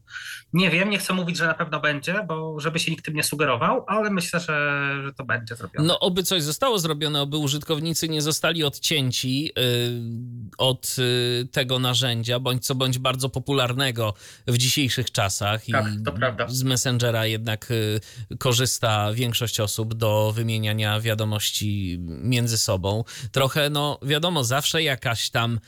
Nie 0.53 0.71
wiem, 0.71 0.91
nie 0.91 0.99
chcę 0.99 1.15
mówić, 1.15 1.37
że 1.37 1.47
na 1.47 1.55
pewno 1.55 1.81
będzie, 1.81 2.25
bo 2.29 2.61
żeby 2.61 2.79
się 2.79 2.91
nikt 2.91 3.05
tym 3.05 3.15
nie 3.15 3.23
sugerował, 3.23 3.85
ale 3.89 4.11
myślę, 4.11 4.41
że, 4.41 4.95
że 5.05 5.13
to 5.13 5.25
będzie 5.25 5.57
zrobione. 5.57 5.89
No, 5.89 6.01
oby 6.01 6.23
coś 6.23 6.43
zostało 6.43 6.79
zrobione, 6.79 7.21
oby 7.21 7.37
użytkownicy 7.37 8.09
nie 8.09 8.23
zostali 8.23 8.65
odcięci 8.65 9.45
yy, 9.45 9.53
od 10.59 10.99
yy, 10.99 11.49
tego 11.53 11.79
narzędzia, 11.79 12.41
bądź 12.41 12.67
co 12.67 12.75
bądź 12.75 12.99
bardzo 12.99 13.29
popularnego 13.29 14.15
w 14.47 14.59
dzisiejszych 14.59 15.13
czasach. 15.13 15.63
Tak, 15.73 15.95
I 15.95 16.03
to 16.03 16.13
prawda. 16.13 16.49
Z 16.49 16.63
Messengera 16.63 17.27
jednak 17.27 17.67
yy, 18.31 18.37
korzysta 18.39 19.13
większość 19.13 19.61
osób 19.61 19.95
do 19.95 20.33
wymieniania 20.33 21.01
wiadomości 21.01 21.99
między 22.09 22.59
sobą. 22.59 23.05
Trochę, 23.33 23.71
no 23.71 23.99
wiadomo, 24.03 24.45
zawsze 24.45 24.83
jakaś 24.83 25.31
tam 25.31 25.61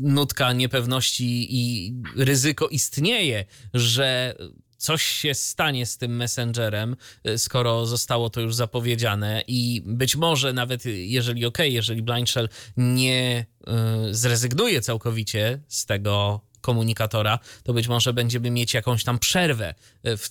nutka 0.00 0.52
niepewności 0.52 1.46
i 1.50 1.92
ryzyko 2.16 2.68
istnieje, 2.68 3.44
że 3.74 4.34
coś 4.80 5.02
się 5.02 5.34
stanie 5.34 5.86
z 5.86 5.98
tym 5.98 6.16
messengerem, 6.16 6.96
e, 7.24 7.38
skoro 7.38 7.86
zostało 7.86 8.30
to 8.30 8.40
już 8.40 8.54
zapowiedziane 8.54 9.42
i 9.46 9.82
być 9.86 10.16
może 10.16 10.52
nawet 10.52 10.84
jeżeli 10.86 11.46
ok, 11.46 11.58
jeżeli 11.58 12.02
Blind 12.02 12.30
Shell 12.30 12.48
nie 12.76 13.46
e, 13.66 13.74
zrezygnuje 14.10 14.80
całkowicie 14.80 15.60
z 15.68 15.86
tego 15.86 16.40
komunikatora, 16.60 17.38
to 17.62 17.72
być 17.72 17.88
może 17.88 18.12
będziemy 18.12 18.50
mieć 18.50 18.74
jakąś 18.74 19.04
tam 19.04 19.18
przerwę 19.18 19.74
e, 20.02 20.16
w 20.16 20.30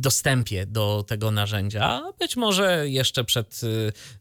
dostępie 0.00 0.66
do 0.66 1.04
tego 1.08 1.30
narzędzia, 1.30 2.02
być 2.18 2.36
może 2.36 2.88
jeszcze 2.88 3.24
przed 3.24 3.60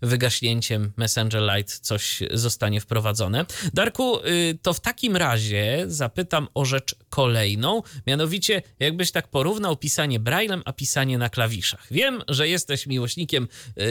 e, 0.01 0.07
wygaśnięciem 0.07 0.91
Messenger 0.97 1.41
Lite 1.41 1.73
coś 1.81 2.19
zostanie 2.31 2.81
wprowadzone. 2.81 3.45
Darku, 3.73 4.19
e, 4.19 4.21
to 4.61 4.73
w 4.73 4.79
takim 4.79 5.15
razie 5.15 5.83
zapytam 5.87 6.47
o 6.53 6.65
rzecz 6.65 6.95
kolejną, 7.09 7.81
mianowicie 8.07 8.61
jakbyś 8.79 9.11
tak 9.11 9.27
porównał 9.27 9.77
pisanie 9.77 10.19
braillem, 10.19 10.61
a 10.65 10.73
pisanie 10.73 11.17
na 11.17 11.29
klawiszach. 11.29 11.87
Wiem, 11.91 12.21
że 12.27 12.47
jesteś 12.47 12.87
miłośnikiem 12.87 13.47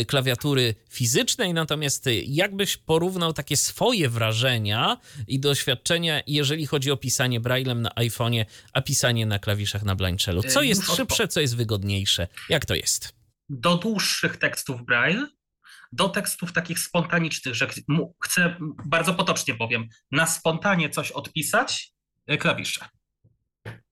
klawiatury 0.07 0.74
fizycznej, 0.90 1.55
natomiast 1.55 2.05
jakbyś 2.27 2.77
porównał 2.77 3.32
takie 3.32 3.57
swoje 3.57 4.09
wrażenia 4.09 4.97
i 5.27 5.40
doświadczenia, 5.40 6.23
jeżeli 6.27 6.66
chodzi 6.66 6.90
o 6.90 6.97
pisanie 6.97 7.40
braillem 7.40 7.57
braillem 7.59 7.82
na 7.82 7.90
iPhone'ie, 7.90 8.44
a 8.72 8.82
pisanie 8.82 9.26
na 9.26 9.39
klawiszach 9.39 9.82
na 9.82 9.94
Blind 9.94 10.22
Shellu. 10.22 10.43
Co 10.43 10.62
jest 10.62 10.93
szybsze, 10.97 11.28
co 11.28 11.40
jest 11.40 11.56
wygodniejsze? 11.56 12.28
Jak 12.48 12.66
to 12.66 12.74
jest? 12.74 13.14
Do 13.48 13.76
dłuższych 13.76 14.36
tekstów 14.36 14.85
braille, 14.85 15.26
do 15.93 16.09
tekstów 16.09 16.52
takich 16.52 16.78
spontanicznych, 16.78 17.55
że 17.55 17.68
chcę, 18.24 18.56
bardzo 18.85 19.14
potocznie 19.14 19.55
powiem, 19.55 19.89
na 20.10 20.26
spontanie 20.26 20.90
coś 20.90 21.10
odpisać, 21.10 21.93
e, 22.26 22.39
klawisze. 22.39 22.89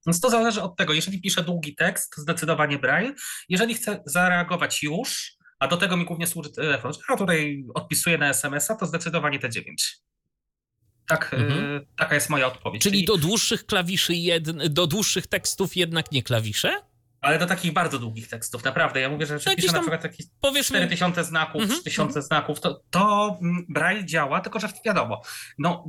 Więc 0.07 0.19
to 0.19 0.29
zależy 0.29 0.61
od 0.61 0.75
tego. 0.77 0.93
Jeżeli 0.93 1.21
piszę 1.21 1.43
długi 1.43 1.75
tekst, 1.75 2.17
zdecydowanie 2.17 2.79
braille. 2.79 3.13
Jeżeli 3.49 3.73
chcę 3.73 4.03
zareagować 4.05 4.83
już, 4.83 5.37
a 5.59 5.67
do 5.67 5.77
tego 5.77 5.97
mi 5.97 6.05
głównie 6.05 6.27
służy 6.27 6.51
telefon, 6.51 6.91
a 7.09 7.17
tutaj 7.17 7.63
odpisuję 7.73 8.17
na 8.17 8.29
SMS-a, 8.29 8.75
to 8.75 8.85
zdecydowanie 8.85 9.39
te 9.39 9.49
9. 9.49 9.99
Tak, 11.07 11.33
mhm. 11.33 11.75
y, 11.75 11.87
taka 11.97 12.15
jest 12.15 12.29
moja 12.29 12.47
odpowiedź. 12.47 12.83
Czyli 12.83 13.05
do 13.05 13.17
dłuższych 13.17 13.65
klawiszy, 13.65 14.13
jed... 14.13 14.51
do 14.73 14.87
dłuższych 14.87 15.27
tekstów 15.27 15.75
jednak 15.75 16.11
nie 16.11 16.23
klawisze? 16.23 16.81
Ale 17.21 17.39
do 17.39 17.45
takich 17.45 17.73
bardzo 17.73 17.99
długich 17.99 18.27
tekstów, 18.27 18.63
naprawdę. 18.63 19.01
Ja 19.01 19.09
mówię, 19.09 19.25
że 19.25 19.39
jak 19.45 19.55
piszę 19.55 19.71
na 19.71 19.79
przykład 19.79 20.01
takich 20.01 20.25
powiedzmy... 20.41 20.77
4000 20.77 21.23
znaków, 21.23 21.61
mhm. 21.61 21.81
3000 21.81 22.21
znaków, 22.21 22.59
to, 22.59 22.81
to 22.89 23.37
mm, 23.41 23.65
Braille 23.69 24.05
działa, 24.05 24.41
tylko 24.41 24.59
że 24.59 24.69
wiadomo, 24.85 25.21
no, 25.57 25.85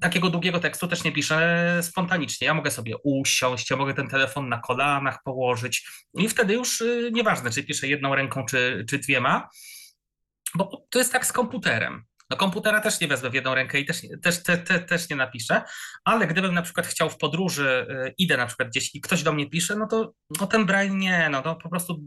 takiego 0.00 0.30
długiego 0.30 0.60
tekstu 0.60 0.88
też 0.88 1.04
nie 1.04 1.12
piszę 1.12 1.78
spontanicznie. 1.82 2.46
Ja 2.46 2.54
mogę 2.54 2.70
sobie 2.70 2.94
usiąść, 3.04 3.70
ja 3.70 3.76
mogę 3.76 3.94
ten 3.94 4.08
telefon 4.08 4.48
na 4.48 4.58
kolanach 4.58 5.22
położyć 5.22 5.88
i 6.14 6.28
wtedy 6.28 6.54
już 6.54 6.80
y, 6.80 7.10
nieważne, 7.12 7.50
czy 7.50 7.64
piszę 7.64 7.88
jedną 7.88 8.14
ręką, 8.14 8.44
czy, 8.44 8.84
czy 8.88 8.98
dwiema, 8.98 9.48
bo 10.54 10.86
to 10.90 10.98
jest 10.98 11.12
tak 11.12 11.26
z 11.26 11.32
komputerem. 11.32 12.04
No 12.30 12.36
komputera 12.36 12.80
też 12.80 13.00
nie 13.00 13.08
wezmę 13.08 13.30
w 13.30 13.34
jedną 13.34 13.54
rękę 13.54 13.80
i 13.80 13.86
też, 13.86 14.02
też, 14.22 14.42
te, 14.42 14.58
te, 14.58 14.78
też 14.78 15.10
nie 15.10 15.16
napiszę, 15.16 15.62
ale 16.04 16.26
gdybym 16.26 16.54
na 16.54 16.62
przykład 16.62 16.86
chciał 16.86 17.10
w 17.10 17.18
podróży, 17.18 17.86
y, 18.06 18.14
idę 18.18 18.36
na 18.36 18.46
przykład 18.46 18.68
gdzieś 18.68 18.94
i 18.94 19.00
ktoś 19.00 19.22
do 19.22 19.32
mnie 19.32 19.50
pisze, 19.50 19.76
no 19.76 19.86
to 19.86 20.12
no 20.40 20.46
ten 20.46 20.66
braille 20.66 20.94
nie, 20.94 21.28
no 21.30 21.42
to 21.42 21.54
po 21.54 21.68
prostu 21.68 22.00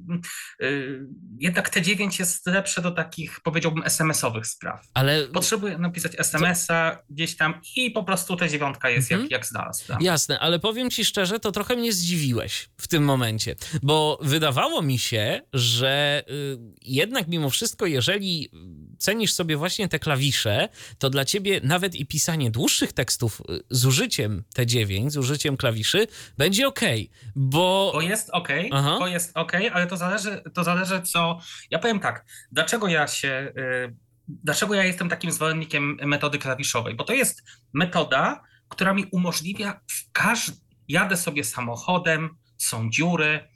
yy, 0.59 1.07
jednak 1.39 1.75
T9 1.75 2.19
jest 2.19 2.47
lepsze 2.47 2.81
do 2.81 2.91
takich, 2.91 3.39
powiedziałbym, 3.43 3.83
SMS-owych 3.83 4.47
spraw. 4.47 4.87
Ale 4.93 5.27
Potrzebuję 5.27 5.77
napisać 5.77 6.11
SMS-a 6.17 6.91
to... 6.91 7.03
gdzieś 7.09 7.37
tam 7.37 7.61
i 7.75 7.91
po 7.91 8.03
prostu 8.03 8.35
ta 8.35 8.47
dziewiątka 8.47 8.89
jest 8.89 9.11
mhm. 9.11 9.21
jak, 9.21 9.31
jak 9.31 9.45
znalazł. 9.45 9.93
Jasne, 9.99 10.39
ale 10.39 10.59
powiem 10.59 10.89
ci 10.89 11.05
szczerze, 11.05 11.39
to 11.39 11.51
trochę 11.51 11.75
mnie 11.75 11.93
zdziwiłeś 11.93 12.69
w 12.77 12.87
tym 12.87 13.03
momencie, 13.03 13.55
bo 13.83 14.19
wydawało 14.21 14.81
mi 14.81 14.99
się, 14.99 15.41
że 15.53 16.23
yy, 16.27 16.57
jednak 16.81 17.27
mimo 17.27 17.49
wszystko, 17.49 17.85
jeżeli 17.85 18.49
cenisz 18.99 19.33
sobie 19.33 19.57
właśnie 19.57 19.87
te 19.87 19.99
klawisze, 20.11 20.69
to 20.99 21.09
dla 21.09 21.25
ciebie 21.25 21.61
nawet 21.63 21.95
i 21.95 22.05
pisanie 22.05 22.51
dłuższych 22.51 22.93
tekstów 22.93 23.41
y, 23.49 23.63
z 23.69 23.85
użyciem 23.85 24.43
T9, 24.55 25.09
z 25.09 25.17
użyciem 25.17 25.57
klawiszy 25.57 26.07
będzie 26.37 26.67
ok, 26.67 26.79
bo... 27.35 27.91
Bo 27.93 28.01
jest 28.01 28.29
ok, 28.29 28.47
Aha. 28.71 28.95
bo 28.99 29.07
jest 29.07 29.31
ok, 29.37 29.51
ale 29.73 29.87
to 29.87 29.97
zależy, 29.97 30.43
to 30.53 30.63
zależy 30.63 31.01
co... 31.01 31.39
Ja 31.69 31.79
powiem 31.79 31.99
tak, 31.99 32.25
dlaczego 32.51 32.87
ja 32.87 33.07
się... 33.07 33.53
y, 33.57 34.11
Dlaczego 34.43 34.73
ja 34.73 34.83
jestem 34.83 35.09
takim 35.09 35.31
zwolennikiem 35.31 35.97
metody 36.05 36.37
klawiszowej? 36.37 36.95
Bo 36.95 37.03
to 37.03 37.13
jest 37.13 37.43
metoda, 37.73 38.41
która 38.69 38.93
mi 38.93 39.05
umożliwia 39.11 39.79
w 39.87 40.11
każdym... 40.11 40.55
Jadę 40.87 41.17
sobie 41.17 41.43
samochodem, 41.43 42.29
są 42.57 42.89
dziury, 42.89 43.47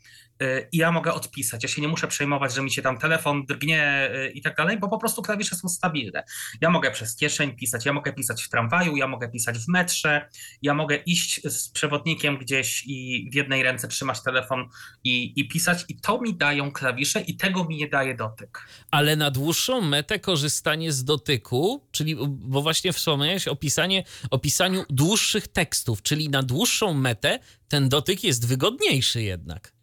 i 0.72 0.78
ja 0.78 0.91
mogę 0.91 1.14
odpisać. 1.14 1.64
Ja 1.64 1.70
się 1.70 1.82
nie 1.82 1.88
muszę 1.88 2.07
przejmować, 2.07 2.53
że 2.53 2.62
mi 2.62 2.72
się 2.72 2.82
tam 2.82 2.98
telefon 2.98 3.45
drgnie 3.45 4.10
y, 4.16 4.32
i 4.32 4.41
tak 4.41 4.56
dalej, 4.56 4.80
bo 4.80 4.90
po 4.90 4.98
prostu 4.98 5.22
klawisze 5.22 5.56
są 5.56 5.70
stabilne. 5.70 6.24
Ja 6.62 6.70
mogę 6.70 6.91
przez 6.91 7.16
kieszeń 7.16 7.56
pisać, 7.56 7.86
ja 7.86 7.94
mogę 7.94 8.14
pisać 8.14 8.44
w 8.44 8.49
tramwaju, 8.49 8.98
ja 8.98 9.07
mogę 9.07 9.30
pisać 9.30 9.57
w 9.57 9.68
metrze, 9.68 10.30
ja 10.62 10.74
mogę 10.74 10.95
iść 10.95 11.41
z 11.44 11.70
przewodnikiem 11.70 12.38
gdzieś 12.38 12.84
i 12.86 13.30
w 13.32 13.36
jednej 13.36 13.64
ręce 13.64 13.88
trzymać 13.88 14.24
telefon 14.24 14.70
i, 15.03 15.34
i 15.36 15.48
pisać, 15.48 15.86
i 15.90 15.99
to 15.99 16.22
mi 16.22 16.38
dają 16.38 16.72
klawisze, 16.72 17.22
i 17.22 17.38
tego 17.38 17.66
mi 17.66 17.78
nie 17.78 17.88
daje 17.88 18.16
dotyk. 18.16 18.68
Ale 18.91 19.16
na 19.16 19.32
dłuższą 19.32 19.82
metę 19.82 20.20
korzystanie 20.20 20.91
z 20.91 21.03
dotyku, 21.03 21.88
czyli, 21.91 22.16
bo 22.28 22.62
właśnie 22.62 22.94
wspomniałeś 22.94 23.48
o, 23.48 23.56
pisanie, 23.56 24.03
o 24.32 24.40
pisaniu 24.40 24.84
dłuższych 24.90 25.48
tekstów, 25.48 26.02
czyli 26.02 26.30
na 26.30 26.44
dłuższą 26.44 26.94
metę 26.94 27.40
ten 27.68 27.90
dotyk 27.90 28.24
jest 28.24 28.48
wygodniejszy 28.48 29.22
jednak. 29.22 29.74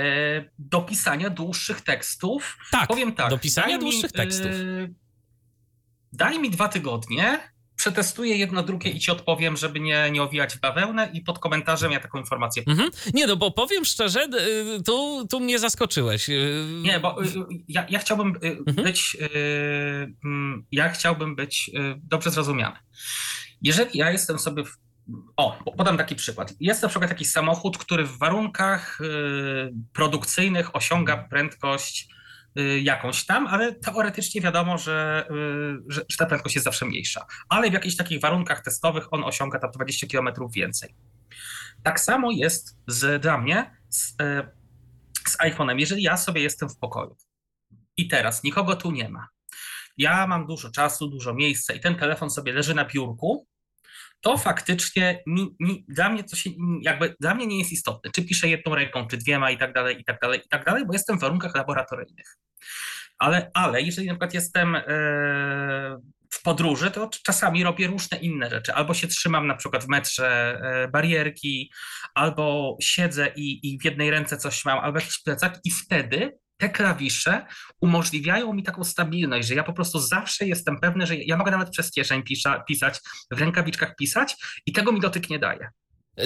E, 0.00 0.50
do 0.58 0.80
pisania 0.80 1.30
dłuższych 1.30 1.80
tekstów. 1.80 2.58
Tak, 2.70 2.88
Powiem 2.88 3.12
tak. 3.12 3.30
do 3.30 3.38
pisania 3.38 3.74
mi, 3.76 3.80
dłuższych 3.80 4.12
tekstów. 4.12 4.46
e, 4.46 4.88
Daj 6.12 6.38
mi 6.38 6.50
dwa 6.50 6.68
tygodnie, 6.68 7.40
przetestuję 7.76 8.36
jedno, 8.36 8.62
drugie 8.62 8.90
i 8.90 9.00
ci 9.00 9.10
odpowiem, 9.10 9.56
żeby 9.56 9.80
nie, 9.80 10.10
nie 10.10 10.22
owijać 10.22 10.54
w 10.54 10.60
bawełnę 10.60 11.10
i 11.12 11.20
pod 11.20 11.38
komentarzem 11.38 11.92
ja 11.92 12.00
taką 12.00 12.18
informację. 12.18 12.62
Mhm. 12.66 12.90
Nie, 13.14 13.26
no 13.26 13.36
bo 13.36 13.50
powiem 13.50 13.84
szczerze, 13.84 14.24
y, 14.78 14.82
tu, 14.82 15.26
tu 15.30 15.40
mnie 15.40 15.58
zaskoczyłeś. 15.58 16.28
Y, 16.28 16.64
Nie, 16.82 17.00
bo 17.00 17.24
y, 17.24 17.26
ja, 17.68 17.86
ja 17.90 17.98
chciałbym 17.98 18.28
Mhm. 18.42 18.84
być, 18.86 19.16
mm, 20.24 20.66
ja 20.72 20.88
chciałbym 20.88 21.36
być 21.36 21.70
dobrze 22.02 22.30
zrozumiany. 22.30 22.76
Jeżeli 23.62 23.98
ja 23.98 24.10
jestem 24.10 24.38
sobie 24.38 24.64
w, 24.64 24.76
o, 25.36 25.72
podam 25.76 25.98
taki 25.98 26.14
przykład. 26.14 26.54
Jest 26.60 26.82
na 26.82 26.88
przykład 26.88 27.10
jakiś 27.10 27.30
samochód, 27.30 27.78
który 27.78 28.04
w 28.04 28.18
warunkach 28.18 29.00
y, 29.00 29.04
produkcyjnych 29.92 30.76
osiąga 30.76 31.16
prędkość 31.16 32.08
y, 32.58 32.80
jakąś 32.80 33.26
tam, 33.26 33.46
ale 33.46 33.74
teoretycznie 33.74 34.40
wiadomo, 34.40 34.78
że, 34.78 35.26
y, 35.30 35.92
że, 35.92 36.04
że 36.08 36.16
ta 36.18 36.26
prędkość 36.26 36.54
jest 36.54 36.64
zawsze 36.64 36.86
mniejsza. 36.86 37.26
Ale 37.48 37.70
w 37.70 37.72
jakichś 37.72 37.96
takich 37.96 38.20
warunkach 38.20 38.62
testowych 38.62 39.12
on 39.12 39.24
osiąga 39.24 39.58
tam 39.58 39.70
20 39.70 40.06
km 40.06 40.28
więcej. 40.54 40.94
Tak 41.82 42.00
samo 42.00 42.30
jest 42.30 42.78
z, 42.86 43.22
dla 43.22 43.38
mnie 43.38 43.76
z, 43.88 44.16
z 45.28 45.38
iPhone'em. 45.38 45.78
Jeżeli 45.78 46.02
ja 46.02 46.16
sobie 46.16 46.42
jestem 46.42 46.68
w 46.68 46.78
pokoju 46.78 47.16
i 47.96 48.08
teraz 48.08 48.42
nikogo 48.42 48.76
tu 48.76 48.90
nie 48.90 49.08
ma, 49.08 49.28
ja 50.00 50.26
mam 50.26 50.46
dużo 50.46 50.70
czasu, 50.70 51.08
dużo 51.08 51.34
miejsca 51.34 51.74
i 51.74 51.80
ten 51.80 51.96
telefon 51.96 52.30
sobie 52.30 52.52
leży 52.52 52.74
na 52.74 52.84
piórku, 52.84 53.46
to 54.20 54.38
faktycznie 54.38 55.22
mi, 55.26 55.56
mi, 55.60 55.84
dla 55.88 56.08
mnie 56.08 56.24
to 56.24 56.36
się 56.36 56.50
jakby 56.82 57.14
dla 57.20 57.34
mnie 57.34 57.46
nie 57.46 57.58
jest 57.58 57.72
istotne, 57.72 58.10
czy 58.10 58.24
piszę 58.24 58.48
jedną 58.48 58.74
ręką, 58.74 59.06
czy 59.06 59.16
dwiema 59.16 59.50
i 59.50 59.58
tak 59.58 59.72
dalej, 59.72 60.00
i 60.00 60.04
tak 60.04 60.20
dalej, 60.20 60.40
i 60.46 60.48
tak 60.48 60.64
dalej, 60.64 60.86
bo 60.86 60.92
jestem 60.92 61.18
w 61.18 61.20
warunkach 61.20 61.54
laboratoryjnych. 61.54 62.36
Ale, 63.18 63.50
ale 63.54 63.82
jeżeli 63.82 64.06
na 64.06 64.14
przykład 64.14 64.34
jestem 64.34 64.76
e, 64.76 64.82
w 66.30 66.42
podróży, 66.42 66.90
to 66.90 67.10
czasami 67.24 67.64
robię 67.64 67.86
różne 67.86 68.18
inne 68.18 68.50
rzeczy. 68.50 68.74
Albo 68.74 68.94
się 68.94 69.08
trzymam 69.08 69.46
na 69.46 69.54
przykład 69.54 69.84
w 69.84 69.88
metrze 69.88 70.60
e, 70.62 70.88
barierki, 70.88 71.72
albo 72.14 72.76
siedzę 72.80 73.32
i, 73.36 73.72
i 73.72 73.78
w 73.78 73.84
jednej 73.84 74.10
ręce 74.10 74.36
coś 74.36 74.64
mam, 74.64 74.78
albo 74.78 74.98
jakiś 74.98 75.22
plecak 75.22 75.58
i 75.64 75.70
wtedy 75.70 76.38
te 76.60 76.68
klawisze 76.68 77.46
umożliwiają 77.80 78.52
mi 78.52 78.62
taką 78.62 78.84
stabilność, 78.84 79.48
że 79.48 79.54
ja 79.54 79.64
po 79.64 79.72
prostu 79.72 79.98
zawsze 79.98 80.46
jestem 80.46 80.80
pewny, 80.80 81.06
że 81.06 81.16
ja 81.16 81.36
mogę 81.36 81.50
nawet 81.50 81.70
przez 81.70 81.90
kieszeń 81.90 82.22
pisza, 82.22 82.60
pisać, 82.60 83.00
w 83.30 83.40
rękawiczkach 83.40 83.96
pisać 83.96 84.36
i 84.66 84.72
tego 84.72 84.92
mi 84.92 85.00
dotyk 85.00 85.30
nie 85.30 85.38
daje. 85.38 85.70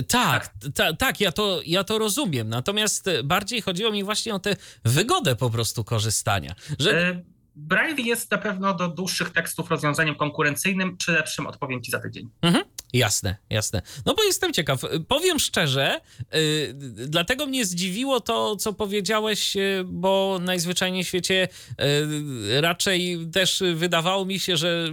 Tak, 0.09 0.49
ta, 0.75 0.93
tak, 0.93 1.21
ja 1.21 1.33
to, 1.33 1.61
ja 1.67 1.85
to 1.85 1.99
rozumiem. 1.99 2.49
Natomiast 2.49 3.09
e, 3.09 3.23
bardziej 3.23 3.63
chodziło 3.63 3.91
mi 3.91 4.05
właśnie 4.05 4.35
o 4.35 4.39
tę 4.39 4.57
wygodę 4.85 5.37
po 5.37 5.51
prostu 5.51 5.85
korzystania. 5.85 6.55
Że 6.79 7.09
E, 7.09 7.23
Braille 7.57 8.03
jest 8.03 8.31
na 8.31 8.39
pewno 8.39 8.75
do 8.75 8.89
dłuższych 8.89 9.31
tekstów 9.31 9.71
rozwiązaniem 9.71 10.15
konkurencyjnym, 10.15 10.97
czy 10.97 11.13
lepszym 11.13 11.47
odpowiem 11.47 11.83
Ci 11.83 11.91
za 11.91 12.01
tydzień. 12.01 12.31
Mhm. 12.43 12.65
Jasne, 12.95 13.37
jasne. 13.51 13.83
No 14.07 14.15
bo 14.15 14.23
jestem 14.23 14.53
ciekaw. 14.53 14.81
Powiem 15.09 15.39
szczerze, 15.39 16.01
yy, 16.33 16.75
dlatego 17.09 17.47
mnie 17.47 17.65
zdziwiło 17.65 18.21
to, 18.21 18.57
co 18.57 18.73
powiedziałeś, 18.73 19.55
yy, 19.55 19.85
bo 19.85 20.39
najzwyczajniej 20.43 21.05
w 21.05 21.09
świecie 21.09 21.49
yy, 21.79 22.61
raczej 22.61 23.19
też 23.33 23.63
wydawało 23.75 24.25
mi 24.25 24.41
się, 24.41 24.57
że, 24.57 24.89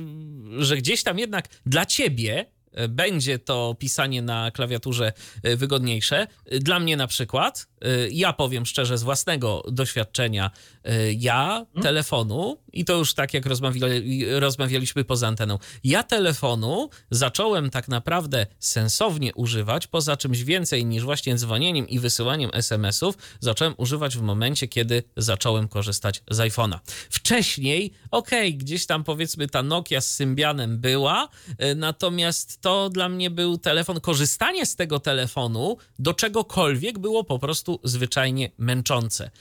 że 0.57 0.77
gdzieś 0.77 1.03
tam 1.03 1.19
jednak 1.19 1.47
dla 1.65 1.85
ciebie 1.85 2.45
będzie 2.89 3.39
to 3.39 3.75
pisanie 3.79 4.21
na 4.21 4.51
klawiaturze 4.51 5.13
y, 5.47 5.57
wygodniejsze. 5.57 6.27
Dla 6.51 6.79
mnie 6.79 6.97
na 6.97 7.07
przykład, 7.07 7.67
y, 7.67 7.70
ja 8.11 8.33
powiem 8.33 8.65
szczerze 8.65 8.97
z 8.97 9.03
własnego 9.03 9.63
doświadczenia, 9.67 10.51
y, 10.87 11.15
ja 11.19 11.65
telefonu, 11.81 12.57
i 12.73 12.85
to 12.85 12.97
już 12.97 13.13
tak 13.13 13.33
jak 13.33 13.45
rozmawiali, 13.45 14.25
rozmawialiśmy 14.39 15.03
poza 15.03 15.27
anteną, 15.27 15.59
ja 15.83 16.03
telefonu 16.03 16.89
zacząłem 17.11 17.69
tak 17.69 17.87
naprawdę 17.87 18.47
sensownie 18.59 19.33
używać, 19.35 19.87
poza 19.87 20.17
czymś 20.17 20.43
więcej 20.43 20.85
niż 20.85 21.03
właśnie 21.03 21.35
dzwonieniem 21.35 21.89
i 21.89 21.99
wysyłaniem 21.99 22.49
SMS-ów, 22.53 23.17
zacząłem 23.39 23.73
używać 23.77 24.17
w 24.17 24.21
momencie, 24.21 24.67
kiedy 24.67 25.03
zacząłem 25.17 25.67
korzystać 25.67 26.23
z 26.31 26.37
iPhone'a. 26.37 26.79
Wcześniej, 27.09 27.91
okej, 28.11 28.49
okay, 28.49 28.57
gdzieś 28.57 28.85
tam 28.85 29.03
powiedzmy 29.03 29.47
ta 29.47 29.63
Nokia 29.63 30.01
z 30.01 30.11
Symbianem 30.11 30.79
była, 30.79 31.29
natomiast 31.75 32.61
to 32.61 32.89
dla 32.89 33.09
mnie 33.09 33.29
był 33.29 33.57
telefon, 33.57 33.99
korzystanie 33.99 34.65
z 34.65 34.75
tego 34.75 34.99
telefonu 34.99 35.77
do 35.99 36.13
czegokolwiek 36.13 36.99
było 36.99 37.23
po 37.23 37.39
prostu 37.39 37.70
zwyczajnie 37.83 38.51
męczące. 38.57 39.31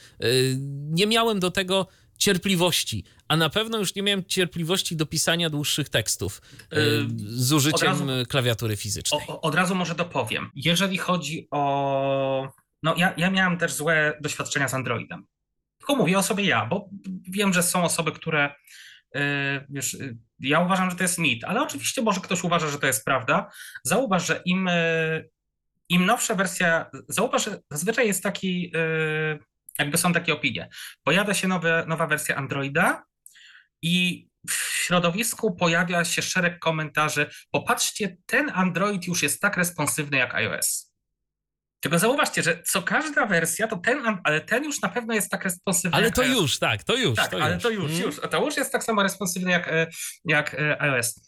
Nie 0.68 1.06
miałem 1.06 1.40
do 1.40 1.50
tego 1.50 1.86
cierpliwości, 2.18 3.04
a 3.28 3.36
na 3.36 3.50
pewno 3.50 3.78
już 3.78 3.94
nie 3.94 4.02
miałem 4.02 4.24
cierpliwości 4.24 4.96
do 4.96 5.06
pisania 5.06 5.50
dłuższych 5.50 5.88
tekstów 5.88 6.42
z 7.16 7.52
użyciem 7.52 7.88
razu, 7.88 8.04
klawiatury 8.28 8.76
fizycznej. 8.76 9.20
O, 9.28 9.40
od 9.40 9.54
razu 9.54 9.74
może 9.74 9.94
dopowiem. 9.94 10.50
Jeżeli 10.54 10.98
chodzi 10.98 11.48
o. 11.50 12.52
No, 12.82 12.94
ja, 12.96 13.14
ja 13.16 13.30
miałem 13.30 13.58
też 13.58 13.72
złe 13.72 14.18
doświadczenia 14.20 14.68
z 14.68 14.74
Androidem. 14.74 15.26
Tylko 15.78 15.96
mówię 15.96 16.18
o 16.18 16.22
sobie 16.22 16.44
ja, 16.44 16.66
bo 16.66 16.88
wiem, 17.30 17.52
że 17.52 17.62
są 17.62 17.84
osoby, 17.84 18.12
które 18.12 18.54
wiesz, 19.68 19.96
ja 20.40 20.60
uważam, 20.60 20.90
że 20.90 20.96
to 20.96 21.02
jest 21.02 21.18
mit, 21.18 21.44
ale 21.44 21.62
oczywiście 21.62 22.02
może 22.02 22.20
ktoś 22.20 22.44
uważa, 22.44 22.68
że 22.68 22.78
to 22.78 22.86
jest 22.86 23.04
prawda. 23.04 23.50
Zauważ, 23.84 24.26
że 24.26 24.42
im, 24.44 24.70
im 25.90 26.06
nowsza 26.06 26.34
wersja, 26.34 26.90
zauważ, 27.08 27.44
że 27.44 27.58
zazwyczaj 27.70 28.06
jest 28.06 28.22
taki, 28.22 28.72
jakby 29.78 29.98
są 29.98 30.12
takie 30.12 30.32
opinie. 30.32 30.68
Pojawia 31.04 31.34
się 31.34 31.48
nowe, 31.48 31.84
nowa 31.88 32.06
wersja 32.06 32.36
Androida 32.36 33.02
i 33.82 34.26
w 34.48 34.52
środowisku 34.52 35.54
pojawia 35.54 36.04
się 36.04 36.22
szereg 36.22 36.58
komentarzy. 36.58 37.30
Popatrzcie, 37.50 38.16
ten 38.26 38.50
Android 38.54 39.06
już 39.06 39.22
jest 39.22 39.40
tak 39.40 39.56
responsywny 39.56 40.16
jak 40.18 40.34
iOS. 40.34 40.90
Tylko 41.80 41.98
zauważcie, 41.98 42.42
że 42.42 42.62
co 42.62 42.82
każda 42.82 43.26
wersja, 43.26 43.66
to 43.68 43.76
ten, 43.76 44.18
ale 44.24 44.40
ten 44.40 44.64
już 44.64 44.82
na 44.82 44.88
pewno 44.88 45.14
jest 45.14 45.30
tak 45.30 45.44
responsywny. 45.44 45.96
Ale 45.96 46.10
to 46.12 46.22
już, 46.22 46.58
tak, 46.58 46.84
to 46.84 46.96
już. 46.96 47.16
Tak, 47.16 47.30
to 47.30 47.42
ale 47.42 47.54
już. 47.54 47.62
to 47.62 47.70
już, 47.70 47.90
Mm. 47.90 48.02
już. 48.02 48.16
To 48.30 48.44
już 48.44 48.56
jest 48.56 48.72
tak 48.72 48.84
samo 48.84 49.02
responsywny 49.02 49.50
jak, 49.50 49.68
e, 49.68 49.86
jak 50.24 50.54
e, 50.54 50.82
iOS. 50.82 51.20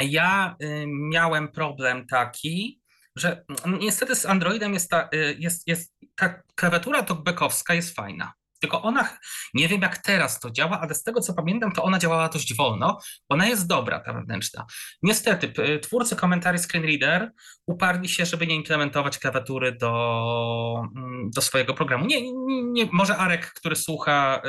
Ja 0.00 0.56
y, 0.62 0.84
miałem 0.88 1.52
problem 1.52 2.06
taki, 2.06 2.80
że 3.18 3.44
niestety 3.80 4.16
z 4.16 4.26
Androidem 4.26 4.74
jest 4.74 4.90
ta, 4.90 5.08
y, 5.14 5.36
jest, 5.38 5.68
jest, 5.68 5.94
ta 6.16 6.42
klawiatura 6.54 7.02
talkbackowska 7.02 7.74
jest 7.74 7.94
fajna. 7.94 8.32
Tylko 8.60 8.82
ona, 8.82 9.18
nie 9.54 9.68
wiem 9.68 9.82
jak 9.82 9.98
teraz 9.98 10.40
to 10.40 10.50
działa, 10.50 10.80
ale 10.80 10.94
z 10.94 11.02
tego 11.02 11.20
co 11.20 11.34
pamiętam, 11.34 11.72
to 11.72 11.82
ona 11.82 11.98
działała 11.98 12.28
dość 12.28 12.56
wolno. 12.56 12.98
Ona 13.28 13.46
jest 13.46 13.66
dobra, 13.66 14.00
ta 14.00 14.12
wewnętrzna. 14.12 14.66
Niestety, 15.02 15.52
twórcy 15.80 16.16
komentarzy 16.16 16.58
Screenreader 16.58 17.30
uparli 17.66 18.08
się, 18.08 18.26
żeby 18.26 18.46
nie 18.46 18.54
implementować 18.54 19.18
klawiatury 19.18 19.72
do, 19.72 20.82
mm, 20.96 21.30
do 21.30 21.42
swojego 21.42 21.74
programu. 21.74 22.06
Nie, 22.06 22.32
nie, 22.32 22.62
nie, 22.62 22.88
może 22.92 23.16
Arek, 23.16 23.52
który 23.52 23.76
słucha, 23.76 24.42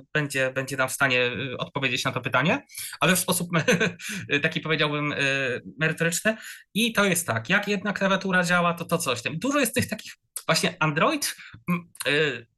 y, 0.00 0.04
będzie, 0.14 0.52
będzie 0.52 0.76
nam 0.76 0.88
w 0.88 0.92
stanie 0.92 1.26
y, 1.26 1.56
odpowiedzieć 1.58 2.04
na 2.04 2.12
to 2.12 2.20
pytanie, 2.20 2.66
ale 3.00 3.16
w 3.16 3.18
sposób 3.18 3.48
taki 4.42 4.60
powiedziałbym 4.60 5.12
y, 5.12 5.62
merytoryczny. 5.78 6.36
I 6.74 6.92
to 6.92 7.04
jest 7.04 7.26
tak, 7.26 7.48
jak 7.48 7.68
jedna 7.68 7.92
klawiatura 7.92 8.44
działa, 8.44 8.74
to 8.74 8.84
to 8.84 8.98
coś 8.98 9.22
tam. 9.22 9.38
Dużo 9.38 9.60
jest 9.60 9.74
tych 9.74 9.88
takich, 9.88 10.12
właśnie 10.46 10.76
Android. 10.80 11.36
mm, 11.68 11.90
y, 12.08 12.53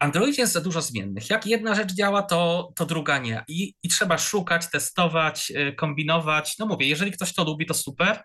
Androidzie 0.00 0.42
jest 0.42 0.52
za 0.52 0.60
dużo 0.60 0.82
zmiennych. 0.82 1.30
Jak 1.30 1.46
jedna 1.46 1.74
rzecz 1.74 1.92
działa, 1.92 2.22
to, 2.22 2.72
to 2.76 2.86
druga 2.86 3.18
nie. 3.18 3.44
I, 3.48 3.74
I 3.82 3.88
trzeba 3.88 4.18
szukać, 4.18 4.70
testować, 4.70 5.50
y, 5.50 5.72
kombinować. 5.72 6.58
No 6.58 6.66
mówię, 6.66 6.88
jeżeli 6.88 7.12
ktoś 7.12 7.34
to 7.34 7.44
lubi, 7.44 7.66
to 7.66 7.74
super. 7.74 8.22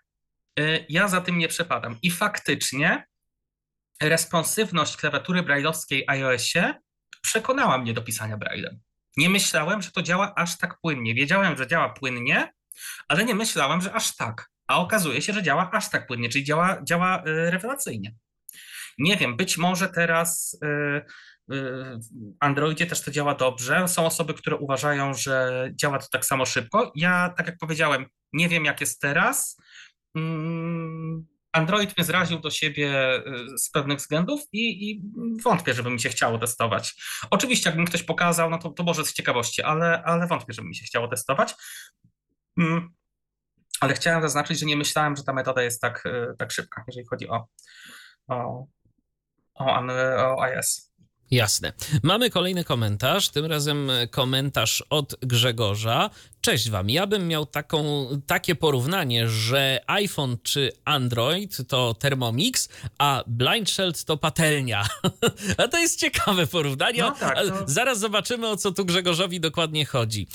Y, 0.59 0.85
ja 0.89 1.07
za 1.07 1.21
tym 1.21 1.37
nie 1.37 1.47
przepadam. 1.47 1.97
I 2.01 2.11
faktycznie 2.11 3.05
responsywność 4.01 4.97
klawiatury 4.97 5.43
brailleowskiej 5.43 6.03
iOSie 6.07 6.73
przekonała 7.21 7.77
mnie 7.77 7.93
do 7.93 8.01
pisania 8.01 8.37
braillem. 8.37 8.79
Nie 9.17 9.29
myślałem, 9.29 9.81
że 9.81 9.91
to 9.91 10.01
działa 10.01 10.35
aż 10.35 10.57
tak 10.57 10.79
płynnie. 10.81 11.13
Wiedziałem, 11.13 11.57
że 11.57 11.67
działa 11.67 11.89
płynnie, 11.89 12.53
ale 13.07 13.25
nie 13.25 13.35
myślałem, 13.35 13.81
że 13.81 13.93
aż 13.93 14.15
tak. 14.15 14.49
A 14.67 14.79
okazuje 14.79 15.21
się, 15.21 15.33
że 15.33 15.43
działa 15.43 15.71
aż 15.71 15.89
tak 15.89 16.07
płynnie, 16.07 16.29
czyli 16.29 16.43
działa, 16.43 16.81
działa 16.83 17.23
y, 17.27 17.51
rewelacyjnie. 17.51 18.15
Nie 18.97 19.17
wiem, 19.17 19.37
być 19.37 19.57
może 19.57 19.89
teraz 19.89 20.59
Androidzie 22.39 22.85
też 22.85 23.01
to 23.01 23.11
działa 23.11 23.35
dobrze. 23.35 23.87
Są 23.87 24.05
osoby, 24.05 24.33
które 24.33 24.55
uważają, 24.55 25.13
że 25.13 25.69
działa 25.75 25.99
to 25.99 26.07
tak 26.11 26.25
samo 26.25 26.45
szybko. 26.45 26.91
Ja, 26.95 27.33
tak 27.37 27.47
jak 27.47 27.57
powiedziałem, 27.57 28.05
nie 28.33 28.49
wiem, 28.49 28.65
jak 28.65 28.81
jest 28.81 29.01
teraz. 29.01 29.57
Mm, 30.15 31.25
Android 31.55 31.97
mnie 31.97 32.05
zraził 32.05 32.39
do 32.39 32.51
siebie 32.51 33.17
y, 33.27 33.57
z 33.57 33.69
pewnych 33.69 33.97
względów 33.97 34.41
i, 34.51 34.89
i, 34.89 35.01
wątpię, 35.43 35.73
żeby 35.73 35.89
mi 35.89 35.99
się 35.99 36.09
chciało 36.09 36.39
testować. 36.39 36.95
Oczywiście, 37.29 37.69
jakbym 37.69 37.85
ktoś 37.85 38.03
pokazał, 38.03 38.49
no 38.49 38.57
to, 38.57 38.69
to 38.69 38.83
może 38.83 39.05
z 39.05 39.13
ciekawości, 39.13 39.61
ale, 39.61 40.03
ale 40.03 40.27
wątpię, 40.27 40.53
żeby 40.53 40.67
mi 40.67 40.75
się 40.75 40.85
chciało 40.85 41.07
testować. 41.07 41.53
Mm, 42.57 42.93
ale 43.79 43.93
chciałem 43.93 44.21
zaznaczyć, 44.21 44.59
że 44.59 44.65
nie 44.65 44.77
myślałem, 44.77 45.15
że 45.15 45.23
ta 45.23 45.33
metoda 45.33 45.63
jest 45.63 45.81
tak, 45.81 46.05
y, 46.05 46.35
tak 46.37 46.51
szybka, 46.51 46.83
jeżeli 46.87 47.05
chodzi 47.07 47.29
o, 47.29 47.47
o, 48.27 48.67
o, 49.55 49.65
o 49.65 50.43
iOS. 50.43 50.94
Jasne. 51.35 51.73
Mamy 52.03 52.29
kolejny 52.29 52.63
komentarz, 52.63 53.29
tym 53.29 53.45
razem 53.45 53.91
komentarz 54.11 54.83
od 54.89 55.15
Grzegorza. 55.21 56.09
Cześć 56.41 56.69
wam, 56.69 56.89
ja 56.89 57.07
bym 57.07 57.27
miał 57.27 57.45
taką, 57.45 58.07
takie 58.27 58.55
porównanie, 58.55 59.29
że 59.29 59.81
iPhone 59.87 60.37
czy 60.43 60.71
Android 60.85 61.57
to 61.67 61.93
Thermomix, 61.93 62.69
a 62.97 63.23
Blind 63.27 63.69
Shell 63.69 63.93
to 64.05 64.17
patelnia. 64.17 64.87
a 65.57 65.67
to 65.67 65.79
jest 65.79 65.99
ciekawe 65.99 66.47
porównanie. 66.47 67.01
No 67.01 67.11
tak, 67.11 67.37
no. 67.47 67.55
Zaraz 67.65 67.99
zobaczymy, 67.99 68.47
o 68.47 68.57
co 68.57 68.71
tu 68.71 68.85
Grzegorzowi 68.85 69.39
dokładnie 69.39 69.85
chodzi. 69.85 70.27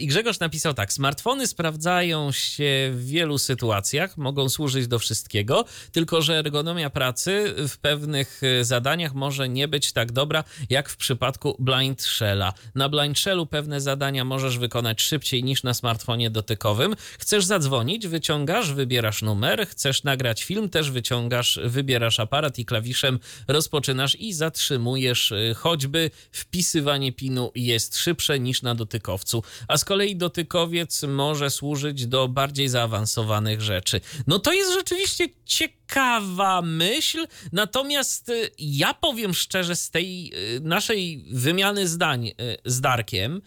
I 0.00 0.06
Grzegorz 0.06 0.40
napisał 0.40 0.74
tak, 0.74 0.92
smartfony 0.92 1.46
sprawdzają 1.46 2.32
się 2.32 2.90
w 2.92 3.06
wielu 3.06 3.38
sytuacjach, 3.38 4.16
mogą 4.16 4.48
służyć 4.48 4.86
do 4.86 4.98
wszystkiego, 4.98 5.64
tylko 5.92 6.22
że 6.22 6.38
ergonomia 6.38 6.90
pracy 6.90 7.54
w 7.68 7.78
pewnych 7.78 8.40
zadaniach 8.62 9.14
może 9.14 9.48
nie 9.48 9.68
być 9.68 9.92
tak 9.92 10.12
dobra, 10.12 10.44
jak 10.70 10.88
w 10.88 10.96
przypadku 10.96 11.56
Blind 11.58 12.02
Shella. 12.02 12.52
Na 12.74 12.88
Blind 12.88 13.18
Shellu 13.18 13.46
pewne 13.46 13.80
zadania 13.80 14.24
możesz 14.24 14.58
wykonać 14.58 15.02
szybciej 15.02 15.44
niż 15.44 15.62
na 15.62 15.74
smartfonie 15.74 16.30
dotykowym. 16.30 16.96
Chcesz 17.18 17.44
zadzwonić, 17.44 18.08
wyciągasz, 18.08 18.72
wybierasz 18.72 19.22
numer, 19.22 19.66
chcesz 19.68 20.04
nagrać 20.04 20.44
film, 20.44 20.68
też 20.68 20.90
wyciągasz, 20.90 21.60
wybierasz 21.64 22.20
aparat 22.20 22.58
i 22.58 22.64
klawiszem 22.64 23.18
rozpoczynasz 23.48 24.16
i 24.20 24.32
zatrzymujesz. 24.32 25.32
Y, 25.32 25.54
choćby 25.56 26.10
wpisywanie 26.32 27.12
pinu 27.12 27.52
jest 27.54 27.96
szybsze 27.96 28.40
niż 28.40 28.62
na 28.62 28.74
dotykowcu, 28.74 29.42
a 29.68 29.76
z 29.76 29.84
kolei 29.84 30.16
dotykowiec 30.16 31.02
może 31.02 31.50
służyć 31.50 32.06
do 32.06 32.28
bardziej 32.28 32.68
zaawansowanych 32.68 33.60
rzeczy. 33.60 34.00
No 34.26 34.38
to 34.38 34.52
jest 34.52 34.72
rzeczywiście 34.72 35.28
ciekawa 35.88 36.62
myśl, 36.62 37.26
natomiast 37.52 38.28
y, 38.28 38.50
ja 38.58 38.94
powiem 38.94 39.34
szczerze, 39.34 39.76
z 39.76 39.90
tej 39.90 40.32
y, 40.56 40.60
naszej 40.60 41.24
wymiany 41.32 41.88
zdań 41.88 42.32
z 42.64 42.80
Darkiem, 42.80 43.42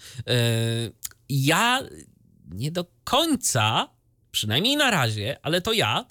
ja 1.30 1.84
nie 2.52 2.72
do 2.72 2.86
końca, 3.04 3.90
przynajmniej 4.32 4.78
na 4.78 4.92
razie, 4.92 5.38
ale 5.42 5.62
to 5.62 5.74
ja 5.74 6.06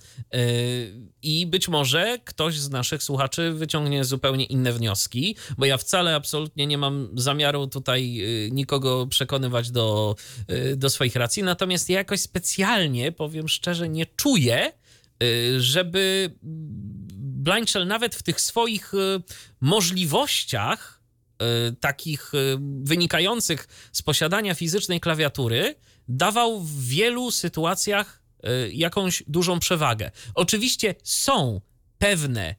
i 1.23 1.47
być 1.47 1.69
może 1.69 2.19
ktoś 2.25 2.59
z 2.59 2.71
naszych 2.71 3.03
słuchaczy 3.03 3.53
wyciągnie 3.53 4.05
zupełnie 4.05 4.45
inne 4.45 4.73
wnioski, 4.73 5.37
bo 5.59 5.67
ja 5.67 5.77
wcale 5.77 6.15
absolutnie 6.15 6.67
nie 6.67 6.79
mam 6.79 7.09
zamiaru 7.15 7.67
tutaj 7.67 8.23
nikogo 8.51 9.07
przekonywać 9.07 9.71
do, 9.71 10.17
do 10.77 10.91
swoich 10.91 11.17
racji, 11.17 11.43
natomiast 11.43 11.89
ja 11.89 11.99
jakoś 11.99 12.21
specjalnie, 12.21 13.13
powiem 13.13 13.49
szczerze, 13.49 13.89
nie 13.89 14.07
czuję, 14.07 14.73
żeby 15.59 16.35
Blind 17.21 17.71
Shell 17.71 17.87
nawet 17.87 18.15
w 18.15 18.23
tych 18.23 18.41
swoich 18.41 18.93
możliwościach 19.61 21.03
takich 21.81 22.33
wynikających 22.83 23.69
z 23.93 24.03
posiadania 24.03 24.55
fizycznej 24.55 25.01
klawiatury 25.01 25.75
dawał 26.09 26.61
w 26.61 26.85
wielu 26.85 27.31
sytuacjach 27.31 28.23
jakąś 28.73 29.23
dużą 29.27 29.61
przewagę. 29.61 30.11
Oczywiście 30.35 30.95
są 31.05 31.61
pewne 31.99 32.55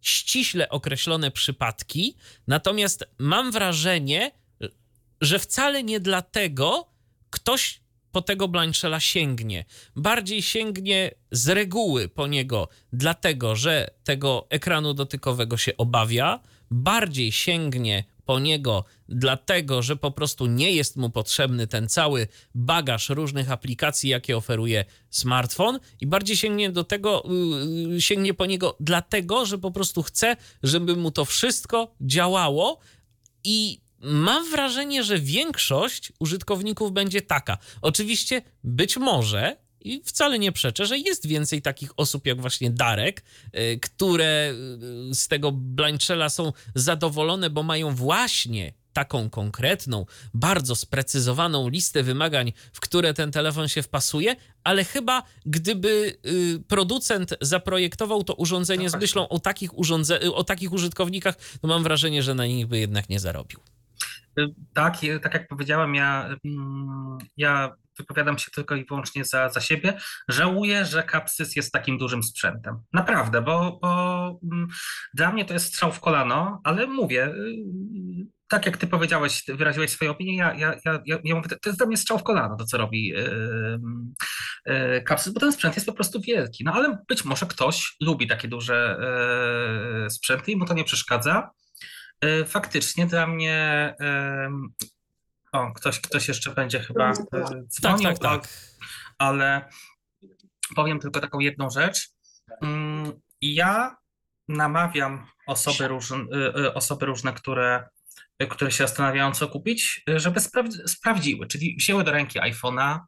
ściśle 0.00 0.68
określone 0.68 1.30
przypadki, 1.30 2.16
natomiast 2.46 3.04
mam 3.18 3.52
wrażenie, 3.52 4.30
że 5.20 5.38
wcale 5.38 5.82
nie 5.82 6.00
dlatego 6.00 6.90
ktoś 7.30 7.81
po 8.12 8.22
tego 8.22 8.48
Blanchela 8.48 9.00
sięgnie. 9.00 9.64
Bardziej 9.96 10.42
sięgnie 10.42 11.10
z 11.30 11.48
reguły 11.48 12.08
po 12.08 12.26
niego, 12.26 12.68
dlatego 12.92 13.56
że 13.56 13.90
tego 14.04 14.46
ekranu 14.50 14.94
dotykowego 14.94 15.56
się 15.56 15.76
obawia, 15.76 16.40
bardziej 16.70 17.32
sięgnie 17.32 18.04
po 18.24 18.38
niego, 18.38 18.84
dlatego 19.08 19.82
że 19.82 19.96
po 19.96 20.10
prostu 20.10 20.46
nie 20.46 20.72
jest 20.72 20.96
mu 20.96 21.10
potrzebny 21.10 21.66
ten 21.66 21.88
cały 21.88 22.28
bagaż 22.54 23.08
różnych 23.08 23.50
aplikacji, 23.50 24.10
jakie 24.10 24.36
oferuje 24.36 24.84
smartfon, 25.10 25.78
i 26.00 26.06
bardziej 26.06 26.36
sięgnie 26.36 26.70
do 26.70 26.84
tego, 26.84 27.24
yy, 27.88 28.00
sięgnie 28.00 28.34
po 28.34 28.46
niego, 28.46 28.76
dlatego 28.80 29.46
że 29.46 29.58
po 29.58 29.70
prostu 29.70 30.02
chce, 30.02 30.36
żeby 30.62 30.96
mu 30.96 31.10
to 31.10 31.24
wszystko 31.24 31.94
działało. 32.00 32.78
I 33.44 33.81
mam 34.02 34.50
wrażenie, 34.50 35.04
że 35.04 35.18
większość 35.18 36.12
użytkowników 36.18 36.92
będzie 36.92 37.22
taka. 37.22 37.58
Oczywiście 37.82 38.42
być 38.64 38.96
może 38.96 39.56
i 39.80 40.02
wcale 40.04 40.38
nie 40.38 40.52
przeczę, 40.52 40.86
że 40.86 40.98
jest 40.98 41.26
więcej 41.26 41.62
takich 41.62 41.90
osób 41.96 42.26
jak 42.26 42.40
właśnie 42.40 42.70
Darek, 42.70 43.22
y, 43.54 43.78
które 43.82 44.54
y, 45.10 45.14
z 45.14 45.28
tego 45.28 45.52
Blanchella 45.52 46.28
są 46.28 46.52
zadowolone, 46.74 47.50
bo 47.50 47.62
mają 47.62 47.94
właśnie 47.94 48.72
taką 48.92 49.30
konkretną, 49.30 50.06
bardzo 50.34 50.76
sprecyzowaną 50.76 51.68
listę 51.68 52.02
wymagań, 52.02 52.52
w 52.72 52.80
które 52.80 53.14
ten 53.14 53.32
telefon 53.32 53.68
się 53.68 53.82
wpasuje, 53.82 54.36
ale 54.64 54.84
chyba 54.84 55.22
gdyby 55.46 56.18
y, 56.26 56.62
producent 56.68 57.34
zaprojektował 57.40 58.24
to 58.24 58.34
urządzenie 58.34 58.90
z 58.90 58.94
myślą 58.94 59.28
o 59.28 59.40
takich, 59.40 59.72
urządze- 59.72 60.30
o 60.34 60.44
takich 60.44 60.72
użytkownikach, 60.72 61.36
to 61.60 61.68
mam 61.68 61.82
wrażenie, 61.82 62.22
że 62.22 62.34
na 62.34 62.46
nich 62.46 62.66
by 62.66 62.78
jednak 62.78 63.08
nie 63.08 63.20
zarobił. 63.20 63.60
Tak, 64.74 64.96
tak 65.22 65.34
jak 65.34 65.48
powiedziałem, 65.48 65.94
ja, 65.94 66.36
mm, 66.44 67.18
ja 67.36 67.72
wypowiadam 67.98 68.38
się 68.38 68.50
tylko 68.50 68.74
i 68.74 68.84
wyłącznie 68.84 69.24
za, 69.24 69.48
za 69.48 69.60
siebie. 69.60 69.98
Żałuję, 70.28 70.84
że 70.84 71.04
Capsys 71.12 71.56
jest 71.56 71.72
takim 71.72 71.98
dużym 71.98 72.22
sprzętem. 72.22 72.78
Naprawdę, 72.92 73.42
bo, 73.42 73.78
bo 73.82 74.40
mm, 74.52 74.68
dla 75.14 75.32
mnie 75.32 75.44
to 75.44 75.54
jest 75.54 75.66
strzał 75.66 75.92
w 75.92 76.00
kolano, 76.00 76.60
ale 76.64 76.86
mówię, 76.86 77.26
y, 77.26 77.56
tak 78.48 78.66
jak 78.66 78.76
ty 78.76 78.86
powiedziałeś, 78.86 79.44
wyraziłeś 79.48 79.90
swoją 79.90 80.10
opinię, 80.10 80.36
ja, 80.36 80.54
ja, 80.54 80.74
ja, 80.84 81.18
ja 81.24 81.34
mówię, 81.34 81.48
to 81.48 81.68
jest 81.68 81.78
dla 81.78 81.86
mnie 81.86 81.96
strzał 81.96 82.18
w 82.18 82.22
kolano, 82.22 82.56
to 82.56 82.64
co 82.64 82.78
robi 82.78 83.06
yy, 83.06 83.80
yy, 84.66 85.04
Capsys, 85.08 85.32
bo 85.32 85.40
ten 85.40 85.52
sprzęt 85.52 85.74
jest 85.74 85.86
po 85.86 85.92
prostu 85.92 86.20
wielki. 86.20 86.64
No 86.64 86.72
ale 86.72 86.98
być 87.08 87.24
może 87.24 87.46
ktoś 87.46 87.96
lubi 88.00 88.26
takie 88.26 88.48
duże 88.48 88.98
yy, 90.02 90.10
sprzęty 90.10 90.52
i 90.52 90.56
mu 90.56 90.64
to 90.64 90.74
nie 90.74 90.84
przeszkadza. 90.84 91.50
Y, 92.24 92.44
faktycznie 92.44 93.06
dla 93.06 93.26
mnie 93.26 93.94
o, 95.52 95.72
ktoś, 95.72 96.00
ktoś 96.00 96.28
jeszcze 96.28 96.54
będzie 96.54 96.80
chyba 96.80 97.10
e, 97.10 97.14
dzwonił, 97.68 98.08
tak, 98.08 98.18
tak, 98.18 98.42
tak. 98.42 98.48
ale 99.18 99.68
powiem 100.74 101.00
tylko 101.00 101.20
taką 101.20 101.38
jedną 101.38 101.70
rzecz. 101.70 102.08
Mm, 102.62 103.12
ja 103.40 103.96
namawiam 104.48 105.26
osoby, 105.46 105.88
różne, 105.88 106.16
e, 106.56 106.74
osoby 106.74 107.06
różne, 107.06 107.32
które, 107.32 107.88
które 108.50 108.70
się 108.70 108.84
zastanawiają, 108.84 109.32
co 109.32 109.48
kupić, 109.48 110.02
żeby 110.16 110.40
sprawdziły, 110.86 111.46
czyli 111.46 111.76
wzięły 111.76 112.04
do 112.04 112.12
ręki 112.12 112.40
iPhone'a, 112.40 112.98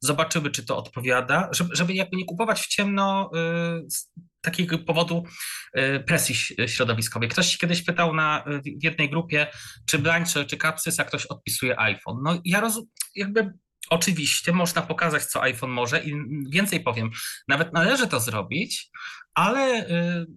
zobaczyły, 0.00 0.50
czy 0.50 0.66
to 0.66 0.76
odpowiada, 0.76 1.48
żeby, 1.52 1.76
żeby 1.76 1.94
jakby 1.94 2.16
nie 2.16 2.24
kupować 2.24 2.60
w 2.60 2.68
ciemno 2.68 3.30
e, 3.34 3.80
takiego 4.44 4.78
powodu 4.78 5.24
e, 5.72 6.00
presji 6.00 6.34
środowiskowej. 6.66 7.28
Ktoś 7.28 7.46
się 7.52 7.58
kiedyś 7.58 7.82
pytał 7.82 8.14
na, 8.14 8.44
w 8.80 8.84
jednej 8.84 9.10
grupie, 9.10 9.46
czy 9.86 9.98
Blanche, 9.98 10.44
czy 10.44 10.56
Capsys, 10.56 11.00
a 11.00 11.04
ktoś 11.04 11.26
odpisuje 11.26 11.80
iPhone. 11.80 12.16
No 12.22 12.40
ja 12.44 12.60
rozumiem, 12.60 12.90
jakby 13.14 13.52
Oczywiście 13.90 14.52
można 14.52 14.82
pokazać, 14.82 15.24
co 15.24 15.42
iPhone 15.42 15.70
może 15.70 16.04
i 16.04 16.14
więcej 16.50 16.80
powiem, 16.80 17.10
nawet 17.48 17.72
należy 17.72 18.06
to 18.06 18.20
zrobić, 18.20 18.90
ale 19.34 19.86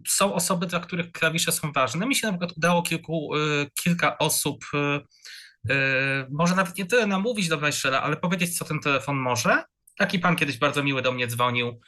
są 0.07 0.34
osoby, 0.34 0.67
dla 0.67 0.79
których 0.79 1.11
klawisze 1.11 1.51
są 1.51 1.71
ważne. 1.71 2.07
Mi 2.07 2.15
się 2.15 2.27
na 2.27 2.34
przykład 2.34 2.57
udało 2.57 2.81
kilku, 2.84 3.29
kilka 3.84 4.17
osób, 4.17 4.65
może 6.31 6.55
nawet 6.55 6.77
nie 6.77 6.85
tyle 6.85 7.07
namówić 7.07 7.47
do 7.47 7.57
Wejszela, 7.57 8.03
ale 8.03 8.17
powiedzieć, 8.17 8.57
co 8.57 8.65
ten 8.65 8.79
telefon 8.79 9.15
może. 9.15 9.63
Taki 9.98 10.19
pan 10.19 10.36
kiedyś 10.36 10.57
bardzo 10.57 10.84
miły 10.84 11.02
do 11.02 11.11
mnie 11.11 11.28
dzwonił, 11.28 11.80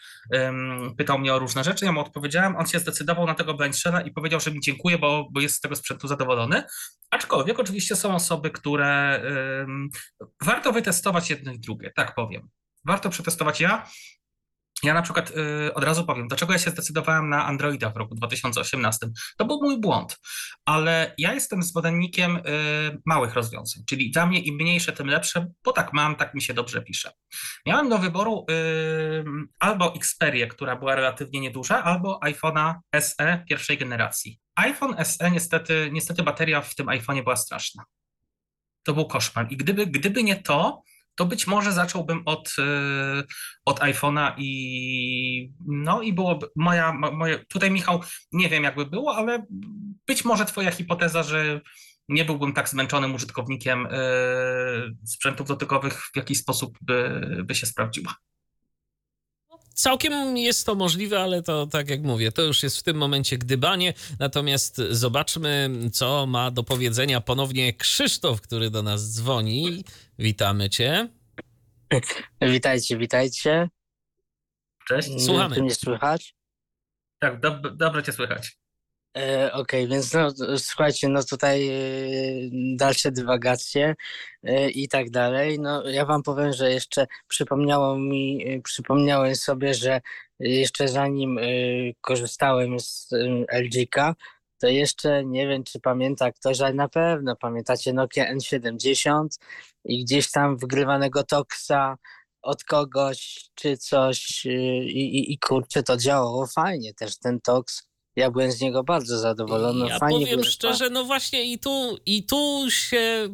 pytał 0.97 1.19
mnie 1.19 1.33
o 1.33 1.39
różne 1.39 1.63
rzeczy, 1.63 1.85
ja 1.85 1.91
mu 1.91 1.99
odpowiedziałem, 1.99 2.55
on 2.55 2.67
się 2.67 2.79
zdecydował 2.79 3.25
na 3.25 3.35
tego 3.35 3.53
Blindshella 3.53 4.01
i 4.01 4.11
powiedział, 4.11 4.39
że 4.39 4.51
mi 4.51 4.59
dziękuję, 4.59 4.97
bo, 4.97 5.27
bo 5.31 5.41
jest 5.41 5.55
z 5.55 5.59
tego 5.59 5.75
sprzętu 5.75 6.07
zadowolony. 6.07 6.63
Aczkolwiek 7.09 7.59
oczywiście 7.59 7.95
są 7.95 8.15
osoby, 8.15 8.51
które 8.51 9.21
warto 10.41 10.71
wytestować 10.71 11.29
jedno 11.29 11.53
i 11.53 11.59
drugie, 11.59 11.91
tak 11.95 12.15
powiem. 12.15 12.49
Warto 12.85 13.09
przetestować 13.09 13.61
ja. 13.61 13.87
Ja 14.83 14.93
na 14.93 15.01
przykład 15.01 15.35
yy, 15.35 15.73
od 15.73 15.83
razu 15.83 16.05
powiem, 16.05 16.27
dlaczego 16.27 16.53
ja 16.53 16.59
się 16.59 16.71
zdecydowałem 16.71 17.29
na 17.29 17.45
Androida 17.45 17.89
w 17.89 17.97
roku 17.97 18.15
2018. 18.15 19.07
To 19.37 19.45
był 19.45 19.59
mój 19.61 19.79
błąd, 19.79 20.19
ale 20.65 21.13
ja 21.17 21.33
jestem 21.33 21.63
zwolennikiem 21.63 22.33
yy, 22.35 23.01
małych 23.05 23.33
rozwiązań, 23.33 23.83
czyli 23.87 24.11
dla 24.11 24.25
mnie 24.25 24.39
im 24.39 24.55
mniejsze, 24.55 24.93
tym 24.93 25.07
lepsze, 25.07 25.47
bo 25.63 25.71
tak 25.71 25.93
mam, 25.93 26.15
tak 26.15 26.33
mi 26.33 26.41
się 26.41 26.53
dobrze 26.53 26.81
pisze. 26.81 27.11
Miałem 27.65 27.89
do 27.89 27.97
wyboru 27.97 28.45
yy, 28.49 29.23
albo 29.59 29.95
Xperię, 29.95 30.47
która 30.47 30.75
była 30.75 30.95
relatywnie 30.95 31.39
nieduża, 31.39 31.83
albo 31.83 32.19
iPhone'a 32.25 32.75
SE 32.99 33.43
pierwszej 33.49 33.77
generacji. 33.77 34.39
iPhone 34.55 35.05
SE 35.05 35.31
niestety, 35.31 35.89
niestety 35.91 36.23
bateria 36.23 36.61
w 36.61 36.75
tym 36.75 36.87
iPhone'ie 36.87 37.23
była 37.23 37.35
straszna. 37.35 37.83
To 38.83 38.93
był 38.93 39.05
koszmar. 39.05 39.47
I 39.49 39.57
gdyby, 39.57 39.87
gdyby 39.87 40.23
nie 40.23 40.35
to, 40.35 40.83
to 41.19 41.25
być 41.25 41.47
może 41.47 41.73
zacząłbym 41.73 42.21
od, 42.25 42.55
y, 42.59 43.23
od 43.65 43.79
iPhone'a 43.79 44.33
i 44.37 45.51
no 45.67 46.01
i 46.01 46.13
byłoby 46.13 46.47
moja, 46.55 46.93
moje, 46.93 47.45
tutaj 47.45 47.71
Michał, 47.71 48.01
nie 48.31 48.49
wiem 48.49 48.63
jakby 48.63 48.85
było, 48.85 49.15
ale 49.15 49.45
być 50.07 50.25
może 50.25 50.45
twoja 50.45 50.71
hipoteza, 50.71 51.23
że 51.23 51.61
nie 52.09 52.25
byłbym 52.25 52.53
tak 52.53 52.69
zmęczonym 52.69 53.15
użytkownikiem 53.15 53.85
y, 53.85 53.89
sprzętów 55.05 55.47
dotykowych 55.47 56.03
w 56.13 56.17
jakiś 56.17 56.39
sposób 56.39 56.77
by, 56.81 57.21
by 57.45 57.55
się 57.55 57.65
sprawdziła. 57.65 58.15
Całkiem 59.79 60.37
jest 60.37 60.65
to 60.65 60.75
możliwe, 60.75 61.19
ale 61.19 61.43
to 61.43 61.67
tak 61.67 61.89
jak 61.89 62.01
mówię, 62.01 62.31
to 62.31 62.41
już 62.41 62.63
jest 62.63 62.77
w 62.77 62.83
tym 62.83 62.97
momencie 62.97 63.37
gdybanie. 63.37 63.93
Natomiast 64.19 64.77
zobaczmy, 64.89 65.69
co 65.93 66.25
ma 66.27 66.51
do 66.51 66.63
powiedzenia 66.63 67.21
ponownie 67.21 67.73
Krzysztof, 67.73 68.41
który 68.41 68.69
do 68.69 68.83
nas 68.83 69.15
dzwoni. 69.15 69.83
Witamy 70.19 70.69
cię. 70.69 71.09
Witajcie, 72.41 72.97
witajcie. 72.97 73.69
Cześć. 74.87 75.25
Słuchamy. 75.25 75.55
Czy 75.55 75.61
mnie 75.61 75.75
słychać? 75.75 76.35
Tak, 77.19 77.39
dob 77.39 77.77
dobrze 77.77 78.03
cię 78.03 78.11
słychać. 78.11 78.58
E, 79.17 79.53
Okej, 79.53 79.85
okay, 79.85 79.87
więc 79.87 80.13
no, 80.13 80.29
słuchajcie, 80.57 81.09
no 81.09 81.23
tutaj 81.23 81.67
e, 81.67 81.73
dalsze 82.75 83.11
dywagacje 83.11 83.95
e, 84.43 84.69
i 84.69 84.87
tak 84.87 85.09
dalej. 85.09 85.59
No 85.59 85.89
ja 85.89 86.05
wam 86.05 86.23
powiem, 86.23 86.53
że 86.53 86.71
jeszcze 86.71 87.07
przypomniało 87.27 87.97
mi, 87.97 88.45
przypomniałem 88.63 89.35
sobie, 89.35 89.73
że 89.73 90.01
jeszcze 90.39 90.87
zanim 90.87 91.39
korzystałem 92.01 92.79
z 92.79 93.09
LG-ka, 93.53 94.15
to 94.59 94.67
jeszcze 94.67 95.25
nie 95.25 95.47
wiem, 95.47 95.63
czy 95.63 95.79
pamięta 95.79 96.31
ktoś, 96.31 96.61
ale 96.61 96.73
na 96.73 96.89
pewno 96.89 97.35
pamiętacie 97.35 97.93
Nokia 97.93 98.35
N70 98.35 99.27
i 99.85 100.03
gdzieś 100.03 100.31
tam 100.31 100.57
wygrywanego 100.57 101.23
Toxa 101.23 101.97
od 102.41 102.63
kogoś 102.63 103.49
czy 103.55 103.77
coś 103.77 104.45
i, 104.45 104.49
i, 104.89 105.33
i 105.33 105.39
kurczę, 105.39 105.83
to 105.83 105.97
działało 105.97 106.47
fajnie 106.47 106.93
też 106.93 107.17
ten 107.17 107.41
Tox. 107.41 107.88
Ja 108.19 108.31
byłem 108.31 108.51
z 108.51 108.61
niego 108.61 108.83
bardzo 108.83 109.17
zadowolony. 109.17 109.87
Ja 109.87 109.99
fajnie 109.99 110.25
powiem 110.25 110.43
szczerze, 110.43 110.89
no 110.89 111.05
właśnie 111.05 111.43
i 111.43 111.59
tu, 111.59 111.97
i 112.05 112.23
tu 112.23 112.65
się 112.69 113.29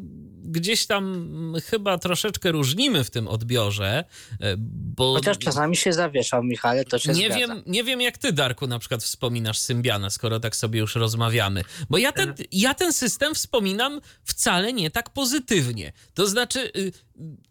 gdzieś 0.45 0.85
tam 0.85 1.25
chyba 1.65 1.97
troszeczkę 1.97 2.51
różnimy 2.51 3.03
w 3.03 3.09
tym 3.09 3.27
odbiorze, 3.27 4.03
e, 4.41 4.55
bo... 4.57 5.13
Chociaż 5.13 5.37
czasami 5.37 5.75
się 5.75 5.93
zawieszał, 5.93 6.43
Michale, 6.43 6.85
to 6.85 6.99
się 6.99 7.13
nie 7.13 7.25
zgadza. 7.25 7.35
wiem, 7.39 7.63
nie 7.65 7.83
wiem 7.83 8.01
jak 8.01 8.17
ty, 8.17 8.33
Darku, 8.33 8.67
na 8.67 8.79
przykład 8.79 9.03
wspominasz 9.03 9.59
Symbiana, 9.59 10.09
skoro 10.09 10.39
tak 10.39 10.55
sobie 10.55 10.79
już 10.79 10.95
rozmawiamy. 10.95 11.63
Bo 11.89 11.97
ja 11.97 12.11
ten, 12.11 12.33
ja 12.51 12.73
ten 12.73 12.93
system 12.93 13.35
wspominam 13.35 14.01
wcale 14.23 14.73
nie 14.73 14.91
tak 14.91 15.09
pozytywnie. 15.09 15.93
To 16.13 16.27
znaczy, 16.27 16.71
y, 16.77 16.91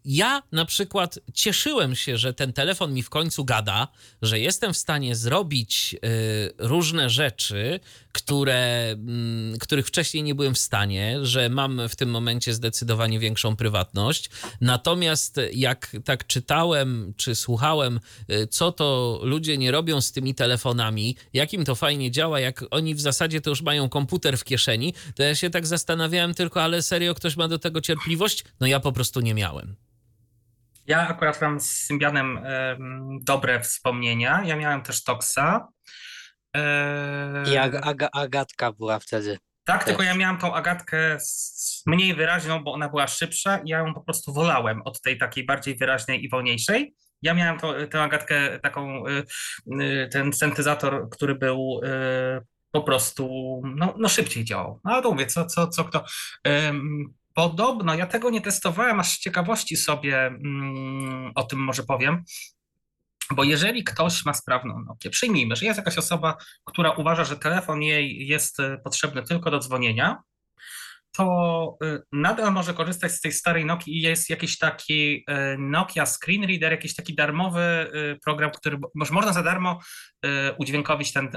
ja 0.05 0.43
na 0.51 0.65
przykład 0.65 1.19
cieszyłem 1.33 1.95
się, 1.95 2.17
że 2.17 2.33
ten 2.33 2.53
telefon 2.53 2.93
mi 2.93 3.03
w 3.03 3.09
końcu 3.09 3.45
gada, 3.45 3.87
że 4.21 4.39
jestem 4.39 4.73
w 4.73 4.77
stanie 4.77 5.15
zrobić 5.15 5.95
y, 5.95 5.97
różne 6.57 7.09
rzeczy, 7.09 7.79
które, 8.11 8.91
mm, 8.91 9.57
których 9.59 9.87
wcześniej 9.87 10.23
nie 10.23 10.35
byłem 10.35 10.55
w 10.55 10.59
stanie, 10.59 11.19
że 11.21 11.49
mam 11.49 11.81
w 11.89 11.95
tym 11.95 12.09
momencie 12.09 12.53
zdecydowanie 12.53 12.84
większą 13.19 13.55
prywatność. 13.55 14.29
Natomiast 14.61 15.39
jak 15.53 15.95
tak 16.05 16.27
czytałem 16.27 17.13
czy 17.17 17.35
słuchałem, 17.35 17.99
y, 18.31 18.47
co 18.47 18.71
to 18.71 19.19
ludzie 19.23 19.57
nie 19.57 19.71
robią 19.71 20.01
z 20.01 20.11
tymi 20.11 20.35
telefonami, 20.35 21.17
jak 21.33 21.53
im 21.53 21.65
to 21.65 21.75
fajnie 21.75 22.11
działa, 22.11 22.39
jak 22.39 22.65
oni 22.71 22.95
w 22.95 23.01
zasadzie 23.01 23.41
to 23.41 23.49
już 23.49 23.61
mają 23.61 23.89
komputer 23.89 24.37
w 24.37 24.43
kieszeni, 24.43 24.93
to 25.15 25.23
ja 25.23 25.35
się 25.35 25.49
tak 25.49 25.67
zastanawiałem 25.67 26.33
tylko, 26.33 26.63
ale 26.63 26.81
serio 26.81 27.15
ktoś 27.15 27.37
ma 27.37 27.47
do 27.47 27.59
tego 27.59 27.81
cierpliwość? 27.81 28.43
No 28.59 28.67
ja 28.67 28.79
po 28.79 28.91
prostu 28.91 29.21
nie 29.21 29.33
miałem. 29.33 29.75
Ja 30.87 31.07
akurat 31.07 31.41
mam 31.41 31.59
z 31.59 31.65
Symbianem 31.65 32.39
dobre 33.21 33.59
wspomnienia. 33.59 34.43
Ja 34.45 34.55
miałem 34.55 34.81
też 34.81 35.03
Toxa. 35.03 35.67
I 37.51 37.57
Ag 37.57 37.75
Ag 37.75 38.09
Agatka 38.11 38.71
była 38.71 38.99
wtedy. 38.99 39.37
Tak, 39.65 39.83
tylko 39.83 40.03
ja 40.03 40.15
miałem 40.15 40.37
tą 40.37 40.53
Agatkę 40.53 41.17
mniej 41.85 42.15
wyraźną, 42.15 42.63
bo 42.63 42.73
ona 42.73 42.89
była 42.89 43.07
szybsza 43.07 43.57
i 43.57 43.69
ja 43.69 43.77
ją 43.77 43.93
po 43.93 44.01
prostu 44.01 44.33
wolałem 44.33 44.81
od 44.81 45.01
tej 45.01 45.17
takiej 45.17 45.45
bardziej 45.45 45.75
wyraźnej 45.75 46.23
i 46.23 46.29
wolniejszej. 46.29 46.95
Ja 47.21 47.33
miałem 47.33 47.59
to, 47.59 47.73
tę 47.87 48.03
Agatkę 48.03 48.59
taką, 48.59 49.07
y, 49.07 49.23
y, 49.81 50.09
ten 50.11 50.33
syntezator, 50.33 51.09
który 51.09 51.35
był 51.35 51.81
y, 51.83 52.41
po 52.71 52.83
prostu, 52.83 53.61
no, 53.75 53.93
no 53.97 54.09
szybciej 54.09 54.45
działał. 54.45 54.79
No 54.83 55.01
to 55.01 55.11
mówię, 55.11 55.25
co, 55.25 55.45
co, 55.45 55.67
co 55.67 55.83
kto. 55.83 56.05
Podobno, 57.33 57.95
ja 57.95 58.07
tego 58.07 58.29
nie 58.29 58.41
testowałem, 58.41 58.99
aż 58.99 59.07
z 59.07 59.19
ciekawości 59.19 59.77
sobie 59.77 60.25
mm, 60.25 61.31
o 61.35 61.43
tym 61.43 61.59
może 61.59 61.83
powiem, 61.83 62.23
bo 63.31 63.43
jeżeli 63.43 63.83
ktoś 63.83 64.25
ma 64.25 64.33
sprawną 64.33 64.79
Nokię, 64.79 65.09
przyjmijmy, 65.09 65.55
że 65.55 65.65
jest 65.65 65.77
jakaś 65.77 65.97
osoba, 65.97 66.37
która 66.65 66.91
uważa, 66.91 67.23
że 67.23 67.37
telefon 67.37 67.81
jej 67.81 68.27
jest 68.27 68.59
e, 68.59 68.77
potrzebny 68.83 69.23
tylko 69.23 69.51
do 69.51 69.59
dzwonienia, 69.59 70.21
to 71.11 71.77
e, 71.83 71.99
nadal 72.11 72.53
może 72.53 72.73
korzystać 72.73 73.11
z 73.11 73.21
tej 73.21 73.31
starej 73.31 73.65
Nokii 73.65 73.97
i 73.97 74.01
jest 74.01 74.29
jakiś 74.29 74.57
taki 74.57 75.23
e, 75.27 75.57
Nokia 75.57 76.05
Screen 76.05 76.43
Reader, 76.43 76.71
jakiś 76.71 76.95
taki 76.95 77.15
darmowy 77.15 77.91
program, 78.25 78.51
który 78.51 78.77
może 78.95 79.13
można 79.13 79.33
za 79.33 79.43
darmo 79.43 79.79
udźwiękowić 80.57 81.13
ten, 81.13 81.29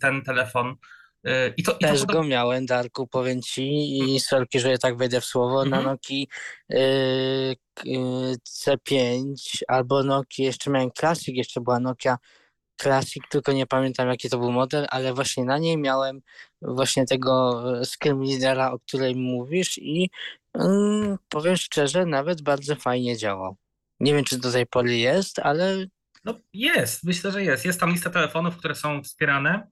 ten 0.00 0.22
telefon 0.22 0.74
i 1.56 1.62
to, 1.62 1.72
i 1.72 1.78
Też 1.78 2.00
to 2.00 2.06
go 2.06 2.22
miałem, 2.22 2.66
Darku, 2.66 3.06
powiem 3.06 3.42
ci, 3.42 3.96
i 3.96 4.00
mhm. 4.00 4.20
sorki, 4.20 4.60
że 4.60 4.70
ja 4.70 4.78
tak 4.78 4.96
wejdę 4.96 5.20
w 5.20 5.24
słowo, 5.24 5.64
na 5.64 5.76
mhm. 5.76 5.84
Noki 5.84 6.28
y, 6.72 7.56
C5 8.48 9.34
albo 9.68 10.02
Nokia, 10.02 10.44
jeszcze 10.44 10.70
miałem 10.70 10.90
Classic, 10.98 11.36
jeszcze 11.36 11.60
była 11.60 11.80
Nokia 11.80 12.18
Classic, 12.82 13.22
tylko 13.30 13.52
nie 13.52 13.66
pamiętam 13.66 14.08
jaki 14.08 14.30
to 14.30 14.38
był 14.38 14.52
model, 14.52 14.86
ale 14.90 15.14
właśnie 15.14 15.44
na 15.44 15.58
niej 15.58 15.76
miałem 15.76 16.20
właśnie 16.62 17.06
tego 17.06 17.62
screen 17.84 18.58
o 18.72 18.78
którym 18.78 19.18
mówisz 19.18 19.78
i 19.78 20.10
mm, 20.54 21.18
powiem 21.28 21.56
szczerze, 21.56 22.06
nawet 22.06 22.42
bardzo 22.42 22.76
fajnie 22.76 23.16
działał. 23.16 23.56
Nie 24.00 24.14
wiem, 24.14 24.24
czy 24.24 24.38
do 24.38 24.52
tej 24.52 24.66
pory 24.66 24.96
jest, 24.96 25.38
ale... 25.38 25.86
No 26.24 26.34
jest, 26.52 27.04
myślę, 27.04 27.32
że 27.32 27.44
jest. 27.44 27.64
Jest 27.64 27.80
tam 27.80 27.90
lista 27.90 28.10
telefonów, 28.10 28.56
które 28.56 28.74
są 28.74 29.02
wspierane. 29.02 29.68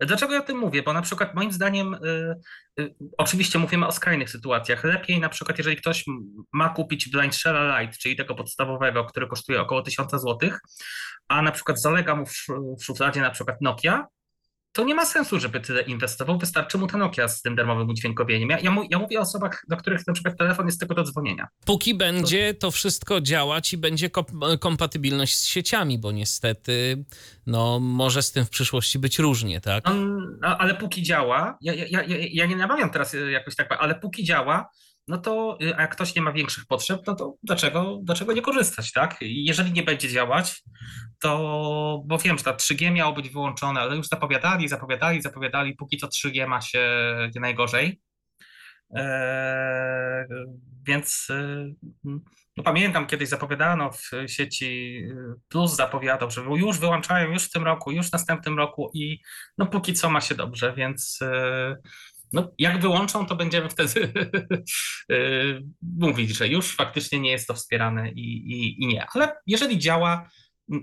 Dlaczego 0.00 0.34
ja 0.34 0.40
o 0.40 0.44
tym 0.44 0.58
mówię? 0.58 0.82
Bo 0.82 0.92
na 0.92 1.02
przykład 1.02 1.34
moim 1.34 1.52
zdaniem, 1.52 1.94
y, 1.94 2.34
y, 2.80 2.94
oczywiście 3.18 3.58
mówimy 3.58 3.86
o 3.86 3.92
skrajnych 3.92 4.30
sytuacjach. 4.30 4.84
Lepiej 4.84 5.20
na 5.20 5.28
przykład, 5.28 5.58
jeżeli 5.58 5.76
ktoś 5.76 6.04
ma 6.52 6.68
kupić 6.68 7.08
Blind 7.08 7.34
Shell 7.34 7.74
Lite, 7.80 7.98
czyli 7.98 8.16
tego 8.16 8.34
podstawowego, 8.34 9.04
który 9.04 9.26
kosztuje 9.26 9.60
około 9.60 9.82
1000 9.82 10.10
zł, 10.10 10.50
a 11.28 11.42
na 11.42 11.52
przykład 11.52 11.80
zalega 11.80 12.16
mu 12.16 12.26
w, 12.26 12.46
w 12.80 12.84
szufladzie 12.84 13.20
na 13.20 13.30
przykład 13.30 13.60
Nokia, 13.60 14.06
to 14.72 14.84
nie 14.84 14.94
ma 14.94 15.06
sensu, 15.06 15.40
żeby 15.40 15.60
tyle 15.60 15.82
inwestował, 15.82 16.38
wystarczy 16.38 16.78
mu 16.78 16.86
ta 16.86 16.98
Nokia 16.98 17.28
z 17.28 17.42
tym 17.42 17.56
darmowym 17.56 17.88
udźwiękowieniem. 17.88 18.50
Ja, 18.50 18.58
ja, 18.58 18.76
ja, 18.90 18.98
mówię 18.98 19.18
o 19.18 19.22
osobach, 19.22 19.64
do 19.68 19.76
których 19.76 20.06
na 20.06 20.12
przykład 20.12 20.38
telefon 20.38 20.66
jest 20.66 20.78
tylko 20.78 20.94
do 20.94 21.04
dzwonienia. 21.04 21.48
Póki 21.64 21.94
będzie 21.94 22.54
to 22.54 22.70
wszystko 22.70 23.20
działać 23.20 23.72
i 23.72 23.78
będzie 23.78 24.10
kompatybilność 24.60 25.36
z 25.36 25.44
sieciami, 25.44 25.98
bo 25.98 26.12
niestety 26.12 27.04
no, 27.46 27.80
może 27.80 28.22
z 28.22 28.32
tym 28.32 28.44
w 28.44 28.50
przyszłości 28.50 28.98
być 28.98 29.18
różnie, 29.18 29.60
tak? 29.60 29.84
No, 30.40 30.58
ale 30.58 30.74
póki 30.74 31.02
działa, 31.02 31.58
ja, 31.60 31.74
ja, 31.74 31.86
ja, 32.02 32.02
ja 32.32 32.46
nie 32.46 32.56
namawiam 32.56 32.90
teraz 32.90 33.16
jakoś 33.30 33.56
tak, 33.56 33.76
ale 33.80 33.94
póki 33.94 34.24
działa, 34.24 34.70
no 35.10 35.18
to 35.18 35.58
y, 35.62 35.76
a 35.76 35.80
jak 35.80 35.92
ktoś 35.92 36.14
nie 36.14 36.22
ma 36.22 36.32
większych 36.32 36.66
potrzeb, 36.66 37.00
no 37.06 37.14
to 37.14 37.34
dlaczego, 37.42 38.00
dlaczego 38.02 38.32
nie 38.32 38.42
korzystać, 38.42 38.92
tak? 38.92 39.16
Jeżeli 39.20 39.72
nie 39.72 39.82
będzie 39.82 40.08
działać, 40.08 40.62
to, 41.20 42.02
bo 42.06 42.18
wiem, 42.18 42.38
że 42.38 42.44
ta 42.44 42.52
3G 42.52 42.92
miało 42.92 43.12
być 43.12 43.30
wyłączone, 43.30 43.80
ale 43.80 43.96
już 43.96 44.08
zapowiadali, 44.08 44.68
zapowiadali, 44.68 45.22
zapowiadali, 45.22 45.76
póki 45.76 45.98
to 45.98 46.06
3G 46.06 46.48
ma 46.48 46.60
się 46.60 46.88
nie 47.34 47.40
najgorzej. 47.40 48.00
Eee, 48.94 50.26
więc 50.86 51.30
y, 51.30 51.74
no 52.56 52.62
pamiętam, 52.64 53.06
kiedyś 53.06 53.28
zapowiadano 53.28 53.90
w 53.92 54.10
sieci 54.26 55.02
Plus 55.48 55.76
zapowiadał, 55.76 56.30
że 56.30 56.42
już 56.42 56.78
wyłączają 56.78 57.30
już 57.30 57.44
w 57.44 57.50
tym 57.50 57.64
roku, 57.64 57.92
już 57.92 58.08
w 58.08 58.12
następnym 58.12 58.58
roku 58.58 58.90
i 58.94 59.20
no 59.58 59.66
póki 59.66 59.94
co 59.94 60.10
ma 60.10 60.20
się 60.20 60.34
dobrze, 60.34 60.74
więc 60.76 61.18
no, 62.32 62.50
jak 62.58 62.80
wyłączą, 62.80 63.26
to 63.26 63.36
będziemy 63.36 63.68
wtedy 63.68 64.12
mówić, 66.00 66.36
że 66.36 66.48
już 66.48 66.76
faktycznie 66.76 67.20
nie 67.20 67.30
jest 67.30 67.48
to 67.48 67.54
wspierane 67.54 68.10
i, 68.10 68.52
i, 68.52 68.84
i 68.84 68.86
nie. 68.86 69.06
Ale 69.14 69.32
jeżeli 69.46 69.78
działa 69.78 70.30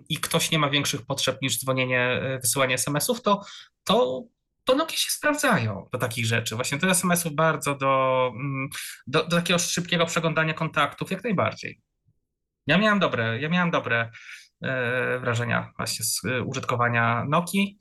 i 0.09 0.17
ktoś 0.17 0.51
nie 0.51 0.59
ma 0.59 0.69
większych 0.69 1.05
potrzeb 1.05 1.41
niż 1.41 1.59
dzwonienie, 1.59 2.21
wysyłanie 2.41 2.75
SMS-ów, 2.75 3.21
to, 3.21 3.41
to 3.83 4.23
to 4.67 4.89
się 4.89 5.11
sprawdzają 5.11 5.89
do 5.91 5.97
takich 5.97 6.25
rzeczy. 6.25 6.55
Właśnie 6.55 6.77
te 6.77 6.87
SMS-ów 6.87 7.33
bardzo 7.33 7.75
do, 7.75 8.31
do, 9.07 9.23
do, 9.23 9.35
takiego 9.35 9.59
szybkiego 9.59 10.05
przeglądania 10.05 10.53
kontaktów, 10.53 11.11
jak 11.11 11.23
najbardziej. 11.23 11.81
Ja 12.67 12.77
miałem 12.77 12.99
dobre, 12.99 13.39
ja 13.39 13.49
miałem 13.49 13.71
dobre 13.71 14.11
e, 14.61 15.19
wrażenia 15.19 15.71
właśnie 15.77 16.05
z 16.05 16.25
e, 16.25 16.43
użytkowania 16.43 17.25
Nokii. 17.29 17.79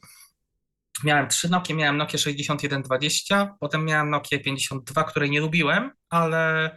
Miałem 1.05 1.29
trzy 1.29 1.51
Nokie, 1.51 1.75
miałem 1.75 1.97
Nokia 1.97 2.19
6120, 2.19 3.57
potem 3.61 3.85
miałem 3.85 4.11
Nokia 4.11 4.39
52, 4.39 5.05
której 5.05 5.31
nie 5.31 5.41
lubiłem, 5.41 5.91
ale, 6.11 6.71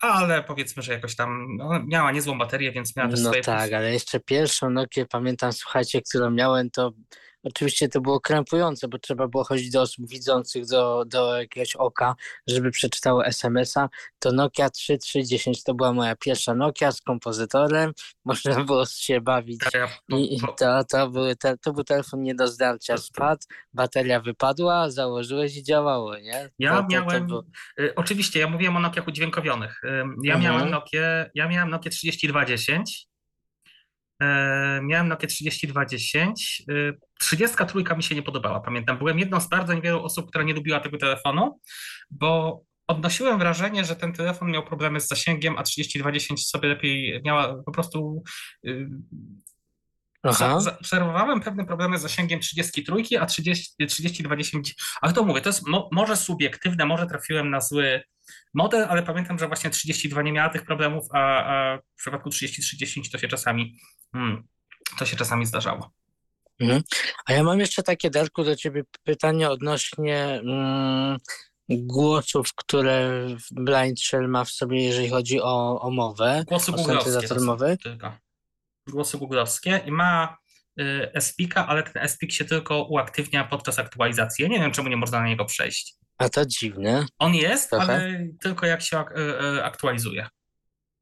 ale 0.00 0.42
powiedzmy, 0.42 0.82
że 0.82 0.92
jakoś 0.92 1.16
tam 1.16 1.56
no, 1.56 1.84
miała 1.86 2.12
niezłą 2.12 2.38
baterię, 2.38 2.72
więc 2.72 2.96
miała 2.96 3.10
też 3.10 3.20
No 3.20 3.28
swoje 3.28 3.42
tak, 3.42 3.72
ale 3.72 3.92
jeszcze 3.92 4.20
pierwszą 4.20 4.70
Nokię 4.70 5.06
pamiętam, 5.06 5.52
słuchajcie, 5.52 6.02
którą 6.02 6.30
miałem, 6.30 6.70
to 6.70 6.92
Oczywiście 7.44 7.88
to 7.88 8.00
było 8.00 8.20
krępujące, 8.20 8.88
bo 8.88 8.98
trzeba 8.98 9.28
było 9.28 9.44
chodzić 9.44 9.70
do 9.70 9.82
osób 9.82 10.08
widzących 10.08 10.66
do, 10.66 11.04
do 11.06 11.40
jakiegoś 11.40 11.76
oka, 11.76 12.14
żeby 12.46 12.70
przeczytało 12.70 13.26
SMS-a. 13.26 13.88
To 14.18 14.32
Nokia 14.32 14.70
3310 14.70 15.62
to 15.62 15.74
była 15.74 15.92
moja 15.92 16.16
pierwsza 16.16 16.54
Nokia 16.54 16.92
z 16.92 17.00
kompozytorem. 17.00 17.92
Można 18.24 18.64
było 18.64 18.86
się 18.86 19.20
bawić. 19.20 19.60
I 20.08 20.40
to, 20.58 20.84
to, 20.84 21.10
były 21.10 21.36
te, 21.36 21.58
to 21.58 21.72
był 21.72 21.84
telefon 21.84 22.22
nie 22.22 22.34
do 22.34 22.48
zdarcia. 22.48 22.98
Spadł, 22.98 23.42
bateria 23.72 24.20
wypadła, 24.20 24.90
założyłeś 24.90 25.56
i 25.56 25.62
działało, 25.62 26.18
nie? 26.18 26.50
Ja 26.58 26.76
to, 26.76 26.86
miałem, 26.90 27.28
to, 27.28 27.44
y, 27.80 27.94
oczywiście, 27.94 28.40
ja 28.40 28.48
mówiłem 28.48 28.76
o 28.76 28.80
Nokiach 28.80 29.08
udźwiękowionych. 29.08 29.80
Ja, 30.22 30.34
mhm. 30.34 30.42
miałem 30.42 30.70
Nokia, 30.70 31.26
ja 31.34 31.48
miałem 31.48 31.70
Nokia 31.70 31.90
3210 31.90 32.74
E, 32.74 33.13
miałem 34.82 35.08
Nokia 35.08 35.28
3210. 35.28 36.62
33 37.20 37.74
mi 37.96 38.02
się 38.02 38.14
nie 38.14 38.22
podobała, 38.22 38.60
pamiętam. 38.60 38.98
Byłem 38.98 39.18
jedną 39.18 39.40
z 39.40 39.48
bardzo 39.48 39.74
niewielu 39.74 40.04
osób, 40.04 40.28
która 40.28 40.44
nie 40.44 40.54
lubiła 40.54 40.80
tego 40.80 40.98
telefonu, 40.98 41.60
bo 42.10 42.60
odnosiłem 42.86 43.38
wrażenie, 43.38 43.84
że 43.84 43.96
ten 43.96 44.12
telefon 44.12 44.50
miał 44.50 44.64
problemy 44.64 45.00
z 45.00 45.08
zasięgiem, 45.08 45.58
a 45.58 45.62
3210 45.62 46.48
sobie 46.48 46.68
lepiej 46.68 47.20
miała 47.24 47.62
po 47.62 47.72
prostu. 47.72 48.22
Y, 50.24 50.78
Obserwowałem 50.80 51.40
pewne 51.40 51.66
problemy 51.66 51.98
z 51.98 52.02
zasięgiem 52.02 52.40
33, 52.40 53.20
a 53.20 53.26
30, 53.26 53.86
3020. 53.88 54.58
Ale 55.00 55.12
to 55.12 55.24
mówię, 55.24 55.40
to 55.40 55.48
jest 55.48 55.66
mo, 55.66 55.88
może 55.92 56.16
subiektywne, 56.16 56.86
może 56.86 57.06
trafiłem 57.06 57.50
na 57.50 57.60
zły 57.60 58.02
model, 58.54 58.86
ale 58.88 59.02
pamiętam, 59.02 59.38
że 59.38 59.46
właśnie 59.46 59.70
32 59.70 60.22
nie 60.22 60.32
miała 60.32 60.48
tych 60.48 60.64
problemów, 60.64 61.06
a, 61.12 61.44
a 61.44 61.78
w 61.78 61.98
przypadku 61.98 62.30
3310 62.30 63.10
to 63.10 63.18
się 63.18 63.28
czasami 63.28 63.78
hmm, 64.12 64.42
to 64.98 65.06
się 65.06 65.16
czasami 65.16 65.46
zdarzało. 65.46 65.90
Mhm. 66.60 66.82
A 67.26 67.32
ja 67.32 67.42
mam 67.42 67.60
jeszcze 67.60 67.82
takie, 67.82 68.10
Darku, 68.10 68.44
do 68.44 68.56
ciebie 68.56 68.82
pytanie 69.02 69.50
odnośnie 69.50 70.40
mm, 70.44 71.18
głosów, 71.68 72.54
które 72.54 73.26
Blind 73.50 74.00
Shell 74.00 74.28
ma 74.28 74.44
w 74.44 74.50
sobie, 74.50 74.84
jeżeli 74.84 75.08
chodzi 75.08 75.40
o, 75.40 75.80
o 75.80 75.90
mowę. 75.90 76.44
Głosy 76.46 76.72
googlowskie. 76.72 77.40
mowy. 77.40 77.76
Tylko. 77.82 78.12
Głosy 78.86 79.18
googlowskie 79.18 79.80
i 79.86 79.90
ma 79.90 80.36
y, 80.80 81.20
SPIKa, 81.20 81.66
ale 81.66 81.82
ten 81.82 82.08
SPIK 82.08 82.32
się 82.32 82.44
tylko 82.44 82.82
uaktywnia 82.82 83.44
podczas 83.44 83.78
aktualizacji. 83.78 84.42
Ja 84.42 84.48
nie 84.48 84.60
wiem, 84.60 84.72
czemu 84.72 84.88
nie 84.88 84.96
można 84.96 85.20
na 85.20 85.26
niego 85.26 85.44
przejść. 85.44 85.94
A 86.18 86.28
to 86.28 86.46
dziwne. 86.46 87.06
On 87.18 87.34
jest, 87.34 87.70
Trochę. 87.70 87.94
ale 87.94 88.28
tylko 88.40 88.66
jak 88.66 88.82
się 88.82 88.98
e, 88.98 89.04
e, 89.40 89.64
aktualizuje. 89.64 90.28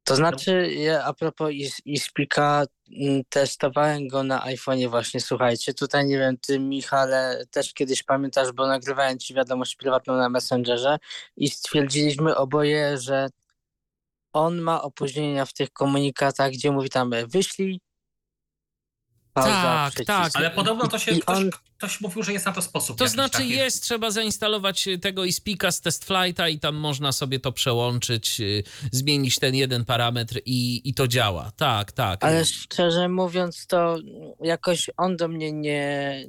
To 0.05 0.17
znaczy, 0.17 0.73
ja 0.73 1.05
a 1.05 1.13
propos 1.13 1.51
iSpeaka, 1.85 2.65
mm, 3.03 3.23
testowałem 3.29 4.09
go 4.09 4.23
na 4.23 4.41
iPhone'ie 4.47 4.91
właśnie, 4.91 5.21
słuchajcie, 5.21 5.75
tutaj 5.75 6.07
nie 6.07 6.19
wiem, 6.19 6.37
ty 6.39 6.59
Michale 6.59 7.45
też 7.51 7.75
kiedyś 7.75 8.03
pamiętasz, 8.03 8.53
bo 8.53 8.67
nagrywałem 8.67 9.19
ci 9.19 9.35
wiadomość 9.35 9.77
prywatną 9.77 10.17
na 10.17 10.29
Messengerze 10.29 10.99
i 11.37 11.49
stwierdziliśmy 11.49 12.37
oboje, 12.37 12.99
że 12.99 13.29
on 14.33 14.61
ma 14.61 14.83
opóźnienia 14.83 15.45
w 15.45 15.53
tych 15.53 15.71
komunikatach, 15.71 16.51
gdzie 16.51 16.73
mówi 16.73 16.91
tam 16.91 17.11
wyślij, 17.29 17.81
pauza, 19.33 19.51
tak, 19.51 19.91
przycisk. 19.91 20.07
tak. 20.07 20.33
Ale 20.35 20.51
podobno 20.51 20.89
to 20.89 20.99
się 20.99 21.13
ktoś, 21.13 21.37
on... 21.37 21.51
ktoś 21.83 22.01
mówił, 22.01 22.23
że 22.23 22.33
jest 22.33 22.47
na 22.47 22.53
to 22.53 22.63
sposób. 22.63 22.99
To 22.99 23.09
znaczy 23.09 23.39
taki. 23.39 23.51
jest, 23.51 23.83
trzeba 23.83 24.11
zainstalować 24.11 24.89
tego 25.01 25.25
iSpeaka 25.25 25.73
z 25.73 25.81
test 25.81 26.05
flighta 26.05 26.49
i 26.49 26.59
tam 26.59 26.77
można 26.77 27.13
sobie 27.13 27.41
to 27.41 27.53
przełączyć, 27.53 28.41
y, 28.41 28.63
zmienić 28.93 29.39
ten 29.39 29.55
jeden 29.55 29.85
parametr 29.85 30.41
i, 30.47 30.81
i 30.85 30.95
to 30.95 31.09
działa. 31.09 31.53
Tak, 31.57 31.93
tak. 31.93 32.25
Ale 32.25 32.45
szczerze 32.45 33.09
mówiąc, 33.09 33.67
to 33.67 33.99
jakoś 34.43 34.91
on 34.97 35.17
do 35.17 35.29
mnie 35.29 35.53
nie. 35.53 36.25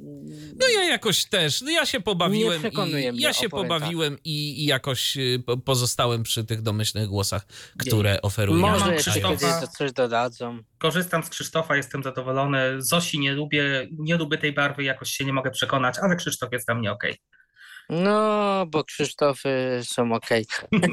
No 0.56 0.68
ja 0.68 0.84
jakoś 0.84 1.24
też. 1.24 1.62
No 1.62 1.70
ja 1.70 1.86
się 1.86 2.00
pobawiłem. 2.00 2.62
Nie 2.62 2.70
przekonuje 2.70 3.08
i, 3.08 3.12
mnie, 3.12 3.22
ja 3.22 3.32
się 3.32 3.48
pobawiłem 3.48 4.18
i, 4.24 4.62
i, 4.62 4.64
jakoś 4.66 5.16
y, 5.16 5.42
pozostałem 5.64 6.22
przy 6.22 6.44
tych 6.44 6.62
domyślnych 6.62 7.08
głosach, 7.08 7.46
które 7.78 8.22
oferują. 8.22 8.60
Może 8.60 8.96
kiedyś 8.96 9.22
to 9.60 9.68
coś 9.68 9.92
dodadzą. 9.92 10.62
Korzystam 10.78 11.24
z 11.24 11.28
Krzysztofa, 11.28 11.76
jestem 11.76 12.02
zadowolony. 12.02 12.58
Zosi 12.82 13.18
nie 13.18 13.32
lubię, 13.32 13.88
nie 13.98 14.16
lubię 14.16 14.38
tej 14.38 14.52
barwy, 14.52 14.84
jakoś 14.84 15.10
się 15.10 15.24
nie 15.24 15.32
mogę 15.32 15.43
przekonać, 15.50 15.98
ale 15.98 16.16
Krzysztof 16.16 16.52
jest 16.52 16.66
dla 16.66 16.74
mnie 16.74 16.92
okej. 16.92 17.10
Okay. 17.12 17.43
No, 17.88 18.66
bo 18.66 18.84
Krzysztofy 18.84 19.80
są 19.84 20.12
okej. 20.12 20.46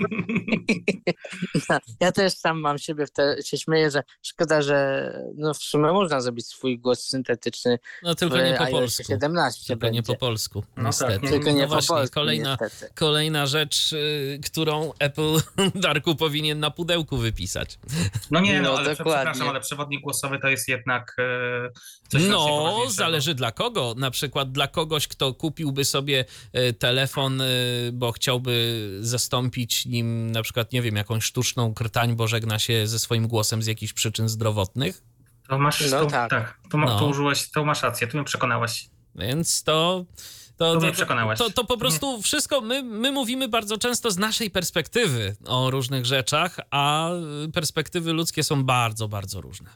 No, 1.70 1.80
ja 2.00 2.12
też 2.12 2.34
sam 2.34 2.60
mam 2.60 2.78
siebie, 2.78 3.06
w 3.06 3.12
te, 3.12 3.36
się 3.46 3.58
śmieję, 3.58 3.92
że 3.92 4.04
szkoda, 4.24 4.62
że 4.62 5.12
no 5.36 5.54
w 5.54 5.58
sumie 5.58 5.92
można 5.92 6.22
zrobić 6.22 6.48
swój 6.48 6.80
głos 6.80 7.04
syntetyczny. 7.04 7.80
No 8.04 8.16
tylko 8.16 8.38
nie 8.38 8.56
po 8.58 8.68
polsku. 8.68 9.04
17 9.04 9.68
tylko 9.68 9.82
będzie. 9.82 10.00
nie 10.00 10.04
po 10.04 10.16
polsku, 10.16 10.64
no 10.78 10.84
niestety. 10.84 11.20
Tak, 11.20 11.30
tylko 11.30 11.52
nie 11.52 11.62
no 11.62 11.68
po 11.68 11.68
właśnie, 11.68 11.96
polsku, 11.96 12.14
kolejna, 12.14 12.58
niestety. 12.62 12.94
kolejna 12.96 13.46
rzecz, 13.46 13.94
y, 13.94 14.40
którą 14.46 14.92
Apple 15.00 15.38
Darku 15.76 16.16
powinien 16.16 16.60
na 16.60 16.72
pudełku 16.72 17.18
wypisać. 17.18 17.80
No 18.32 18.40
nie, 18.40 18.62
no, 18.62 18.72
no 18.72 18.78
ale 18.78 18.96
przepraszam, 18.96 19.50
ale 19.50 19.60
przewodnik 19.60 20.02
głosowy 20.02 20.40
to 20.40 20.48
jest 20.48 20.68
jednak 20.68 21.16
y, 21.20 22.10
coś 22.10 22.22
No, 22.28 22.78
zależy 22.90 23.36
dla 23.36 23.52
kogo. 23.52 23.94
Na 23.98 24.12
przykład 24.12 24.52
dla 24.52 24.68
kogoś, 24.68 25.08
kto 25.08 25.34
kupiłby 25.34 25.86
sobie 25.86 26.26
y, 26.58 26.74
telefon, 26.82 27.42
y, 27.42 27.90
bo 27.94 28.12
chciałby 28.12 28.88
zastąpić 29.02 29.86
nim 29.86 30.32
na 30.32 30.44
przykład, 30.44 30.74
nie 30.74 30.82
wiem, 30.82 30.96
jakąś 30.96 31.24
sztuczną 31.24 31.74
krtań, 31.74 32.16
bo 32.16 32.28
żegna 32.28 32.60
się 32.60 32.88
ze 32.88 33.00
swoim 33.00 33.28
głosem 33.28 33.64
z 33.64 33.68
jakichś 33.68 33.94
przyczyn 33.94 34.30
zdrowotnych. 34.30 35.04
To 35.48 35.60
masz, 35.60 35.92
no, 35.92 36.00
to, 36.00 36.06
tak, 36.06 36.30
tak 36.30 36.60
to, 36.72 36.78
no. 36.78 37.00
to 37.00 37.08
użyłeś, 37.08 37.52
to 37.52 37.66
masz 37.66 37.84
rację, 37.84 38.08
tu 38.08 38.18
mnie 38.18 38.26
przekonałeś. 38.26 38.90
Więc 39.16 39.64
to... 39.64 40.06
To, 40.58 40.80
to, 40.80 40.92
to, 40.92 41.36
to, 41.38 41.50
to 41.50 41.66
po 41.66 41.78
prostu 41.78 42.22
wszystko, 42.22 42.62
my, 42.62 42.84
my 42.84 43.12
mówimy 43.12 43.48
bardzo 43.48 43.78
często 43.78 44.12
z 44.12 44.18
naszej 44.18 44.52
perspektywy 44.52 45.36
o 45.46 45.72
różnych 45.72 46.06
rzeczach, 46.06 46.60
a 46.72 47.10
perspektywy 47.54 48.14
ludzkie 48.14 48.44
są 48.44 48.64
bardzo, 48.64 49.08
bardzo 49.08 49.42
różne. 49.42 49.70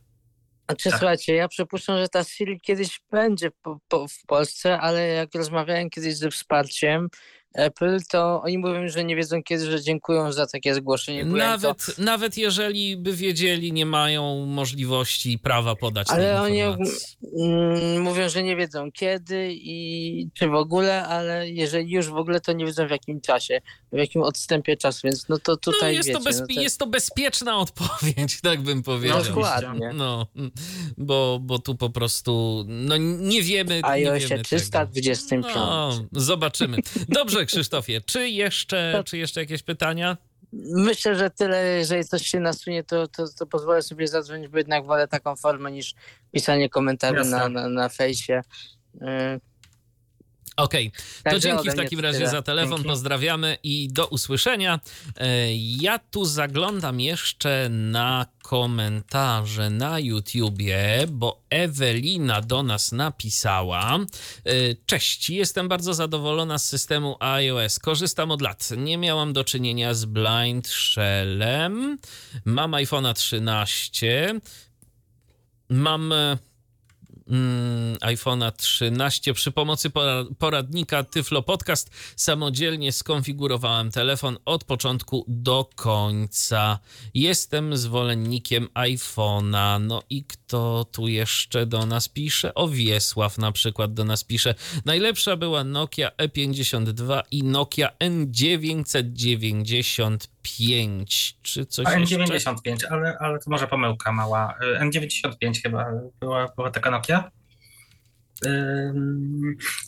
Znaczy, 0.66 0.90
tak. 0.90 1.00
słuchajcie, 1.00 1.36
ja 1.36 1.48
przypuszczam, 1.48 1.98
że 1.98 2.10
ta 2.10 2.24
Siri 2.24 2.62
kiedyś 2.62 3.02
będzie 3.12 3.52
po, 3.62 3.80
po, 3.88 4.08
w 4.08 4.26
Polsce, 4.28 4.80
ale 4.80 5.08
jak 5.08 5.36
rozmawiałem 5.36 5.90
kiedyś 5.90 6.18
ze 6.18 6.32
wsparciem 6.32 7.08
Apple, 7.56 8.00
to 8.10 8.42
oni 8.42 8.58
mówią, 8.58 8.88
że 8.88 9.04
nie 9.04 9.16
wiedzą 9.16 9.44
kiedy, 9.44 9.72
że 9.72 9.82
dziękują 9.82 10.32
za 10.32 10.48
takie 10.48 10.76
zgłoszenie. 10.76 11.26
Nawet, 11.26 11.86
to... 11.86 11.92
nawet 12.04 12.38
jeżeli 12.38 12.98
by 12.98 13.14
wiedzieli, 13.14 13.74
nie 13.74 13.86
mają 13.86 14.46
możliwości 14.46 15.40
prawa 15.40 15.76
podać 15.76 16.08
Ale 16.10 16.42
oni 16.42 16.62
mm, 16.62 18.02
mówią, 18.02 18.30
że 18.30 18.44
nie 18.44 18.56
wiedzą 18.56 18.92
kiedy 18.92 19.54
i 19.54 20.30
czy 20.34 20.48
w 20.48 20.56
ogóle, 20.56 21.08
ale 21.08 21.50
jeżeli 21.50 21.92
już 21.92 22.10
w 22.10 22.16
ogóle, 22.16 22.42
to 22.42 22.54
nie 22.54 22.66
wiedzą 22.66 22.88
w 22.88 22.92
jakim 22.92 23.22
czasie, 23.22 23.62
w 23.92 23.98
jakim 23.98 24.22
odstępie 24.22 24.78
czasu, 24.78 25.00
więc 25.04 25.30
no 25.30 25.38
to 25.38 25.58
tutaj 25.58 25.82
no 25.82 25.90
jest, 25.90 26.08
wiecie, 26.08 26.20
to 26.20 26.30
bezpie- 26.30 26.46
no 26.50 26.56
to... 26.56 26.62
jest 26.62 26.80
to 26.80 26.88
bezpieczna 26.88 27.58
odpowiedź, 27.66 28.42
tak 28.42 28.62
bym 28.62 28.84
powiedział. 28.84 29.18
No, 29.18 29.24
dokładnie. 29.24 29.92
No, 29.94 30.28
bo, 30.98 31.40
bo 31.42 31.60
tu 31.60 31.76
po 31.76 31.90
prostu 31.90 32.64
no, 32.68 32.98
nie 32.98 33.42
wiemy. 33.42 33.80
A 33.84 33.96
wiemy 33.96 34.44
325. 34.44 35.46
No, 35.56 36.06
zobaczymy. 36.12 36.78
Dobrze, 37.10 37.45
Krzysztofie, 37.46 38.02
czy 38.02 38.30
jeszcze, 38.30 39.04
czy 39.06 39.18
jeszcze 39.18 39.40
jakieś 39.40 39.64
pytania? 39.64 40.18
Myślę, 40.54 41.16
że 41.16 41.30
tyle, 41.30 41.78
jeżeli 41.78 42.06
coś 42.06 42.28
się 42.28 42.40
nasunie, 42.40 42.84
to, 42.84 43.08
to, 43.08 43.26
to 43.40 43.46
pozwolę 43.46 43.82
sobie 43.82 44.08
zadzwonić, 44.08 44.48
bo 44.48 44.58
jednak 44.58 44.86
wolę 44.86 45.08
taką 45.08 45.36
formę 45.36 45.72
niż 45.72 45.94
pisanie 46.32 46.70
komentarzy 46.70 47.16
Jasne. 47.16 47.38
na, 47.38 47.50
na, 47.50 47.70
na 47.70 47.90
fejsie. 47.90 48.42
Y, 48.96 49.00
Okej, 50.58 50.92
to 50.92 51.24
Także 51.24 51.40
dzięki 51.50 51.70
w 51.70 51.76
takim 51.76 52.00
to 52.00 52.04
razie 52.04 52.28
za 52.30 52.42
telefon, 52.42 52.72
Dzięki. 52.78 52.90
pozdrawiamy 52.90 53.58
i 53.64 53.88
do 53.92 54.08
usłyszenia. 54.08 54.80
E, 55.18 55.28
Ja 55.56 56.00
tu 56.00 56.26
zaglądam 56.26 57.00
jeszcze 57.00 57.68
na 57.70 58.26
komentarze 58.44 59.70
na 59.70 60.00
YouTubie, 60.00 61.06
bo 61.12 61.42
Ewelina 61.50 62.42
do 62.42 62.64
nas 62.64 62.92
napisała. 62.92 64.00
E, 64.46 64.52
Cześć, 64.86 65.30
jestem 65.30 65.68
bardzo 65.68 65.94
zadowolona 65.94 66.58
z 66.58 66.66
systemu 66.66 67.16
iOS. 67.20 67.80
Korzystam 67.80 68.32
od 68.32 68.42
lat. 68.42 68.70
Nie 68.78 68.98
miałam 68.98 69.34
do 69.34 69.44
czynienia 69.44 69.94
z 69.94 70.06
Blind 70.06 70.68
Shellem. 70.68 71.98
Mam 72.46 72.72
iPhone'a 72.72 73.14
13. 73.14 74.40
Mam 75.70 76.14
mm, 77.28 77.96
iPhone'a 78.02 78.52
13 78.52 79.34
przy 79.34 79.52
pomocy 79.52 79.90
pora- 79.90 80.26
poradnika 80.40 81.04
Tyflo 81.04 81.42
Podcast 81.44 81.90
samodzielnie 82.16 82.92
skonfigurowałem 82.92 83.92
telefon 83.92 84.38
od 84.46 84.64
początku 84.64 85.26
do 85.28 85.70
końca. 85.76 86.80
Jestem 87.14 87.78
zwolennikiem 87.78 88.68
iPhone'a. 88.74 89.82
No 89.82 90.02
i 90.10 90.24
kto 90.24 90.86
tu 90.92 91.08
jeszcze 91.08 91.66
do 91.66 91.86
nas 91.86 92.10
pisze? 92.10 92.54
O 92.54 92.68
Wiesław 92.68 93.38
na 93.38 93.52
przykład 93.52 93.94
do 93.94 94.06
nas 94.06 94.24
pisze. 94.24 94.56
Najlepsza 94.86 95.36
była 95.36 95.64
Nokia 95.64 96.10
E52 96.10 97.22
i 97.32 97.44
Nokia 97.44 97.90
N995. 98.00 100.18
Czy 101.42 101.66
coś 101.66 101.88
A 101.88 102.00
jeszcze? 102.00 102.18
N95, 102.18 102.86
ale, 102.90 103.18
ale 103.20 103.40
to 103.40 103.50
może 103.50 103.68
pomyłka 103.68 104.12
mała. 104.12 104.54
Y, 104.62 104.80
N95 104.80 105.62
chyba 105.64 105.86
była, 106.20 106.48
była 106.56 106.72
taka 106.72 106.92
Nokia. 106.92 107.32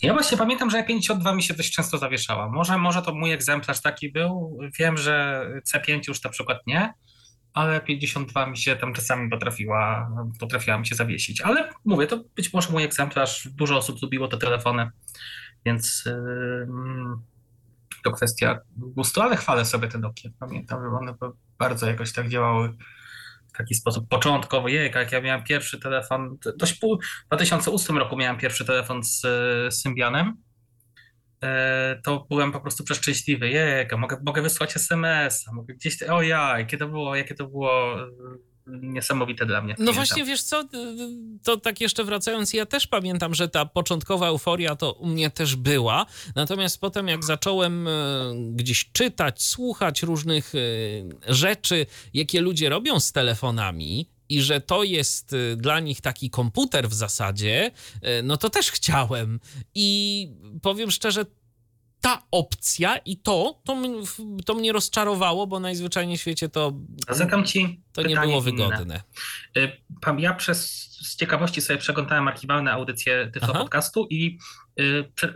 Ja 0.02 0.14
właśnie 0.14 0.38
pamiętam, 0.38 0.70
że 0.70 0.84
E52 0.84 1.36
mi 1.36 1.44
się 1.44 1.54
dość 1.54 1.72
często 1.72 1.98
zawieszała. 1.98 2.50
Może, 2.50 2.78
może 2.78 3.02
to 3.02 3.14
mój 3.14 3.32
egzemplarz 3.32 3.82
taki 3.82 4.12
był. 4.12 4.60
Wiem, 4.80 4.98
że 4.98 5.46
C5 5.74 6.00
już 6.08 6.24
na 6.24 6.30
przykład 6.30 6.68
nie, 6.68 6.94
ale 7.54 7.82
52 7.82 8.48
mi 8.48 8.58
się 8.58 8.76
tam 8.76 8.94
czasami 8.94 9.30
potrafiła, 9.30 10.12
potrafiła 10.40 10.78
mi 10.78 10.88
się 10.88 10.96
zawiesić. 10.96 11.42
Ale 11.42 11.70
mówię, 11.86 12.08
to 12.08 12.24
być 12.36 12.54
może 12.54 12.70
mój 12.70 12.84
egzemplarz. 12.84 13.48
Dużo 13.48 13.78
osób 13.78 14.02
lubiło 14.02 14.28
te 14.28 14.38
telefony, 14.38 14.90
więc 15.66 16.04
ym, 16.08 17.24
to 18.08 18.16
kwestia 18.16 18.60
gustu, 18.78 19.22
ale 19.22 19.38
chwalę 19.38 19.66
sobie 19.66 19.88
te 19.88 19.98
Nokie. 19.98 20.30
Pamiętam, 20.40 20.82
że 20.82 20.98
one 20.98 21.16
bardzo 21.60 21.88
jakoś 21.88 22.14
tak 22.14 22.30
działały 22.30 22.70
w 23.48 23.58
taki 23.58 23.76
sposób 23.76 24.10
początkowy. 24.10 24.72
Jej, 24.72 24.92
jak 24.96 25.12
ja 25.12 25.22
miałem 25.22 25.44
pierwszy 25.44 25.80
telefon, 25.80 26.38
dość 26.58 26.74
pół, 26.74 27.00
w 27.26 27.28
2008 27.28 27.98
roku 27.98 28.18
miałem 28.18 28.38
pierwszy 28.38 28.66
telefon 28.66 29.04
z 29.04 29.26
Symbianem, 29.74 30.34
e, 31.44 32.00
to 32.04 32.26
byłem 32.30 32.52
po 32.52 32.60
prostu 32.60 32.84
przeszczęśliwy. 32.84 33.50
Jej, 33.50 33.88
mogę, 33.98 34.18
mogę 34.26 34.42
wysłać 34.42 34.76
SMS-a, 34.76 35.54
mogę 35.54 35.74
gdzieś, 35.74 36.04
o 36.04 36.22
ja, 36.22 36.60
jakie 36.60 36.78
to 36.78 36.88
było, 36.88 37.16
jakie 37.16 37.36
to 37.36 37.48
było 37.48 37.96
niesamowite 38.68 39.46
dla 39.46 39.62
mnie. 39.62 39.74
No 39.74 39.78
Pamiętam. 39.78 39.96
właśnie, 39.96 40.26
wiesz 40.26 40.44
co, 40.44 40.64
to 41.44 41.58
tak 41.58 41.82
jeszcze 41.82 42.04
wracając, 42.04 42.54
ja 42.54 42.66
też 42.66 42.88
pamiętam, 42.88 43.36
że 43.36 43.48
ta 43.50 43.66
początkowa 43.66 44.28
euforia 44.28 44.76
to 44.76 44.94
u 44.94 45.08
mnie 45.08 45.30
też 45.30 45.56
była, 45.56 46.06
natomiast 46.36 46.82
potem 46.82 47.08
jak 47.08 47.26
zacząłem 47.26 47.88
e, 47.88 47.92
gdzieś 48.52 48.90
czytać, 48.92 49.44
słuchać 49.44 50.04
różnych 50.04 50.54
e, 50.56 50.60
rzeczy, 51.34 51.86
jakie 52.14 52.42
ludzie 52.42 52.70
robią 52.70 53.00
z 53.00 53.12
telefonami, 53.12 54.10
i 54.30 54.42
że 54.42 54.62
to 54.62 54.84
jest 54.84 55.34
e, 55.34 55.56
dla 55.56 55.80
nich 55.80 56.02
taki 56.02 56.30
komputer 56.30 56.90
w 56.90 56.94
zasadzie, 56.94 57.72
no 58.24 58.38
to 58.38 58.50
też 58.50 58.72
chciałem. 58.72 59.40
I 59.76 60.30
powiem 60.62 60.92
szczerze, 60.92 61.26
ta 62.02 62.22
opcja 62.32 62.98
i 62.98 63.18
to, 63.18 63.62
to, 63.64 63.78
to 64.46 64.54
mnie 64.56 64.72
rozczarowało, 64.72 65.48
bo 65.48 65.60
najzwyczajniej 65.60 66.18
w 66.18 66.22
świecie 66.22 66.50
to, 66.50 66.74
Zadam 67.10 67.46
ci 67.46 67.82
to 67.94 68.02
nie 68.02 68.16
było 68.16 68.26
inne. 68.26 68.42
wygodne. 68.42 69.02
Y, 69.58 69.72
Pam- 70.02 70.20
Ja 70.20 70.34
przez 70.34 70.88
z 70.98 71.16
ciekawości 71.16 71.62
sobie 71.62 71.80
przeglądałem 71.80 72.28
archiwalne 72.28 72.72
audycje 72.72 73.30
Tyflo 73.34 73.50
Aha. 73.52 73.60
Podcastu 73.60 74.08
i 74.10 74.38
y, 74.80 74.84
y, 74.84 75.34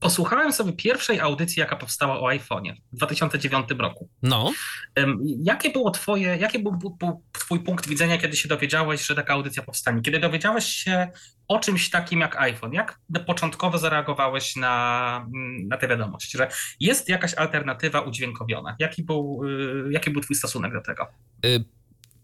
posłuchałem 0.00 0.52
sobie 0.52 0.72
pierwszej 0.72 1.20
audycji, 1.20 1.60
jaka 1.60 1.76
powstała 1.76 2.20
o 2.20 2.26
iPhone'ie 2.26 2.74
w 2.92 2.96
2009 2.96 3.68
roku. 3.78 4.08
No. 4.22 4.52
Ym, 4.98 5.18
Jakie 5.42 5.70
było 5.70 5.90
twoje, 5.90 6.36
jaki 6.36 6.58
był, 6.58 6.72
był, 6.72 6.90
był 6.90 7.22
twój 7.32 7.60
punkt 7.60 7.88
widzenia, 7.88 8.18
kiedy 8.18 8.36
się 8.36 8.48
dowiedziałeś, 8.48 9.06
że 9.06 9.14
taka 9.14 9.32
audycja 9.34 9.62
powstanie? 9.62 10.02
Kiedy 10.02 10.18
dowiedziałeś 10.18 10.64
się 10.64 11.08
o 11.48 11.58
czymś 11.58 11.90
takim 11.90 12.20
jak 12.20 12.36
iPhone, 12.36 12.72
jak 12.72 13.00
początkowo 13.26 13.78
zareagowałeś 13.78 14.56
na, 14.56 15.26
na 15.64 15.76
tę 15.76 15.88
wiadomość, 15.88 16.30
że 16.30 16.48
jest 16.80 17.08
jakaś 17.08 17.34
alternatywa 17.34 18.00
udźwiękowiona? 18.00 18.76
Jaki 18.78 19.02
był, 19.02 19.40
y, 19.88 19.92
jaki 19.92 20.10
był 20.10 20.22
twój 20.22 20.36
stosunek 20.36 20.72
do 20.72 20.80
tego? 20.80 21.06
Y, 21.44 21.64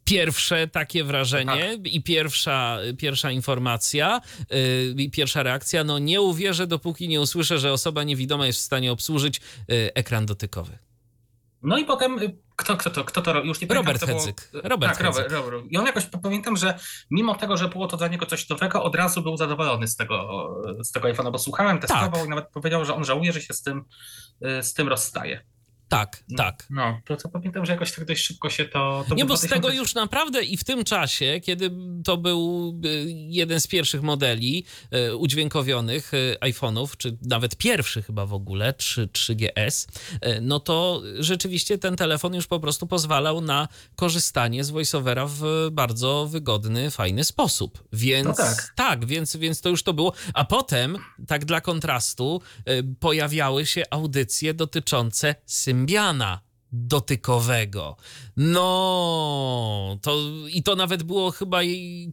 Pierwsze 0.05 0.69
takie 0.69 1.05
wrażenie 1.05 1.79
i 1.85 2.03
pierwsza, 2.03 2.79
pierwsza 2.99 3.31
informacja 3.31 4.21
y, 4.53 4.95
i 4.99 5.11
pierwsza 5.11 5.43
reakcja, 5.43 5.85
no 5.85 5.99
nie 5.99 6.21
uwierzę, 6.21 6.67
dopóki 6.67 7.09
nie 7.09 7.21
usłyszę, 7.21 7.59
że 7.59 7.73
osoba 7.73 8.03
niewidoma 8.03 8.47
jest 8.47 8.59
w 8.59 8.63
stanie 8.63 8.93
obsłużyć 8.93 9.41
ekran 9.95 10.27
dotykowy. 10.27 10.79
No 11.63 11.79
i 11.79 11.85
potem, 11.85 12.19
kto, 12.57 12.77
kto, 12.77 12.91
to, 12.91 13.05
kto 13.05 13.23
to 13.23 13.33
robił? 13.33 13.49
Już 13.49 13.61
nie 13.61 13.69
Robert 13.69 14.01
pamiętam, 14.01 14.09
Hedzyk. 14.09 14.49
Było... 14.53 14.69
Robert 14.69 14.93
tak, 14.93 15.05
Robert, 15.05 15.23
Hedzyk. 15.31 15.53
Robert. 15.53 15.65
I 15.71 15.77
on 15.77 15.87
jakoś 15.87 16.07
pamiętam, 16.23 16.57
że 16.57 16.79
mimo 17.11 17.35
tego, 17.35 17.57
że 17.57 17.69
było 17.69 17.87
to 17.87 17.97
dla 17.97 18.09
niego 18.09 18.27
coś 18.27 18.49
nowego, 18.49 18.83
od 18.83 18.95
razu 18.95 19.23
był 19.23 19.37
zadowolony 19.37 19.89
z 19.89 19.97
tego, 19.97 20.49
z 20.83 20.93
tego 20.93 21.09
iPhone'a, 21.09 21.33
bo 21.33 21.39
słuchałem, 21.39 21.79
testował 21.79 22.11
Tak. 22.11 22.27
i 22.27 22.29
nawet 22.29 22.49
powiedział, 22.49 22.85
że 22.85 22.95
on 22.95 23.05
żałuje, 23.05 23.33
że 23.33 23.41
się 23.41 23.55
z 23.55 23.63
tym, 23.63 23.85
y, 24.47 24.63
z 24.63 24.75
tym 24.75 24.89
rozstaje. 24.89 25.45
Tak, 25.89 26.25
tak. 26.37 26.67
No, 26.71 27.01
to 27.05 27.17
co 27.17 27.29
pamiętam, 27.29 27.67
że 27.67 27.73
jakoś 27.73 27.93
tak 27.93 28.05
dość 28.05 28.25
szybko 28.25 28.51
się 28.51 28.65
to... 28.65 29.05
to 29.09 29.15
Nie, 29.15 29.25
bo 29.25 29.37
z 29.37 29.41
2000 29.41 29.55
tego 29.55 29.81
już 29.81 29.95
naprawdę 29.95 30.43
i 30.45 30.57
w 30.57 30.65
tym 30.65 30.85
czasie, 30.85 31.41
kiedy 31.43 31.71
to 32.05 32.17
był 32.17 32.75
y, 32.85 33.05
jeden 33.29 33.61
z 33.61 33.67
pierwszych 33.67 34.03
modeli 34.03 34.65
y, 34.95 35.17
udźwiękowionych 35.17 36.15
y, 36.15 36.37
iPhone'ów, 36.41 36.97
czy 36.97 37.17
nawet 37.23 37.57
pierwszy 37.57 38.03
chyba 38.03 38.27
w 38.27 38.35
ogóle, 38.35 38.73
3, 38.73 39.07
3GS, 39.07 39.89
y, 40.27 40.41
no 40.41 40.61
to 40.61 41.03
rzeczywiście 41.19 41.79
ten 41.79 41.97
telefon 41.97 42.35
już 42.35 42.47
po 42.47 42.61
prostu 42.61 42.87
pozwalał 42.87 43.41
na 43.41 43.69
korzystanie 43.97 44.65
z 44.65 44.71
VoiceOvera 44.71 45.27
w 45.27 45.69
bardzo 45.73 46.27
wygodny, 46.27 46.91
fajny 46.91 47.25
sposób. 47.25 47.85
Więc 47.93 48.29
No 48.29 48.35
tak. 48.35 48.73
tak, 48.77 49.05
więc, 49.07 49.37
więc 49.37 49.61
to 49.61 49.69
już 49.69 49.83
to 49.83 49.93
było. 49.93 50.13
A 50.35 50.45
potem, 50.45 50.99
tak 51.27 51.45
dla 51.45 51.61
kontrastu, 51.61 52.41
pojawiały 53.01 53.67
się 53.67 53.83
audycje 53.91 54.55
dotyczące 54.55 55.35
Symbiana 55.75 56.41
dotykowego. 56.73 57.97
No, 58.37 59.99
to 60.03 60.19
i 60.49 60.63
to 60.63 60.77
nawet 60.77 61.03
było 61.03 61.31
chyba 61.31 61.61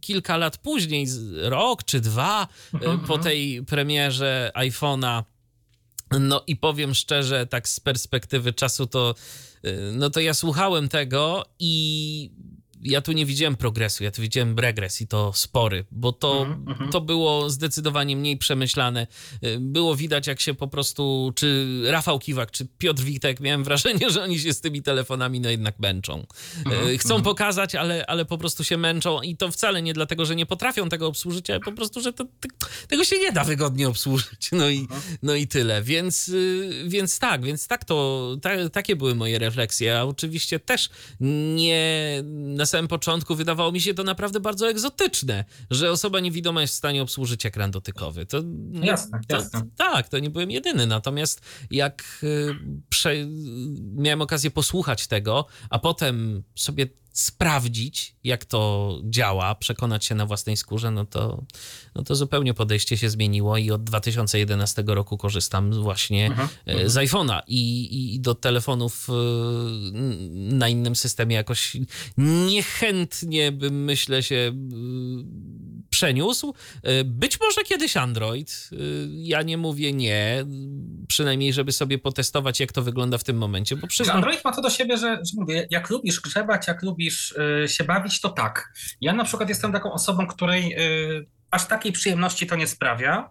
kilka 0.00 0.36
lat 0.36 0.58
później, 0.58 1.06
rok 1.42 1.84
czy 1.84 2.00
dwa 2.00 2.48
y, 2.74 2.76
Mhm, 2.76 3.00
po 3.00 3.18
tej 3.18 3.64
premierze 3.64 4.50
iPhone'a. 4.54 5.22
No 6.20 6.42
i 6.46 6.56
powiem 6.56 6.94
szczerze, 6.94 7.46
tak 7.46 7.68
z 7.68 7.80
perspektywy 7.80 8.52
czasu, 8.52 8.86
to, 8.86 9.14
y, 9.66 9.92
no 9.92 10.10
to 10.10 10.20
ja 10.20 10.34
słuchałem 10.34 10.88
tego 10.88 11.44
i 11.58 12.30
ja 12.82 13.00
tu 13.00 13.12
nie 13.12 13.26
widziałem 13.26 13.56
progresu, 13.56 14.04
ja 14.04 14.10
tu 14.10 14.22
widziałem 14.22 14.58
regres 14.58 15.00
i 15.00 15.06
to 15.06 15.32
spory, 15.34 15.84
bo 15.90 16.12
to, 16.12 16.42
Mhm, 16.42 16.68
mhm. 16.68 16.90
to 16.90 17.00
było 17.00 17.50
zdecydowanie 17.50 18.16
mniej 18.16 18.36
przemyślane. 18.36 19.06
Y, 19.44 19.58
Było 19.60 19.96
widać, 19.96 20.26
jak 20.26 20.40
się 20.40 20.54
po 20.54 20.68
prostu, 20.68 21.32
czy 21.36 21.66
Rafał 21.86 22.18
Kiwak, 22.18 22.50
czy 22.50 22.66
Piotr 22.78 23.02
Witek, 23.02 23.40
miałem 23.40 23.64
wrażenie, 23.64 24.10
że 24.14 24.22
oni 24.22 24.38
się 24.38 24.52
z 24.52 24.60
tymi 24.60 24.82
telefonami 24.82 25.40
no 25.40 25.50
jednak 25.50 25.78
męczą. 25.78 26.26
Mhm, 26.66 26.98
Chcą 26.98 27.22
pokazać, 27.22 27.74
ale, 27.74 28.06
ale 28.06 28.24
po 28.24 28.38
prostu 28.38 28.64
się 28.64 28.76
męczą 28.76 29.22
i 29.22 29.36
to 29.36 29.50
wcale 29.50 29.82
nie 29.82 29.92
dlatego, 29.94 30.26
że 30.26 30.36
nie 30.36 30.46
potrafią 30.46 30.88
tego 30.88 31.06
obsłużyć, 31.06 31.50
ale 31.50 31.60
po 31.60 31.72
prostu, 31.72 32.00
że 32.00 32.12
to, 32.12 32.24
te, 32.24 32.48
tego 32.88 33.04
się 33.04 33.18
nie 33.18 33.32
da 33.32 33.44
wygodnie 33.44 33.88
obsłużyć. 33.88 34.48
No 34.52 34.68
i, 34.68 34.78
Mhm. 34.78 35.02
no 35.22 35.34
i 35.34 35.46
tyle. 35.46 35.82
Więc, 35.82 36.28
y, 36.28 36.84
więc 36.86 37.18
tak, 37.18 37.44
więc 37.44 37.66
tak 37.66 37.84
to, 37.84 38.28
ta, 38.42 38.68
takie 38.70 38.96
były 38.96 39.14
moje 39.14 39.38
refleksje. 39.38 39.98
A 39.98 40.04
oczywiście 40.04 40.60
też 40.60 40.90
nie 41.20 42.22
na 42.32 42.66
samym 42.72 42.88
początku 42.88 43.34
wydawało 43.34 43.72
mi 43.72 43.80
się 43.80 43.94
to 43.94 44.04
naprawdę 44.04 44.40
bardzo 44.40 44.68
egzotyczne, 44.68 45.44
że 45.70 45.90
osoba 45.90 46.20
niewidoma 46.20 46.60
jest 46.60 46.74
w 46.74 46.76
stanie 46.76 47.02
obsłużyć 47.02 47.46
ekran 47.46 47.70
dotykowy. 47.70 48.26
To, 48.26 48.42
Jasne, 48.72 49.20
to, 49.28 49.36
jasne. 49.36 49.62
Tak, 49.76 50.08
to 50.08 50.18
nie 50.18 50.30
byłem 50.30 50.50
jedyny. 50.50 50.86
Natomiast 50.86 51.40
jak 51.70 52.04
y, 52.22 52.54
prze... 52.88 53.14
miałem 53.94 54.22
okazję 54.22 54.50
posłuchać 54.50 55.06
tego, 55.06 55.46
a 55.70 55.78
potem 55.78 56.42
sobie 56.54 56.86
sprawdzić, 57.12 58.16
jak 58.24 58.44
to 58.44 59.00
działa, 59.04 59.54
przekonać 59.54 60.04
się 60.04 60.14
na 60.14 60.26
własnej 60.26 60.56
skórze, 60.56 60.90
no 60.90 61.04
to, 61.04 61.44
no 61.94 62.02
to 62.02 62.14
zupełnie 62.14 62.54
podejście 62.54 62.96
się 62.96 63.10
zmieniło 63.10 63.56
i 63.56 63.70
od 63.70 63.84
2011 63.84 64.84
roku 64.86 65.18
korzystam 65.18 65.82
właśnie 65.82 66.26
mhm, 66.26 66.48
mhm. 66.66 66.90
z 66.90 66.94
iPhone'a 66.94 67.40
i, 67.46 68.14
i 68.14 68.20
do 68.20 68.34
telefonów 68.34 69.08
e, 69.08 69.12
na 70.32 70.68
innym 70.68 70.96
systemie 70.96 71.36
jakoś 71.36 71.76
niechętnie 72.16 73.52
bym, 73.52 73.84
myślę, 73.84 74.22
się 74.22 74.36
e, 74.36 74.52
przeniósł. 76.02 76.54
Być 77.04 77.40
może 77.40 77.62
kiedyś 77.64 77.96
Android. 77.96 78.70
Ja 79.08 79.42
nie 79.42 79.58
mówię 79.58 79.92
nie, 79.92 80.44
przynajmniej 81.08 81.52
żeby 81.52 81.72
sobie 81.72 81.98
potestować, 81.98 82.60
jak 82.60 82.72
to 82.72 82.82
wygląda 82.82 83.18
w 83.18 83.24
tym 83.24 83.36
momencie. 83.36 83.76
Bo 83.76 83.86
przyznam... 83.86 84.16
Android 84.16 84.44
ma 84.44 84.52
to 84.52 84.62
do 84.62 84.70
siebie, 84.70 84.96
że, 84.96 85.16
że 85.16 85.32
mówię, 85.40 85.66
jak 85.70 85.90
lubisz 85.90 86.20
grzebać, 86.20 86.68
jak 86.68 86.82
lubisz 86.82 87.34
y, 87.64 87.68
się 87.68 87.84
bawić, 87.84 88.20
to 88.20 88.28
tak. 88.28 88.72
Ja 89.00 89.12
na 89.12 89.24
przykład 89.24 89.48
jestem 89.48 89.72
taką 89.72 89.92
osobą, 89.92 90.26
której 90.26 90.74
y, 90.78 91.26
aż 91.50 91.66
takiej 91.66 91.92
przyjemności 91.92 92.46
to 92.46 92.56
nie 92.56 92.66
sprawia. 92.66 93.30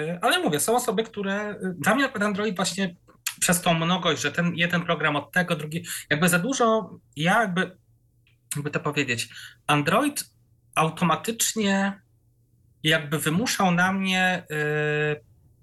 Y, 0.00 0.18
ale 0.22 0.38
mówię, 0.38 0.60
są 0.60 0.76
osoby, 0.76 1.02
które. 1.04 1.54
Dla 1.78 1.94
mnie 1.94 2.12
Android 2.12 2.56
właśnie 2.56 2.96
przez 3.40 3.60
tą 3.60 3.74
mnogość, 3.74 4.22
że 4.22 4.32
ten 4.32 4.54
jeden 4.56 4.82
program 4.82 5.16
od 5.16 5.32
tego, 5.32 5.56
drugi, 5.56 5.84
jakby 6.10 6.28
za 6.28 6.38
dużo, 6.38 6.90
ja 7.16 7.40
jakby, 7.40 7.76
jakby 8.56 8.70
to 8.70 8.80
powiedzieć, 8.80 9.28
Android 9.66 10.31
automatycznie 10.74 12.00
jakby 12.82 13.18
wymuszał 13.18 13.70
na 13.70 13.92
mnie 13.92 14.46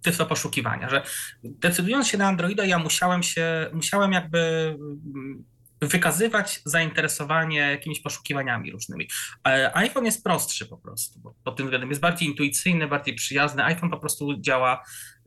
tyflo 0.02 0.26
poszukiwania, 0.26 0.90
że 0.90 1.04
decydując 1.44 2.08
się 2.08 2.18
na 2.18 2.28
Androida, 2.28 2.66
ja 2.66 2.80
musiałem 2.80 3.24
się, 3.24 3.70
musiałem 3.74 4.12
jakby 4.12 4.76
wykazywać 5.82 6.62
zainteresowanie 6.66 7.58
jakimiś 7.58 8.00
poszukiwaniami 8.00 8.72
różnymi. 8.72 9.08
iPhone 9.74 10.06
jest 10.06 10.24
prostszy 10.24 10.66
po 10.66 10.78
prostu, 10.78 11.20
bo 11.20 11.36
pod 11.44 11.56
tym 11.56 11.66
względem 11.66 11.90
jest 11.90 12.02
bardziej 12.02 12.30
intuicyjny, 12.30 12.88
bardziej 12.88 13.16
przyjazny. 13.16 13.64
iPhone 13.64 13.90
po 13.90 13.98
prostu 13.98 14.42
działa 14.42 14.76
y, 14.76 14.80
y, 14.80 15.19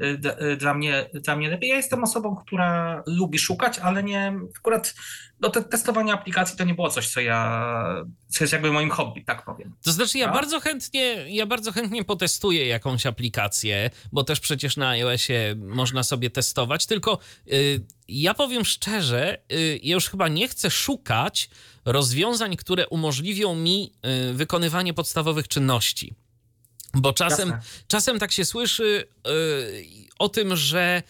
dla 0.59 0.74
mnie, 0.74 1.10
dla 1.14 1.36
mnie 1.36 1.51
lepiej. 1.51 1.70
Ja 1.70 1.77
jestem 1.77 2.05
osobą, 2.05 2.36
która 2.36 3.02
lubi 3.06 3.39
szukać, 3.39 3.78
ale 3.78 4.02
nie 4.02 4.35
akurat 4.59 4.94
do 5.43 5.51
te, 5.51 5.62
testowania 5.62 6.14
aplikacji 6.14 6.59
to 6.59 6.64
nie 6.64 6.74
było 6.74 6.90
coś, 6.90 7.09
co 7.09 7.20
ja, 7.20 8.05
co 8.28 8.44
jest 8.44 8.52
jakby 8.52 8.73
moim 8.73 8.90
hobby, 8.90 9.24
tak 9.24 9.44
powiem. 9.44 9.74
To 9.82 9.93
znaczy 9.93 10.19
ja 10.19 10.32
bardzo 10.32 10.60
chętnie, 10.60 11.01
ja 11.28 11.47
bardzo 11.47 11.73
chętnie 11.73 12.05
potestuję 12.05 12.66
jakąś 12.66 13.06
aplikację, 13.06 13.90
bo 14.12 14.24
też 14.24 14.40
przecież 14.40 14.77
na 14.77 14.89
iOSie 14.89 15.55
można 15.59 16.02
sobie 16.02 16.31
testować, 16.31 16.86
tylko 16.86 17.19
y, 17.52 17.81
ja 18.09 18.35
powiem 18.35 18.64
szczerze, 18.64 19.39
y, 19.52 19.81
ja 19.82 19.94
już 19.94 20.09
chyba 20.09 20.28
nie 20.28 20.48
chcę 20.48 20.70
szukać 20.70 21.51
rozwiązań, 21.85 22.56
które 22.56 22.89
umożliwią 22.89 23.55
mi 23.55 23.93
y, 24.31 24.35
wykonywanie 24.35 24.94
podstawowych 24.94 25.48
czynności. 25.48 26.14
Bo 26.94 27.12
czasem, 27.12 27.52
czasem 27.89 28.19
tak 28.19 28.32
się 28.32 28.44
słyszy 28.44 29.09
y, 29.28 30.09
o 30.19 30.28
tym, 30.28 30.56
że 30.56 31.02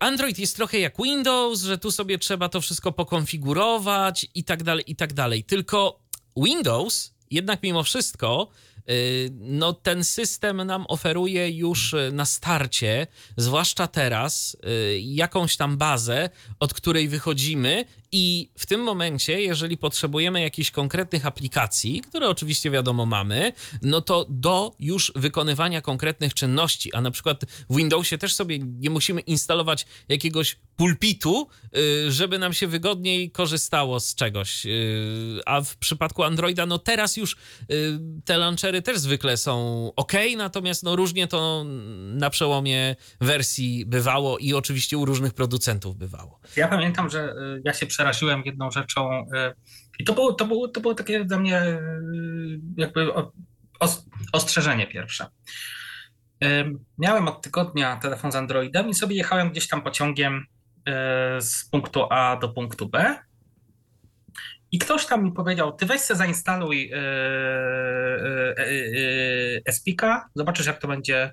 Android 0.00 0.38
jest 0.38 0.56
trochę 0.56 0.78
jak 0.78 0.94
Windows, 1.02 1.62
że 1.62 1.78
tu 1.78 1.90
sobie 1.90 2.18
trzeba 2.18 2.48
to 2.48 2.60
wszystko 2.60 2.92
pokonfigurować 2.92 4.26
i 4.34 4.44
tak 4.44 4.62
dalej, 4.62 4.84
i 4.86 4.96
tak 4.96 5.12
dalej. 5.12 5.44
Tylko 5.44 6.00
Windows 6.36 7.14
jednak 7.30 7.62
mimo 7.62 7.82
wszystko 7.82 8.50
Y, 8.90 9.30
no 9.40 9.72
ten 9.72 10.04
system 10.04 10.56
nam 10.56 10.84
oferuje 10.88 11.50
już 11.50 11.94
na 12.12 12.24
starcie, 12.24 13.06
zwłaszcza 13.36 13.86
teraz, 13.86 14.56
jakąś 15.00 15.56
tam 15.56 15.76
bazę, 15.76 16.30
od 16.60 16.74
której 16.74 17.08
wychodzimy 17.08 17.84
i 18.12 18.50
w 18.58 18.66
tym 18.66 18.80
momencie, 18.80 19.42
jeżeli 19.42 19.76
potrzebujemy 19.76 20.40
jakichś 20.40 20.70
konkretnych 20.70 21.26
aplikacji, 21.26 22.00
które 22.00 22.28
oczywiście 22.28 22.70
wiadomo 22.70 23.06
mamy, 23.06 23.52
no 23.82 24.00
to 24.00 24.26
do 24.28 24.74
już 24.78 25.12
wykonywania 25.16 25.80
konkretnych 25.80 26.34
czynności, 26.34 26.94
a 26.94 27.00
na 27.00 27.10
przykład 27.10 27.44
w 27.70 27.76
Windowsie 27.76 28.18
też 28.18 28.34
sobie 28.34 28.58
nie 28.58 28.90
musimy 28.90 29.20
instalować 29.20 29.86
jakiegoś 30.08 30.56
pulpitu, 30.76 31.48
y, 31.76 32.12
żeby 32.12 32.38
nam 32.38 32.52
się 32.52 32.66
wygodniej 32.66 33.30
korzystało 33.30 34.00
z 34.00 34.14
czegoś. 34.14 34.66
Y, 34.66 35.40
a 35.46 35.60
w 35.60 35.76
przypadku 35.76 36.22
Androida, 36.22 36.66
no 36.66 36.78
teraz 36.78 37.16
już 37.16 37.36
y, 37.70 37.98
te 38.24 38.38
launchery 38.38 38.82
też 38.82 38.98
zwykle 38.98 39.36
są 39.36 39.92
ok, 39.96 40.12
natomiast 40.36 40.82
no 40.82 40.96
różnie 40.96 41.26
to 41.26 41.64
na 42.14 42.30
przełomie 42.30 42.96
wersji 43.20 43.86
bywało 43.86 44.38
i 44.38 44.54
oczywiście 44.54 44.98
u 44.98 45.04
różnych 45.04 45.34
producentów 45.34 45.96
bywało. 45.96 46.40
Ja 46.56 46.68
pamiętam, 46.68 47.10
że 47.10 47.34
ja 47.64 47.74
się 47.74 47.86
przeraziłem 47.98 48.42
jedną 48.44 48.70
rzeczą 48.70 49.26
i 49.98 50.04
to 50.04 50.12
było, 50.12 50.32
to 50.32 50.44
było, 50.44 50.68
to 50.68 50.80
było 50.80 50.94
takie 50.94 51.24
dla 51.24 51.38
mnie 51.38 51.62
jakby 52.76 53.08
ostrzeżenie 54.32 54.86
pierwsze. 54.86 55.26
Miałem 56.98 57.28
od 57.28 57.42
tygodnia 57.42 57.96
telefon 57.96 58.32
z 58.32 58.36
Androidem 58.36 58.88
i 58.88 58.94
sobie 58.94 59.16
jechałem 59.16 59.50
gdzieś 59.50 59.68
tam 59.68 59.82
pociągiem 59.82 60.46
E, 60.88 61.40
z 61.40 61.64
punktu 61.64 62.06
A 62.10 62.36
do 62.36 62.48
punktu 62.48 62.88
B. 62.88 63.18
I 64.72 64.78
ktoś 64.78 65.06
tam 65.06 65.24
mi 65.24 65.32
powiedział, 65.32 65.72
ty 65.72 65.86
weź 65.86 66.00
se 66.00 66.16
zainstaluj 66.16 66.92
e, 66.92 66.98
e, 69.66 69.72
SPIKA, 69.72 70.28
zobaczysz 70.34 70.66
jak 70.66 70.78
to 70.78 70.88
będzie 70.88 71.32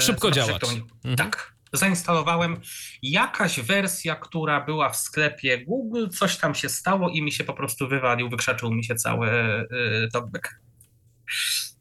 szybko 0.00 0.30
działać. 0.30 0.60
To. 0.60 0.68
Mhm. 0.68 1.16
Tak. 1.16 1.54
Zainstalowałem 1.72 2.60
jakaś 3.02 3.60
wersja, 3.60 4.14
która 4.14 4.60
była 4.60 4.88
w 4.88 4.96
sklepie 4.96 5.64
Google, 5.64 6.08
coś 6.08 6.36
tam 6.36 6.54
się 6.54 6.68
stało 6.68 7.10
i 7.10 7.22
mi 7.22 7.32
się 7.32 7.44
po 7.44 7.54
prostu 7.54 7.88
wywalił, 7.88 8.28
wykrzaczył 8.28 8.70
mi 8.70 8.84
się 8.84 8.94
cały 8.94 9.28
talkback. 10.12 10.48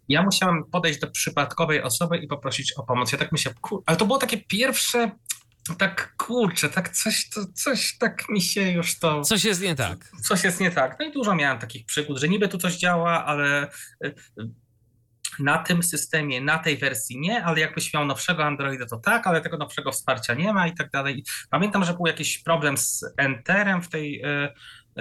Ja 0.09 0.23
musiałem 0.23 0.63
podejść 0.72 0.99
do 0.99 1.11
przypadkowej 1.11 1.84
osoby 1.84 2.18
i 2.18 2.27
poprosić 2.27 2.73
o 2.73 2.84
pomoc. 2.84 3.11
Ja 3.11 3.18
tak 3.18 3.31
myślę, 3.31 3.53
kur... 3.61 3.84
ale 3.85 3.97
to 3.97 4.05
było 4.05 4.18
takie 4.18 4.38
pierwsze 4.38 5.11
tak 5.77 6.15
kurczę, 6.18 6.69
tak 6.69 6.89
coś, 6.89 7.30
to, 7.30 7.45
coś 7.55 7.97
tak 7.97 8.30
mi 8.30 8.41
się 8.41 8.72
już 8.72 8.99
to... 8.99 9.22
Coś 9.22 9.43
jest 9.43 9.61
nie 9.61 9.76
tak. 9.76 10.11
Coś 10.22 10.43
jest 10.43 10.59
nie 10.59 10.72
tak. 10.72 10.95
No 10.99 11.05
i 11.05 11.11
dużo 11.11 11.35
miałem 11.35 11.59
takich 11.59 11.85
przygód, 11.85 12.19
że 12.19 12.30
niby 12.30 12.47
tu 12.47 12.57
coś 12.57 12.76
działa, 12.76 13.26
ale 13.26 13.72
y, 14.05 14.13
na 15.43 15.57
tym 15.57 15.84
systemie, 15.84 16.41
na 16.41 16.59
tej 16.59 16.77
wersji 16.77 17.19
nie, 17.19 17.43
ale 17.43 17.59
jakbyś 17.59 17.93
miał 17.93 18.05
nowszego 18.05 18.43
Androida, 18.43 18.85
to 18.85 18.97
tak, 18.97 19.27
ale 19.27 19.41
tego 19.41 19.57
nowszego 19.57 19.91
wsparcia 19.91 20.34
nie 20.34 20.53
ma 20.53 20.68
i 20.68 20.73
tak 20.73 20.89
dalej. 20.89 21.23
Pamiętam, 21.49 21.84
że 21.84 21.93
był 21.93 22.07
jakiś 22.07 22.43
problem 22.43 22.77
z 22.77 23.05
Enterem 23.18 23.81
w 23.81 23.89
tej 23.89 24.26
y, 24.26 24.49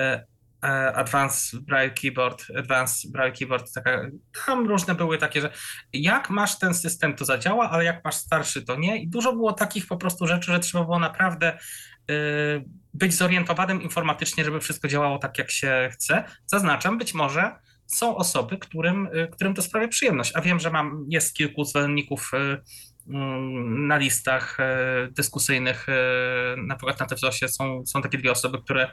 y, 0.01 0.31
E, 0.63 0.93
Advanced 0.97 1.61
Braille 1.61 1.91
Keyboard, 1.91 2.45
Advanced 2.59 3.13
Braille 3.13 3.33
Keyboard, 3.33 3.73
taka, 3.73 4.07
tam 4.47 4.69
różne 4.69 4.95
były 4.95 5.19
takie, 5.19 5.41
że 5.41 5.53
jak 5.93 6.31
masz 6.31 6.59
ten 6.59 6.75
system, 6.75 7.17
to 7.17 7.25
zadziała, 7.25 7.71
ale 7.71 7.85
jak 7.85 8.05
masz 8.05 8.15
starszy, 8.15 8.63
to 8.63 8.77
nie. 8.77 9.03
I 9.03 9.09
dużo 9.09 9.33
było 9.33 9.53
takich 9.53 9.87
po 9.87 9.97
prostu 9.97 10.27
rzeczy, 10.27 10.53
że 10.53 10.61
trzeba 10.61 10.85
było 10.85 10.99
naprawdę 10.99 11.59
y, 12.11 12.65
być 12.95 13.15
zorientowanym 13.15 13.83
informatycznie, 13.83 14.45
żeby 14.45 14.61
wszystko 14.61 14.89
działało 14.89 15.19
tak, 15.19 15.39
jak 15.39 15.51
się 15.51 15.89
chce. 15.93 16.25
Zaznaczam, 16.47 16.99
być 16.99 17.15
może 17.15 17.53
są 17.93 18.17
osoby, 18.17 18.59
którym, 18.59 19.07
y, 19.07 19.29
którym 19.33 19.55
to 19.55 19.63
sprawia 19.63 19.89
przyjemność, 19.89 20.33
a 20.35 20.41
wiem, 20.41 20.61
że 20.61 20.71
mam, 20.71 21.05
jest 21.09 21.35
kilku 21.35 21.65
zwolenników 21.65 22.31
y, 22.35 22.61
Mm, 23.11 23.87
na 23.87 23.97
listach 23.97 24.61
e, 24.61 25.09
dyskusyjnych, 25.11 25.87
na 26.57 26.77
przykład 26.77 27.01
na 27.01 27.07
TFLOSie 27.07 27.49
są, 27.49 27.87
są 27.87 28.03
takie 28.03 28.19
dwie 28.19 28.33
osoby, 28.33 28.59
które 28.63 28.93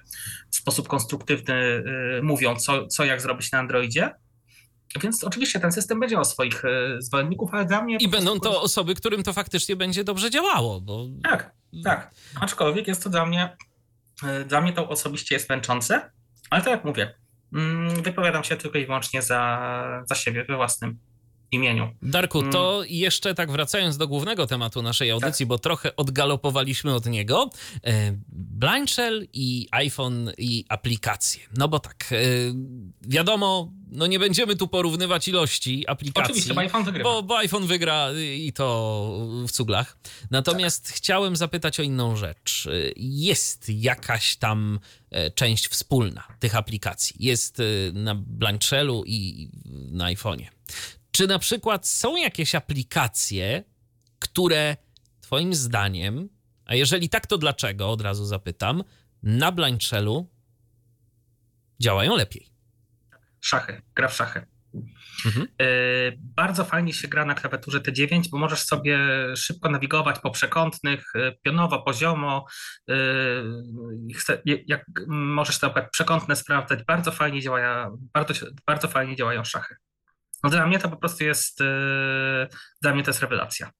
w 0.51 0.55
sposób 0.55 0.87
konstruktywny 0.87 1.83
mówią, 2.21 2.55
co, 2.55 2.87
co 2.87 3.05
jak 3.05 3.21
zrobić 3.21 3.51
na 3.51 3.59
Androidzie. 3.59 4.09
Więc 5.01 5.23
oczywiście 5.23 5.59
ten 5.59 5.71
system 5.71 5.99
będzie 5.99 6.15
miał 6.15 6.25
swoich 6.25 6.63
zwolenników, 6.99 7.49
ale 7.53 7.65
dla 7.65 7.81
mnie. 7.81 7.97
I 7.99 8.07
będą 8.07 8.39
to 8.39 8.61
osoby, 8.61 8.95
którym 8.95 9.23
to 9.23 9.33
faktycznie 9.33 9.75
będzie 9.75 10.03
dobrze 10.03 10.29
działało. 10.29 10.81
Bo... 10.81 11.07
Tak, 11.23 11.51
tak. 11.83 12.11
Aczkolwiek 12.41 12.87
jest 12.87 13.03
to 13.03 13.09
dla 13.09 13.25
mnie, 13.25 13.57
dla 14.45 14.61
mnie 14.61 14.73
to 14.73 14.89
osobiście 14.89 15.35
jest 15.35 15.49
męczące, 15.49 16.11
ale 16.49 16.61
tak 16.61 16.71
jak 16.71 16.85
mówię, 16.85 17.13
wypowiadam 18.03 18.43
się 18.43 18.55
tylko 18.55 18.77
i 18.77 18.85
wyłącznie 18.85 19.21
za, 19.21 20.03
za 20.05 20.15
siebie 20.15 20.45
we 20.45 20.55
własnym 20.55 20.99
imieniu. 21.51 21.89
Darku, 22.01 22.43
to 22.43 22.75
mm. 22.75 22.87
jeszcze 22.89 23.35
tak 23.35 23.51
wracając 23.51 23.97
do 23.97 24.07
głównego 24.07 24.47
tematu 24.47 24.81
naszej 24.81 25.11
audycji, 25.11 25.45
tak. 25.45 25.49
bo 25.49 25.57
trochę 25.57 25.95
odgalopowaliśmy 25.95 26.95
od 26.95 27.05
niego. 27.05 27.49
E, 27.83 28.17
Blind 28.29 28.91
Shell 28.91 29.27
i 29.33 29.67
iPhone 29.71 30.31
i 30.37 30.65
aplikacje. 30.69 31.41
No 31.57 31.67
bo 31.67 31.79
tak, 31.79 32.09
e, 32.11 32.15
wiadomo, 33.01 33.71
no 33.91 34.07
nie 34.07 34.19
będziemy 34.19 34.55
tu 34.55 34.67
porównywać 34.67 35.27
ilości 35.27 35.87
aplikacji. 35.87 36.31
Oczywiście, 36.31 36.53
bo 36.53 36.61
iPhone 36.61 36.83
wygra. 36.83 37.03
Bo, 37.03 37.23
bo 37.23 37.37
iPhone 37.37 37.67
wygra 37.67 38.09
i 38.35 38.53
to 38.53 39.27
w 39.47 39.51
cuglach. 39.51 39.97
Natomiast 40.31 40.85
tak. 40.85 40.95
chciałem 40.95 41.35
zapytać 41.35 41.79
o 41.79 41.83
inną 41.83 42.15
rzecz. 42.15 42.67
Jest 42.95 43.69
jakaś 43.69 44.35
tam 44.35 44.79
e, 45.11 45.31
część 45.31 45.67
wspólna 45.67 46.23
tych 46.39 46.55
aplikacji. 46.55 47.15
Jest 47.19 47.61
na 47.93 48.15
Blind 48.15 48.65
Shellu 48.65 49.03
i 49.05 49.49
na 49.91 50.05
iPhone'ie. 50.13 50.47
Czy 51.11 51.27
na 51.27 51.39
przykład 51.39 51.87
są 51.87 52.15
jakieś 52.15 52.55
aplikacje, 52.55 53.63
które 54.19 54.77
Twoim 55.27 55.55
zdaniem 55.55 56.29
A 56.65 56.75
jeżeli 56.75 57.09
tak, 57.09 57.27
to 57.27 57.37
dlaczego? 57.37 57.91
Od 57.91 58.01
razu 58.01 58.25
zapytam. 58.25 58.83
Na 59.23 59.51
blind 59.51 59.83
shellu 59.83 60.27
działają 61.79 62.15
lepiej. 62.15 62.49
Szachy, 63.41 63.81
gra 63.95 64.07
w 64.07 64.13
szachy. 64.13 64.45
Mhm. 65.25 65.47
E, 65.61 65.67
bardzo 66.17 66.65
fajnie 66.65 66.93
się 66.93 67.07
gra 67.07 67.25
na 67.25 67.35
klawiaturze 67.35 67.79
T9, 67.79 68.29
bo 68.31 68.37
możesz 68.37 68.59
sobie 68.59 68.99
szybko 69.35 69.69
nawigować 69.69 70.19
po 70.19 70.31
przekątnych, 70.31 71.05
e, 71.15 71.31
pionowo, 71.41 71.81
poziomo. 71.81 72.45
E, 72.89 72.93
jak 74.45 74.85
możesz 75.07 75.61
na 75.61 75.69
przykład 75.69 75.91
przekątne 75.91 76.35
sprawdzać, 76.35 76.83
bardzo 76.83 77.11
fajnie 77.11 77.41
działają, 77.41 77.97
bardzo, 78.13 78.33
bardzo 78.67 78.87
fajnie 78.87 79.15
działają 79.15 79.43
szachy. 79.43 79.75
No 80.43 80.49
dla 80.49 80.67
mnie 80.67 80.79
to 80.79 80.89
po 80.89 80.97
prostu 80.97 81.23
jest, 81.23 81.59
dla 82.81 82.93
mnie 82.93 83.03
to 83.03 83.09
jest 83.09 83.21
rewelacja. 83.21 83.71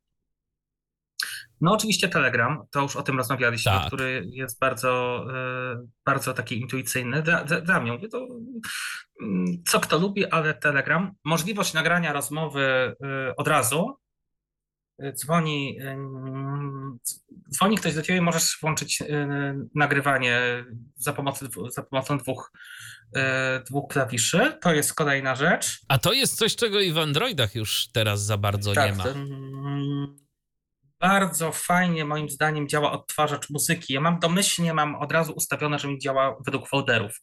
No 1.62 1.74
oczywiście 1.74 2.10
Telegram, 2.10 2.64
to 2.72 2.82
już 2.82 2.96
o 2.96 3.04
tym 3.04 3.18
rozmawialiśmy, 3.18 3.72
tak. 3.72 3.88
który 3.88 4.28
jest 4.32 4.60
bardzo, 4.60 5.26
bardzo 6.06 6.34
taki 6.34 6.60
intuicyjny. 6.62 7.22
Dla, 7.22 7.44
dla 7.44 7.80
mnie 7.80 7.92
mówię, 7.92 8.10
to 8.10 8.28
mm, 9.22 9.46
co 9.68 9.80
kto 9.80 9.98
lubi, 9.98 10.26
ale 10.26 10.54
Telegram, 10.54 11.12
możliwość 11.26 11.74
nagrania 11.74 12.14
rozmowy 12.14 12.96
od 13.38 13.48
razu, 13.48 13.98
dzwoni, 15.14 15.80
dzwoni 17.52 17.78
ktoś 17.78 17.96
do 17.96 18.02
ciebie, 18.02 18.22
możesz 18.22 18.58
włączyć 18.62 19.04
nagrywanie 19.76 20.66
za 20.96 21.14
pomocą, 21.14 21.46
za 21.70 21.84
pomocą 21.84 22.18
dwóch, 22.18 22.52
dwóch 23.66 23.92
klawiszy. 23.92 24.58
To 24.62 24.74
jest 24.74 24.94
kolejna 24.94 25.36
rzecz. 25.36 25.80
A 25.88 25.98
to 25.98 26.14
jest 26.14 26.38
coś, 26.38 26.56
czego 26.56 26.82
i 26.82 26.92
w 26.92 26.98
Androidach 26.98 27.56
już 27.56 27.88
teraz 27.92 28.26
za 28.26 28.38
bardzo 28.38 28.74
tak, 28.74 28.92
nie 28.92 28.98
ma. 28.98 29.06
Bardzo 31.00 31.52
fajnie 31.52 32.06
moim 32.06 32.30
zdaniem 32.30 32.68
działa 32.68 32.92
odtwarzacz 32.92 33.50
muzyki. 33.50 33.94
Ja 33.94 34.02
mam 34.02 34.20
domyślnie, 34.20 34.74
mam 34.74 34.96
od 34.96 35.12
razu 35.12 35.34
ustawione, 35.34 35.80
że 35.80 35.88
mi 35.88 36.00
działa 36.00 36.38
według 36.46 36.70
folderów. 36.70 37.22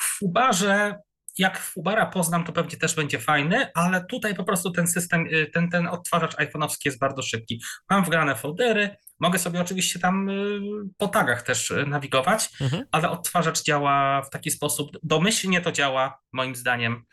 W 0.00 0.22
Ubarze 0.22 0.98
jak 1.38 1.58
w 1.58 1.76
Ubara 1.76 2.06
poznam, 2.06 2.44
to 2.44 2.52
pewnie 2.52 2.78
też 2.78 2.94
będzie 2.94 3.18
fajny, 3.18 3.70
ale 3.74 4.04
tutaj 4.04 4.34
po 4.34 4.44
prostu 4.44 4.70
ten 4.70 4.88
system, 4.88 5.26
y, 5.26 5.50
ten, 5.54 5.70
ten 5.70 5.86
odtwarzacz 5.86 6.36
iPhone'owski 6.36 6.80
jest 6.84 6.98
bardzo 6.98 7.22
szybki. 7.22 7.62
Mam 7.90 8.04
wgrane 8.04 8.36
foldery, 8.36 8.96
mogę 9.20 9.38
sobie 9.38 9.60
oczywiście 9.60 9.98
tam 9.98 10.28
y, 10.28 10.60
po 10.96 11.08
tagach 11.08 11.42
też 11.42 11.70
y, 11.70 11.86
nawigować, 11.86 12.48
mhm. 12.60 12.84
ale 12.92 13.10
odtwarzacz 13.10 13.62
działa 13.62 14.22
w 14.22 14.30
taki 14.30 14.50
sposób, 14.50 14.90
domyślnie 15.02 15.60
to 15.60 15.72
działa 15.72 16.18
moim 16.32 16.56
zdaniem 16.56 17.04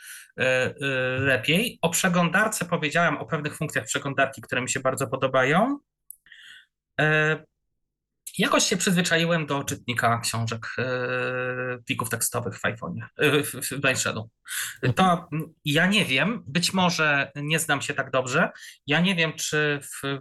lepiej. 1.19 1.80
O 1.81 1.90
przeglądarce 1.90 2.65
powiedziałem, 2.65 3.18
o 3.18 3.26
pewnych 3.26 3.57
funkcjach 3.57 3.85
przeglądarki, 3.85 4.41
które 4.41 4.61
mi 4.61 4.69
się 4.69 4.80
bardzo 4.80 5.07
podobają. 5.07 5.80
Jakoś 8.38 8.64
się 8.64 8.78
przyzwyczaiłem 8.78 9.45
do 9.45 9.64
czytnika 9.64 10.20
książek, 10.20 10.68
e, 10.78 10.84
plików 11.86 12.10
tekstowych 12.10 12.60
w 12.60 12.61
iPhone'ie, 12.61 13.06
e, 13.18 13.44
w, 13.44 13.52
w 13.52 13.80
Brainshellu. 13.80 14.30
To 14.95 15.28
ja 15.65 15.88
nie 15.88 16.06
wiem, 16.06 16.44
być 16.48 16.74
może 16.74 17.32
nie 17.36 17.60
znam 17.60 17.82
się 17.82 17.94
tak 17.94 18.11
dobrze, 18.11 18.49
ja 18.88 18.99
nie 18.99 19.15
wiem, 19.15 19.34
czy 19.34 19.80
w, 19.82 20.20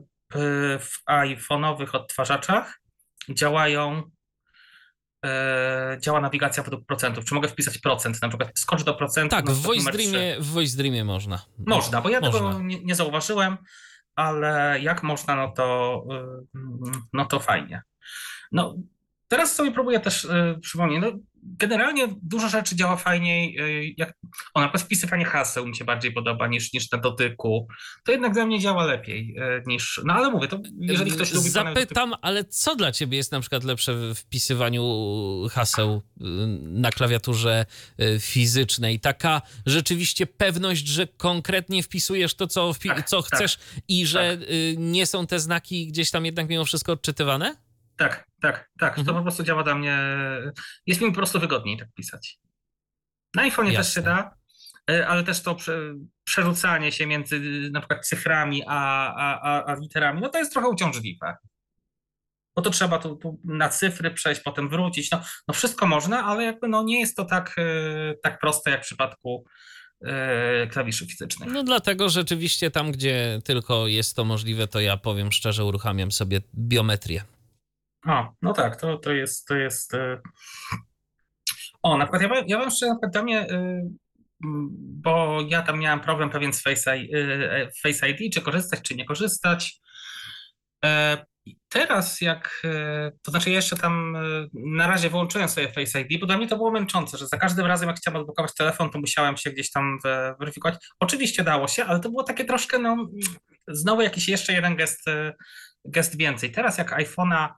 w 0.79 1.05
iPhone'owych 1.11 1.95
odtwarzaczach 1.95 2.81
działają 3.31 4.11
e, 5.25 5.99
działa 6.01 6.21
nawigacja 6.21 6.63
według 6.63 6.87
procentów. 6.87 7.25
Czy 7.25 7.35
mogę 7.35 7.49
wpisać 7.49 7.79
procent, 7.79 8.23
na 8.23 8.29
przykład 8.29 8.51
skocz 8.55 8.83
do 8.83 8.95
procentu. 8.95 9.37
Tak, 9.37 9.51
w 9.51 9.63
Voice, 9.63 9.93
Dreamie, 9.93 10.37
w 10.41 10.47
Voice 10.47 10.77
Dreamie 10.77 11.05
można. 11.05 11.43
Można, 11.67 12.01
bo 12.01 12.11
ja 12.11 12.21
można. 12.21 12.39
tego 12.39 12.63
nie, 12.63 12.85
nie 12.85 12.95
zauważyłem, 12.95 13.57
ale 14.17 14.81
jak 14.81 15.03
można, 15.03 15.37
no 15.37 15.53
to, 15.53 16.05
no 17.13 17.25
to 17.25 17.41
fajnie. 17.41 17.83
No, 18.53 18.75
teraz 19.29 19.55
sobie 19.55 19.71
próbuję 19.73 20.01
też 20.01 20.25
y, 20.25 20.59
przypomnieć, 20.61 21.01
no, 21.03 21.13
generalnie 21.43 22.09
dużo 22.23 22.49
rzeczy 22.49 22.77
działa 22.77 22.97
fajniej, 22.97 23.61
y, 23.61 23.95
jak, 23.97 24.15
o 24.55 24.61
na 24.61 24.67
przykład 24.67 24.83
wpisywanie 24.83 25.25
haseł 25.25 25.67
mi 25.67 25.77
się 25.77 25.85
bardziej 25.85 26.13
podoba 26.13 26.49
niż, 26.49 26.73
niż 26.73 26.91
na 26.91 26.99
dotyku. 26.99 27.69
To 28.05 28.13
jednak 28.13 28.33
dla 28.33 28.47
mnie 28.47 28.61
działa 28.61 28.85
lepiej 28.85 29.37
y, 29.39 29.63
niż, 29.67 30.01
no 30.05 30.15
ale 30.15 30.31
mówię, 30.31 30.49
to 30.49 30.61
jeżeli 30.79 31.11
ktoś 31.11 31.33
lubi... 31.33 31.51
Zapytam, 31.51 32.15
ale 32.23 32.45
co 32.45 32.77
dla 32.77 32.93
ciebie 32.93 33.17
jest 33.17 33.33
na 33.33 33.41
przykład 33.41 33.65
lepsze 33.65 33.95
w 33.95 34.15
wpisywaniu 34.15 34.83
haseł 35.51 36.03
na 36.61 36.91
klawiaturze 36.91 37.67
fizycznej? 38.21 39.01
Taka 39.01 39.43
rzeczywiście 39.67 40.27
pewność, 40.27 40.87
że 40.87 41.07
konkretnie 41.07 41.83
wpisujesz 41.83 42.35
to, 42.35 42.47
co, 42.47 42.71
wpi- 42.71 42.89
tak, 42.89 43.09
co 43.09 43.23
tak, 43.23 43.33
chcesz 43.33 43.57
tak, 43.57 43.65
i 43.89 44.07
że 44.07 44.39
tak. 44.39 44.49
nie 44.77 45.07
są 45.07 45.27
te 45.27 45.41
znaki 45.41 45.87
gdzieś 45.87 46.11
tam 46.11 46.27
jednak 46.27 46.49
mimo 46.49 46.65
wszystko 46.65 46.93
odczytywane? 46.93 47.57
Tak, 48.03 48.27
tak, 48.41 48.71
tak. 48.79 48.99
Mhm. 48.99 49.07
To 49.07 49.15
po 49.15 49.23
prostu 49.23 49.43
działa 49.43 49.63
dla 49.63 49.75
mnie. 49.75 49.99
Jest 50.87 51.01
mi 51.01 51.09
po 51.09 51.17
prostu 51.17 51.41
wygodniej 51.41 51.79
tak 51.79 51.89
pisać. 51.95 52.39
Na 53.35 53.49
iPhone'ie 53.49 53.77
też 53.77 53.95
się 53.95 54.03
da, 54.03 54.35
e, 54.91 55.07
ale 55.07 55.25
też 55.25 55.43
to 55.43 55.55
prze, 55.55 55.95
przerzucanie 56.25 56.93
się 56.93 57.07
między 57.07 57.41
na 57.73 57.81
przykład 57.81 58.07
cyframi 58.07 58.63
a, 58.67 59.15
a, 59.15 59.41
a, 59.41 59.65
a 59.65 59.75
literami, 59.75 60.21
no 60.21 60.29
to 60.29 60.39
jest 60.39 60.53
trochę 60.53 60.69
uciążliwe. 60.69 61.37
Bo 62.57 62.63
to 62.63 62.71
trzeba 62.71 62.99
tu, 62.99 63.17
tu, 63.17 63.41
na 63.45 63.69
cyfry 63.69 64.11
przejść, 64.11 64.41
potem 64.41 64.69
wrócić. 64.69 65.11
No, 65.11 65.23
no 65.49 65.55
wszystko 65.55 65.87
można, 65.87 66.25
ale 66.25 66.45
jakby 66.45 66.69
no 66.69 66.83
nie 66.83 67.01
jest 67.01 67.17
to 67.17 67.25
tak, 67.25 67.55
e, 67.59 68.15
tak 68.23 68.41
proste 68.41 68.71
jak 68.71 68.81
w 68.81 68.87
przypadku 68.87 69.45
e, 70.05 70.67
klawiszy 70.67 71.07
fizycznych. 71.07 71.49
No 71.53 71.63
dlatego 71.63 72.09
rzeczywiście 72.09 72.71
tam, 72.71 72.93
gdzie 72.93 73.41
tylko 73.45 73.87
jest 73.87 74.17
to 74.17 74.25
możliwe, 74.25 74.69
to 74.69 74.81
ja 74.81 74.97
powiem 74.97 75.33
szczerze, 75.33 75.65
uruchamiam 75.65 76.13
sobie 76.13 76.41
biometrię. 76.55 77.25
O, 78.07 78.35
no 78.43 78.53
tak, 78.53 78.81
to, 78.81 78.99
to 78.99 79.13
jest, 79.13 79.47
to 79.47 79.57
jest. 79.57 79.95
E, 79.95 80.21
o, 81.83 81.99
na 81.99 82.07
przykład 82.07 82.23
ja, 82.23 82.45
ja 82.47 82.59
wam 82.59 82.69
jeszcze 82.69 82.87
na 82.87 82.95
przykład 82.95 83.13
dla 83.13 83.23
mnie, 83.23 83.41
e, 83.41 83.83
bo 84.81 85.39
ja 85.49 85.63
tam 85.63 85.79
miałem 85.79 86.01
problem 86.01 86.31
pewien 86.31 86.53
z 86.53 86.63
Face, 86.63 86.93
e, 86.93 87.69
Face 87.83 88.09
ID, 88.09 88.35
czy 88.35 88.41
korzystać, 88.41 88.83
czy 88.83 88.95
nie 88.95 89.05
korzystać. 89.05 89.83
Teraz 91.69 92.21
jak, 92.21 92.63
to 93.23 93.31
znaczy 93.31 93.51
jeszcze 93.51 93.77
tam 93.77 94.17
na 94.55 94.87
razie 94.87 95.11
wyłączyłem 95.11 95.49
sobie 95.49 95.73
Face 95.73 96.01
ID, 96.01 96.21
bo 96.21 96.27
dla 96.27 96.37
mnie 96.37 96.49
to 96.49 96.57
było 96.57 96.71
męczące, 96.71 97.19
że 97.19 97.27
za 97.27 97.37
każdym 97.37 97.67
razem 97.67 97.89
jak 97.89 97.99
chciałem 97.99 98.21
odblokować 98.21 98.55
telefon, 98.55 98.91
to 98.91 98.99
musiałem 98.99 99.37
się 99.37 99.51
gdzieś 99.51 99.71
tam 99.71 99.99
weryfikować. 100.41 100.75
Oczywiście 101.01 101.45
dało 101.45 101.69
się, 101.69 101.85
ale 101.85 102.01
to 102.01 102.11
było 102.11 102.23
takie 102.23 102.45
troszkę, 102.45 102.79
no 102.79 103.09
znowu 103.69 104.03
jakiś 104.03 104.29
jeszcze 104.29 104.53
jeden 104.53 104.77
gest, 104.77 105.01
gest 105.85 106.17
więcej. 106.17 106.53
Teraz 106.53 106.79
jak 106.79 106.93
iPhone'a 106.93 107.49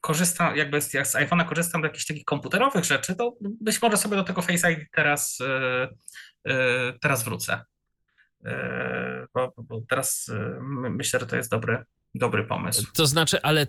korzystam, 0.00 0.56
jakby 0.56 0.80
z, 0.80 0.90
z 0.90 1.14
iPhone'a 1.14 1.48
korzystam 1.48 1.82
do 1.82 1.86
jakichś 1.86 2.06
takich 2.06 2.24
komputerowych 2.24 2.84
rzeczy, 2.84 3.16
to 3.16 3.36
być 3.40 3.82
może 3.82 3.96
sobie 3.96 4.16
do 4.16 4.24
tego 4.24 4.42
Face 4.42 4.72
ID 4.72 4.90
teraz, 4.92 5.38
y, 5.40 6.52
y, 6.52 6.98
teraz 7.00 7.24
wrócę. 7.24 7.64
Bo, 9.34 9.52
bo 9.56 9.80
teraz 9.88 10.30
myślę, 10.90 11.20
że 11.20 11.26
to 11.26 11.36
jest 11.36 11.50
dobry, 11.50 11.84
dobry 12.14 12.44
pomysł. 12.44 12.86
To 12.94 13.06
znaczy, 13.06 13.42
ale 13.42 13.66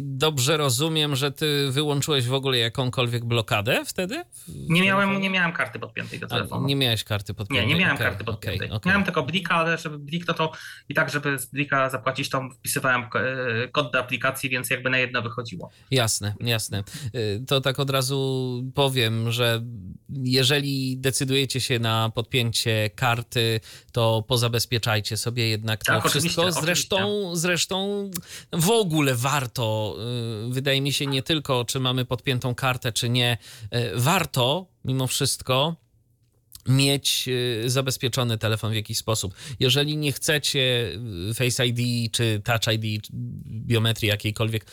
dobrze 0.00 0.56
rozumiem, 0.56 1.16
że 1.16 1.32
ty 1.32 1.70
wyłączyłeś 1.70 2.26
w 2.26 2.34
ogóle 2.34 2.58
jakąkolwiek 2.58 3.24
blokadę 3.24 3.84
wtedy? 3.84 4.24
Nie 4.48 4.82
miałem, 4.82 5.20
nie 5.20 5.30
miałem 5.30 5.52
karty 5.52 5.78
podpiętej 5.78 6.18
do 6.18 6.26
telefonu. 6.26 6.64
A, 6.64 6.68
nie 6.68 6.76
miałeś 6.76 7.04
karty 7.04 7.34
podpiętej? 7.34 7.66
Nie, 7.66 7.74
nie 7.74 7.80
miałem 7.80 7.96
okay, 7.96 8.08
karty 8.08 8.24
podpiętej. 8.24 8.66
Okay, 8.68 8.76
okay. 8.76 8.90
Miałem 8.90 9.04
tylko 9.04 9.22
Blika, 9.22 9.54
ale 9.54 9.78
żeby 9.78 9.98
Blik, 9.98 10.26
to 10.26 10.34
to 10.34 10.52
i 10.88 10.94
tak, 10.94 11.10
żeby 11.10 11.38
z 11.38 11.46
Blika 11.46 11.90
zapłacić, 11.90 12.30
to 12.30 12.48
wpisywałem 12.58 13.02
e, 13.02 13.68
kod 13.68 13.92
do 13.92 13.98
aplikacji, 13.98 14.50
więc 14.50 14.70
jakby 14.70 14.90
na 14.90 14.98
jedno 14.98 15.22
wychodziło. 15.22 15.70
Jasne, 15.90 16.34
jasne. 16.40 16.78
E, 16.78 17.40
to 17.46 17.60
tak 17.60 17.80
od 17.80 17.90
razu 17.90 18.62
powiem, 18.74 19.32
że 19.32 19.62
jeżeli 20.08 20.98
decydujecie 20.98 21.60
się 21.60 21.78
na 21.78 22.10
podpięcie 22.14 22.90
karty, 22.94 23.60
to 23.92 24.24
pozabezpieczajcie 24.28 25.16
sobie 25.16 25.48
jednak 25.48 25.84
tak, 25.84 26.02
to 26.02 26.08
wszystko. 26.08 26.52
Zresztą, 26.52 26.96
oczywiście. 26.96 27.36
zresztą 27.36 27.83
w 28.52 28.70
ogóle 28.70 29.14
warto, 29.14 29.96
y, 30.48 30.52
wydaje 30.52 30.80
mi 30.80 30.92
się, 30.92 31.06
nie 31.06 31.22
tylko 31.22 31.64
czy 31.64 31.80
mamy 31.80 32.04
podpiętą 32.04 32.54
kartę, 32.54 32.92
czy 32.92 33.08
nie, 33.08 33.38
y, 33.64 33.90
warto 33.94 34.66
mimo 34.84 35.06
wszystko 35.06 35.76
mieć 36.68 37.24
y, 37.28 37.70
zabezpieczony 37.70 38.38
telefon 38.38 38.72
w 38.72 38.74
jakiś 38.74 38.98
sposób. 38.98 39.34
Jeżeli 39.60 39.96
nie 39.96 40.12
chcecie 40.12 40.92
Face 41.34 41.66
ID 41.66 42.12
czy 42.12 42.42
Touch 42.44 42.74
ID, 42.74 43.06
biometrii 43.46 44.08
jakiejkolwiek, 44.08 44.66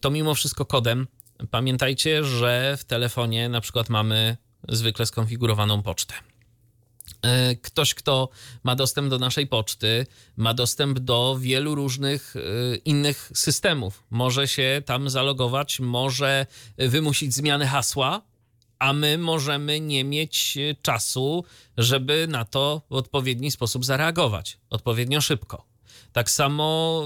to 0.00 0.10
mimo 0.10 0.34
wszystko 0.34 0.64
kodem 0.64 1.06
pamiętajcie, 1.50 2.24
że 2.24 2.76
w 2.78 2.84
telefonie 2.84 3.48
na 3.48 3.60
przykład 3.60 3.88
mamy 3.88 4.36
zwykle 4.68 5.06
skonfigurowaną 5.06 5.82
pocztę. 5.82 6.14
E, 7.22 7.56
ktoś, 7.56 7.94
kto 7.94 8.28
ma 8.64 8.76
dostęp 8.76 9.08
do 9.08 9.18
naszej 9.18 9.46
poczty, 9.46 10.06
ma 10.36 10.54
dostęp 10.54 10.98
do 10.98 11.36
wielu 11.40 11.74
różnych 11.74 12.34
e, 12.36 12.40
innych 12.76 13.30
systemów. 13.34 14.02
Może 14.10 14.48
się 14.48 14.82
tam 14.86 15.10
zalogować, 15.10 15.80
może 15.80 16.46
wymusić 16.78 17.34
zmianę 17.34 17.66
hasła, 17.66 18.22
a 18.78 18.92
my 18.92 19.18
możemy 19.18 19.80
nie 19.80 20.04
mieć 20.04 20.58
czasu, 20.82 21.44
żeby 21.78 22.26
na 22.28 22.44
to 22.44 22.82
w 22.90 22.94
odpowiedni 22.94 23.50
sposób 23.50 23.84
zareagować, 23.84 24.58
odpowiednio 24.70 25.20
szybko. 25.20 25.64
Tak 26.12 26.30
samo 26.30 27.02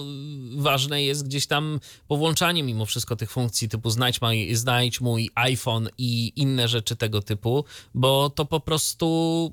ważne 0.57 1.03
jest 1.03 1.25
gdzieś 1.25 1.47
tam 1.47 1.81
powłączanie 2.09 2.63
mimo 2.63 2.87
wszystko 2.87 3.17
tych 3.17 3.31
funkcji 3.31 3.69
typu 3.69 3.91
znajdź 3.91 4.21
mój, 4.21 4.55
znajdź 4.55 5.01
mój 5.01 5.31
iPhone 5.35 5.89
i 5.99 6.33
inne 6.37 6.69
rzeczy 6.69 6.97
tego 6.97 7.23
typu, 7.23 7.65
bo 7.95 8.31
to 8.31 8.45
po 8.45 8.61
prostu 8.61 9.53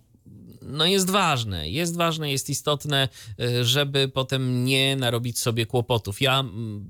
no 0.65 0.85
jest 0.85 1.09
ważne. 1.09 1.69
Jest 1.69 1.97
ważne, 1.97 2.31
jest 2.31 2.49
istotne, 2.49 3.09
y, 3.39 3.65
żeby 3.65 4.07
potem 4.07 4.65
nie 4.65 4.95
narobić 4.95 5.39
sobie 5.39 5.65
kłopotów. 5.65 6.21
Ja 6.21 6.39
mm, 6.39 6.87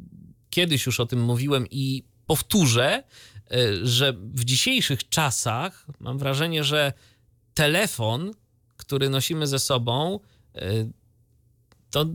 kiedyś 0.50 0.86
już 0.86 1.00
o 1.00 1.06
tym 1.06 1.24
mówiłem 1.24 1.68
i 1.72 2.04
powtórzę, 2.26 3.04
y, 3.52 3.88
że 3.88 4.14
w 4.14 4.46
dzisiejszych 4.46 5.10
czasach 5.10 5.88
mam 6.00 6.18
wrażenie, 6.18 6.64
że 6.64 6.94
telefon, 7.54 8.34
który 8.78 9.10
nosimy 9.10 9.48
ze 9.48 9.60
sobą, 9.60 10.20
y, 10.56 10.92
to 11.92 12.06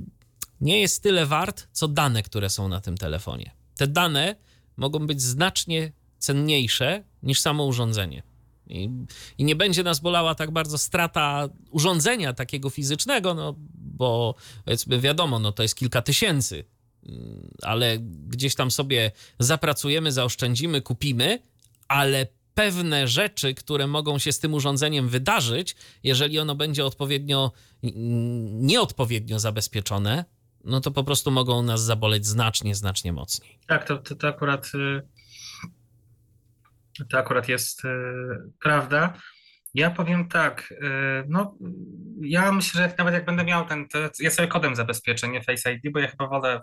nie 0.60 0.80
jest 0.80 1.02
tyle 1.02 1.26
wart, 1.26 1.68
co 1.72 1.88
dane, 1.88 2.22
które 2.22 2.50
są 2.50 2.68
na 2.68 2.80
tym 2.80 2.96
telefonie. 2.96 3.50
Te 3.76 3.86
dane 3.86 4.36
mogą 4.76 5.06
być 5.06 5.22
znacznie 5.22 5.92
cenniejsze 6.18 7.04
niż 7.22 7.40
samo 7.40 7.64
urządzenie. 7.64 8.22
I, 8.70 8.90
I, 9.38 9.44
nie 9.44 9.56
będzie 9.56 9.82
nas 9.82 10.00
bolała 10.00 10.34
tak 10.34 10.50
bardzo 10.50 10.78
strata 10.78 11.48
urządzenia 11.70 12.32
takiego 12.32 12.70
fizycznego, 12.70 13.34
no 13.34 13.54
bo 13.74 14.34
powiedzmy 14.64 15.00
wiadomo, 15.00 15.38
no 15.38 15.52
to 15.52 15.62
jest 15.62 15.74
kilka 15.74 16.02
tysięcy, 16.02 16.64
mm, 17.06 17.50
ale 17.62 17.98
gdzieś 18.28 18.54
tam 18.54 18.70
sobie 18.70 19.12
zapracujemy, 19.38 20.12
zaoszczędzimy, 20.12 20.82
kupimy, 20.82 21.38
ale 21.88 22.26
pewne 22.54 23.08
rzeczy, 23.08 23.54
które 23.54 23.86
mogą 23.86 24.18
się 24.18 24.32
z 24.32 24.38
tym 24.38 24.54
urządzeniem 24.54 25.08
wydarzyć, 25.08 25.76
jeżeli 26.02 26.38
ono 26.38 26.54
będzie 26.54 26.84
odpowiednio, 26.84 27.52
nieodpowiednio 28.52 29.38
zabezpieczone, 29.38 30.24
no 30.64 30.80
to 30.80 30.90
po 30.90 31.04
prostu 31.04 31.30
mogą 31.30 31.62
nas 31.62 31.82
zaboleć 31.82 32.26
znacznie, 32.26 32.74
znacznie 32.74 33.12
mocniej. 33.12 33.58
Tak, 33.66 33.88
to, 33.88 33.98
to, 33.98 34.14
to 34.14 34.28
akurat 34.28 34.66
y, 34.74 35.02
to 37.10 37.18
akurat 37.18 37.48
jest 37.48 37.84
y, 37.84 37.88
prawda. 38.60 39.14
Ja 39.74 39.90
powiem 39.90 40.28
tak, 40.28 40.72
y, 40.72 40.76
no 41.28 41.58
ja 42.20 42.52
myślę, 42.52 42.82
że 42.82 42.94
nawet 42.98 43.14
jak 43.14 43.24
będę 43.24 43.44
miał 43.44 43.66
ten, 43.66 43.86
ja 44.20 44.30
sobie 44.30 44.48
kodem 44.48 44.76
zabezpieczenie 44.76 45.42
Face 45.42 45.72
ID, 45.72 45.92
bo 45.92 45.98
ja 45.98 46.08
chyba 46.08 46.28
wolę 46.28 46.60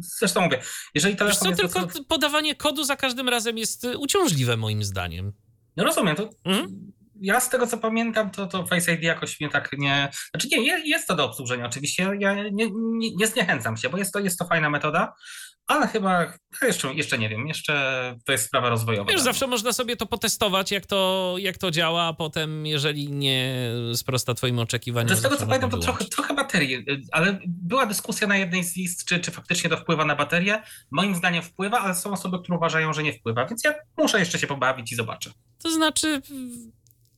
Zresztą 0.00 0.40
mówię, 0.40 0.62
jeżeli 0.94 1.16
telefon 1.16 1.48
Wiesz 1.48 1.56
co, 1.56 1.62
tylko 1.62 1.86
dosyć... 1.86 2.06
podawanie 2.08 2.54
kodu 2.54 2.84
za 2.84 2.96
każdym 2.96 3.28
razem 3.28 3.58
jest 3.58 3.84
y, 3.84 3.98
uciążliwe 3.98 4.56
moim 4.56 4.84
zdaniem. 4.84 5.32
No 5.76 5.84
rozumiem, 5.84 6.16
to 6.16 6.30
mhm. 6.44 6.92
ja 7.20 7.40
z 7.40 7.50
tego 7.50 7.66
co 7.66 7.78
pamiętam, 7.78 8.30
to, 8.30 8.46
to 8.46 8.66
Face 8.66 8.94
ID 8.94 9.02
jakoś 9.02 9.40
mnie 9.40 9.50
tak 9.50 9.70
nie... 9.78 10.08
Znaczy 10.30 10.48
nie, 10.48 10.88
jest 10.88 11.08
to 11.08 11.14
do 11.14 11.24
obsłużenia 11.24 11.66
oczywiście, 11.66 12.10
ja 12.18 12.34
nie, 12.34 12.50
nie, 12.52 13.14
nie 13.16 13.26
zniechęcam 13.26 13.76
się, 13.76 13.88
bo 13.88 13.98
jest 13.98 14.12
to, 14.12 14.20
jest 14.20 14.38
to 14.38 14.44
fajna 14.44 14.70
metoda, 14.70 15.14
ale 15.66 15.86
chyba 15.86 16.32
jeszcze, 16.62 16.94
jeszcze 16.94 17.18
nie 17.18 17.28
wiem, 17.28 17.46
jeszcze 17.46 18.14
to 18.24 18.32
jest 18.32 18.46
sprawa 18.46 18.68
rozwojowa. 18.68 19.12
Wiesz, 19.12 19.20
zawsze 19.20 19.46
można 19.46 19.72
sobie 19.72 19.96
to 19.96 20.06
potestować, 20.06 20.70
jak 20.70 20.86
to, 20.86 21.34
jak 21.38 21.58
to 21.58 21.70
działa, 21.70 22.02
a 22.02 22.12
potem, 22.12 22.66
jeżeli 22.66 23.12
nie 23.12 23.70
sprosta 23.94 24.34
Twoim 24.34 24.58
oczekiwaniom. 24.58 25.16
Z 25.16 25.22
tego 25.22 25.36
co 25.36 25.46
pamiętam, 25.46 25.70
to 25.70 25.78
trochę, 25.78 26.04
trochę 26.04 26.34
baterii, 26.34 26.84
ale 27.12 27.38
była 27.46 27.86
dyskusja 27.86 28.26
na 28.26 28.36
jednej 28.36 28.64
z 28.64 28.76
list, 28.76 29.04
czy, 29.04 29.20
czy 29.20 29.30
faktycznie 29.30 29.70
to 29.70 29.76
wpływa 29.76 30.04
na 30.04 30.16
baterię. 30.16 30.62
Moim 30.90 31.14
zdaniem 31.14 31.42
wpływa, 31.42 31.80
ale 31.80 31.94
są 31.94 32.12
osoby, 32.12 32.38
które 32.38 32.58
uważają, 32.58 32.92
że 32.92 33.02
nie 33.02 33.12
wpływa, 33.12 33.46
więc 33.46 33.64
ja 33.64 33.74
muszę 33.96 34.18
jeszcze 34.18 34.38
się 34.38 34.46
pobawić 34.46 34.92
i 34.92 34.96
zobaczę. 34.96 35.30
To 35.62 35.70
znaczy, 35.70 36.22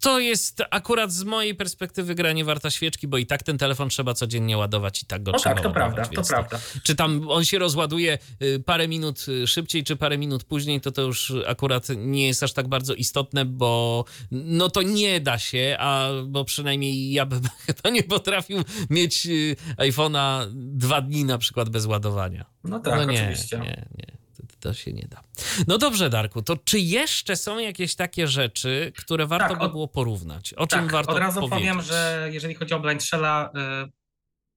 to 0.01 0.21
jest 0.21 0.63
akurat 0.71 1.13
z 1.13 1.25
mojej 1.25 1.55
perspektywy 1.55 2.15
gra 2.15 2.33
nie 2.33 2.45
warta 2.45 2.71
świeczki, 2.71 3.09
bo 3.09 3.19
i 3.19 3.27
tak 3.27 3.43
ten 3.43 3.59
telefon 3.59 3.89
trzeba 3.89 4.15
codziennie 4.15 4.57
ładować 4.57 5.03
i 5.03 5.07
tak 5.07 5.23
go 5.23 5.33
no 5.33 5.39
trzeba 5.39 5.55
tak, 5.55 5.63
to 5.63 5.69
ładować, 5.69 5.95
prawda, 5.95 6.23
to 6.23 6.29
prawda. 6.29 6.59
Czy 6.83 6.95
tam 6.95 7.31
on 7.31 7.45
się 7.45 7.59
rozładuje 7.59 8.19
y, 8.43 8.63
parę 8.67 8.89
minut 8.89 9.27
y, 9.29 9.47
szybciej, 9.47 9.85
czy 9.85 9.97
parę 9.97 10.19
minut 10.19 10.45
później, 10.45 10.81
to 10.81 10.93
to 10.93 11.03
już 11.03 11.33
akurat 11.47 11.89
nie 11.97 12.27
jest 12.27 12.43
aż 12.43 12.53
tak 12.53 12.69
bardzo 12.69 12.95
istotne, 12.95 13.45
bo 13.45 14.05
no 14.31 14.71
to 14.71 14.83
nie 14.83 15.21
da 15.21 15.39
się, 15.39 15.77
a 15.79 16.09
bo 16.27 16.45
przynajmniej 16.45 17.13
ja 17.13 17.27
bym 17.27 17.43
chyba 17.67 17.91
nie 17.91 18.03
potrafił 18.03 18.59
mieć 18.91 19.27
y, 19.27 19.57
iPhone'a 19.77 20.47
dwa 20.55 21.01
dni 21.01 21.25
na 21.25 21.39
przykład 21.39 21.69
bez 21.69 21.87
ładowania. 21.87 22.45
No 22.65 22.81
tak, 22.81 22.97
no 22.97 23.05
nie, 23.05 23.21
oczywiście. 23.23 23.59
Nie, 23.59 23.89
nie 23.99 24.18
to 24.61 24.75
się 24.75 24.93
nie 24.93 25.09
da. 25.09 25.23
No 25.67 25.79
dobrze, 25.79 26.11
Darku, 26.11 26.43
to 26.43 26.57
czy 26.57 26.79
jeszcze 26.79 27.37
są 27.37 27.59
jakieś 27.59 27.95
takie 27.95 28.27
rzeczy, 28.27 28.93
które 28.97 29.27
warto 29.27 29.49
tak, 29.49 29.59
by 29.59 29.69
było 29.69 29.89
porównać? 29.89 30.55
O 30.55 30.67
czym 30.67 30.81
tak, 30.81 30.93
warto 30.93 31.13
od 31.13 31.19
razu 31.19 31.41
powiedzieć? 31.41 31.59
powiem, 31.59 31.83
że 31.83 32.29
jeżeli 32.33 32.55
chodzi 32.55 32.75
o 32.75 32.81
Blind 32.81 33.03
Shella, 33.05 33.51
y, 33.85 33.91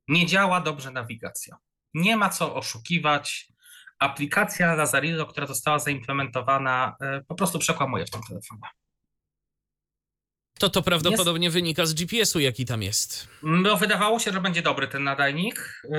nie 0.08 0.26
działa 0.26 0.62
dobrze 0.62 0.92
nawigacja. 0.92 1.58
Nie 1.94 2.18
ma 2.18 2.30
co 2.30 2.56
oszukiwać. 2.56 3.52
Aplikacja 4.00 4.76
Lazarillo, 4.76 5.26
która 5.26 5.48
została 5.48 5.80
zaimplementowana, 5.80 6.96
y, 7.20 7.26
po 7.28 7.36
prostu 7.36 7.60
przekłamuje 7.60 8.06
w 8.06 8.10
tym 8.10 8.22
telefonie. 8.30 8.62
To 10.60 10.70
to 10.70 10.82
prawdopodobnie 10.82 11.46
jest... 11.46 11.54
wynika 11.54 11.86
z 11.86 11.94
GPS-u, 11.94 12.40
jaki 12.40 12.66
tam 12.66 12.84
jest. 12.84 13.28
No, 13.44 13.78
wydawało 13.78 14.20
się, 14.20 14.32
że 14.32 14.42
będzie 14.42 14.62
dobry 14.62 14.88
ten 14.88 15.04
nadajnik, 15.04 15.82
y, 15.86 15.90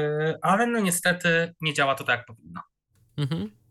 ale 0.43 0.67
no 0.67 0.81
niestety 0.81 1.55
nie 1.61 1.75
działa 1.75 1.95
to 1.95 2.05
tak, 2.05 2.19
jak 2.19 2.27
powinno. 2.27 2.61
Mhm 3.17 3.62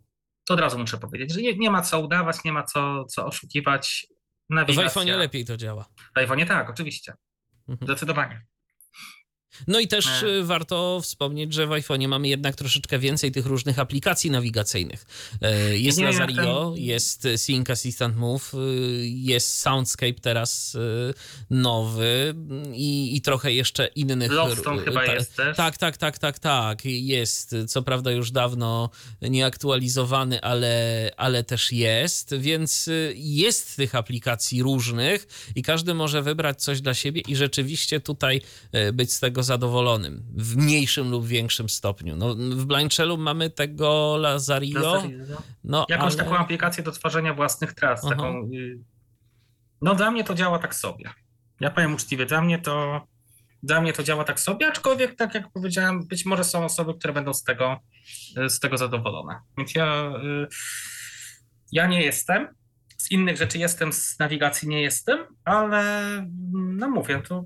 to 0.51 0.53
od 0.53 0.59
razu 0.59 0.79
muszę 0.79 0.97
powiedzieć, 0.97 1.33
że 1.33 1.41
nie, 1.41 1.55
nie 1.55 1.71
ma 1.71 1.81
co 1.81 1.99
udawać, 1.99 2.43
nie 2.43 2.51
ma 2.51 2.63
co, 2.63 3.05
co 3.05 3.25
oszukiwać. 3.25 4.07
Nawigacja. 4.49 4.89
W 4.89 4.93
iPhone'ie 4.93 5.17
lepiej 5.17 5.45
to 5.45 5.57
działa. 5.57 5.85
W 6.15 6.19
iPhone'ie 6.19 6.47
tak, 6.47 6.69
oczywiście. 6.69 7.13
Mhm. 7.67 7.87
Zdecydowanie. 7.87 8.45
No 9.67 9.79
i 9.79 9.87
też 9.87 10.23
e. 10.23 10.43
warto 10.43 10.99
wspomnieć, 11.01 11.53
że 11.53 11.67
w 11.67 11.69
iPhone'ie 11.69 12.07
mamy 12.07 12.27
jednak 12.27 12.55
troszeczkę 12.55 12.99
więcej 12.99 13.31
tych 13.31 13.45
różnych 13.45 13.79
aplikacji 13.79 14.31
nawigacyjnych. 14.31 15.05
E, 15.41 15.77
jest 15.77 15.97
nie, 15.97 16.05
Lazario, 16.05 16.71
ten... 16.75 16.83
jest 16.83 17.27
Sync 17.35 17.69
Assistant 17.69 18.17
Move, 18.17 18.53
e, 18.53 18.57
jest 19.05 19.57
Soundscape 19.57 20.13
teraz 20.13 20.77
nowy 21.49 22.35
i, 22.73 23.15
i 23.15 23.21
trochę 23.21 23.53
jeszcze 23.53 23.87
innych. 23.87 24.31
Lovestone 24.31 24.81
chyba 24.83 25.05
ta, 25.05 25.13
jest 25.13 25.35
też. 25.35 25.57
Tak, 25.57 25.77
tak, 25.77 25.97
tak, 25.97 26.19
tak, 26.19 26.39
tak, 26.39 26.85
jest. 26.85 27.55
Co 27.67 27.81
prawda 27.81 28.11
już 28.11 28.31
dawno 28.31 28.89
nieaktualizowany, 29.21 30.41
ale, 30.41 31.11
ale 31.17 31.43
też 31.43 31.71
jest, 31.71 32.35
więc 32.37 32.89
jest 33.15 33.75
tych 33.75 33.95
aplikacji 33.95 34.63
różnych 34.63 35.27
i 35.55 35.63
każdy 35.63 35.93
może 35.93 36.21
wybrać 36.21 36.63
coś 36.63 36.81
dla 36.81 36.93
siebie 36.93 37.21
i 37.27 37.35
rzeczywiście 37.35 37.99
tutaj 37.99 38.41
być 38.93 39.13
z 39.13 39.19
tego 39.19 39.40
zadowolonym 39.43 40.25
w 40.37 40.57
mniejszym 40.57 41.11
lub 41.11 41.25
większym 41.25 41.69
stopniu. 41.69 42.15
No, 42.15 42.35
w 42.35 42.65
Blanchelu 42.65 43.17
mamy 43.17 43.49
tego. 43.49 44.17
Lazario. 44.17 45.03
No, 45.63 45.85
Jakąś 45.89 46.13
ale... 46.13 46.23
taką 46.23 46.37
aplikację 46.37 46.83
do 46.83 46.91
tworzenia 46.91 47.33
własnych 47.33 47.73
tras. 47.73 48.01
Taką, 48.01 48.49
y, 48.53 48.79
no 49.81 49.95
dla 49.95 50.11
mnie 50.11 50.23
to 50.23 50.35
działa 50.35 50.59
tak 50.59 50.75
sobie. 50.75 51.09
Ja 51.59 51.69
powiem 51.69 51.93
uczciwie, 51.93 52.25
dla 52.25 52.41
mnie 52.41 52.59
to 52.59 53.01
dla 53.63 53.81
mnie 53.81 53.93
to 53.93 54.03
działa 54.03 54.23
tak 54.23 54.39
sobie, 54.39 54.67
aczkolwiek 54.67 55.15
tak 55.15 55.35
jak 55.35 55.51
powiedziałem, 55.51 56.07
być 56.07 56.25
może 56.25 56.43
są 56.43 56.65
osoby, 56.65 56.93
które 56.93 57.13
będą 57.13 57.33
z 57.33 57.43
tego, 57.43 57.79
y, 58.45 58.49
z 58.49 58.59
tego 58.59 58.77
zadowolone. 58.77 59.39
Więc 59.57 59.75
ja, 59.75 60.13
y, 60.23 60.47
ja 61.71 61.87
nie 61.87 62.01
jestem. 62.01 62.47
Z 62.97 63.11
innych 63.11 63.37
rzeczy 63.37 63.57
jestem, 63.57 63.93
z 63.93 64.19
nawigacji 64.19 64.67
nie 64.67 64.81
jestem, 64.81 65.19
ale 65.45 65.83
no 66.53 66.89
mówię, 66.89 67.21
to 67.27 67.45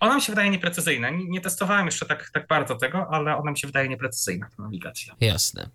ona 0.00 0.14
mi 0.14 0.22
się 0.22 0.32
wydaje 0.32 0.50
nieprecyzyjna. 0.50 1.10
Nie, 1.10 1.24
nie, 1.24 1.40
testowałem 1.40 1.86
jeszcze 1.86 2.06
tak, 2.06 2.30
tak 2.30 2.46
bardzo 2.46 2.74
tego, 2.74 3.06
ale 3.10 3.36
ona 3.36 3.50
mi 3.50 3.58
się 3.58 3.66
wydaje 3.66 3.88
nieprecyzyjna, 3.88 4.48
ta 4.56 4.62
nawigacja. 4.62 5.14
Jasne. 5.20 5.70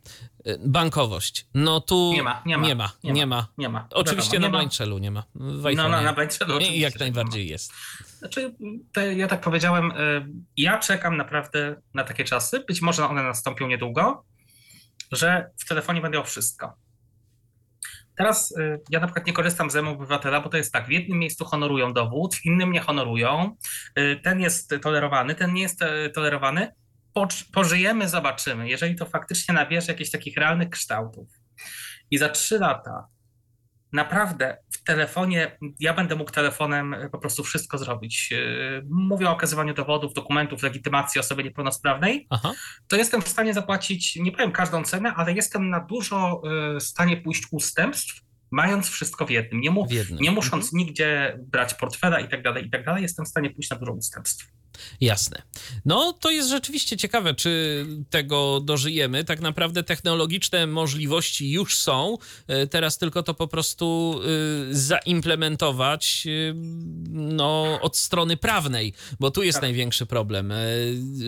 Y, 0.47 0.59
bankowość. 0.65 1.47
No 1.53 1.81
tu 1.81 2.11
nie 2.13 2.23
ma, 2.23 2.41
nie 2.45 2.57
ma. 2.57 2.67
Nie 2.67 2.75
ma, 2.75 2.91
nie, 3.03 3.11
nie 3.11 3.27
ma. 3.27 3.47
Nie 3.57 3.69
ma. 3.69 3.87
Oczywiście 3.91 4.33
Wiadomo, 4.33 4.51
na 4.51 4.57
Blanchelu 4.57 4.97
nie 4.97 5.11
ma. 5.11 5.23
W 5.35 5.63
no, 5.75 5.89
no, 5.89 6.01
na 6.01 6.13
Blanchelu 6.13 6.55
oczywiście. 6.55 6.79
Jak 6.79 6.99
najbardziej 6.99 7.47
jest. 7.47 7.73
Znaczy, 8.19 8.55
te, 8.91 9.13
ja 9.13 9.27
tak 9.27 9.41
powiedziałem, 9.41 9.91
y, 9.91 10.25
ja 10.57 10.79
czekam 10.79 11.17
naprawdę 11.17 11.75
na 11.93 12.03
takie 12.03 12.23
czasy, 12.23 12.59
być 12.59 12.81
może 12.81 13.07
one 13.09 13.23
nastąpią 13.23 13.67
niedługo, 13.67 14.25
że 15.11 15.49
w 15.57 15.67
telefonie 15.67 16.01
będę 16.01 16.17
miał 16.17 16.25
wszystko 16.25 16.73
Teraz 18.17 18.51
y, 18.51 18.79
ja 18.89 18.99
na 18.99 19.07
przykład 19.07 19.27
nie 19.27 19.33
korzystam 19.33 19.69
z 19.69 19.75
e-obywatela, 19.75 20.41
bo 20.41 20.49
to 20.49 20.57
jest 20.57 20.73
tak, 20.73 20.87
w 20.87 20.89
jednym 20.89 21.19
miejscu 21.19 21.45
honorują 21.45 21.93
dowód, 21.93 22.35
w 22.35 22.45
innym 22.45 22.71
nie 22.71 22.79
honorują, 22.79 23.55
y, 23.99 24.19
ten 24.23 24.39
jest 24.39 24.75
tolerowany, 24.81 25.35
ten 25.35 25.53
nie 25.53 25.61
jest 25.61 25.81
e, 25.81 26.09
tolerowany. 26.09 26.71
Pożyjemy, 27.53 28.09
zobaczymy, 28.09 28.69
jeżeli 28.69 28.95
to 28.95 29.05
faktycznie 29.05 29.53
nabierze 29.53 29.91
jakichś 29.91 30.11
takich 30.11 30.37
realnych 30.37 30.69
kształtów. 30.69 31.27
I 32.11 32.17
za 32.17 32.29
trzy 32.29 32.59
lata 32.59 33.07
naprawdę 33.93 34.57
w 34.71 34.83
telefonie, 34.83 35.57
ja 35.79 35.93
będę 35.93 36.15
mógł 36.15 36.31
telefonem 36.31 36.95
po 37.11 37.19
prostu 37.19 37.43
wszystko 37.43 37.77
zrobić. 37.77 38.29
Y, 38.31 38.85
mówię 38.89 39.29
o 39.29 39.31
okazywaniu 39.31 39.73
dowodów, 39.73 40.13
dokumentów, 40.13 40.63
legitymacji 40.63 41.19
osoby 41.19 41.43
niepełnosprawnej. 41.43 42.27
Aha. 42.29 42.53
To 42.87 42.95
jestem 42.95 43.21
w 43.21 43.27
stanie 43.27 43.53
zapłacić, 43.53 44.15
nie 44.15 44.31
powiem 44.31 44.51
każdą 44.51 44.83
cenę, 44.83 45.13
ale 45.15 45.33
jestem 45.33 45.69
na 45.69 45.79
dużo 45.79 46.41
y, 46.75 46.79
w 46.79 46.83
stanie 46.83 47.17
pójść 47.17 47.43
ustępstw, 47.51 48.21
mając 48.51 48.89
wszystko 48.89 49.25
w 49.25 49.29
jednym. 49.29 49.61
Nie, 49.61 49.71
mu, 49.71 49.87
jednym. 49.89 50.19
nie 50.19 50.31
musząc 50.31 50.65
mhm. 50.65 50.77
nigdzie 50.77 51.39
brać 51.39 51.73
portfela 51.73 52.19
i 52.19 52.29
tak 52.29 52.43
dalej, 52.43 52.65
i 52.65 52.69
tak 52.69 52.85
dalej, 52.85 53.03
jestem 53.03 53.25
w 53.25 53.29
stanie 53.29 53.49
pójść 53.49 53.69
na 53.69 53.77
dużo 53.77 53.91
ustępstw. 53.91 54.47
Jasne. 55.01 55.41
No 55.85 56.13
to 56.13 56.31
jest 56.31 56.49
rzeczywiście 56.49 56.97
ciekawe, 56.97 57.33
czy 57.33 57.85
tego 58.09 58.59
dożyjemy. 58.59 59.23
Tak 59.23 59.39
naprawdę 59.39 59.83
technologiczne 59.83 60.67
możliwości 60.67 61.51
już 61.51 61.77
są. 61.77 62.17
E, 62.47 62.67
teraz 62.67 62.97
tylko 62.97 63.23
to 63.23 63.33
po 63.33 63.47
prostu 63.47 64.19
e, 64.71 64.75
zaimplementować 64.75 66.27
e, 66.27 66.53
no, 67.09 67.79
od 67.81 67.97
strony 67.97 68.37
prawnej, 68.37 68.93
bo 69.19 69.31
tu 69.31 69.43
jest 69.43 69.55
tak. 69.55 69.61
największy 69.61 70.05
problem, 70.05 70.53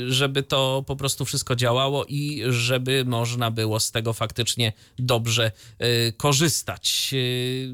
żeby 0.08 0.44
to 0.44 0.84
po 0.88 0.96
prostu 0.96 1.26
wszystko 1.26 1.56
działało 1.56 2.06
i 2.06 2.44
żeby 2.50 3.06
można 3.06 3.52
było 3.52 3.80
z 3.80 3.92
tego 3.92 4.14
faktycznie 4.14 4.74
dobrze 5.00 5.52
korzystać 6.18 7.14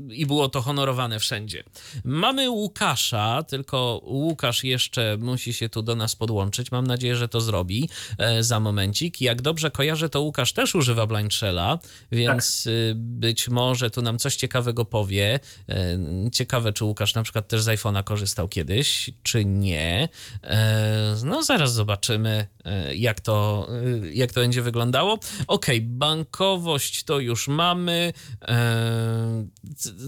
i 0.10 0.26
było 0.26 0.50
to 0.50 0.62
honorowane 0.62 1.20
wszędzie. 1.20 1.64
Mamy 2.04 2.50
Łukasza, 2.50 3.44
tylko 3.44 4.02
Łukasz 4.04 4.64
jeszcze 4.64 5.18
musi 5.20 5.54
się 5.54 5.61
tu 5.70 5.82
do 5.82 5.96
nas 5.96 6.16
podłączyć. 6.16 6.72
Mam 6.72 6.88
nadzieję, 6.88 7.16
że 7.16 7.28
to 7.28 7.42
zrobi 7.42 7.90
e, 8.18 8.44
za 8.44 8.60
momencik. 8.60 9.22
Jak 9.22 9.42
dobrze 9.42 9.72
kojarzę, 9.72 10.10
to 10.10 10.22
Łukasz 10.22 10.54
też 10.54 10.76
używa 10.76 11.08
Blind 11.08 11.34
Shella, 11.34 11.80
więc 12.12 12.64
tak. 12.64 12.74
Y, 12.74 12.94
być 12.96 13.50
może 13.50 13.90
tu 13.90 14.02
nam 14.02 14.20
coś 14.20 14.36
ciekawego 14.36 14.86
powie. 14.86 15.40
E, 15.70 16.00
ciekawe, 16.32 16.74
czy 16.74 16.86
Łukasz 16.86 17.16
na 17.16 17.24
przykład 17.24 17.48
też 17.48 17.62
z 17.62 17.68
iPhone'a 17.68 18.04
korzystał 18.04 18.48
kiedyś, 18.48 19.10
czy 19.24 19.46
nie. 19.46 20.10
E, 20.44 21.16
no 21.24 21.44
zaraz 21.44 21.74
zobaczymy, 21.74 22.48
jak 22.96 23.20
to, 23.20 23.68
jak 24.14 24.34
to 24.34 24.42
będzie 24.42 24.62
wyglądało. 24.62 25.20
Ok, 25.48 25.66
bankowość 25.82 27.04
to 27.04 27.20
już 27.20 27.48
mamy. 27.48 28.14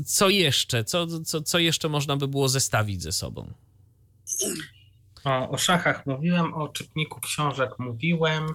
Co 0.06 0.30
jeszcze? 0.30 0.84
Co, 0.84 1.08
co, 1.26 1.42
co 1.42 1.60
jeszcze 1.60 1.90
można 1.90 2.18
by 2.18 2.28
było 2.28 2.50
zestawić 2.50 3.02
ze 3.04 3.12
sobą? 3.12 3.54
O, 5.24 5.50
o 5.50 5.58
szachach 5.58 6.06
mówiłem, 6.06 6.54
o 6.54 6.68
czytniku 6.68 7.22
książek 7.22 7.80
mówiłem. 7.80 8.48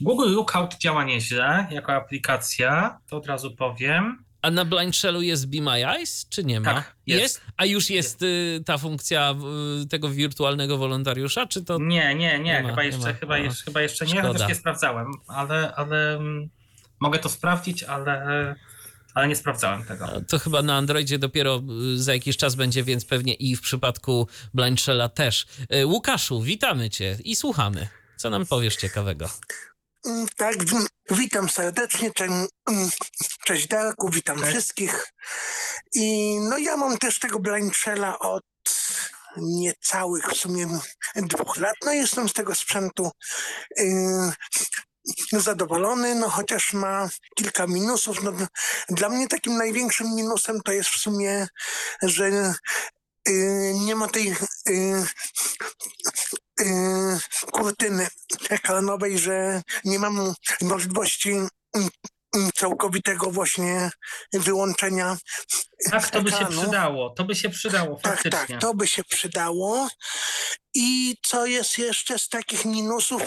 Google 0.00 0.30
Lookout 0.30 0.74
działa 0.78 1.04
nieźle 1.04 1.66
jako 1.70 1.92
aplikacja, 1.92 2.98
to 3.06 3.16
od 3.16 3.26
razu 3.26 3.56
powiem. 3.56 4.24
A 4.42 4.50
na 4.50 4.64
Blind 4.64 4.96
Shellu 4.96 5.22
jest 5.22 5.50
Be 5.50 5.62
My 5.62 5.88
Eyes, 5.88 6.26
czy 6.28 6.44
nie 6.44 6.60
ma? 6.60 6.74
Tak, 6.74 6.96
jest. 7.06 7.22
jest? 7.22 7.42
A 7.56 7.64
już 7.64 7.90
jest, 7.90 8.22
jest, 8.22 8.22
y, 8.60 8.64
ta 8.66 8.78
funkcja 8.78 9.34
y, 9.82 9.88
tego 9.88 10.08
wirtualnego 10.08 10.78
wolontariusza, 10.78 11.46
czy 11.46 11.64
to... 11.64 11.78
Nie, 11.78 12.14
nie, 12.14 12.14
nie, 12.14 12.38
nie 12.38 12.56
chyba, 12.62 12.76
ma, 12.76 12.82
jeszcze, 12.82 13.08
nie 13.08 13.14
chyba, 13.14 13.38
jeszcze, 13.38 13.64
chyba 13.64 13.80
jeszcze 13.80 14.06
nie, 14.06 14.22
chociaż 14.22 14.48
nie 14.48 14.54
sprawdzałem, 14.54 15.06
ale, 15.26 15.74
ale 15.74 16.16
mm, 16.16 16.48
mogę 17.00 17.18
to 17.18 17.28
sprawdzić, 17.28 17.82
ale 17.82 18.54
ale 19.14 19.28
nie 19.28 19.36
sprawdzałem 19.36 19.84
tego. 19.84 20.08
To 20.28 20.38
chyba 20.38 20.62
na 20.62 20.76
Androidzie 20.76 21.18
dopiero 21.18 21.62
y, 21.94 22.02
za 22.02 22.14
jakiś 22.14 22.36
czas 22.36 22.54
będzie, 22.54 22.84
więc 22.84 23.04
pewnie 23.04 23.34
i 23.34 23.56
w 23.56 23.60
przypadku 23.60 24.28
Blind 24.54 24.80
Shella 24.80 25.08
też. 25.08 25.46
Y, 25.74 25.86
Łukaszu, 25.86 26.42
witamy 26.42 26.90
cię 26.90 27.18
i 27.24 27.36
słuchamy. 27.36 27.88
Co 28.16 28.30
nam 28.30 28.46
powiesz 28.46 28.76
ciekawego? 28.76 29.30
Mm, 30.06 30.26
tak, 30.36 30.56
witam 31.10 31.48
serdecznie. 31.48 32.10
Mm, 32.20 32.48
cześć 33.44 33.68
Darku, 33.68 34.10
witam 34.10 34.38
Cześć. 34.38 34.50
wszystkich. 34.50 35.12
I 35.94 36.36
no 36.40 36.58
ja 36.58 36.76
mam 36.76 36.98
też 36.98 37.18
tego 37.18 37.38
Blind 37.38 37.76
Shella 37.76 38.18
od 38.18 38.44
niecałych 39.36 40.24
w 40.26 40.36
sumie 40.36 40.66
dwóch 41.16 41.56
lat. 41.56 41.74
No 41.84 41.92
jestem 41.92 42.28
z 42.28 42.32
tego 42.32 42.54
sprzętu 42.54 43.10
y, 43.78 43.84
zadowolony, 45.32 46.14
no 46.14 46.28
chociaż 46.28 46.72
ma 46.72 47.08
kilka 47.36 47.66
minusów. 47.66 48.22
No, 48.22 48.32
dla 48.88 49.08
mnie 49.08 49.28
takim 49.28 49.56
największym 49.56 50.14
minusem 50.14 50.60
to 50.60 50.72
jest 50.72 50.90
w 50.90 50.98
sumie, 50.98 51.46
że 52.02 52.54
y, 53.28 53.72
nie 53.74 53.96
ma 53.96 54.08
tej 54.08 54.32
y, 54.68 55.06
y, 56.60 56.64
kurtyny 57.52 58.08
ekranowej, 58.50 59.18
że 59.18 59.62
nie 59.84 59.98
mam 59.98 60.34
możliwości 60.60 61.36
całkowitego 62.54 63.30
właśnie 63.30 63.90
wyłączenia. 64.32 65.16
Tak, 65.90 66.10
to 66.10 66.22
by 66.22 66.30
się 66.30 66.46
przydało. 66.46 67.10
To 67.10 67.24
by 67.24 67.34
się 67.34 67.50
przydało 67.50 67.98
faktycznie. 67.98 68.30
Tak, 68.30 68.48
tak, 68.48 68.60
to 68.60 68.74
by 68.74 68.86
się 68.86 69.04
przydało. 69.04 69.88
I 70.74 71.16
co 71.26 71.46
jest 71.46 71.78
jeszcze 71.78 72.18
z 72.18 72.28
takich 72.28 72.64
minusów? 72.64 73.22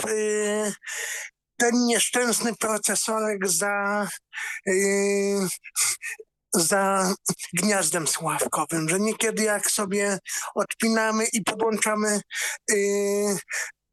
Ten 1.58 1.86
nieszczęsny 1.86 2.56
procesorek 2.56 3.48
za, 3.48 4.08
yy, 4.66 5.48
za 6.54 7.14
gniazdem 7.54 8.08
sławkowym, 8.08 8.90
że 8.90 9.00
niekiedy 9.00 9.44
jak 9.44 9.72
sobie 9.72 10.20
odpinamy 10.56 11.26
i 11.34 11.44
podłączamy 11.44 12.22
yy, 12.70 13.38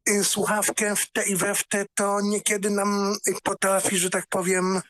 yy, 0.09 0.25
słuchawkę 0.25 0.97
w 0.97 1.13
te 1.13 1.23
i 1.23 1.37
we 1.37 1.55
w 1.55 1.69
te, 1.69 1.87
to 1.95 2.21
niekiedy 2.21 2.71
nam 2.71 3.17
potrafi, 3.43 3.99
że 3.99 4.11
tak 4.11 4.27
powiem, 4.29 4.81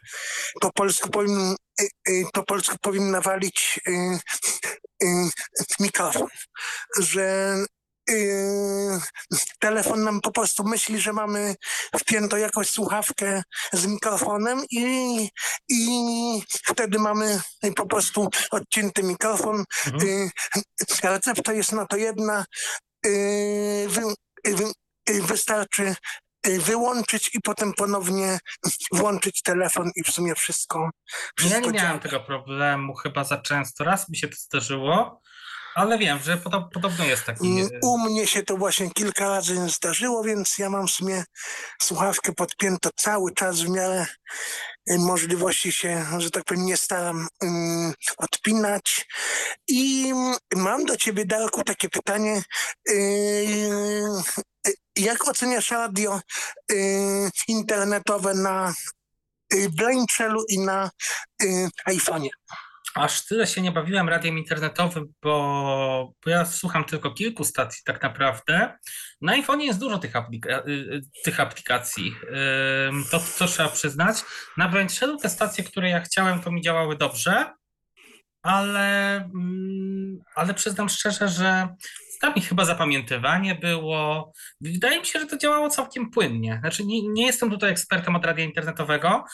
po 0.60 0.72
polsku 0.72 1.10
powiem, 1.10 1.56
yy, 1.78 1.86
yy, 2.08 2.24
po 2.32 2.42
polsku 2.42 2.76
powiem 2.80 3.10
nawalić 3.10 3.80
yy, 3.86 4.18
mikrofon, 5.80 6.28
że 6.98 7.56
Yy, 8.08 9.00
telefon 9.58 10.04
nam 10.04 10.20
po 10.20 10.32
prostu 10.32 10.64
myśli, 10.64 11.00
że 11.00 11.12
mamy 11.12 11.54
wpiętą 11.98 12.36
jakąś 12.36 12.70
słuchawkę 12.70 13.42
z 13.72 13.86
mikrofonem 13.86 14.62
i, 14.70 15.28
i 15.68 16.42
wtedy 16.66 16.98
mamy 16.98 17.40
po 17.76 17.86
prostu 17.86 18.28
odcięty 18.50 19.02
mikrofon. 19.02 19.64
Mhm. 19.86 20.08
Yy, 20.08 20.30
recepta 21.10 21.52
jest 21.52 21.72
na 21.72 21.86
to 21.86 21.96
jedna. 21.96 22.44
Yy, 23.04 23.88
wy, 23.88 24.02
wy, 24.44 24.72
wystarczy 25.22 25.94
wyłączyć 26.44 27.34
i 27.34 27.40
potem 27.40 27.72
ponownie 27.72 28.38
włączyć 28.92 29.42
telefon 29.42 29.90
i 29.96 30.02
w 30.02 30.10
sumie 30.10 30.34
wszystko. 30.34 30.90
wszystko 31.38 31.60
ja 31.60 31.66
nie 31.66 31.72
miałem 31.72 32.00
tego 32.00 32.20
problemu 32.20 32.94
chyba 32.94 33.24
za 33.24 33.38
często. 33.38 33.84
Raz 33.84 34.08
mi 34.08 34.16
się 34.16 34.28
to 34.28 34.36
zdarzyło, 34.36 35.20
ale 35.74 35.98
wiem, 35.98 36.18
że 36.18 36.38
podobno 36.72 37.04
jest 37.04 37.24
taki. 37.24 37.68
U 37.82 37.98
mnie 37.98 38.26
się 38.26 38.42
to 38.42 38.56
właśnie 38.56 38.90
kilka 38.90 39.28
razy 39.28 39.68
zdarzyło, 39.68 40.24
więc 40.24 40.58
ja 40.58 40.70
mam 40.70 40.86
w 40.86 40.90
sumie 40.90 41.24
słuchawkę 41.82 42.32
podpiętą 42.32 42.90
cały 42.96 43.34
czas 43.34 43.60
w 43.60 43.68
miarę 43.68 44.06
y, 44.90 44.98
możliwości 44.98 45.72
się, 45.72 46.06
że 46.18 46.30
tak 46.30 46.44
powiem, 46.44 46.66
nie 46.66 46.76
staram 46.76 47.28
um, 47.42 47.94
odpinać. 48.16 49.06
I 49.68 50.12
mam 50.54 50.84
do 50.84 50.96
ciebie, 50.96 51.24
Darku, 51.24 51.64
takie 51.64 51.88
pytanie. 51.88 52.42
Yy, 52.86 54.22
jak 54.96 55.28
oceniasz 55.28 55.70
radio 55.70 56.20
yy, 56.70 57.30
internetowe 57.48 58.34
na 58.34 58.74
Blind 59.70 60.10
Shellu 60.10 60.44
i 60.48 60.58
na 60.58 60.90
yy, 61.40 61.68
iPhone'ie? 61.88 62.30
Aż 62.94 63.24
tyle 63.24 63.46
się 63.46 63.62
nie 63.62 63.72
bawiłem 63.72 64.08
radiem 64.08 64.38
internetowym, 64.38 65.12
bo, 65.22 66.12
bo 66.24 66.30
ja 66.30 66.44
słucham 66.44 66.84
tylko 66.84 67.10
kilku 67.10 67.44
stacji 67.44 67.82
tak 67.84 68.02
naprawdę. 68.02 68.78
Na 69.20 69.32
iPhone 69.32 69.60
jest 69.60 69.78
dużo 69.78 69.98
tych, 69.98 70.16
aplika 70.16 70.58
y, 70.58 70.70
y, 70.70 71.00
tych 71.24 71.40
aplikacji, 71.40 72.14
to, 73.10 73.20
to 73.38 73.46
trzeba 73.46 73.68
przyznać. 73.68 74.16
Na 74.56 74.68
Brandshellu 74.68 75.16
te 75.16 75.28
stacje, 75.28 75.64
które 75.64 75.90
ja 75.90 76.00
chciałem, 76.00 76.40
to 76.40 76.50
mi 76.50 76.62
działały 76.62 76.96
dobrze, 76.96 77.52
ale, 78.42 79.16
mm, 79.16 80.18
ale 80.34 80.54
przyznam 80.54 80.88
szczerze, 80.88 81.28
że 81.28 81.68
tam 82.20 82.34
chyba 82.34 82.64
zapamiętywanie 82.64 83.54
było. 83.54 84.32
Wydaje 84.60 85.00
mi 85.00 85.06
się, 85.06 85.20
że 85.20 85.26
to 85.26 85.38
działało 85.38 85.70
całkiem 85.70 86.10
płynnie. 86.10 86.58
Znaczy, 86.60 86.84
nie, 86.84 87.08
nie 87.08 87.26
jestem 87.26 87.50
tutaj 87.50 87.70
ekspertem 87.70 88.16
od 88.16 88.24
radia 88.24 88.44
internetowego, 88.44 89.24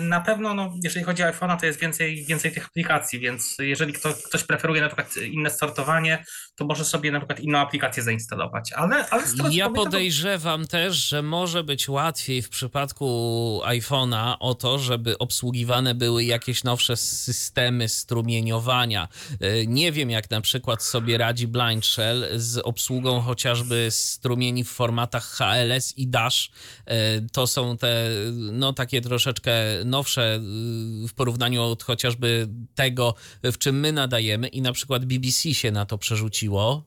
na 0.00 0.20
pewno, 0.20 0.54
no, 0.54 0.74
jeżeli 0.84 1.04
chodzi 1.04 1.22
o 1.22 1.26
iPhone'a, 1.26 1.60
to 1.60 1.66
jest 1.66 1.80
więcej, 1.80 2.24
więcej 2.24 2.52
tych 2.52 2.66
aplikacji, 2.66 3.20
więc 3.20 3.56
jeżeli 3.58 3.92
kto, 3.92 4.14
ktoś 4.26 4.44
preferuje 4.44 4.80
na 4.80 4.86
przykład 4.86 5.16
inne 5.16 5.50
sortowanie, 5.50 6.24
to 6.56 6.64
może 6.64 6.84
sobie 6.84 7.12
na 7.12 7.18
przykład 7.18 7.40
inną 7.40 7.58
aplikację 7.58 8.02
zainstalować. 8.02 8.72
Ale, 8.72 9.08
ale 9.10 9.22
ja 9.50 9.70
podejrzewam 9.70 10.62
to... 10.62 10.68
też, 10.68 10.96
że 10.96 11.22
może 11.22 11.64
być 11.64 11.88
łatwiej 11.88 12.42
w 12.42 12.48
przypadku 12.48 13.60
iPhone'a 13.64 14.36
o 14.40 14.54
to, 14.54 14.78
żeby 14.78 15.18
obsługiwane 15.18 15.94
były 15.94 16.24
jakieś 16.24 16.64
nowsze 16.64 16.96
systemy 16.96 17.88
strumieniowania. 17.88 19.08
E, 19.40 19.66
nie 19.66 19.92
wiem, 19.92 20.10
jak 20.10 20.30
na 20.30 20.40
przykład 20.40 20.82
sobie 20.82 21.18
radzi 21.18 21.48
Blind 21.48 21.86
Shell 21.86 22.28
z 22.36 22.58
obsługą 22.58 23.20
chociażby 23.20 23.88
strumieni 23.90 24.64
w 24.64 24.70
formatach 24.70 25.24
HLS 25.24 25.98
i 25.98 26.08
Dash. 26.08 26.50
E, 26.86 27.20
to 27.32 27.46
są 27.46 27.76
te, 27.76 28.08
no 28.32 28.72
takie 28.72 29.00
troszeczkę 29.00 29.73
nowsze 29.84 30.36
y, 31.04 31.08
w 31.08 31.14
porównaniu 31.14 31.62
od 31.62 31.82
chociażby 31.82 32.48
tego, 32.74 33.14
w 33.42 33.58
czym 33.58 33.80
my 33.80 33.92
nadajemy 33.92 34.48
i 34.48 34.62
na 34.62 34.72
przykład 34.72 35.04
BBC 35.04 35.54
się 35.54 35.70
na 35.70 35.86
to 35.86 35.98
przerzuciło. 35.98 36.84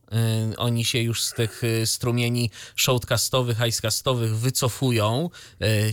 Y, 0.54 0.58
oni 0.58 0.86
się 0.86 1.00
już 1.00 1.24
z 1.24 1.34
tych 1.34 1.64
y, 1.64 1.88
strumieni 1.88 2.50
shortcastowych, 2.76 3.58
highcastowych 3.58 4.38
wycofują, 4.38 5.30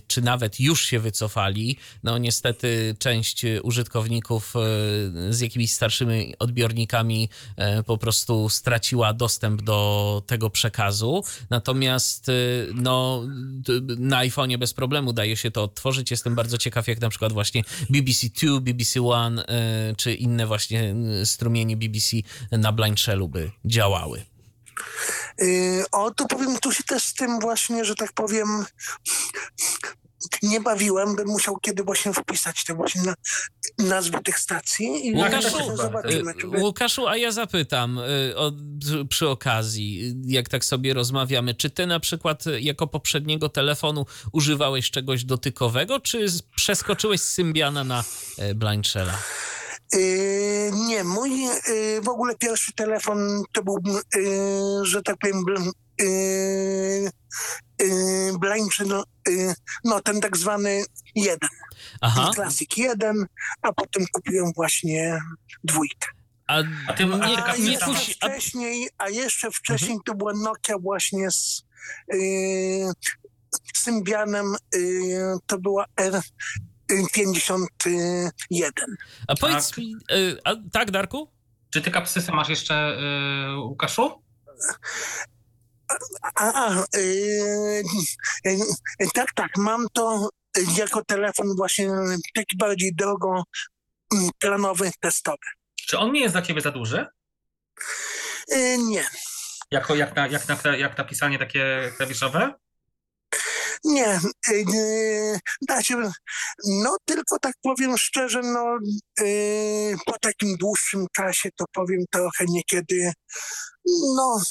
czy 0.06 0.22
nawet 0.22 0.60
już 0.60 0.86
się 0.86 1.00
wycofali. 1.00 1.76
No 2.02 2.18
niestety 2.18 2.96
część 2.98 3.42
użytkowników 3.62 4.54
z 5.30 5.40
jakimiś 5.40 5.72
starszymi 5.72 6.34
odbiornikami 6.38 7.28
po 7.86 7.98
prostu 7.98 8.48
straciła 8.48 9.12
dostęp 9.12 9.62
do 9.62 10.22
tego 10.26 10.50
przekazu. 10.50 11.24
Natomiast 11.50 12.30
no, 12.74 13.22
na 13.98 14.18
iPhone'ie 14.18 14.58
bez 14.58 14.74
problemu 14.74 15.12
daje 15.12 15.36
się 15.36 15.50
to 15.50 15.62
odtworzyć. 15.62 16.10
Jestem 16.10 16.34
bardzo 16.34 16.58
ciekaw, 16.58 16.83
jak 16.88 17.00
na 17.00 17.10
przykład 17.10 17.32
właśnie 17.32 17.62
BBC 17.90 18.30
Two, 18.30 18.60
BBC 18.60 19.00
One 19.00 19.42
y, 19.42 19.96
czy 19.96 20.14
inne 20.14 20.46
właśnie 20.46 20.94
strumienie 21.24 21.76
BBC 21.76 22.16
na 22.52 22.72
Blind 22.72 23.00
Shellu 23.00 23.28
by 23.28 23.50
działały. 23.64 24.24
Yy, 25.38 25.84
o, 25.92 26.10
to 26.10 26.26
powiem, 26.26 26.58
tu 26.58 26.72
się 26.72 26.82
też 26.82 27.04
z 27.04 27.14
tym 27.14 27.40
właśnie, 27.40 27.84
że 27.84 27.94
tak 27.94 28.12
powiem, 28.12 28.64
nie 30.42 30.60
bawiłem, 30.60 31.16
bym 31.16 31.28
musiał 31.28 31.56
kiedy 31.56 31.82
właśnie 31.82 32.12
wpisać 32.12 32.64
te 32.64 32.74
właśnie 32.74 33.02
na, 33.02 33.14
nazwy 33.78 34.18
tych 34.24 34.38
stacji. 34.38 35.06
I 35.06 35.14
Łukaszu, 35.14 35.76
zobaczymy, 35.76 36.34
by... 36.34 36.60
Łukaszu, 36.60 37.08
a 37.08 37.16
ja 37.16 37.32
zapytam 37.32 37.98
y, 37.98 38.36
o, 38.36 38.52
przy 39.08 39.28
okazji, 39.28 40.14
jak 40.24 40.48
tak 40.48 40.64
sobie 40.64 40.94
rozmawiamy, 40.94 41.54
czy 41.54 41.70
ty 41.70 41.86
na 41.86 42.00
przykład 42.00 42.44
jako 42.60 42.86
poprzedniego 42.86 43.48
telefonu 43.48 44.06
używałeś 44.32 44.90
czegoś 44.90 45.24
dotykowego, 45.24 46.00
czy 46.00 46.26
przeskoczyłeś 46.56 47.20
z 47.20 47.32
Symbiana 47.32 47.84
na 47.84 48.04
Blind 48.54 48.86
Shella? 48.86 49.18
Yy, 49.92 50.70
nie, 50.72 51.04
mój 51.04 51.42
yy, 51.42 52.00
w 52.02 52.08
ogóle 52.08 52.34
pierwszy 52.38 52.72
telefon 52.72 53.42
to 53.52 53.62
był, 53.62 53.78
yy, 54.14 54.84
że 54.86 55.02
tak 55.02 55.16
powiem, 55.18 55.44
yy, 55.98 57.10
blind, 58.38 58.72
no, 58.86 59.04
yy, 59.28 59.54
no 59.84 60.00
ten 60.00 60.20
tak 60.20 60.36
zwany 60.36 60.84
jeden. 61.14 61.48
Aha. 62.00 62.30
Classic 62.34 62.76
jeden, 62.76 63.26
a 63.62 63.72
potem 63.72 64.06
kupiłem 64.12 64.52
właśnie 64.56 65.18
dwójkę. 65.64 66.08
A, 66.46 66.62
a, 66.88 66.92
ty, 66.92 67.04
a, 67.04 67.26
nie, 67.56 67.82
a, 67.82 67.94
wcześniej, 67.94 68.88
a 68.98 69.08
jeszcze 69.08 69.50
wcześniej 69.50 69.90
mhm. 69.90 70.02
to 70.04 70.14
była 70.14 70.32
Nokia 70.32 70.78
właśnie 70.78 71.30
z 71.30 71.64
yy, 72.12 72.92
Symbianem, 73.74 74.54
yy, 74.74 75.36
to 75.46 75.58
była 75.58 75.84
R, 75.96 76.20
51. 77.12 78.96
A 79.28 79.34
powiedz 79.34 79.68
tak. 79.68 79.78
mi, 79.78 79.96
y, 80.12 80.38
a, 80.44 80.54
tak 80.72 80.90
Darku? 80.90 81.30
Czy 81.70 81.80
ty 81.82 81.90
kapsysy 81.90 82.32
masz 82.32 82.48
jeszcze, 82.48 82.98
y, 83.52 83.56
Łukaszu? 83.58 84.22
A, 86.34 86.52
a 86.52 86.84
y, 86.96 87.82
tak, 89.14 89.32
tak, 89.34 89.50
mam 89.56 89.86
to 89.92 90.28
jako 90.76 91.04
telefon 91.04 91.56
właśnie 91.56 91.90
taki 92.34 92.56
bardziej 92.56 92.94
drogo 92.94 93.42
mm, 94.14 94.30
planowy, 94.38 94.90
testowy. 95.00 95.46
Czy 95.86 95.98
on 95.98 96.12
nie 96.12 96.20
jest 96.20 96.34
dla 96.34 96.42
ciebie 96.42 96.60
za 96.60 96.70
duży? 96.70 97.06
nie. 98.78 99.04
Jako, 99.70 99.94
jak, 99.94 100.16
na, 100.16 100.26
jak, 100.26 100.48
na, 100.48 100.76
jak 100.76 100.98
na 100.98 101.04
pisanie 101.04 101.38
takie 101.38 101.92
klawiszowe? 101.96 102.54
Nie, 103.84 104.20
yy, 104.50 105.38
da 105.68 105.82
się, 105.82 106.10
no 106.66 106.96
tylko 107.04 107.38
tak 107.38 107.54
powiem 107.62 107.98
szczerze, 107.98 108.40
no 108.42 108.78
yy, 109.20 109.96
po 110.06 110.18
takim 110.18 110.56
dłuższym 110.56 111.06
czasie 111.16 111.48
to 111.56 111.64
powiem 111.72 112.00
trochę 112.10 112.44
niekiedy, 112.48 113.12
no 114.16 114.42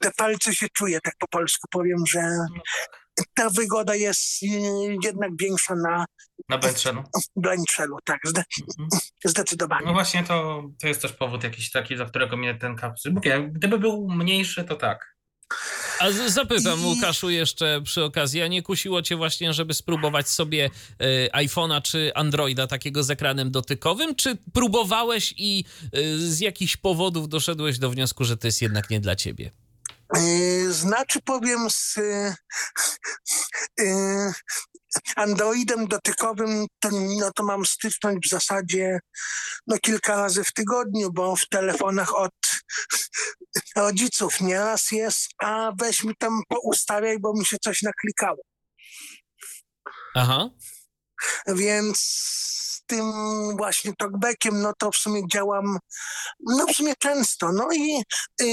te 0.00 0.10
palce 0.16 0.54
się 0.54 0.66
czuje, 0.72 1.00
tak 1.00 1.14
po 1.18 1.28
polsku 1.28 1.68
powiem, 1.70 2.06
że 2.08 2.20
ta 3.34 3.50
wygoda 3.50 3.94
jest 3.94 4.42
jednak 5.02 5.30
większa 5.40 5.74
na 5.74 6.04
na 6.48 6.58
Blanchelu. 6.58 7.02
Blanchelu, 7.36 7.96
tak, 8.04 8.20
zde 8.24 8.42
mhm. 8.70 9.00
zdecydowanie. 9.24 9.86
No 9.86 9.92
właśnie 9.92 10.24
to, 10.24 10.62
to 10.80 10.88
jest 10.88 11.02
też 11.02 11.12
powód 11.12 11.44
jakiś 11.44 11.70
taki, 11.70 11.96
za 11.96 12.04
którego 12.04 12.36
mnie 12.36 12.54
ten 12.54 12.76
kapsuł. 12.76 13.12
Gdyby 13.52 13.78
był 13.78 14.08
mniejszy, 14.08 14.64
to 14.64 14.76
tak. 14.76 15.12
A 16.00 16.10
zapytam, 16.26 16.80
I... 16.80 16.84
Łukaszu, 16.84 17.30
jeszcze 17.30 17.80
przy 17.84 18.04
okazji, 18.04 18.42
a 18.42 18.46
nie 18.46 18.62
kusiło 18.62 19.02
cię 19.02 19.16
właśnie, 19.16 19.52
żeby 19.52 19.74
spróbować 19.74 20.28
sobie 20.28 20.70
y, 21.02 21.28
iPhone'a 21.32 21.82
czy 21.82 22.12
Androida 22.14 22.66
takiego 22.66 23.02
z 23.02 23.10
ekranem 23.10 23.50
dotykowym, 23.50 24.14
czy 24.14 24.36
próbowałeś 24.52 25.34
i 25.36 25.64
y, 25.96 26.30
z 26.30 26.40
jakichś 26.40 26.76
powodów 26.76 27.28
doszedłeś 27.28 27.78
do 27.78 27.90
wniosku, 27.90 28.24
że 28.24 28.36
to 28.36 28.46
jest 28.46 28.62
jednak 28.62 28.90
nie 28.90 29.00
dla 29.00 29.16
ciebie? 29.16 29.50
E, 30.16 30.72
znaczy 30.72 31.20
powiem 31.24 31.70
z 31.70 31.98
Androidem 35.16 35.86
dotykowym 35.88 36.66
to, 36.80 36.88
no 36.92 37.30
to 37.34 37.44
mam 37.44 37.66
styczność 37.66 38.18
w 38.26 38.30
zasadzie 38.30 39.00
no 39.66 39.78
kilka 39.78 40.16
razy 40.16 40.44
w 40.44 40.52
tygodniu, 40.52 41.12
bo 41.12 41.36
w 41.36 41.48
telefonach 41.48 42.14
od 42.14 42.32
rodziców 43.76 44.40
nieraz 44.40 44.90
jest, 44.90 45.28
a 45.42 45.72
weź 45.78 46.04
mi 46.04 46.16
tam 46.16 46.40
poustawiaj, 46.48 47.18
bo 47.18 47.32
mi 47.34 47.46
się 47.46 47.56
coś 47.64 47.82
naklikało. 47.82 48.42
Aha. 50.14 50.50
Więc 51.46 51.98
tym 52.92 53.12
właśnie 53.56 53.92
talkbackiem, 53.98 54.62
no 54.62 54.72
to 54.78 54.90
w 54.90 54.96
sumie 54.96 55.22
działam, 55.32 55.78
no 56.40 56.66
w 56.66 56.72
sumie 56.76 56.94
często, 56.98 57.52
no 57.52 57.68
i 57.74 58.02
y, 58.42 58.44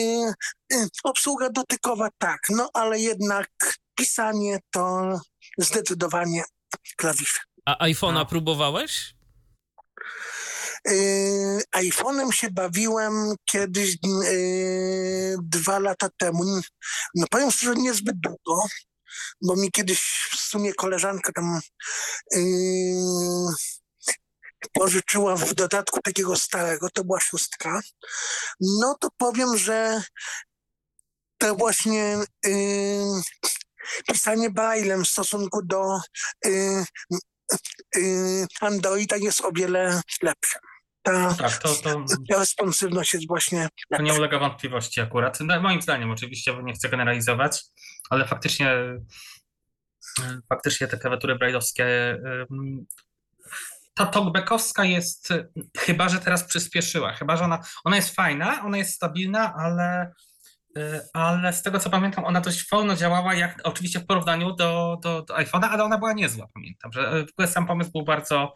y, 0.73 0.87
obsługa 1.03 1.49
dotykowa 1.49 2.09
tak, 2.17 2.39
no 2.49 2.69
ale 2.73 2.99
jednak 2.99 3.49
pisanie 3.95 4.59
to 4.71 5.13
zdecydowanie 5.57 6.43
klawisze. 6.97 7.39
A 7.65 7.87
iPhone'a 7.87 8.13
no. 8.13 8.25
próbowałeś? 8.25 9.15
Yy, 10.85 11.61
iPhone'em 11.77 12.31
się 12.31 12.49
bawiłem 12.51 13.35
kiedyś 13.45 13.97
yy, 14.03 15.35
dwa 15.43 15.79
lata 15.79 16.09
temu. 16.17 16.43
No 17.15 17.25
powiem 17.31 17.51
szczerze, 17.51 17.75
niezbyt 17.75 18.15
długo, 18.19 18.63
bo 19.41 19.55
mi 19.55 19.71
kiedyś 19.71 19.99
w 20.31 20.39
sumie 20.39 20.73
koleżanka 20.73 21.31
tam 21.31 21.59
yy, 22.31 22.41
pożyczyła 24.73 25.35
w 25.35 25.53
dodatku 25.53 26.01
takiego 26.01 26.35
starego, 26.35 26.87
to 26.93 27.03
była 27.03 27.19
szóstka. 27.19 27.81
No 28.59 28.95
to 28.99 29.09
powiem, 29.17 29.57
że 29.57 30.01
to 31.37 31.55
właśnie 31.55 32.17
yy, 32.45 33.21
pisanie 34.11 34.49
braillem 34.49 35.03
w 35.03 35.09
stosunku 35.09 35.61
do 35.65 35.99
y, 36.45 36.83
y, 37.97 38.47
Androida 38.61 39.17
jest 39.17 39.41
o 39.41 39.51
wiele 39.55 40.01
lepsze. 40.21 40.59
Ta, 41.03 41.33
tak, 41.33 41.57
to, 41.57 41.75
to, 41.75 42.05
ta 42.29 42.39
responsywność 42.39 43.13
jest 43.13 43.27
właśnie. 43.27 43.59
Lepsza. 43.59 43.97
To 43.97 44.01
nie 44.01 44.13
ulega 44.13 44.39
wątpliwości 44.39 45.01
akurat. 45.01 45.39
No, 45.39 45.61
moim 45.61 45.81
zdaniem, 45.81 46.11
oczywiście, 46.11 46.53
bo 46.53 46.61
nie 46.61 46.73
chcę 46.73 46.89
generalizować, 46.89 47.63
ale 48.09 48.27
faktycznie 48.27 48.71
faktycznie 50.49 50.87
te 50.87 50.97
klawiatury 50.97 51.35
brailleowskie 51.35 52.17
ta 53.99 54.05
talkbackowska 54.05 54.85
jest, 54.85 55.33
chyba 55.77 56.09
że 56.09 56.19
teraz 56.19 56.43
przyspieszyła, 56.43 57.13
chyba 57.13 57.37
że 57.37 57.43
ona, 57.43 57.59
ona 57.83 57.95
jest 57.95 58.15
fajna, 58.15 58.63
ona 58.63 58.77
jest 58.77 58.95
stabilna, 58.95 59.53
ale 59.55 60.11
Y, 60.77 61.01
ale 61.13 61.53
z 61.53 61.63
tego 61.63 61.79
co 61.79 61.89
pamiętam, 61.89 62.25
ona 62.25 62.41
dość 62.41 62.69
wolno 62.69 62.95
działała, 62.95 63.33
jak 63.33 63.59
oczywiście 63.63 63.99
w 63.99 64.05
porównaniu 64.05 64.55
do, 64.55 64.97
do, 65.03 65.21
do 65.21 65.33
iPhone'a, 65.33 65.67
ale 65.71 65.83
ona 65.83 65.97
była 65.97 66.13
niezła, 66.13 66.47
pamiętam, 66.53 66.91
że 66.93 67.25
w 67.25 67.29
ogóle 67.31 67.47
sam 67.47 67.67
pomysł 67.67 67.91
był 67.91 68.03
bardzo, 68.03 68.55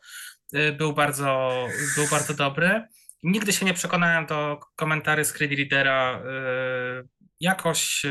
y, 0.55 0.73
był 0.73 0.93
bardzo, 0.93 1.49
był 1.95 2.07
bardzo 2.11 2.33
dobry. 2.33 2.87
Nigdy 3.23 3.53
się 3.53 3.65
nie 3.65 3.73
przekonałem 3.73 4.25
do 4.25 4.59
komentarzy 4.75 5.25
screen 5.25 5.57
readera. 5.57 6.19
Y, 6.19 7.07
jakoś, 7.39 8.05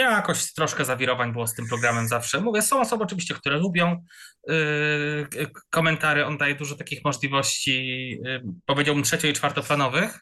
jakoś 0.00 0.52
troszkę 0.52 0.84
zawirowań 0.84 1.32
było 1.32 1.46
z 1.46 1.54
tym 1.54 1.66
programem 1.68 2.08
zawsze. 2.08 2.40
Mówię, 2.40 2.62
są 2.62 2.80
osoby 2.80 3.04
oczywiście, 3.04 3.34
które 3.34 3.58
lubią 3.58 4.04
komentary. 5.70 6.26
On 6.26 6.38
daje 6.38 6.54
dużo 6.54 6.76
takich 6.76 7.04
możliwości, 7.04 8.18
powiedziałbym, 8.66 9.04
trzecio- 9.04 9.28
i 9.28 9.32
czwartoplanowych 9.32 10.20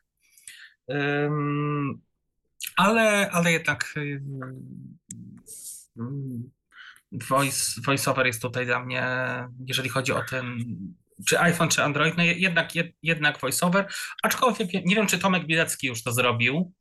ale, 2.76 3.30
ale 3.30 3.52
jednak 3.52 3.94
y, 3.96 4.00
y, 4.00 4.22
voice, 7.28 7.80
voiceover 7.86 8.26
jest 8.26 8.42
tutaj 8.42 8.66
dla 8.66 8.84
mnie, 8.84 9.04
jeżeli 9.66 9.88
chodzi 9.88 10.12
o 10.12 10.22
ten 10.22 10.56
czy 11.26 11.40
iPhone, 11.40 11.68
czy 11.68 11.82
Android, 11.82 12.16
no 12.16 12.24
jednak, 12.24 12.68
jednak 13.02 13.40
voiceover, 13.40 13.86
aczkolwiek 14.22 14.72
nie 14.84 14.96
wiem, 14.96 15.06
czy 15.06 15.18
Tomek 15.18 15.46
Bilecki 15.46 15.86
już 15.86 16.02
to 16.02 16.12
zrobił, 16.12 16.72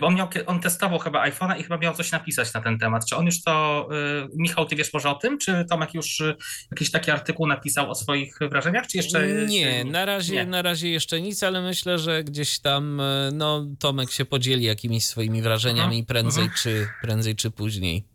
bo 0.00 0.06
on, 0.06 0.14
miał, 0.14 0.28
on 0.46 0.60
testował 0.60 0.98
chyba 0.98 1.28
iPhone'a 1.28 1.60
i 1.60 1.62
chyba 1.62 1.78
miał 1.78 1.94
coś 1.94 2.12
napisać 2.12 2.54
na 2.54 2.60
ten 2.60 2.78
temat. 2.78 3.06
Czy 3.06 3.16
on 3.16 3.26
już 3.26 3.42
to, 3.42 3.88
y, 4.24 4.28
Michał, 4.36 4.66
ty 4.66 4.76
wiesz 4.76 4.92
może 4.92 5.10
o 5.10 5.14
tym, 5.14 5.38
czy 5.38 5.64
Tomek 5.70 5.94
już 5.94 6.20
y, 6.20 6.36
jakiś 6.70 6.90
taki 6.90 7.10
artykuł 7.10 7.46
napisał 7.46 7.90
o 7.90 7.94
swoich 7.94 8.38
wrażeniach, 8.50 8.86
czy 8.86 8.96
jeszcze... 8.96 9.46
Nie, 9.46 9.84
na 9.84 10.04
razie, 10.04 10.34
nie. 10.34 10.46
na 10.46 10.62
razie 10.62 10.90
jeszcze 10.90 11.20
nic, 11.20 11.42
ale 11.42 11.62
myślę, 11.62 11.98
że 11.98 12.24
gdzieś 12.24 12.60
tam 12.60 13.00
y, 13.00 13.30
no, 13.32 13.66
Tomek 13.78 14.10
się 14.10 14.24
podzieli 14.24 14.64
jakimiś 14.64 15.06
swoimi 15.06 15.42
wrażeniami 15.42 15.98
mhm. 15.98 16.06
prędzej, 16.06 16.44
mhm. 16.44 16.58
czy, 16.62 16.88
prędzej 17.02 17.36
czy 17.36 17.50
później. 17.50 18.12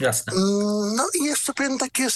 Jasne. 0.00 0.32
Mm, 0.32 0.96
no 0.96 1.08
i 1.20 1.24
jeszcze 1.24 1.54
powiem 1.54 1.78
takie 1.78 2.10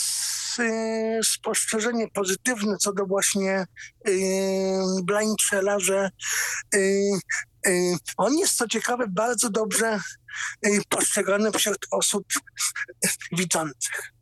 spostrzeżenie 1.25 2.09
pozytywne 2.09 2.77
co 2.77 2.93
do 2.93 3.07
właśnie 3.07 3.67
blind 5.03 5.43
Shella, 5.43 5.79
że 5.79 6.11
On 8.17 8.35
jest, 8.35 8.57
co 8.57 8.69
ciekawe, 8.69 9.05
bardzo 9.09 9.51
dobrze 9.51 10.01
postrzegany 10.89 11.53
wśród 11.53 11.87
osób 11.91 12.25
widzących. 13.33 14.13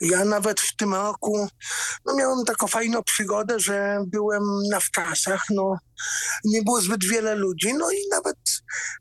Ja 0.00 0.24
nawet 0.24 0.60
w 0.60 0.76
tym 0.76 0.94
roku 0.94 1.48
no 2.06 2.14
miałem 2.14 2.44
taką 2.44 2.66
fajną 2.66 3.02
przygodę, 3.02 3.60
że 3.60 3.98
byłem 4.06 4.42
na 4.70 4.80
wczasach, 4.80 5.44
no 5.50 5.76
nie 6.44 6.62
było 6.62 6.80
zbyt 6.80 7.04
wiele 7.04 7.34
ludzi, 7.34 7.74
no 7.74 7.90
i 7.90 8.08
nawet 8.10 8.36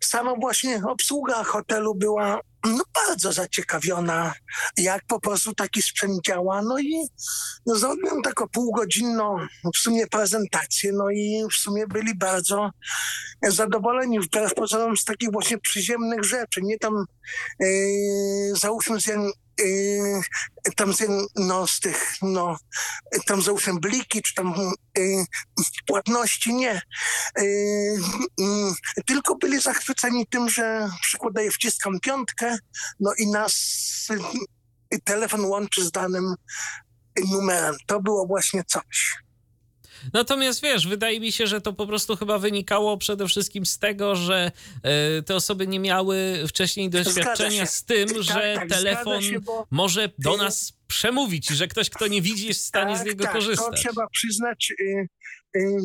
sama 0.04 0.36
właśnie 0.36 0.82
obsługa 0.88 1.44
hotelu 1.44 1.95
była 1.95 2.40
no, 2.66 2.84
bardzo 2.94 3.34
zaciekawiona, 3.34 4.34
jak 4.78 5.06
po 5.08 5.20
prostu 5.20 5.54
taki 5.54 5.82
sprzęt 5.82 6.26
działa, 6.26 6.62
no 6.62 6.80
i 6.80 7.08
no, 7.66 7.76
zrobiłem 7.76 8.22
taką 8.22 8.48
półgodzinną 8.48 9.38
w 9.76 9.78
sumie 9.78 10.08
prezentację, 10.08 10.91
no 10.94 11.10
i 11.10 11.44
w 11.52 11.56
sumie 11.56 11.88
byli 11.88 12.16
bardzo 12.16 12.70
zadowoleni. 13.48 14.20
Wbrew 14.20 14.54
pozorom 14.54 14.98
z 14.98 15.06
takich 15.06 15.32
właśnie 15.32 15.58
przyziemnych 15.58 16.24
rzeczy, 16.24 16.62
nie 16.62 16.80
tam 16.80 17.06
yy, 17.60 17.68
załóżmy 18.56 19.02
z 19.02 19.06
tam 20.76 20.94
z, 20.94 21.04
no, 21.36 21.68
z 21.68 21.80
tych, 21.80 22.16
no, 22.22 22.58
tam 23.26 23.42
załóżmy 23.42 23.80
bliki, 23.80 24.22
czy 24.22 24.34
tam 24.34 24.54
yy, 24.98 25.26
płatności, 25.86 26.54
nie. 26.54 26.82
Yy, 27.38 28.00
tylko 29.06 29.36
byli 29.36 29.62
zachwyceni 29.62 30.28
tym, 30.28 30.50
że 30.50 30.90
przykładowo 31.02 31.52
wciskam 31.52 32.00
piątkę, 32.00 32.58
no 33.00 33.14
i 33.18 33.28
nas 33.28 33.54
telefon 35.04 35.46
łączy 35.46 35.86
z 35.86 35.92
danym 35.92 36.36
numerem. 37.32 37.76
To 37.86 38.02
było 38.02 38.28
właśnie 38.28 38.64
coś. 38.64 39.24
Natomiast 40.14 40.62
wiesz, 40.62 40.88
wydaje 40.88 41.20
mi 41.20 41.32
się, 41.32 41.48
że 41.48 41.62
to 41.62 41.74
po 41.74 41.88
prostu 41.88 42.16
chyba 42.16 42.40
wynikało 42.40 42.98
przede 42.98 43.28
wszystkim 43.28 43.66
z 43.66 43.80
tego, 43.80 44.16
że 44.16 44.52
e, 44.84 45.22
te 45.22 45.36
osoby 45.36 45.68
nie 45.68 45.80
miały 45.80 46.44
wcześniej 46.48 46.90
doświadczenia 46.90 47.66
z 47.66 47.84
tym, 47.84 48.08
tak, 48.08 48.24
że 48.24 48.54
tak, 48.56 48.70
telefon 48.70 49.22
się, 49.22 49.40
może 49.72 50.10
do 50.18 50.38
nas 50.38 50.74
przemówić, 50.88 51.50
że 51.50 51.68
ktoś, 51.68 51.90
kto 51.90 52.08
nie 52.08 52.22
widzi, 52.22 52.48
jest 52.48 52.60
w 52.60 52.68
stanie 52.68 52.94
tak, 52.96 53.04
z 53.04 53.06
niego 53.06 53.24
tak, 53.24 53.34
korzystać. 53.34 53.68
To 53.68 53.90
trzeba 53.90 54.08
przyznać. 54.08 54.74
Y, 54.82 55.08
y, 55.58 55.78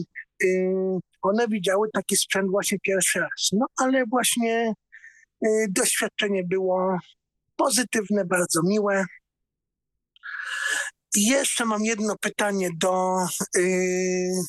y, 0.45 0.99
one 1.23 1.49
widziały 1.49 1.89
taki 1.93 2.17
sprzęt 2.17 2.51
właśnie 2.51 2.79
pierwszy 2.83 3.21
raz. 3.21 3.49
No 3.53 3.67
ale 3.77 4.05
właśnie 4.07 4.73
y, 5.47 5.67
doświadczenie 5.71 6.45
było 6.45 6.99
pozytywne, 7.57 8.25
bardzo 8.25 8.61
miłe. 8.65 9.05
I 11.15 11.27
jeszcze 11.27 11.65
mam 11.65 11.85
jedno 11.85 12.17
pytanie 12.21 12.71
do 12.77 13.17
yy, 13.55 14.43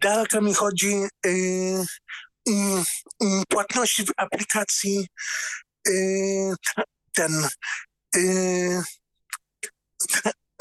Darka. 0.00 0.40
Mi 0.40 0.54
chodzi 0.54 0.94
yy, 1.24 1.84
yy, 2.46 3.42
płatności 3.48 4.04
w 4.04 4.12
aplikacji 4.16 5.08
yy, 5.86 6.54
ten 7.14 7.48
yy, 8.14 8.82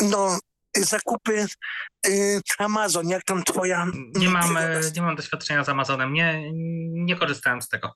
no 0.01 0.39
zakupy 0.77 1.45
yy, 2.05 2.41
Amazon, 2.57 3.09
jak 3.09 3.23
tam 3.23 3.43
twoja... 3.43 3.87
Nie 4.15 4.29
mam, 4.29 4.57
e, 4.57 4.81
nie 4.95 5.01
mam 5.01 5.15
doświadczenia 5.15 5.63
z 5.63 5.69
Amazonem, 5.69 6.13
nie, 6.13 6.51
nie 6.91 7.15
korzystałem 7.15 7.61
z 7.61 7.69
tego. 7.69 7.93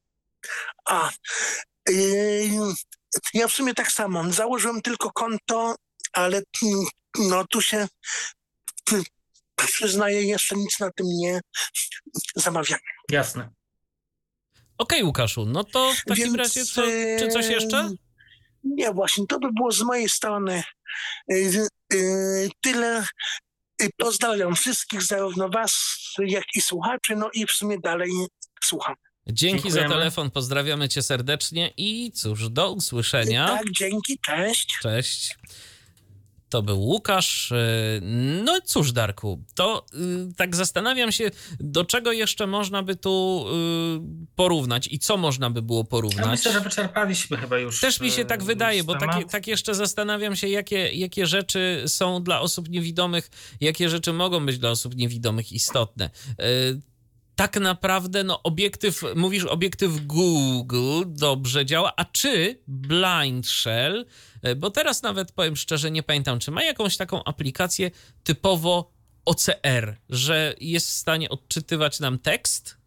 A, 0.86 1.10
yy, 1.90 2.49
ja 3.34 3.48
w 3.48 3.52
sumie 3.52 3.73
tak 3.73 3.91
samo, 3.91 4.34
założyłem 4.34 4.82
tylko 4.82 5.11
konto 5.11 5.76
ale 6.16 6.42
no 7.20 7.46
tu 7.50 7.62
się 7.62 7.88
przyznaję, 9.56 10.22
jeszcze 10.22 10.56
nic 10.56 10.80
na 10.80 10.92
tym 10.92 11.08
nie 11.08 11.42
zamawiam. 12.36 12.80
Jasne. 13.12 13.50
Okej, 14.78 15.00
okay, 15.00 15.04
Łukaszu, 15.04 15.46
no 15.46 15.64
to 15.64 15.94
w 15.94 16.06
takim 16.06 16.26
Więc, 16.26 16.38
razie 16.38 16.66
co, 16.66 16.82
czy 17.20 17.28
coś 17.28 17.48
jeszcze? 17.48 17.90
Nie, 18.64 18.94
właśnie, 18.94 19.28
to 19.28 19.40
by 19.40 19.54
było 19.54 19.72
z 19.72 19.82
mojej 19.82 20.10
strony 20.10 20.64
y, 21.32 21.68
y, 21.94 22.50
tyle. 22.62 23.06
Pozdrawiam 23.98 24.56
wszystkich, 24.56 25.04
zarówno 25.04 25.50
was, 25.50 25.98
jak 26.20 26.44
i 26.56 26.62
słuchaczy, 26.62 27.16
no 27.16 27.30
i 27.34 27.46
w 27.46 27.52
sumie 27.52 27.80
dalej 27.80 28.10
słucham. 28.64 28.96
Dzięki 29.28 29.64
Dziękujemy. 29.64 29.90
za 29.90 29.96
telefon, 29.96 30.32
pozdrawiamy 30.32 30.90
cię 30.90 31.02
serdecznie 31.02 31.74
i 31.78 32.12
cóż, 32.12 32.50
do 32.50 32.72
usłyszenia. 32.72 33.48
Tak, 33.48 33.72
dzięki, 33.72 34.20
cześć. 34.26 34.78
Cześć 34.82 35.36
to 36.56 36.61
był 36.64 36.82
Łukasz. 36.82 37.52
E, 37.52 37.56
no 38.44 38.61
cóż, 38.65 38.91
Darku, 38.91 39.44
to 39.56 39.86
y, 39.94 40.34
tak 40.34 40.56
zastanawiam 40.56 41.11
się, 41.11 41.32
do 41.60 41.86
czego 41.86 42.11
jeszcze 42.11 42.48
można 42.48 42.84
by 42.84 42.95
tu 42.95 43.45
y, 43.48 44.26
porównać 44.36 44.88
i 44.88 44.99
co 44.99 45.18
można 45.18 45.49
by 45.49 45.61
było 45.61 45.84
porównać. 45.84 46.26
Ja 46.26 46.32
myślę, 46.32 46.52
że 46.52 46.60
wyczerpaliśmy 46.60 47.38
chyba 47.38 47.57
już. 47.57 47.80
Też 47.80 48.02
mi 48.02 48.11
się 48.11 48.26
tak 48.26 48.41
e, 48.41 48.44
wydaje, 48.44 48.84
bo 48.84 48.95
tak, 48.95 49.32
tak 49.32 49.48
jeszcze 49.48 49.76
zastanawiam 49.76 50.36
się, 50.36 50.48
jakie, 50.48 50.91
jakie 50.94 51.27
rzeczy 51.27 51.84
są 51.88 52.23
dla 52.23 52.41
osób 52.41 52.69
niewidomych, 52.69 53.30
jakie 53.61 53.90
rzeczy 53.90 54.14
mogą 54.14 54.45
być 54.45 54.60
dla 54.60 54.69
osób 54.69 54.95
niewidomych 54.95 55.52
istotne 55.52 56.10
e, 56.40 56.45
tak 57.36 57.60
naprawdę, 57.60 58.23
no, 58.23 58.44
obiektyw, 58.44 59.02
mówisz, 59.15 59.44
obiektyw 59.44 60.06
Google 60.06 61.03
dobrze 61.07 61.65
działa, 61.65 61.94
a 61.98 62.06
czy 62.06 62.60
Blind 62.68 63.48
Shell 63.48 64.06
bo 64.56 64.72
teraz 64.72 65.04
nawet 65.04 65.32
powiem 65.32 65.56
szczerze, 65.56 65.92
nie 65.92 66.04
pamiętam, 66.04 66.40
czy 66.40 66.52
ma 66.52 66.64
jakąś 66.64 66.98
taką 66.98 67.24
aplikację 67.24 67.92
typowo 68.24 68.92
OCR, 69.26 69.96
że 70.10 70.54
jest 70.60 70.88
w 70.88 70.94
stanie 70.94 71.30
odczytywać 71.30 72.00
nam 72.00 72.20
tekst. 72.20 72.78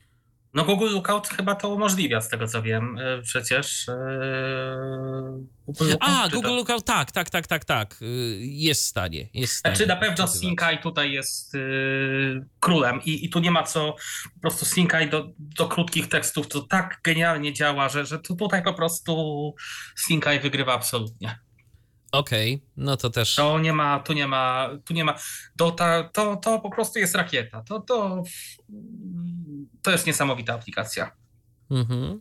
No 0.55 0.65
Google 0.65 0.91
Lookout 0.91 1.29
chyba 1.29 1.55
to 1.55 1.69
umożliwia, 1.69 2.21
z 2.21 2.29
tego 2.29 2.49
co 2.49 2.63
wiem, 2.63 2.99
e, 2.99 3.23
przecież. 3.23 3.89
E, 3.89 3.95
Google 5.67 5.95
A, 6.01 6.29
Google 6.29 6.49
Lookout, 6.49 6.85
tak, 6.85 7.13
tak, 7.13 7.31
tak, 7.31 7.47
tak, 7.47 7.65
tak, 7.65 7.97
jest 8.41 8.83
w 8.83 8.87
stanie. 8.87 9.29
Jest 9.35 9.55
w 9.55 9.57
stanie 9.57 9.77
znaczy 9.77 9.89
na 9.89 9.97
pewno 9.97 10.29
Syncai 10.29 10.79
tutaj 10.79 11.13
jest 11.13 11.55
yy, 11.55 12.47
królem 12.61 13.01
I, 13.05 13.25
i 13.25 13.31
tu 13.31 13.41
nie 13.41 13.51
ma 13.51 13.63
co, 13.63 13.97
po 14.35 14.41
prostu 14.41 14.65
Syncai 14.65 15.11
do, 15.11 15.29
do 15.39 15.69
krótkich 15.69 16.09
tekstów 16.09 16.49
to 16.49 16.61
tak 16.61 17.01
genialnie 17.05 17.53
działa, 17.53 17.89
że, 17.89 18.07
że 18.07 18.19
tu, 18.19 18.37
tutaj 18.37 18.63
po 18.63 18.75
prostu 18.75 19.55
Syncai 19.97 20.41
wygrywa 20.41 20.75
absolutnie. 20.75 21.39
Okej, 22.13 22.55
okay, 22.55 22.69
no 22.77 22.97
to 22.97 23.11
też. 23.11 23.35
To 23.35 23.59
nie 23.59 23.73
ma, 23.73 24.01
tu 24.01 24.13
nie 24.13 24.27
ma, 24.27 24.71
tu 24.85 24.95
nie 24.95 25.05
ma. 25.05 25.15
To, 25.57 25.71
ta, 25.71 26.05
to, 26.05 26.37
to 26.37 26.59
po 26.61 26.71
prostu 26.71 26.99
jest 26.99 27.15
rakieta. 27.15 27.63
To, 27.63 27.81
to, 27.81 28.23
to 29.83 29.91
jest 29.91 30.07
niesamowita 30.07 30.55
aplikacja. 30.55 31.11
Mhm. 31.71 32.21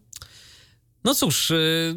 No 1.04 1.16
cóż, 1.16 1.52
y, 1.52 1.96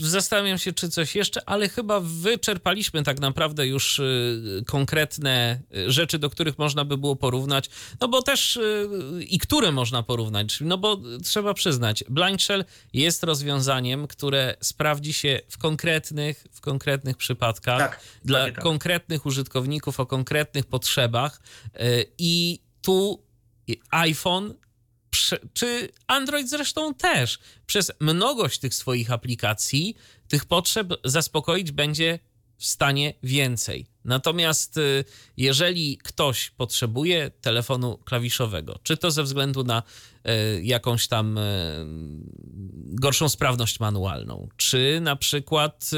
Zastanawiam 0.00 0.58
się, 0.58 0.72
czy 0.72 0.88
coś 0.88 1.14
jeszcze, 1.14 1.48
ale 1.48 1.68
chyba 1.68 2.00
wyczerpaliśmy 2.00 3.02
tak 3.02 3.20
naprawdę 3.20 3.66
już 3.66 3.98
y, 3.98 4.64
konkretne 4.66 5.60
y, 5.76 5.92
rzeczy, 5.92 6.18
do 6.18 6.30
których 6.30 6.58
można 6.58 6.84
by 6.84 6.96
było 6.96 7.16
porównać. 7.16 7.70
No 8.00 8.08
bo 8.08 8.22
też 8.22 8.56
y, 8.56 8.88
i 9.28 9.38
które 9.38 9.72
można 9.72 10.02
porównać. 10.02 10.58
No 10.60 10.78
bo 10.78 11.00
trzeba 11.24 11.54
przyznać, 11.54 12.04
Blind 12.08 12.42
Shell 12.42 12.64
jest 12.92 13.24
rozwiązaniem, 13.24 14.06
które 14.06 14.56
sprawdzi 14.60 15.12
się 15.12 15.40
w 15.48 15.58
konkretnych, 15.58 16.46
w 16.52 16.60
konkretnych 16.60 17.16
przypadkach 17.16 17.78
tak, 17.78 18.00
dla 18.24 18.44
tak. 18.44 18.58
konkretnych 18.58 19.26
użytkowników 19.26 20.00
o 20.00 20.06
konkretnych 20.06 20.66
potrzebach. 20.66 21.40
I 22.18 22.60
tu 22.82 23.22
iPhone 23.90 24.54
czy 25.52 25.88
Android 26.06 26.50
zresztą 26.50 26.94
też, 26.94 27.38
przez 27.66 27.92
mnogość 28.00 28.58
tych 28.58 28.74
swoich 28.74 29.12
aplikacji, 29.12 29.96
tych 30.28 30.44
potrzeb 30.44 30.88
zaspokoić 31.04 31.72
będzie 31.72 32.18
w 32.58 32.64
stanie 32.64 33.14
więcej. 33.22 33.86
Natomiast 34.04 34.76
y, 34.76 35.04
jeżeli 35.36 35.98
ktoś 35.98 36.50
potrzebuje 36.50 37.30
telefonu 37.30 37.98
klawiszowego, 38.04 38.78
czy 38.82 38.96
to 38.96 39.10
ze 39.10 39.22
względu 39.22 39.64
na 39.64 39.82
y, 39.82 40.62
jakąś 40.62 41.08
tam 41.08 41.38
y, 41.38 41.42
gorszą 42.74 43.28
sprawność 43.28 43.80
manualną, 43.80 44.48
czy 44.56 44.98
na 45.02 45.16
przykład, 45.16 45.90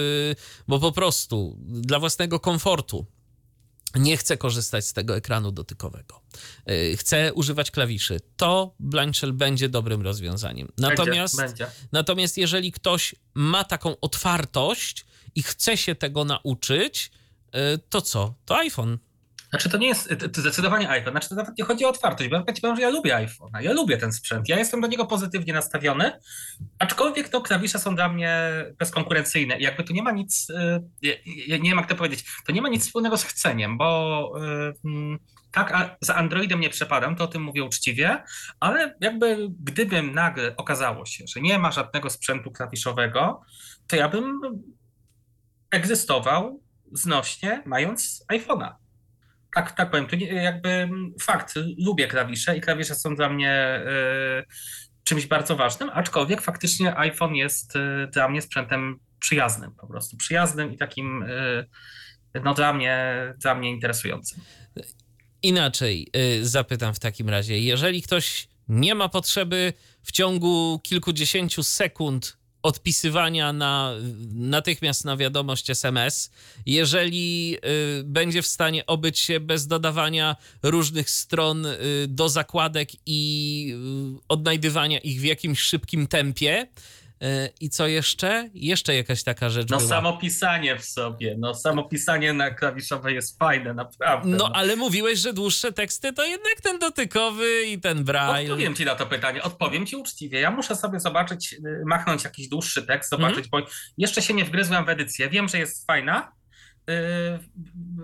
bo 0.68 0.78
po 0.78 0.92
prostu 0.92 1.56
dla 1.66 1.98
własnego 1.98 2.40
komfortu 2.40 3.06
nie 3.95 4.17
chce 4.17 4.37
korzystać 4.37 4.87
z 4.87 4.93
tego 4.93 5.17
ekranu 5.17 5.53
dotykowego, 5.53 6.21
y, 6.71 6.97
chce 6.97 7.33
używać 7.33 7.71
klawiszy, 7.71 8.21
to 8.37 8.75
Blind 8.81 9.17
Shell 9.17 9.33
będzie 9.33 9.69
dobrym 9.69 10.03
rozwiązaniem. 10.03 10.73
Natomiast, 10.79 11.37
będzie, 11.37 11.65
będzie. 11.65 11.77
natomiast 11.93 12.37
jeżeli 12.37 12.73
ktoś 12.73 13.15
ma 13.35 13.65
taką 13.65 14.01
otwartość 14.01 15.07
i 15.35 15.43
chce 15.43 15.77
się 15.77 15.95
tego 15.95 16.25
nauczyć, 16.25 17.11
y, 17.75 17.79
to 17.89 18.03
co? 18.03 18.35
To 18.45 18.57
iPhone. 18.57 18.99
Znaczy 19.51 19.70
to 19.70 19.78
nie 19.78 19.86
jest 19.86 20.14
to 20.32 20.40
zdecydowanie 20.40 20.90
iPhone, 20.90 21.12
znaczy 21.12 21.28
to 21.28 21.35
nawet 21.35 21.59
nie 21.59 21.64
chodzi 21.64 21.85
o 21.85 21.89
otwartość, 21.89 22.31
bo 22.31 22.36
ja 22.36 22.77
że 22.77 22.82
ja 22.82 22.90
lubię 22.90 23.16
iPhone, 23.16 23.51
ja 23.60 23.72
lubię 23.72 23.97
ten 23.97 24.12
sprzęt, 24.12 24.48
ja 24.48 24.59
jestem 24.59 24.81
do 24.81 24.86
niego 24.86 25.06
pozytywnie 25.06 25.52
nastawiony, 25.52 26.12
aczkolwiek 26.78 27.28
to 27.28 27.40
klawisze 27.40 27.78
są 27.78 27.94
dla 27.94 28.09
mnie 28.09 28.40
bezkonkurencyjne 28.78 29.59
i 29.59 29.62
jakby 29.62 29.85
tu 29.85 29.93
nie 29.93 30.02
ma 30.02 30.12
nic, 30.12 30.48
nie 31.48 31.70
wiem 31.70 31.77
jak 31.77 31.89
to 31.89 31.94
powiedzieć, 31.94 32.24
to 32.47 32.52
nie 32.52 32.62
ma 32.62 32.68
nic 32.68 32.86
wspólnego 32.86 33.16
z 33.16 33.24
chceniem, 33.24 33.78
bo 33.78 34.32
mm, 34.84 35.18
tak, 35.52 35.97
za 36.00 36.15
Androidem 36.15 36.60
nie 36.60 36.70
przepadam, 36.70 37.16
to 37.16 37.25
o 37.25 37.26
tym 37.26 37.42
mówię 37.42 37.65
uczciwie, 37.65 38.23
ale 38.60 38.94
jakby 39.00 39.49
gdybym 39.60 40.15
nagle 40.15 40.57
okazało 40.57 41.07
się, 41.07 41.25
że 41.26 41.41
nie 41.41 41.58
ma 41.58 41.73
żadnego 41.73 42.10
sprzętu 42.10 42.50
klawiszowego, 42.50 43.41
to 43.86 43.97
ja 43.97 44.08
bym 44.08 44.41
egzystował 45.70 46.62
znośnie, 46.92 47.62
mając 47.66 48.25
iPhone'a. 48.33 48.80
Tak, 49.55 49.73
tak 49.73 49.91
powiem, 49.91 50.07
to 50.07 50.17
jakby 50.17 50.89
fakt, 51.20 51.55
lubię 51.79 52.07
klawisze 52.07 52.57
i 52.57 52.61
klawisze 52.61 52.95
są 52.95 53.17
dla 53.17 53.29
mnie 53.29 53.81
y, 54.41 54.45
czymś 55.05 55.27
bardzo 55.27 55.57
ważnym, 55.57 55.91
aczkolwiek 55.93 56.41
faktycznie 56.41 56.97
iPhone 56.97 57.35
jest 57.35 57.77
y, 57.77 58.09
dla 58.12 58.29
mnie 58.29 58.43
sprzętem 58.43 58.99
przyjaznym, 59.20 59.75
po 59.75 59.87
prostu 59.87 60.17
przyjaznym 60.17 60.73
i 60.73 60.77
takim 60.77 61.23
y, 61.23 62.41
no 62.45 62.55
dla 62.55 62.73
mnie, 62.73 63.15
dla 63.39 63.55
mnie 63.55 63.70
interesującym. 63.70 64.41
Inaczej 65.43 66.11
zapytam 66.43 66.95
w 66.95 66.99
takim 66.99 67.29
razie, 67.29 67.59
jeżeli 67.59 68.03
ktoś 68.03 68.49
nie 68.69 68.95
ma 68.95 69.09
potrzeby 69.09 69.73
w 70.03 70.12
ciągu 70.12 70.81
kilkudziesięciu 70.83 71.62
sekund 71.62 72.40
odpisywania 72.62 73.52
na 73.52 73.94
natychmiast 74.32 75.05
na 75.05 75.16
wiadomość 75.16 75.70
SMS, 75.70 76.30
jeżeli 76.66 77.56
y, 78.00 78.05
będzie 78.05 78.42
w 78.42 78.47
stanie 78.47 78.86
obyć 78.86 79.18
się 79.18 79.40
bez 79.40 79.66
dodawania 79.66 80.36
różnych 80.62 81.10
stron 81.10 81.66
y, 81.66 81.78
do 82.08 82.28
zakładek 82.28 82.89
i 83.06 83.74
y, 84.18 84.22
odnajdywania 84.28 84.98
ich 84.98 85.20
w 85.20 85.24
jakimś 85.24 85.60
szybkim 85.60 86.06
tempie, 86.06 86.66
i 87.60 87.70
co 87.70 87.86
jeszcze? 87.86 88.50
Jeszcze 88.55 88.94
jakaś 88.94 89.23
taka 89.23 89.50
rzecz. 89.50 89.70
No 89.70 89.76
była. 89.76 89.89
samo 89.89 90.18
pisanie 90.18 90.78
w 90.78 90.84
sobie. 90.84 91.36
No 91.39 91.55
samo 91.55 91.84
pisanie 91.84 92.32
na 92.32 92.50
klawiszowej 92.50 93.15
jest 93.15 93.39
fajne, 93.39 93.74
naprawdę. 93.74 94.28
No, 94.28 94.50
ale 94.55 94.76
mówiłeś, 94.76 95.18
że 95.18 95.32
dłuższe 95.32 95.73
teksty 95.73 96.12
to 96.12 96.24
jednak 96.24 96.60
ten 96.62 96.78
dotykowy 96.78 97.66
i 97.66 97.81
ten 97.81 98.05
braille. 98.05 98.52
Odpowiem 98.52 98.74
ci 98.74 98.84
na 98.84 98.94
to 98.94 99.07
pytanie. 99.07 99.42
Odpowiem 99.42 99.86
ci 99.86 99.97
uczciwie. 99.97 100.40
Ja 100.40 100.50
muszę 100.50 100.76
sobie 100.76 101.00
zobaczyć, 101.00 101.52
y, 101.52 101.82
machnąć 101.86 102.24
jakiś 102.24 102.49
dłuższy 102.49 102.82
tekst, 102.82 103.10
zobaczyć, 103.10 103.39
mm. 103.39 103.49
bo 103.50 103.60
jeszcze 103.99 104.23
się 104.23 104.34
nie 104.34 104.44
wgryzłem 104.44 104.84
w 104.84 104.89
edycję. 104.89 105.28
Wiem, 105.28 105.49
że 105.49 105.58
jest 105.58 105.86
fajna. 105.86 106.32
Yy, 106.86 106.94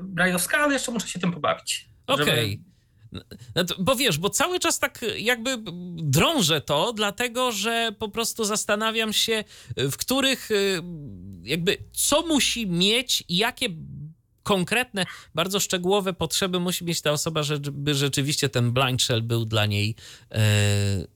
brajowska, 0.03 0.59
ale 0.59 0.73
jeszcze 0.73 0.93
muszę 0.93 1.09
się 1.09 1.19
tym 1.19 1.33
pobawić. 1.33 1.89
Okej. 2.07 2.25
Okay. 2.25 2.37
Żeby 2.37 2.76
bo 3.79 3.97
wiesz, 3.97 4.19
bo 4.19 4.31
cały 4.31 4.61
czas 4.61 4.79
tak 4.79 5.01
jakby 5.19 5.59
drążę 5.97 6.61
to, 6.61 6.93
dlatego 6.93 7.53
że 7.53 7.93
po 7.99 8.09
prostu 8.09 8.45
zastanawiam 8.45 9.13
się, 9.13 9.45
w 9.77 9.97
których 9.97 10.51
y, 10.51 10.83
jakby 11.43 11.77
co 11.93 12.27
musi 12.27 12.67
mieć 12.67 13.25
i 13.29 13.37
jakie 13.37 13.69
konkretne, 14.47 15.07
bardzo 15.35 15.61
szczegółowe 15.61 16.13
potrzeby 16.13 16.61
musi 16.61 16.85
mieć 16.85 17.03
ta 17.03 17.13
osoba, 17.13 17.43
żeby 17.43 17.95
rzeczywiście 17.95 18.49
ten 18.49 18.73
blind 18.73 19.03
shell 19.03 19.23
był 19.23 19.45
dla 19.45 19.67
niej 19.67 19.97
e, 20.31 20.41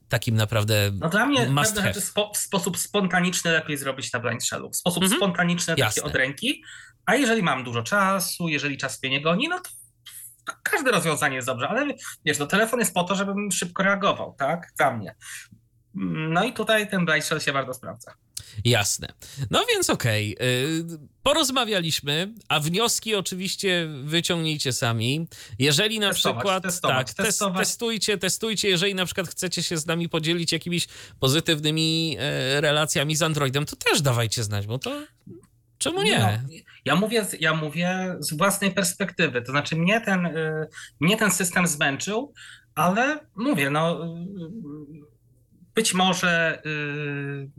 takim 0.09 0.35
naprawdę 0.35 0.91
No 0.93 1.09
dla 1.09 1.25
mnie 1.25 1.39
pewne 1.39 1.81
rzeczy 1.81 2.01
spo, 2.01 2.31
w 2.35 2.37
sposób 2.37 2.77
spontaniczny 2.77 3.51
lepiej 3.51 3.77
zrobić 3.77 4.13
na 4.13 4.19
blind 4.19 4.45
shellu. 4.45 4.69
W 4.69 4.75
sposób 4.75 5.03
mhm. 5.03 5.19
spontaniczny, 5.19 5.75
taki 5.75 6.01
od 6.01 6.15
ręki. 6.15 6.63
A 7.05 7.15
jeżeli 7.15 7.43
mam 7.43 7.63
dużo 7.63 7.83
czasu, 7.83 8.47
jeżeli 8.47 8.77
czas 8.77 9.03
mnie 9.03 9.11
nie 9.11 9.21
goni, 9.21 9.47
no 9.49 9.59
to 9.59 9.69
każde 10.63 10.91
rozwiązanie 10.91 11.35
jest 11.35 11.47
dobrze, 11.47 11.69
ale 11.69 11.93
wiesz, 12.25 12.39
no 12.39 12.47
telefon 12.47 12.79
jest 12.79 12.93
po 12.93 13.03
to, 13.03 13.15
żebym 13.15 13.51
szybko 13.51 13.83
reagował, 13.83 14.35
tak? 14.37 14.71
Za 14.75 14.91
mnie. 14.91 15.15
No 16.29 16.43
i 16.43 16.53
tutaj 16.53 16.89
ten 16.89 17.05
Blind 17.05 17.25
się 17.43 17.53
bardzo 17.53 17.73
sprawdza. 17.73 18.13
Jasne. 18.65 19.07
No 19.51 19.65
więc 19.69 19.89
okej, 19.89 20.35
okay. 20.35 20.99
porozmawialiśmy, 21.23 22.33
a 22.49 22.59
wnioski 22.59 23.15
oczywiście 23.15 23.87
wyciągnijcie 24.03 24.73
sami. 24.73 25.27
Jeżeli 25.59 25.99
na 25.99 26.09
testować, 26.09 26.37
przykład 26.37 26.63
testować, 26.63 27.13
tak, 27.13 27.25
testować. 27.25 27.67
testujcie, 27.67 28.17
testujcie, 28.17 28.69
jeżeli 28.69 28.95
na 28.95 29.05
przykład 29.05 29.27
chcecie 29.27 29.63
się 29.63 29.77
z 29.77 29.85
nami 29.85 30.09
podzielić 30.09 30.51
jakimiś 30.51 30.87
pozytywnymi 31.19 32.17
e, 32.19 32.61
relacjami 32.61 33.15
z 33.15 33.21
Androidem, 33.21 33.65
to 33.65 33.75
też 33.75 34.01
dawajcie 34.01 34.43
znać, 34.43 34.67
bo 34.67 34.79
to 34.79 34.91
Czemu 35.81 36.03
nie? 36.03 36.19
No, 36.19 36.55
ja, 36.85 36.95
mówię, 36.95 37.25
ja 37.39 37.53
mówię 37.53 38.15
z 38.19 38.37
własnej 38.37 38.71
perspektywy. 38.71 39.41
To 39.41 39.51
znaczy, 39.51 39.75
mnie 39.75 40.01
ten, 40.01 40.25
y, 40.25 40.67
mnie 40.99 41.17
ten 41.17 41.31
system 41.31 41.67
zmęczył, 41.67 42.33
ale 42.75 43.19
mówię, 43.35 43.69
no, 43.69 44.05
y, 44.05 44.07
być 45.75 45.93
może 45.93 46.61
y, 46.65 47.49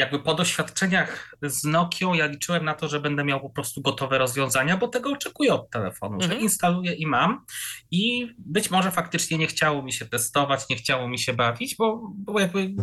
jakby 0.00 0.18
po 0.18 0.34
doświadczeniach 0.34 1.36
z 1.42 1.64
Nokią 1.64 2.14
ja 2.14 2.26
liczyłem 2.26 2.64
na 2.64 2.74
to, 2.74 2.88
że 2.88 3.00
będę 3.00 3.24
miał 3.24 3.40
po 3.40 3.50
prostu 3.50 3.82
gotowe 3.82 4.18
rozwiązania, 4.18 4.76
bo 4.76 4.88
tego 4.88 5.10
oczekuję 5.10 5.54
od 5.54 5.70
telefonu, 5.70 6.14
mhm. 6.14 6.32
że 6.32 6.38
instaluję 6.38 6.92
i 6.92 7.06
mam. 7.06 7.44
I 7.90 8.34
być 8.38 8.70
może 8.70 8.90
faktycznie 8.90 9.38
nie 9.38 9.46
chciało 9.46 9.82
mi 9.82 9.92
się 9.92 10.06
testować, 10.06 10.68
nie 10.68 10.76
chciało 10.76 11.08
mi 11.08 11.18
się 11.18 11.34
bawić, 11.34 11.76
bo, 11.76 12.12
bo 12.16 12.40
jakby 12.40 12.74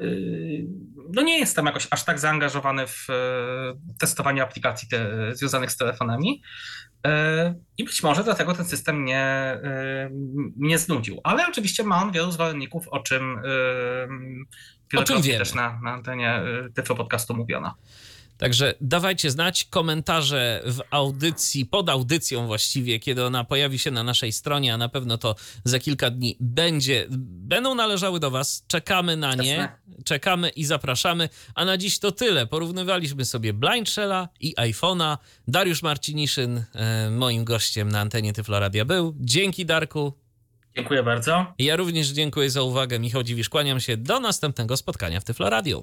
yy, 0.00 0.66
no 1.12 1.22
nie 1.22 1.38
jestem 1.38 1.66
jakoś 1.66 1.86
aż 1.90 2.04
tak 2.04 2.18
zaangażowany 2.18 2.86
w 2.86 3.06
yy, 3.08 3.96
testowanie 3.98 4.42
aplikacji 4.42 4.88
te, 4.88 5.30
związanych 5.34 5.72
z 5.72 5.76
telefonami. 5.76 6.42
Yy, 7.06 7.54
I 7.78 7.84
być 7.84 8.02
może 8.02 8.24
dlatego 8.24 8.54
ten 8.54 8.64
system 8.64 9.02
mnie, 9.02 9.58
mnie 10.56 10.74
yy, 10.74 10.78
znudził. 10.78 11.20
Ale 11.24 11.48
oczywiście 11.48 11.84
ma 11.84 12.02
on 12.02 12.12
wielu 12.12 12.30
zwolenników, 12.30 12.88
o 12.88 13.00
czym 13.00 13.40
czym 15.04 15.22
wiemy. 15.22 15.38
też 15.38 15.54
na, 15.54 15.80
na 15.82 15.90
antenie 15.90 16.42
Tyflo 16.74 16.96
Podcastu 16.96 17.34
mówiono. 17.34 17.74
Także 18.38 18.74
dawajcie 18.80 19.30
znać 19.30 19.64
komentarze 19.64 20.62
w 20.64 20.80
audycji, 20.90 21.66
pod 21.66 21.88
audycją 21.88 22.46
właściwie, 22.46 23.00
kiedy 23.00 23.24
ona 23.24 23.44
pojawi 23.44 23.78
się 23.78 23.90
na 23.90 24.02
naszej 24.02 24.32
stronie, 24.32 24.74
a 24.74 24.76
na 24.76 24.88
pewno 24.88 25.18
to 25.18 25.34
za 25.64 25.78
kilka 25.78 26.10
dni 26.10 26.36
będzie, 26.40 27.06
będą 27.20 27.74
należały 27.74 28.20
do 28.20 28.30
Was. 28.30 28.64
Czekamy 28.66 29.16
na 29.16 29.34
nie, 29.34 29.68
czekamy 30.04 30.48
i 30.48 30.64
zapraszamy. 30.64 31.28
A 31.54 31.64
na 31.64 31.76
dziś 31.76 31.98
to 31.98 32.12
tyle. 32.12 32.46
Porównywaliśmy 32.46 33.24
sobie 33.24 33.52
Blind 33.52 33.88
Shella 33.88 34.28
i 34.40 34.54
iPhone'a. 34.54 35.16
Dariusz 35.48 35.82
Marciniszyn 35.82 36.64
e, 36.74 37.10
moim 37.10 37.44
gościem 37.44 37.88
na 37.88 38.00
antenie 38.00 38.32
Tyfloradia 38.32 38.84
był. 38.84 39.14
Dzięki 39.20 39.66
Darku. 39.66 40.12
Dziękuję 40.76 41.02
bardzo. 41.02 41.46
Ja 41.58 41.76
również 41.76 42.08
dziękuję 42.08 42.50
za 42.50 42.62
uwagę. 42.62 42.98
Michał 42.98 43.22
Dziwisz, 43.22 43.48
kłaniam 43.48 43.80
się. 43.80 43.96
Do 43.96 44.20
następnego 44.20 44.76
spotkania 44.76 45.20
w 45.20 45.24
Tyflo 45.24 45.50
Radio. 45.50 45.82